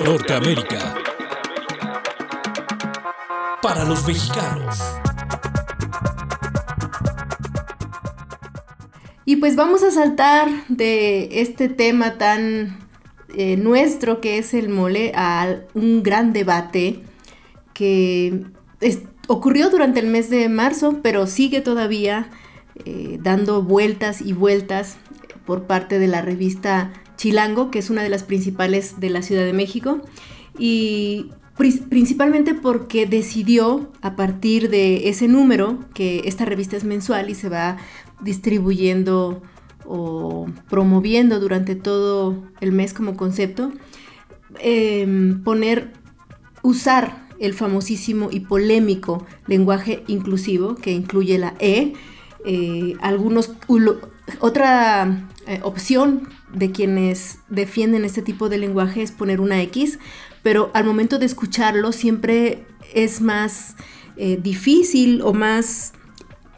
Norteamérica. 0.03 0.93
Para 3.61 3.85
los 3.85 4.05
mexicanos. 4.05 4.77
Y 9.23 9.37
pues 9.37 9.55
vamos 9.55 9.81
a 9.83 9.91
saltar 9.91 10.49
de 10.67 11.39
este 11.39 11.69
tema 11.69 12.17
tan 12.17 12.77
eh, 13.37 13.55
nuestro 13.55 14.19
que 14.19 14.37
es 14.37 14.53
el 14.53 14.67
mole 14.67 15.13
a 15.15 15.61
un 15.73 16.03
gran 16.03 16.33
debate 16.33 17.03
que 17.73 18.43
ocurrió 19.29 19.69
durante 19.69 19.99
el 19.99 20.07
mes 20.07 20.31
de 20.31 20.49
marzo, 20.49 21.01
pero 21.03 21.27
sigue 21.27 21.61
todavía 21.61 22.31
eh, 22.83 23.19
dando 23.21 23.61
vueltas 23.61 24.21
y 24.21 24.33
vueltas 24.33 24.97
por 25.45 25.67
parte 25.67 25.99
de 25.99 26.07
la 26.07 26.23
revista 26.23 26.91
Chilango, 27.15 27.69
que 27.69 27.77
es 27.77 27.91
una 27.91 28.01
de 28.01 28.09
las 28.09 28.23
principales 28.23 28.99
de 28.99 29.11
la 29.11 29.21
Ciudad 29.21 29.45
de 29.45 29.53
México. 29.53 30.01
Y 30.57 31.29
principalmente 31.89 32.55
porque 32.55 33.05
decidió 33.05 33.91
a 34.01 34.15
partir 34.15 34.71
de 34.71 35.09
ese 35.09 35.27
número, 35.27 35.85
que 35.93 36.23
esta 36.25 36.45
revista 36.45 36.75
es 36.75 36.83
mensual 36.83 37.29
y 37.29 37.35
se 37.35 37.49
va 37.49 37.77
distribuyendo 38.21 39.43
o 39.85 40.47
promoviendo 40.69 41.39
durante 41.39 41.75
todo 41.75 42.35
el 42.61 42.71
mes 42.71 42.95
como 42.95 43.15
concepto, 43.15 43.71
em, 44.59 45.43
poner, 45.43 45.93
usar 46.63 47.28
el 47.39 47.53
famosísimo 47.53 48.29
y 48.31 48.41
polémico 48.41 49.25
lenguaje 49.47 50.03
inclusivo 50.07 50.75
que 50.75 50.91
incluye 50.91 51.37
la 51.37 51.55
E, 51.59 51.93
eh, 52.45 52.95
algunos, 53.01 53.51
otra 54.39 55.29
eh, 55.47 55.59
opción 55.63 56.29
de 56.53 56.71
quienes 56.71 57.39
defienden 57.49 58.05
este 58.05 58.21
tipo 58.21 58.49
de 58.49 58.57
lenguaje 58.57 59.01
es 59.01 59.11
poner 59.11 59.41
una 59.41 59.61
X, 59.63 59.99
pero 60.43 60.71
al 60.73 60.85
momento 60.85 61.19
de 61.19 61.25
escucharlo 61.25 61.91
siempre 61.91 62.65
es 62.93 63.21
más 63.21 63.75
eh, 64.17 64.39
difícil 64.41 65.21
o 65.21 65.33
más 65.33 65.93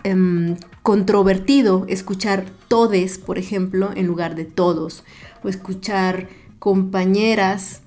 em, 0.03 0.57
controvertido 0.81 1.85
escuchar 1.87 2.45
todes, 2.67 3.17
por 3.17 3.37
ejemplo, 3.37 3.91
en 3.95 4.07
lugar 4.07 4.35
de 4.35 4.45
todos, 4.45 5.03
o 5.43 5.49
escuchar 5.49 6.29
compañeras, 6.59 7.81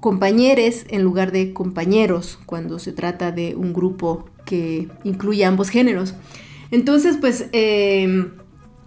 compañeres 0.00 0.86
en 0.88 1.02
lugar 1.02 1.32
de 1.32 1.52
compañeros, 1.52 2.38
cuando 2.46 2.78
se 2.78 2.92
trata 2.92 3.32
de 3.32 3.54
un 3.54 3.72
grupo 3.72 4.26
que 4.44 4.88
incluye 5.04 5.44
ambos 5.44 5.68
géneros. 5.68 6.14
Entonces, 6.70 7.16
pues 7.20 7.46
em, 7.52 8.32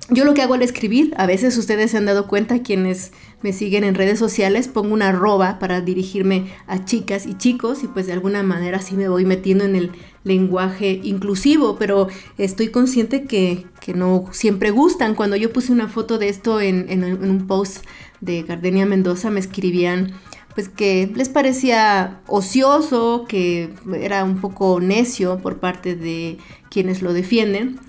yo 0.09 0.25
lo 0.25 0.33
que 0.33 0.41
hago 0.41 0.55
al 0.55 0.63
escribir, 0.63 1.13
a 1.17 1.27
veces 1.27 1.57
ustedes 1.57 1.91
se 1.91 1.97
han 1.97 2.05
dado 2.05 2.27
cuenta, 2.27 2.63
quienes 2.63 3.11
me 3.41 3.53
siguen 3.53 3.83
en 3.83 3.95
redes 3.95 4.19
sociales, 4.19 4.67
pongo 4.67 4.93
una 4.93 5.09
arroba 5.09 5.59
para 5.59 5.81
dirigirme 5.81 6.47
a 6.67 6.83
chicas 6.83 7.25
y 7.25 7.37
chicos 7.37 7.83
y 7.83 7.87
pues 7.87 8.07
de 8.07 8.13
alguna 8.13 8.43
manera 8.43 8.81
sí 8.81 8.95
me 8.95 9.07
voy 9.07 9.23
metiendo 9.25 9.63
en 9.63 9.75
el 9.75 9.91
lenguaje 10.23 10.99
inclusivo, 11.03 11.77
pero 11.77 12.07
estoy 12.37 12.69
consciente 12.69 13.23
que, 13.23 13.65
no 13.95 14.25
siempre 14.31 14.69
gustan. 14.69 15.15
Cuando 15.15 15.35
yo 15.35 15.51
puse 15.51 15.71
una 15.71 15.87
foto 15.87 16.19
de 16.19 16.29
esto 16.29 16.61
en, 16.61 16.85
en 16.89 17.03
un 17.03 17.47
post 17.47 17.83
de 18.21 18.43
Gardenia 18.43 18.85
Mendoza, 18.85 19.31
me 19.31 19.39
escribían 19.39 20.13
pues 20.55 20.69
que 20.69 21.11
les 21.15 21.29
parecía 21.29 22.21
ocioso, 22.27 23.25
que 23.27 23.73
era 23.93 24.23
un 24.23 24.41
poco 24.41 24.79
necio 24.79 25.39
por 25.39 25.59
parte 25.59 25.95
de 25.95 26.37
quienes 26.69 27.01
lo 27.01 27.13
defienden. 27.13 27.79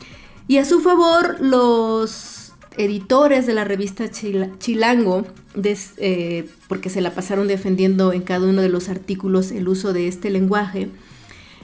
Y 0.47 0.59
a 0.59 0.65
su 0.65 0.81
favor, 0.81 1.39
los 1.41 2.53
editores 2.77 3.47
de 3.47 3.55
la 3.55 3.65
revista 3.65 4.11
Chilango, 4.11 5.25
eh, 5.65 6.49
porque 6.69 6.91
se 6.91 7.01
la 7.01 7.15
pasaron 7.15 7.49
defendiendo 7.49 8.13
en 8.13 8.23
cada 8.23 8.49
uno 8.49 8.63
de 8.63 8.69
los 8.69 8.89
artículos 8.89 9.51
el 9.51 9.69
uso 9.69 9.93
de 9.93 10.09
este 10.09 10.31
lenguaje, 10.31 10.89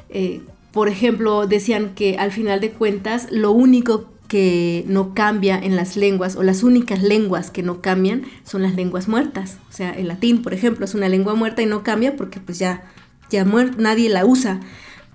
eh, 0.08 0.42
por 0.72 0.88
ejemplo, 0.88 1.46
decían 1.46 1.94
que 1.94 2.18
al 2.18 2.32
final 2.32 2.60
de 2.60 2.70
cuentas 2.70 3.28
lo 3.30 3.50
único 3.50 4.10
que 4.28 4.84
no 4.88 5.14
cambia 5.14 5.58
en 5.58 5.76
las 5.76 5.96
lenguas 5.96 6.36
o 6.36 6.42
las 6.42 6.62
únicas 6.62 7.02
lenguas 7.02 7.50
que 7.50 7.62
no 7.62 7.80
cambian 7.80 8.24
son 8.44 8.62
las 8.62 8.74
lenguas 8.74 9.08
muertas. 9.08 9.58
O 9.68 9.72
sea, 9.72 9.90
el 9.90 10.08
latín, 10.08 10.42
por 10.42 10.54
ejemplo, 10.54 10.84
es 10.84 10.94
una 10.94 11.08
lengua 11.08 11.34
muerta 11.34 11.62
y 11.62 11.66
no 11.66 11.82
cambia 11.82 12.16
porque 12.16 12.40
pues 12.40 12.58
ya, 12.58 12.84
ya 13.30 13.44
nadie 13.44 14.08
la 14.08 14.24
usa 14.24 14.60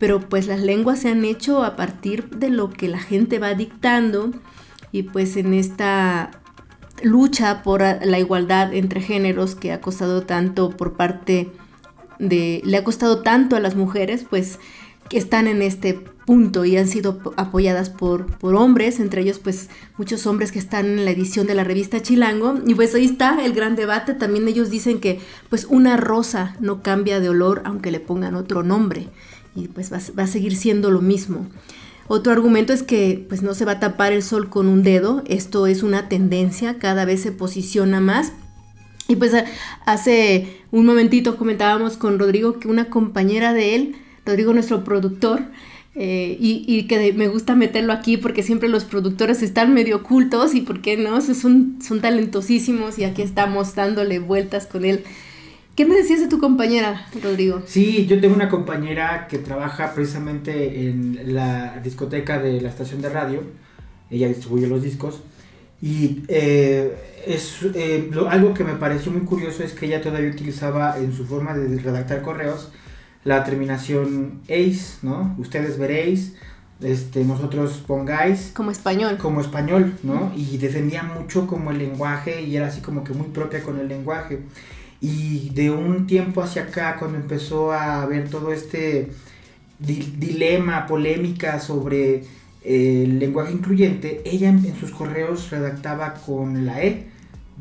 pero 0.02 0.20
pues 0.20 0.48
las 0.48 0.60
lenguas 0.60 0.98
se 0.98 1.10
han 1.10 1.24
hecho 1.24 1.64
a 1.64 1.76
partir 1.76 2.28
de 2.32 2.50
lo 2.50 2.72
que 2.72 2.88
la 2.88 2.98
gente 2.98 3.38
va 3.38 3.54
dictando 3.54 4.32
y 4.92 5.04
pues 5.04 5.38
en 5.38 5.54
esta 5.54 6.32
lucha 7.04 7.62
por 7.62 7.82
la 7.82 8.18
igualdad 8.18 8.74
entre 8.74 9.02
géneros 9.02 9.54
que 9.54 9.72
ha 9.72 9.80
costado 9.80 10.24
tanto 10.24 10.72
por 10.72 10.94
parte 10.94 11.52
de, 12.18 12.64
le 12.66 12.78
ha 12.78 12.84
costado 12.84 13.22
tanto 13.22 13.56
a 13.56 13.60
las 13.60 13.76
mujeres, 13.76 14.26
pues 14.28 14.58
que 15.08 15.20
están 15.20 15.46
en 15.46 15.62
este 15.62 16.04
punto 16.26 16.66
y 16.66 16.78
han 16.78 16.88
sido 16.88 17.20
apoyadas 17.38 17.90
por, 17.90 18.28
hombres, 18.42 19.00
entre 19.00 19.22
ellos 19.22 19.40
pues 19.40 19.70
muchos 19.98 20.26
hombres 20.28 20.52
que 20.52 20.60
están 20.60 20.86
en 20.86 21.06
la 21.06 21.12
edición 21.12 21.48
de 21.48 21.56
la 21.56 21.64
revista 21.64 22.02
Chilango. 22.02 22.60
Y 22.66 22.76
pues 22.76 22.94
ahí 22.96 23.06
está 23.06 23.44
el 23.44 23.54
gran 23.54 23.76
debate, 23.76 24.14
también 24.14 24.48
ellos 24.48 24.70
dicen 24.70 25.00
que 25.00 25.20
pues 25.50 25.66
una 25.70 25.98
rosa 25.98 26.56
no 26.60 26.82
cambia 26.82 27.20
de 27.20 27.30
olor 27.30 27.62
aunque 27.66 27.92
le 27.92 28.00
pongan 28.00 28.36
otro 28.36 28.64
nombre. 28.64 29.08
Y 29.56 29.68
pues 29.68 29.92
va, 29.92 30.24
a 30.24 30.28
seguir 30.28 30.56
siendo 30.56 30.92
lo 30.92 31.02
mismo. 31.02 31.48
Otro 32.08 32.32
argumento 32.32 32.74
es 32.74 32.84
que 32.84 33.26
pues 33.28 33.42
no 33.42 33.54
se 33.54 33.66
va 33.66 33.74
a 33.74 33.80
tapar 33.80 34.14
el 34.14 34.24
sol 34.24 34.50
con 34.50 34.68
un 34.68 34.84
dedo, 34.84 35.24
esto 35.28 35.68
es 35.68 35.84
una 35.84 36.10
tendencia, 36.10 36.78
cada 36.78 37.06
vez 37.06 37.22
se 37.22 37.32
posiciona 37.32 38.00
más. 38.00 38.34
Y 39.08 39.18
pues 39.18 39.34
hace 39.86 40.62
un 40.72 40.86
momentito 40.86 41.36
comentábamos 41.36 41.98
con 41.98 42.18
Rodrigo 42.18 42.60
que 42.60 42.70
una 42.70 42.86
compañera 42.86 43.54
de 43.54 43.76
él, 43.76 43.96
Rodrigo 44.26 44.54
nuestro 44.54 44.84
productor, 44.84 45.44
eh, 45.94 46.38
y, 46.40 46.84
que 46.88 47.12
me 47.14 47.28
gusta 47.28 47.54
meterlo 47.54 47.92
aquí 47.92 48.16
porque 48.16 48.44
siempre 48.44 48.70
los 48.70 48.86
productores 48.86 49.42
están 49.42 49.74
medio 49.74 49.98
ocultos 49.98 50.56
y 50.56 50.62
porque 50.62 50.96
no, 50.96 51.20
son, 51.22 51.80
son 51.82 52.00
talentosísimos 52.00 52.98
y 52.98 53.04
aquí 53.04 53.22
estamos 53.22 53.76
dándole 53.76 54.20
vueltas 54.20 54.66
con 54.68 54.86
él. 54.86 55.04
¿Qué 55.76 55.86
me 55.86 55.96
decías 55.96 56.20
de 56.20 56.28
tu 56.28 56.40
compañera, 56.40 57.08
Rodrigo? 57.22 57.62
Sí, 57.66 58.06
yo 58.06 58.20
tengo 58.22 58.36
una 58.36 58.50
compañera 58.50 59.28
que 59.28 59.38
trabaja 59.38 59.94
precisamente 59.94 60.88
en 60.88 61.34
la 61.34 61.80
discoteca 61.80 62.40
de 62.40 62.62
la 62.62 62.70
estación 62.70 63.02
de 63.02 63.10
radio. 63.10 63.44
Ella 64.10 64.28
distribuye 64.28 64.68
los 64.68 64.84
discos. 64.84 65.22
Y 65.82 66.24
eh, 66.28 66.94
es 67.26 67.60
eh, 67.74 68.12
algo 68.30 68.54
que 68.54 68.64
me 68.64 68.74
pareció 68.74 69.12
muy 69.12 69.22
curioso 69.22 69.64
es 69.64 69.74
que 69.74 69.88
ella 69.88 70.02
todavía 70.02 70.30
utilizaba 70.30 70.98
en 70.98 71.14
su 71.14 71.26
forma 71.26 71.54
de 71.54 71.80
redactar 71.80 72.22
correos 72.22 72.72
la 73.24 73.44
terminación 73.44 74.42
ace, 74.46 74.98
¿no? 75.02 75.36
Ustedes 75.38 75.78
veréis, 75.78 76.34
este, 76.82 77.24
nosotros 77.24 77.84
pongáis. 77.86 78.52
Como 78.54 78.72
español. 78.72 79.18
Como 79.18 79.42
español, 79.42 79.94
¿no? 80.04 80.32
Y 80.36 80.58
defendía 80.58 81.04
mucho 81.04 81.46
como 81.48 81.72
el 81.72 81.78
lenguaje 81.78 82.42
y 82.42 82.56
era 82.56 82.68
así 82.68 82.82
como 82.82 83.04
que 83.04 83.14
muy 83.14 83.28
propia 83.28 83.62
con 83.62 83.80
el 83.80 83.88
lenguaje. 83.88 84.40
Y 85.00 85.50
de 85.50 85.72
un 85.72 86.08
tiempo 86.08 86.42
hacia 86.42 86.64
acá, 86.64 86.96
cuando 86.98 87.18
empezó 87.18 87.72
a 87.72 88.04
haber 88.04 88.30
todo 88.30 88.52
este 88.52 89.12
dilema, 89.80 90.86
polémica 90.86 91.60
sobre 91.60 92.24
eh, 92.64 93.04
el 93.04 93.18
lenguaje 93.20 93.52
incluyente, 93.52 94.22
ella 94.26 94.50
en, 94.50 94.76
sus 94.80 94.92
correos 94.92 95.50
redactaba 95.50 96.14
con 96.14 96.66
la 96.66 96.84
E, 96.84 97.08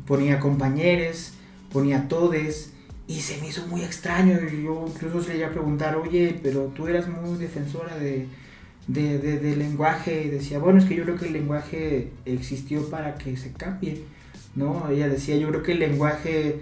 ponía 0.05 0.39
compañeros, 0.39 1.33
ponía 1.71 2.07
todes, 2.07 2.70
y 3.11 3.19
se 3.19 3.41
me 3.41 3.49
hizo 3.49 3.67
muy 3.67 3.83
extraño. 3.83 4.37
Y 4.51 4.63
yo 4.63 4.85
incluso 4.87 5.21
se 5.21 5.33
le 5.33 5.39
iba 5.39 5.47
a 5.47 5.51
preguntar, 5.51 5.95
oye, 5.97 6.39
pero 6.41 6.71
tú 6.75 6.87
eras 6.87 7.07
muy 7.07 7.37
defensora 7.37 7.97
de, 7.97 8.27
de, 8.87 9.55
lenguaje. 9.57 10.23
Y 10.25 10.29
decía, 10.29 10.59
bueno, 10.59 10.79
es 10.79 10.85
que 10.85 10.95
yo 10.95 11.03
creo 11.03 11.17
que 11.17 11.27
el 11.27 11.33
lenguaje 11.33 12.11
existió 12.25 12.89
para 12.89 13.15
que 13.15 13.35
se 13.35 13.51
cambie. 13.51 14.03
¿no? 14.55 14.89
Ella 14.89 15.09
decía, 15.09 15.35
yo 15.35 15.49
creo 15.49 15.63
que 15.63 15.73
el 15.73 15.79
lenguaje 15.79 16.61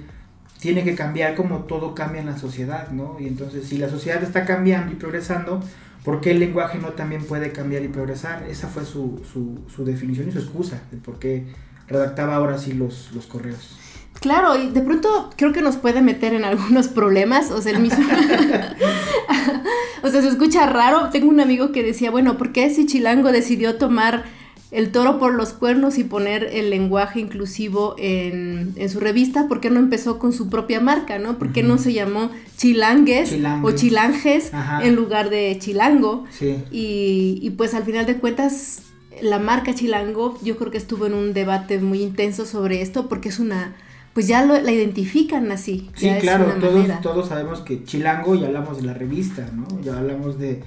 tiene 0.60 0.84
que 0.84 0.96
cambiar 0.96 1.36
como 1.36 1.60
todo 1.66 1.94
cambia 1.94 2.22
en 2.22 2.28
la 2.28 2.38
sociedad, 2.38 2.90
¿no? 2.90 3.18
Y 3.20 3.28
entonces, 3.28 3.66
si 3.68 3.78
la 3.78 3.90
sociedad 3.90 4.22
está 4.22 4.46
cambiando 4.46 4.92
y 4.92 4.96
progresando, 4.96 5.64
¿por 6.04 6.20
qué 6.20 6.32
el 6.32 6.40
lenguaje 6.40 6.80
no 6.80 6.90
también 6.90 7.24
puede 7.24 7.52
cambiar 7.52 7.84
y 7.84 7.88
progresar? 7.88 8.46
Esa 8.50 8.68
fue 8.68 8.84
su, 8.86 9.22
su, 9.32 9.86
definición 9.86 10.28
y 10.28 10.32
su 10.32 10.40
excusa 10.40 10.82
de 10.92 10.98
por 10.98 11.18
qué 11.18 11.46
redactaba 11.88 12.36
ahora 12.36 12.58
sí 12.58 12.74
los, 12.74 13.12
los 13.14 13.26
correos. 13.26 13.78
Claro, 14.20 14.62
y 14.62 14.70
de 14.70 14.82
pronto 14.82 15.30
creo 15.38 15.54
que 15.54 15.62
nos 15.62 15.78
puede 15.78 16.02
meter 16.02 16.34
en 16.34 16.44
algunos 16.44 16.90
problemas, 16.90 17.52
o 17.52 17.62
sea, 17.62 17.72
el 17.72 17.80
mismo... 17.80 18.06
o 20.04 20.10
sea, 20.10 20.22
se 20.22 20.28
escucha 20.28 20.66
raro. 20.66 21.10
Tengo 21.10 21.30
un 21.30 21.40
amigo 21.40 21.72
que 21.72 21.84
decía, 21.84 22.12
bueno, 22.12 22.38
¿por 22.38 22.52
qué 22.52 22.70
si 22.70 22.86
Chilango 22.86 23.32
decidió 23.32 23.76
tomar 23.76 24.26
el 24.72 24.92
toro 24.92 25.18
por 25.18 25.34
los 25.34 25.54
cuernos 25.54 25.98
y 25.98 26.04
poner 26.04 26.50
el 26.54 26.70
lenguaje 26.70 27.20
inclusivo 27.20 27.96
en, 27.98 28.76
su 28.90 29.00
revista, 29.00 29.48
¿por 29.48 29.62
qué 29.62 29.70
no 29.70 29.80
empezó 29.80 30.20
con 30.20 30.32
su 30.32 30.50
propia 30.50 30.80
marca, 30.80 31.18
no? 31.18 31.40
¿Por 31.40 31.52
qué 31.52 31.64
no 31.64 31.78
se 31.80 31.94
llamó 31.94 32.30
Chilangues, 32.58 33.36
o 33.64 33.72
Chilanges 33.72 34.52
en 34.84 34.96
lugar 34.96 35.32
de 35.32 35.58
Chilango? 35.60 36.26
Y, 36.72 37.40
y, 37.42 37.50
pues 37.52 37.74
al 37.74 37.84
final 37.84 38.06
de 38.06 38.18
cuentas, 38.18 38.84
la 39.24 39.40
marca 39.40 39.74
Chilango, 39.74 40.38
yo 40.44 40.56
creo 40.58 40.72
que 40.72 40.78
estuvo 40.78 41.08
en 41.08 41.14
un 41.14 41.34
debate 41.34 41.80
muy 41.80 42.04
intenso 42.04 42.46
sobre 42.46 42.84
esto, 42.84 43.10
porque 43.10 43.30
es 43.30 43.40
una, 43.40 43.76
pues 44.20 44.28
ya 44.28 44.44
lo, 44.44 44.60
la 44.60 44.70
identifican 44.74 45.50
así. 45.50 45.90
Sí, 45.96 46.12
claro, 46.20 46.54
todos, 46.60 47.02
todos 47.02 47.30
sabemos 47.30 47.62
que 47.62 47.86
Chilango, 47.86 48.36
ya 48.36 48.48
hablamos 48.48 48.76
de 48.76 48.84
la 48.84 48.94
revista, 48.94 49.48
¿no? 49.54 49.66
Ya 49.82 49.98
hablamos 49.98 50.38
de, 50.38 50.62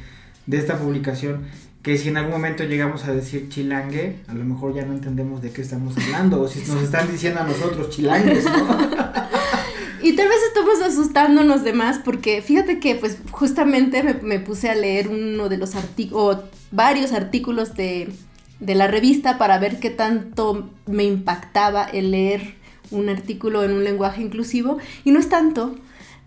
de 0.47 0.57
esta 0.57 0.79
publicación 0.79 1.43
que 1.83 1.99
si 1.99 2.09
en 2.09 2.16
algún 2.16 2.33
momento 2.33 2.65
llegamos 2.65 3.05
a 3.05 3.12
decir 3.12 3.51
chilangue, 3.51 4.20
a 4.27 4.33
lo 4.33 4.43
mejor 4.47 4.74
ya 4.74 4.87
no 4.87 4.95
entendemos 4.95 5.43
de 5.43 5.51
qué 5.51 5.61
estamos 5.61 5.95
hablando, 5.99 6.41
o 6.41 6.49
si 6.49 6.61
nos 6.61 6.83
están 6.83 7.12
diciendo 7.12 7.41
a 7.41 7.45
nosotros 7.45 7.91
chilangues, 7.91 8.43
¿no? 8.47 8.53
y 10.03 10.16
tal 10.16 10.29
vez 10.29 10.39
estamos 10.49 10.81
asustándonos 10.83 11.62
de 11.62 11.74
más, 11.74 11.99
porque 11.99 12.41
fíjate 12.41 12.81
que 12.81 12.95
pues 12.95 13.19
justamente 13.33 14.03
me, 14.23 14.41
puse 14.41 14.70
a 14.70 14.74
leer 14.74 15.09
uno 15.09 15.51
de 15.51 15.59
los 15.59 15.74
artículos, 15.74 16.37
o 16.39 16.43
varios 16.70 17.12
artículos 17.12 17.74
de 17.74 18.15
de 18.62 18.77
la 18.77 18.87
revista 18.87 19.39
para 19.39 19.59
ver 19.59 19.81
qué 19.81 19.91
tanto 19.91 20.70
me 20.87 21.03
impactaba 21.03 21.83
el 21.83 22.12
leer 22.12 22.55
un 22.93 23.09
artículo 23.09 23.64
en 23.64 23.73
un 23.73 23.85
lenguaje 23.85 24.23
inclusivo 24.23 24.78
y 25.05 25.10
no 25.10 25.19
es 25.19 25.28
tanto. 25.28 25.74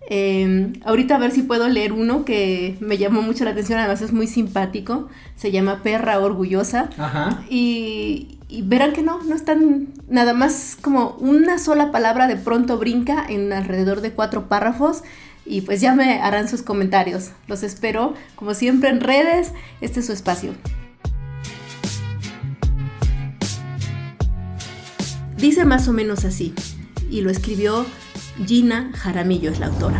Em, 0.07 0.73
ahorita 0.85 1.15
a 1.15 1.17
ver 1.17 1.31
si 1.31 1.41
puedo 1.41 1.67
leer 1.67 1.91
uno 1.91 2.25
que 2.25 2.77
me 2.79 2.97
llamó 2.97 3.21
mucho 3.23 3.43
la 3.43 3.51
atención, 3.51 3.79
además 3.79 4.01
es 4.01 4.13
muy 4.13 4.27
simpático, 4.27 5.09
se 5.35 5.51
llama 5.51 5.81
Perra 5.81 6.19
Orgullosa. 6.19 6.89
Y, 7.49 8.37
y, 8.47 8.61
verán 8.61 8.93
que 8.93 9.01
no, 9.01 9.23
no 9.23 9.35
es 9.35 9.45
tan 9.45 9.87
nada 10.07 10.33
más 10.33 10.77
como 10.79 11.15
una 11.19 11.57
sola 11.57 11.91
palabra 11.91 12.27
de 12.27 12.35
pronto 12.35 12.77
brinca 12.77 13.25
en 13.27 13.51
alrededor 13.51 14.01
de 14.01 14.11
cuatro 14.11 14.47
párrafos 14.47 15.01
y 15.45 15.61
pues 15.61 15.81
ya 15.81 15.95
me 15.95 16.19
harán 16.19 16.47
sus 16.47 16.61
comentarios. 16.61 17.31
Los 17.47 17.63
espero 17.63 18.13
como 18.35 18.53
siempre 18.53 18.89
en 18.89 19.01
redes, 19.01 19.53
este 19.81 20.01
es 20.01 20.05
su 20.05 20.13
espacio. 20.13 20.53
Dice 25.37 25.65
más 25.65 25.87
o 25.87 25.93
menos 25.93 26.23
así, 26.23 26.53
y 27.09 27.21
lo 27.21 27.29
escribió 27.29 27.85
Gina 28.45 28.91
Jaramillo, 28.93 29.51
es 29.51 29.59
la 29.59 29.67
autora. 29.67 29.99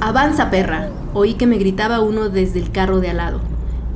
Avanza, 0.00 0.50
perra, 0.50 0.90
oí 1.14 1.34
que 1.34 1.46
me 1.46 1.58
gritaba 1.58 2.00
uno 2.00 2.28
desde 2.28 2.58
el 2.58 2.72
carro 2.72 3.00
de 3.00 3.10
al 3.10 3.18
lado, 3.18 3.40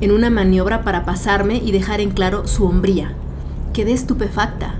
en 0.01 0.11
una 0.11 0.29
maniobra 0.29 0.83
para 0.83 1.03
pasarme 1.05 1.57
y 1.57 1.71
dejar 1.71 1.99
en 1.99 2.11
claro 2.11 2.47
su 2.47 2.65
hombría. 2.65 3.13
Quedé 3.73 3.91
estupefacta. 3.91 4.75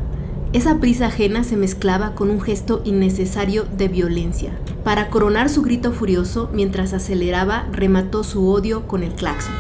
Esa 0.54 0.80
prisa 0.80 1.08
ajena 1.08 1.44
se 1.44 1.58
mezclaba 1.58 2.16
con 2.16 2.32
un 2.32 2.42
gesto 2.42 2.82
innecesario 2.84 3.66
de 3.66 3.90
violencia. 3.90 4.58
Para 4.84 5.10
coronar 5.10 5.50
su 5.50 5.62
grito 5.62 5.92
furioso, 5.92 6.50
mientras 6.54 6.94
aceleraba, 6.94 7.68
remató 7.72 8.24
su 8.24 8.50
odio 8.50 8.88
con 8.88 9.04
el 9.04 9.14
claxon. 9.14 9.54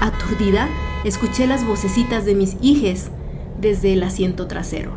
Aturdida, 0.00 0.68
escuché 1.04 1.46
las 1.46 1.66
vocecitas 1.66 2.24
de 2.24 2.34
mis 2.34 2.56
hijes 2.62 3.10
desde 3.60 3.92
el 3.92 4.02
asiento 4.02 4.46
trasero. 4.46 4.92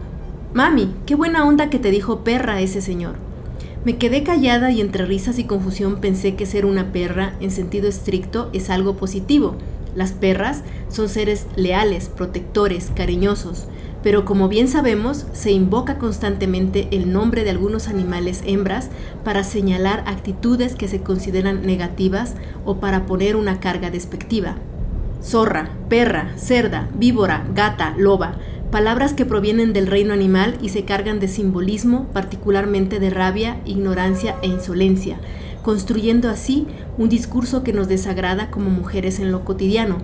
Mami, 0.54 0.96
qué 1.06 1.16
buena 1.16 1.46
onda 1.46 1.70
que 1.70 1.80
te 1.80 1.92
dijo 1.92 2.24
perra 2.24 2.62
ese 2.62 2.82
señor. 2.82 3.16
Me 3.84 3.98
quedé 3.98 4.24
callada 4.24 4.72
y 4.72 4.82
entre 4.82 5.06
risas 5.06 5.38
y 5.38 5.44
confusión 5.44 6.00
pensé 6.00 6.36
que 6.36 6.46
ser 6.46 6.66
una 6.66 6.92
perra 6.92 7.34
en 7.42 7.52
sentido 7.52 7.88
estricto 7.90 8.50
es 8.54 8.70
algo 8.70 8.96
positivo. 8.96 9.56
Las 9.96 10.14
perras 10.14 10.64
son 10.90 11.10
seres 11.10 11.46
leales, 11.56 12.08
protectores, 12.08 12.92
cariñosos, 12.96 13.68
pero 14.02 14.26
como 14.26 14.48
bien 14.48 14.68
sabemos, 14.68 15.26
se 15.34 15.52
invoca 15.52 15.98
constantemente 15.98 16.88
el 16.92 17.12
nombre 17.12 17.44
de 17.44 17.50
algunos 17.50 17.88
animales 17.88 18.44
hembras 18.46 18.90
para 19.26 19.44
señalar 19.44 20.04
actitudes 20.08 20.76
que 20.76 20.88
se 20.88 21.02
consideran 21.02 21.66
negativas 21.66 22.36
o 22.64 22.78
para 22.78 23.06
poner 23.06 23.36
una 23.36 23.60
carga 23.60 23.90
despectiva 23.90 24.58
zorra, 25.22 25.70
perra, 25.90 26.32
cerda, 26.38 26.90
víbora, 26.96 27.46
gata, 27.54 27.94
loba, 27.98 28.36
palabras 28.72 29.14
que 29.14 29.26
provienen 29.26 29.74
del 29.74 29.88
reino 29.88 30.14
animal 30.14 30.58
y 30.62 30.70
se 30.70 30.84
cargan 30.84 31.20
de 31.20 31.28
simbolismo, 31.28 32.08
particularmente 32.14 33.00
de 33.00 33.10
rabia, 33.10 33.60
ignorancia 33.66 34.36
e 34.42 34.48
insolencia, 34.48 35.18
construyendo 35.64 36.30
así 36.30 36.68
un 36.98 37.10
discurso 37.10 37.64
que 37.64 37.74
nos 37.74 37.88
desagrada 37.88 38.52
como 38.52 38.70
mujeres 38.70 39.20
en 39.20 39.32
lo 39.32 39.46
cotidiano, 39.46 39.98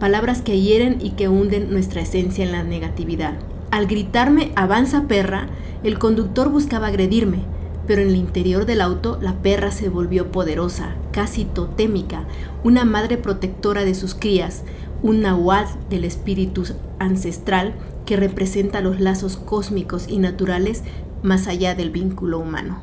palabras 0.00 0.42
que 0.42 0.60
hieren 0.60 0.98
y 1.00 1.10
que 1.10 1.28
hunden 1.28 1.70
nuestra 1.70 2.02
esencia 2.02 2.44
en 2.44 2.52
la 2.52 2.62
negatividad. 2.62 3.34
Al 3.70 3.86
gritarme 3.86 4.52
avanza 4.56 5.08
perra, 5.08 5.48
el 5.82 5.98
conductor 5.98 6.50
buscaba 6.50 6.86
agredirme, 6.88 7.40
pero 7.86 8.02
en 8.02 8.08
el 8.08 8.16
interior 8.16 8.66
del 8.66 8.80
auto 8.80 9.18
la 9.20 9.34
perra 9.34 9.70
se 9.70 9.88
volvió 9.88 10.32
poderosa, 10.32 10.94
casi 11.12 11.44
totémica, 11.44 12.24
una 12.64 12.84
madre 12.84 13.16
protectora 13.16 13.84
de 13.84 13.94
sus 13.94 14.14
crías, 14.14 14.64
un 15.02 15.22
nahuatl 15.22 15.78
del 15.88 16.04
espíritu 16.04 16.64
ancestral 16.98 17.74
que 18.04 18.16
representa 18.16 18.80
los 18.80 19.00
lazos 19.00 19.36
cósmicos 19.36 20.06
y 20.08 20.18
naturales 20.18 20.82
más 21.22 21.46
allá 21.46 21.74
del 21.74 21.90
vínculo 21.90 22.38
humano. 22.38 22.82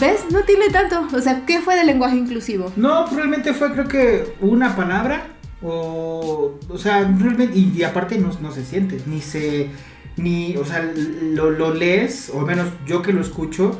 ¿Ves? 0.00 0.24
No 0.30 0.40
tiene 0.44 0.70
tanto. 0.70 1.06
O 1.14 1.20
sea, 1.20 1.44
¿qué 1.44 1.60
fue 1.60 1.76
del 1.76 1.86
lenguaje 1.86 2.16
inclusivo? 2.16 2.72
No, 2.74 3.06
realmente 3.08 3.52
fue 3.52 3.70
creo 3.72 3.86
que 3.86 4.34
una 4.40 4.74
palabra 4.74 5.26
o, 5.62 6.58
o 6.68 6.78
sea, 6.78 7.02
realmente, 7.02 7.56
y, 7.56 7.82
aparte 7.82 8.18
no, 8.18 8.30
no, 8.40 8.52
se 8.52 8.64
siente, 8.64 9.00
ni 9.06 9.20
se, 9.20 9.68
ni, 10.16 10.56
o 10.56 10.64
sea, 10.64 10.90
lo, 11.22 11.50
lo, 11.50 11.74
lees, 11.74 12.30
o 12.34 12.40
al 12.40 12.46
menos 12.46 12.68
yo 12.86 13.02
que 13.02 13.12
lo 13.12 13.20
escucho, 13.20 13.78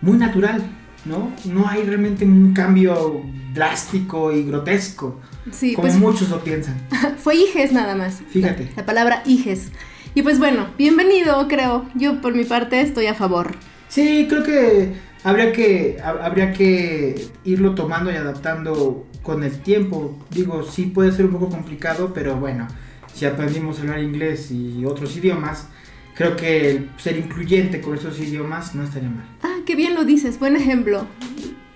muy 0.00 0.16
natural, 0.16 0.62
¿no? 1.04 1.32
No 1.44 1.68
hay 1.68 1.82
realmente 1.82 2.24
un 2.24 2.54
cambio 2.54 3.22
drástico 3.52 4.32
y 4.32 4.44
grotesco, 4.44 5.20
sí, 5.50 5.74
como 5.74 5.88
pues, 5.88 5.98
muchos 5.98 6.30
lo 6.30 6.42
piensan. 6.42 6.76
Fue 7.18 7.36
hijes 7.36 7.72
nada 7.72 7.94
más. 7.94 8.22
Fíjate. 8.30 8.64
La, 8.70 8.82
la 8.82 8.86
palabra 8.86 9.22
hijes. 9.26 9.70
Y 10.14 10.22
pues 10.22 10.38
bueno, 10.38 10.68
bienvenido, 10.78 11.46
creo. 11.48 11.86
Yo 11.94 12.20
por 12.20 12.34
mi 12.34 12.44
parte 12.44 12.80
estoy 12.80 13.06
a 13.06 13.14
favor. 13.14 13.54
Sí, 13.88 14.26
creo 14.28 14.42
que 14.42 14.94
habría 15.24 15.52
que, 15.52 15.98
habría 16.02 16.52
que 16.52 17.28
irlo 17.44 17.74
tomando 17.74 18.10
y 18.10 18.16
adaptando 18.16 19.06
con 19.22 19.42
el 19.44 19.60
tiempo. 19.60 20.18
Digo, 20.30 20.62
sí 20.62 20.86
puede 20.86 21.12
ser 21.12 21.26
un 21.26 21.32
poco 21.32 21.48
complicado, 21.50 22.12
pero 22.14 22.36
bueno, 22.36 22.66
si 23.14 23.26
aprendimos 23.26 23.78
a 23.78 23.82
hablar 23.82 24.02
inglés 24.02 24.50
y 24.50 24.84
otros 24.84 25.16
idiomas, 25.16 25.68
creo 26.14 26.36
que 26.36 26.88
ser 26.98 27.16
incluyente 27.16 27.80
con 27.80 27.96
esos 27.96 28.18
idiomas 28.18 28.74
no 28.74 28.82
estaría 28.82 29.10
mal. 29.10 29.26
Ah, 29.42 29.58
qué 29.66 29.76
bien 29.76 29.94
lo 29.94 30.04
dices, 30.04 30.38
buen 30.38 30.56
ejemplo. 30.56 31.06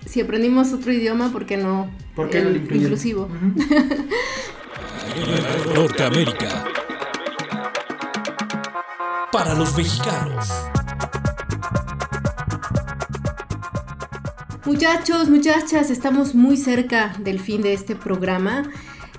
Si 0.05 0.21
aprendimos 0.21 0.73
otro 0.73 0.91
idioma, 0.91 1.31
¿por 1.31 1.45
qué 1.45 1.57
no? 1.57 1.89
¿Por 2.15 2.29
qué 2.29 2.39
el 2.39 2.57
inclusivo? 2.57 3.29
Norteamérica. 5.73 6.65
Para 9.31 9.55
los 9.55 9.75
mexicanos. 9.75 10.49
Muchachos, 14.65 15.29
muchachas, 15.29 15.89
estamos 15.89 16.35
muy 16.35 16.55
cerca 16.55 17.13
del 17.19 17.41
fin 17.41 17.61
de 17.61 17.73
este 17.73 17.97
programa. 17.97 18.63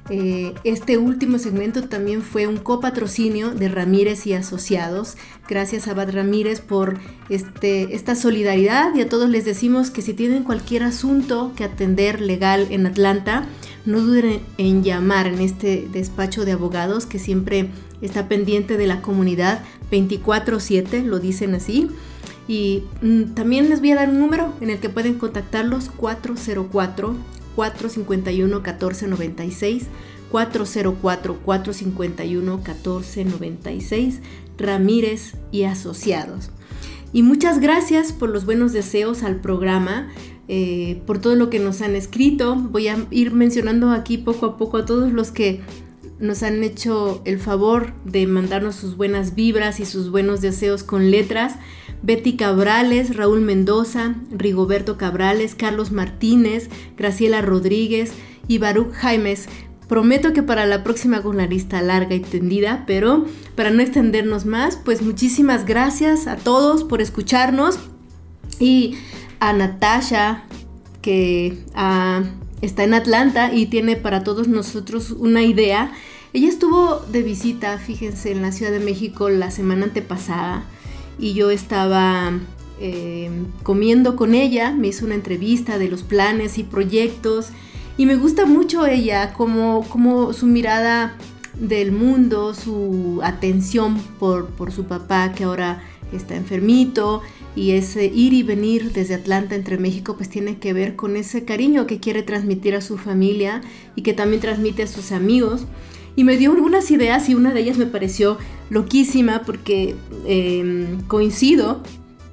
Eh, 0.08 0.54
este 0.64 0.96
último 0.96 1.38
segmento 1.38 1.86
también 1.86 2.22
fue 2.22 2.46
un 2.46 2.56
copatrocinio 2.56 3.50
de 3.50 3.68
Ramírez 3.68 4.26
y 4.26 4.32
Asociados. 4.32 5.18
Gracias 5.46 5.86
a 5.86 5.92
Bad 5.92 6.12
Ramírez 6.12 6.62
por 6.62 6.98
este, 7.28 7.94
esta 7.94 8.16
solidaridad 8.16 8.94
y 8.94 9.02
a 9.02 9.08
todos 9.10 9.28
les 9.28 9.44
decimos 9.44 9.90
que 9.90 10.00
si 10.00 10.14
tienen 10.14 10.44
cualquier 10.44 10.82
asunto 10.82 11.52
que 11.54 11.64
atender 11.64 12.22
legal 12.22 12.66
en 12.70 12.86
Atlanta, 12.86 13.44
no 13.84 14.00
duden 14.00 14.40
en 14.56 14.82
llamar 14.82 15.26
en 15.26 15.42
este 15.42 15.86
despacho 15.92 16.46
de 16.46 16.52
abogados 16.52 17.04
que 17.04 17.18
siempre 17.18 17.68
está 18.00 18.28
pendiente 18.28 18.78
de 18.78 18.86
la 18.86 19.02
comunidad 19.02 19.62
24/7, 19.90 21.04
lo 21.04 21.18
dicen 21.18 21.54
así. 21.54 21.90
Y 22.46 22.84
mm, 23.02 23.34
también 23.34 23.70
les 23.70 23.80
voy 23.80 23.92
a 23.92 23.96
dar 23.96 24.10
un 24.10 24.18
número 24.18 24.52
en 24.60 24.70
el 24.70 24.78
que 24.78 24.88
pueden 24.88 25.14
contactarlos 25.14 25.90
404 25.96 27.14
451 27.56 28.56
1496 28.56 29.86
404 30.30 31.38
451 31.44 32.56
1496 32.56 34.20
Ramírez 34.58 35.34
y 35.52 35.64
Asociados. 35.64 36.50
Y 37.12 37.22
muchas 37.22 37.60
gracias 37.60 38.12
por 38.12 38.30
los 38.30 38.44
buenos 38.44 38.72
deseos 38.72 39.22
al 39.22 39.36
programa, 39.40 40.08
eh, 40.48 41.00
por 41.06 41.20
todo 41.20 41.36
lo 41.36 41.48
que 41.48 41.60
nos 41.60 41.80
han 41.80 41.94
escrito. 41.94 42.56
Voy 42.56 42.88
a 42.88 43.06
ir 43.12 43.32
mencionando 43.32 43.90
aquí 43.90 44.18
poco 44.18 44.46
a 44.46 44.56
poco 44.56 44.78
a 44.78 44.84
todos 44.84 45.12
los 45.12 45.30
que 45.30 45.60
nos 46.18 46.42
han 46.42 46.64
hecho 46.64 47.22
el 47.24 47.38
favor 47.38 47.92
de 48.04 48.26
mandarnos 48.26 48.74
sus 48.74 48.96
buenas 48.96 49.34
vibras 49.34 49.78
y 49.78 49.86
sus 49.86 50.10
buenos 50.10 50.40
deseos 50.40 50.82
con 50.82 51.10
letras. 51.12 51.54
Betty 52.04 52.36
Cabrales, 52.36 53.16
Raúl 53.16 53.40
Mendoza, 53.40 54.16
Rigoberto 54.30 54.98
Cabrales, 54.98 55.54
Carlos 55.54 55.90
Martínez, 55.90 56.68
Graciela 56.98 57.40
Rodríguez 57.40 58.12
y 58.46 58.58
Baruch 58.58 58.92
Jaimes. 58.92 59.48
Prometo 59.88 60.34
que 60.34 60.42
para 60.42 60.66
la 60.66 60.84
próxima 60.84 61.22
con 61.22 61.38
la 61.38 61.46
lista 61.46 61.80
larga 61.80 62.14
y 62.14 62.20
tendida, 62.20 62.84
pero 62.86 63.24
para 63.54 63.70
no 63.70 63.80
extendernos 63.80 64.44
más, 64.44 64.76
pues 64.76 65.00
muchísimas 65.00 65.64
gracias 65.64 66.26
a 66.26 66.36
todos 66.36 66.84
por 66.84 67.00
escucharnos 67.00 67.78
y 68.58 68.98
a 69.40 69.54
Natasha 69.54 70.44
que 71.00 71.64
ah, 71.74 72.22
está 72.60 72.84
en 72.84 72.92
Atlanta 72.92 73.50
y 73.54 73.66
tiene 73.66 73.96
para 73.96 74.24
todos 74.24 74.46
nosotros 74.46 75.10
una 75.10 75.42
idea. 75.42 75.92
Ella 76.34 76.48
estuvo 76.48 76.98
de 77.10 77.22
visita, 77.22 77.78
fíjense, 77.78 78.30
en 78.30 78.42
la 78.42 78.52
Ciudad 78.52 78.72
de 78.72 78.80
México 78.80 79.30
la 79.30 79.50
semana 79.50 79.84
antepasada 79.84 80.64
y 81.18 81.34
yo 81.34 81.50
estaba 81.50 82.32
eh, 82.80 83.30
comiendo 83.62 84.16
con 84.16 84.34
ella, 84.34 84.72
me 84.72 84.88
hizo 84.88 85.06
una 85.06 85.14
entrevista 85.14 85.78
de 85.78 85.88
los 85.88 86.02
planes 86.02 86.58
y 86.58 86.64
proyectos 86.64 87.48
y 87.96 88.06
me 88.06 88.16
gusta 88.16 88.46
mucho 88.46 88.86
ella, 88.86 89.32
como, 89.34 89.84
como 89.88 90.32
su 90.32 90.46
mirada 90.46 91.16
del 91.58 91.92
mundo, 91.92 92.54
su 92.54 93.20
atención 93.22 93.98
por, 94.18 94.48
por 94.48 94.72
su 94.72 94.84
papá 94.84 95.32
que 95.32 95.44
ahora 95.44 95.82
está 96.12 96.34
enfermito 96.34 97.22
y 97.56 97.72
ese 97.72 98.06
ir 98.06 98.32
y 98.32 98.42
venir 98.42 98.92
desde 98.92 99.14
Atlanta 99.14 99.54
entre 99.54 99.78
México 99.78 100.16
pues 100.16 100.28
tiene 100.28 100.58
que 100.58 100.72
ver 100.72 100.96
con 100.96 101.16
ese 101.16 101.44
cariño 101.44 101.86
que 101.86 102.00
quiere 102.00 102.22
transmitir 102.22 102.74
a 102.74 102.80
su 102.80 102.98
familia 102.98 103.62
y 103.94 104.02
que 104.02 104.12
también 104.12 104.40
transmite 104.40 104.82
a 104.82 104.86
sus 104.88 105.12
amigos. 105.12 105.66
Y 106.16 106.24
me 106.24 106.36
dio 106.36 106.52
algunas 106.52 106.90
ideas 106.90 107.28
y 107.28 107.34
una 107.34 107.52
de 107.52 107.60
ellas 107.60 107.76
me 107.76 107.86
pareció 107.86 108.38
loquísima 108.70 109.42
porque 109.42 109.96
em, 110.26 111.00
coincido, 111.02 111.82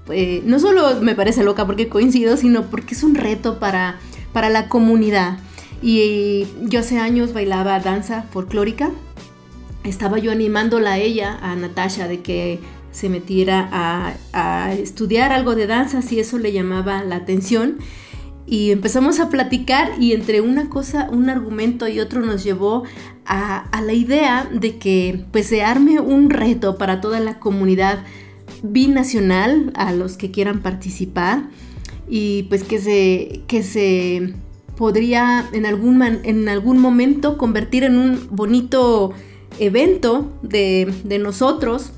eh, 0.10 0.44
no 0.46 0.60
solo 0.60 1.02
me 1.02 1.16
parece 1.16 1.44
loca 1.44 1.66
porque 1.66 1.90
coincido, 1.90 2.38
sino 2.38 2.64
porque 2.68 2.94
es 2.94 3.04
un 3.04 3.16
reto 3.16 3.60
para, 3.60 4.00
para 4.34 4.50
la 4.50 4.68
comunidad. 4.70 5.40
Y 5.82 6.48
yo 6.62 6.82
hace 6.82 7.00
años 7.00 7.34
bailaba 7.34 7.80
danza 7.80 8.24
folclórica. 8.32 8.92
Estaba 9.84 10.20
yo 10.20 10.32
animándola 10.32 10.94
a 10.94 10.98
ella, 11.00 11.40
a 11.42 11.56
Natasha, 11.56 12.08
de 12.08 12.22
que 12.22 12.60
se 12.92 13.10
metiera 13.10 13.70
a, 13.72 14.74
estudiar 14.74 15.32
algo 15.32 15.56
de 15.56 15.66
danza 15.66 16.02
si 16.02 16.20
eso 16.20 16.38
le 16.38 16.52
llamaba 16.52 17.04
la 17.04 17.16
atención. 17.16 17.78
Y 18.46 18.72
empezamos 18.72 19.20
a 19.20 19.30
platicar 19.30 19.92
y 20.00 20.14
entre 20.14 20.42
una 20.42 20.70
cosa, 20.70 21.08
un 21.10 21.30
argumento 21.30 21.88
y 21.88 22.00
otro 22.00 22.22
nos 22.22 22.44
llevó 22.44 22.84
a, 23.26 23.82
la 23.82 23.94
idea 23.94 24.50
de 24.52 24.78
que 24.78 25.26
pues 25.32 25.48
se 25.48 25.64
arme 25.64 26.00
un 26.00 26.30
reto 26.30 26.78
para 26.78 27.02
toda 27.02 27.20
la 27.20 27.40
comunidad 27.40 28.04
binacional, 28.64 29.72
a 29.76 29.92
los 29.92 30.18
que 30.18 30.32
quieran 30.32 30.62
participar 30.62 31.50
y 32.10 32.44
pues 32.44 32.64
que 32.64 32.80
se, 32.80 33.42
que 33.48 33.64
se 33.64 34.34
podría 34.76 35.48
en 35.54 35.66
algún, 35.66 36.02
en 36.02 36.50
algún 36.50 36.80
momento 36.80 37.38
convertir 37.38 37.84
en 37.84 37.98
un 37.98 38.28
bonito 38.30 39.14
evento 39.60 40.32
de, 40.42 40.94
de 41.04 41.20
nosotros. 41.20 41.92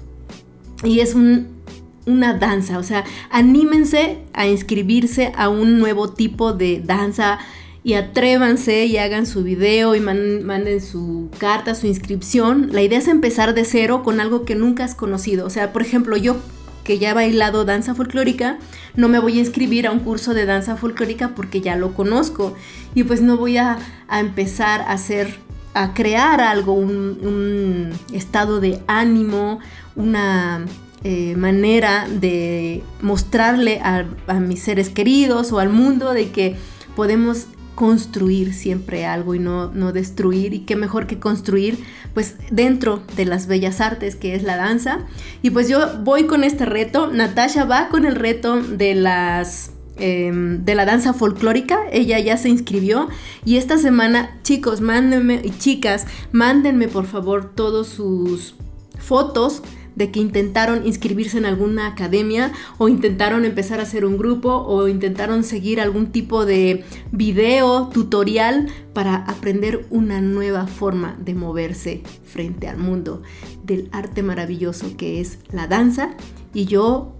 Y 0.83 0.99
es 0.99 1.15
una 1.15 2.33
danza, 2.33 2.77
o 2.77 2.83
sea, 2.83 3.05
anímense 3.29 4.19
a 4.33 4.47
inscribirse 4.47 5.31
a 5.35 5.49
un 5.49 5.79
nuevo 5.79 6.11
tipo 6.11 6.53
de 6.53 6.81
danza 6.83 7.39
y 7.83 7.93
atrévanse 7.95 8.85
y 8.85 8.97
hagan 8.97 9.25
su 9.25 9.43
video 9.43 9.95
y 9.95 9.99
manden 9.99 10.81
su 10.81 11.29
carta, 11.37 11.75
su 11.75 11.87
inscripción. 11.87 12.69
La 12.71 12.81
idea 12.81 12.99
es 12.99 13.07
empezar 13.07 13.53
de 13.53 13.65
cero 13.65 14.03
con 14.03 14.19
algo 14.19 14.45
que 14.45 14.55
nunca 14.55 14.85
has 14.85 14.95
conocido. 14.95 15.45
O 15.45 15.49
sea, 15.49 15.73
por 15.73 15.81
ejemplo, 15.81 16.15
yo 16.17 16.37
que 16.83 16.99
ya 16.99 17.11
he 17.11 17.13
bailado 17.13 17.63
danza 17.63 17.95
folclórica, 17.95 18.57
no 18.95 19.07
me 19.07 19.19
voy 19.19 19.37
a 19.37 19.39
inscribir 19.39 19.87
a 19.87 19.91
un 19.91 19.99
curso 19.99 20.33
de 20.33 20.45
danza 20.45 20.75
folclórica 20.75 21.29
porque 21.35 21.61
ya 21.61 21.75
lo 21.75 21.93
conozco. 21.93 22.55
Y 22.93 23.03
pues 23.03 23.21
no 23.21 23.37
voy 23.37 23.57
a, 23.57 23.77
empezar 24.09 24.81
a 24.81 24.91
hacer, 24.91 25.37
a 25.73 25.93
crear 25.93 26.41
algo, 26.41 26.73
un 26.73 27.91
estado 28.11 28.59
de 28.59 28.81
ánimo, 28.87 29.59
una 29.95 30.65
eh, 31.05 31.35
manera 31.35 32.07
de 32.07 32.81
mostrarle 33.01 33.81
a, 33.83 34.05
mis 34.39 34.61
seres 34.61 34.89
queridos 34.89 35.51
o 35.51 35.59
al 35.59 35.67
mundo 35.67 36.13
de 36.13 36.31
que 36.31 36.55
podemos 36.95 37.47
construir 37.75 38.53
siempre 38.53 39.05
algo 39.05 39.35
y 39.35 39.39
no, 39.39 39.71
no 39.71 39.91
destruir 39.91 40.53
y 40.53 40.59
qué 40.59 40.75
mejor 40.75 41.07
que 41.07 41.19
construir 41.19 41.77
pues 42.13 42.35
dentro 42.51 43.03
de 43.15 43.25
las 43.25 43.47
bellas 43.47 43.81
artes 43.81 44.15
que 44.15 44.35
es 44.35 44.43
la 44.43 44.57
danza. 44.57 44.99
Y 45.41 45.49
pues 45.49 45.67
yo 45.67 45.99
voy 46.03 46.25
con 46.25 46.43
este 46.43 46.65
reto. 46.65 47.07
Natasha 47.07 47.65
va 47.65 47.89
con 47.89 48.05
el 48.05 48.15
reto 48.15 48.61
de 48.61 48.95
las 48.95 49.71
em, 49.97 50.63
de 50.63 50.75
la 50.75 50.85
danza 50.85 51.13
folclórica. 51.13 51.79
Ella 51.91 52.19
ya 52.19 52.37
se 52.37 52.49
inscribió. 52.49 53.09
Y 53.45 53.57
esta 53.57 53.77
semana 53.77 54.37
chicos 54.43 54.81
mándenme 54.81 55.41
y 55.43 55.51
chicas 55.51 56.05
mándenme 56.31 56.87
por 56.87 57.05
favor 57.05 57.53
todos 57.55 57.87
sus 57.87 58.55
fotos 58.99 59.63
de 59.95 60.11
que 60.11 60.19
intentaron 60.19 60.85
inscribirse 60.85 61.37
en 61.37 61.45
alguna 61.45 61.87
academia 61.87 62.51
o 62.77 62.87
intentaron 62.87 63.45
empezar 63.45 63.79
a 63.79 63.83
hacer 63.83 64.05
un 64.05 64.17
grupo 64.17 64.49
o 64.49 64.87
intentaron 64.87 65.43
seguir 65.43 65.79
algún 65.79 66.11
tipo 66.11 66.45
de 66.45 66.83
video, 67.11 67.89
tutorial 67.89 68.69
para 68.93 69.15
aprender 69.15 69.85
una 69.89 70.21
nueva 70.21 70.67
forma 70.67 71.15
de 71.19 71.33
moverse 71.35 72.03
frente 72.23 72.67
al 72.67 72.77
mundo 72.77 73.21
del 73.63 73.89
arte 73.91 74.23
maravilloso 74.23 74.97
que 74.97 75.21
es 75.21 75.39
la 75.51 75.67
danza. 75.67 76.15
Y 76.53 76.65
yo 76.65 77.15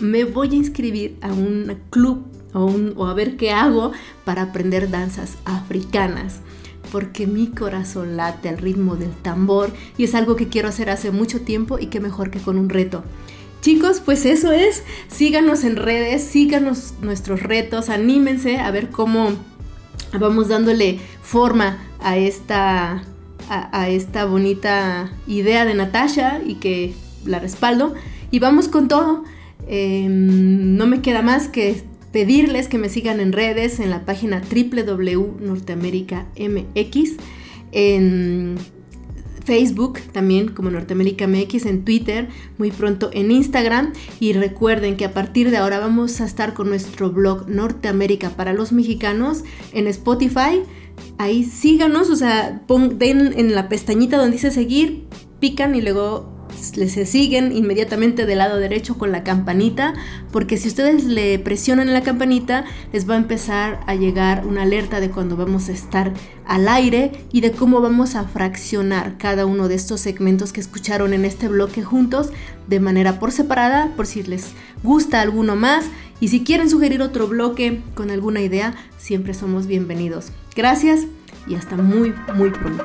me 0.00 0.24
voy 0.24 0.50
a 0.50 0.56
inscribir 0.56 1.16
a 1.20 1.32
un 1.32 1.76
club 1.90 2.24
o, 2.54 2.72
o 2.96 3.06
a 3.06 3.14
ver 3.14 3.36
qué 3.36 3.50
hago 3.50 3.92
para 4.24 4.42
aprender 4.42 4.90
danzas 4.90 5.36
africanas 5.44 6.40
porque 6.90 7.26
mi 7.26 7.48
corazón 7.48 8.16
late 8.16 8.48
al 8.48 8.58
ritmo 8.58 8.96
del 8.96 9.10
tambor 9.10 9.72
y 9.96 10.04
es 10.04 10.14
algo 10.14 10.36
que 10.36 10.48
quiero 10.48 10.68
hacer 10.68 10.90
hace 10.90 11.10
mucho 11.10 11.40
tiempo 11.42 11.78
y 11.78 11.86
que 11.86 12.00
mejor 12.00 12.30
que 12.30 12.38
con 12.38 12.58
un 12.58 12.68
reto. 12.68 13.04
Chicos, 13.60 14.00
pues 14.04 14.24
eso 14.24 14.52
es, 14.52 14.84
síganos 15.08 15.64
en 15.64 15.76
redes, 15.76 16.22
síganos 16.22 16.94
nuestros 17.02 17.42
retos, 17.42 17.88
anímense 17.88 18.58
a 18.58 18.70
ver 18.70 18.90
cómo 18.90 19.32
vamos 20.18 20.48
dándole 20.48 21.00
forma 21.22 21.78
a 22.00 22.16
esta, 22.16 23.02
a, 23.48 23.88
esta 23.88 24.24
bonita 24.24 25.10
idea 25.26 25.64
de 25.64 25.74
Natasha 25.74 26.40
y 26.44 26.54
que 26.56 26.94
la 27.24 27.40
respaldo. 27.40 27.94
Y 28.30 28.38
vamos 28.38 28.68
con 28.68 28.88
todo. 28.88 29.24
Em, 29.66 30.76
no 30.76 30.86
me 30.86 31.02
queda 31.02 31.22
más 31.22 31.48
que 31.48 31.82
pedirles 32.18 32.66
que 32.66 32.78
me 32.78 32.88
sigan 32.88 33.20
en 33.20 33.32
redes, 33.32 33.78
en 33.78 33.90
la 33.90 34.04
página 34.04 34.42
www.norteamerica.mx, 34.42 37.12
en 37.70 38.56
Facebook 39.44 40.00
también 40.10 40.48
como 40.48 40.68
Norteamérica 40.68 41.28
MX, 41.28 41.66
en 41.66 41.84
Twitter, 41.84 42.26
muy 42.58 42.72
pronto 42.72 43.10
en 43.12 43.30
Instagram 43.30 43.92
y 44.18 44.32
recuerden 44.32 44.96
que 44.96 45.04
a 45.04 45.14
partir 45.14 45.52
de 45.52 45.58
ahora 45.58 45.78
vamos 45.78 46.20
a 46.20 46.24
estar 46.24 46.54
con 46.54 46.70
nuestro 46.70 47.12
blog 47.12 47.48
Norteamérica 47.48 48.30
para 48.30 48.52
los 48.52 48.72
mexicanos 48.72 49.44
en 49.72 49.86
Spotify. 49.86 50.62
Ahí 51.18 51.44
síganos, 51.44 52.10
o 52.10 52.16
sea, 52.16 52.64
den 52.96 53.32
en 53.36 53.54
la 53.54 53.68
pestañita 53.68 54.16
donde 54.16 54.38
dice 54.38 54.50
seguir, 54.50 55.04
pican 55.38 55.76
y 55.76 55.82
luego 55.82 56.36
les 56.76 57.08
siguen 57.08 57.56
inmediatamente 57.56 58.26
del 58.26 58.38
lado 58.38 58.58
derecho 58.58 58.98
con 58.98 59.12
la 59.12 59.24
campanita, 59.24 59.94
porque 60.32 60.56
si 60.56 60.68
ustedes 60.68 61.04
le 61.04 61.38
presionan 61.38 61.88
en 61.88 61.94
la 61.94 62.02
campanita, 62.02 62.64
les 62.92 63.08
va 63.08 63.14
a 63.14 63.18
empezar 63.18 63.80
a 63.86 63.94
llegar 63.94 64.46
una 64.46 64.62
alerta 64.62 65.00
de 65.00 65.10
cuando 65.10 65.36
vamos 65.36 65.68
a 65.68 65.72
estar 65.72 66.12
al 66.46 66.68
aire 66.68 67.12
y 67.32 67.40
de 67.40 67.52
cómo 67.52 67.80
vamos 67.80 68.14
a 68.14 68.24
fraccionar 68.24 69.18
cada 69.18 69.46
uno 69.46 69.68
de 69.68 69.74
estos 69.74 70.00
segmentos 70.00 70.52
que 70.52 70.60
escucharon 70.60 71.12
en 71.12 71.24
este 71.24 71.48
bloque 71.48 71.82
juntos 71.82 72.30
de 72.66 72.80
manera 72.80 73.18
por 73.18 73.32
separada, 73.32 73.92
por 73.96 74.06
si 74.06 74.22
les 74.22 74.52
gusta 74.82 75.20
alguno 75.20 75.56
más. 75.56 75.86
Y 76.20 76.28
si 76.28 76.42
quieren 76.42 76.68
sugerir 76.68 77.00
otro 77.02 77.28
bloque 77.28 77.82
con 77.94 78.10
alguna 78.10 78.40
idea, 78.40 78.74
siempre 78.98 79.34
somos 79.34 79.66
bienvenidos. 79.66 80.32
Gracias 80.56 81.06
y 81.46 81.54
hasta 81.54 81.76
muy, 81.76 82.12
muy 82.34 82.50
pronto. 82.50 82.84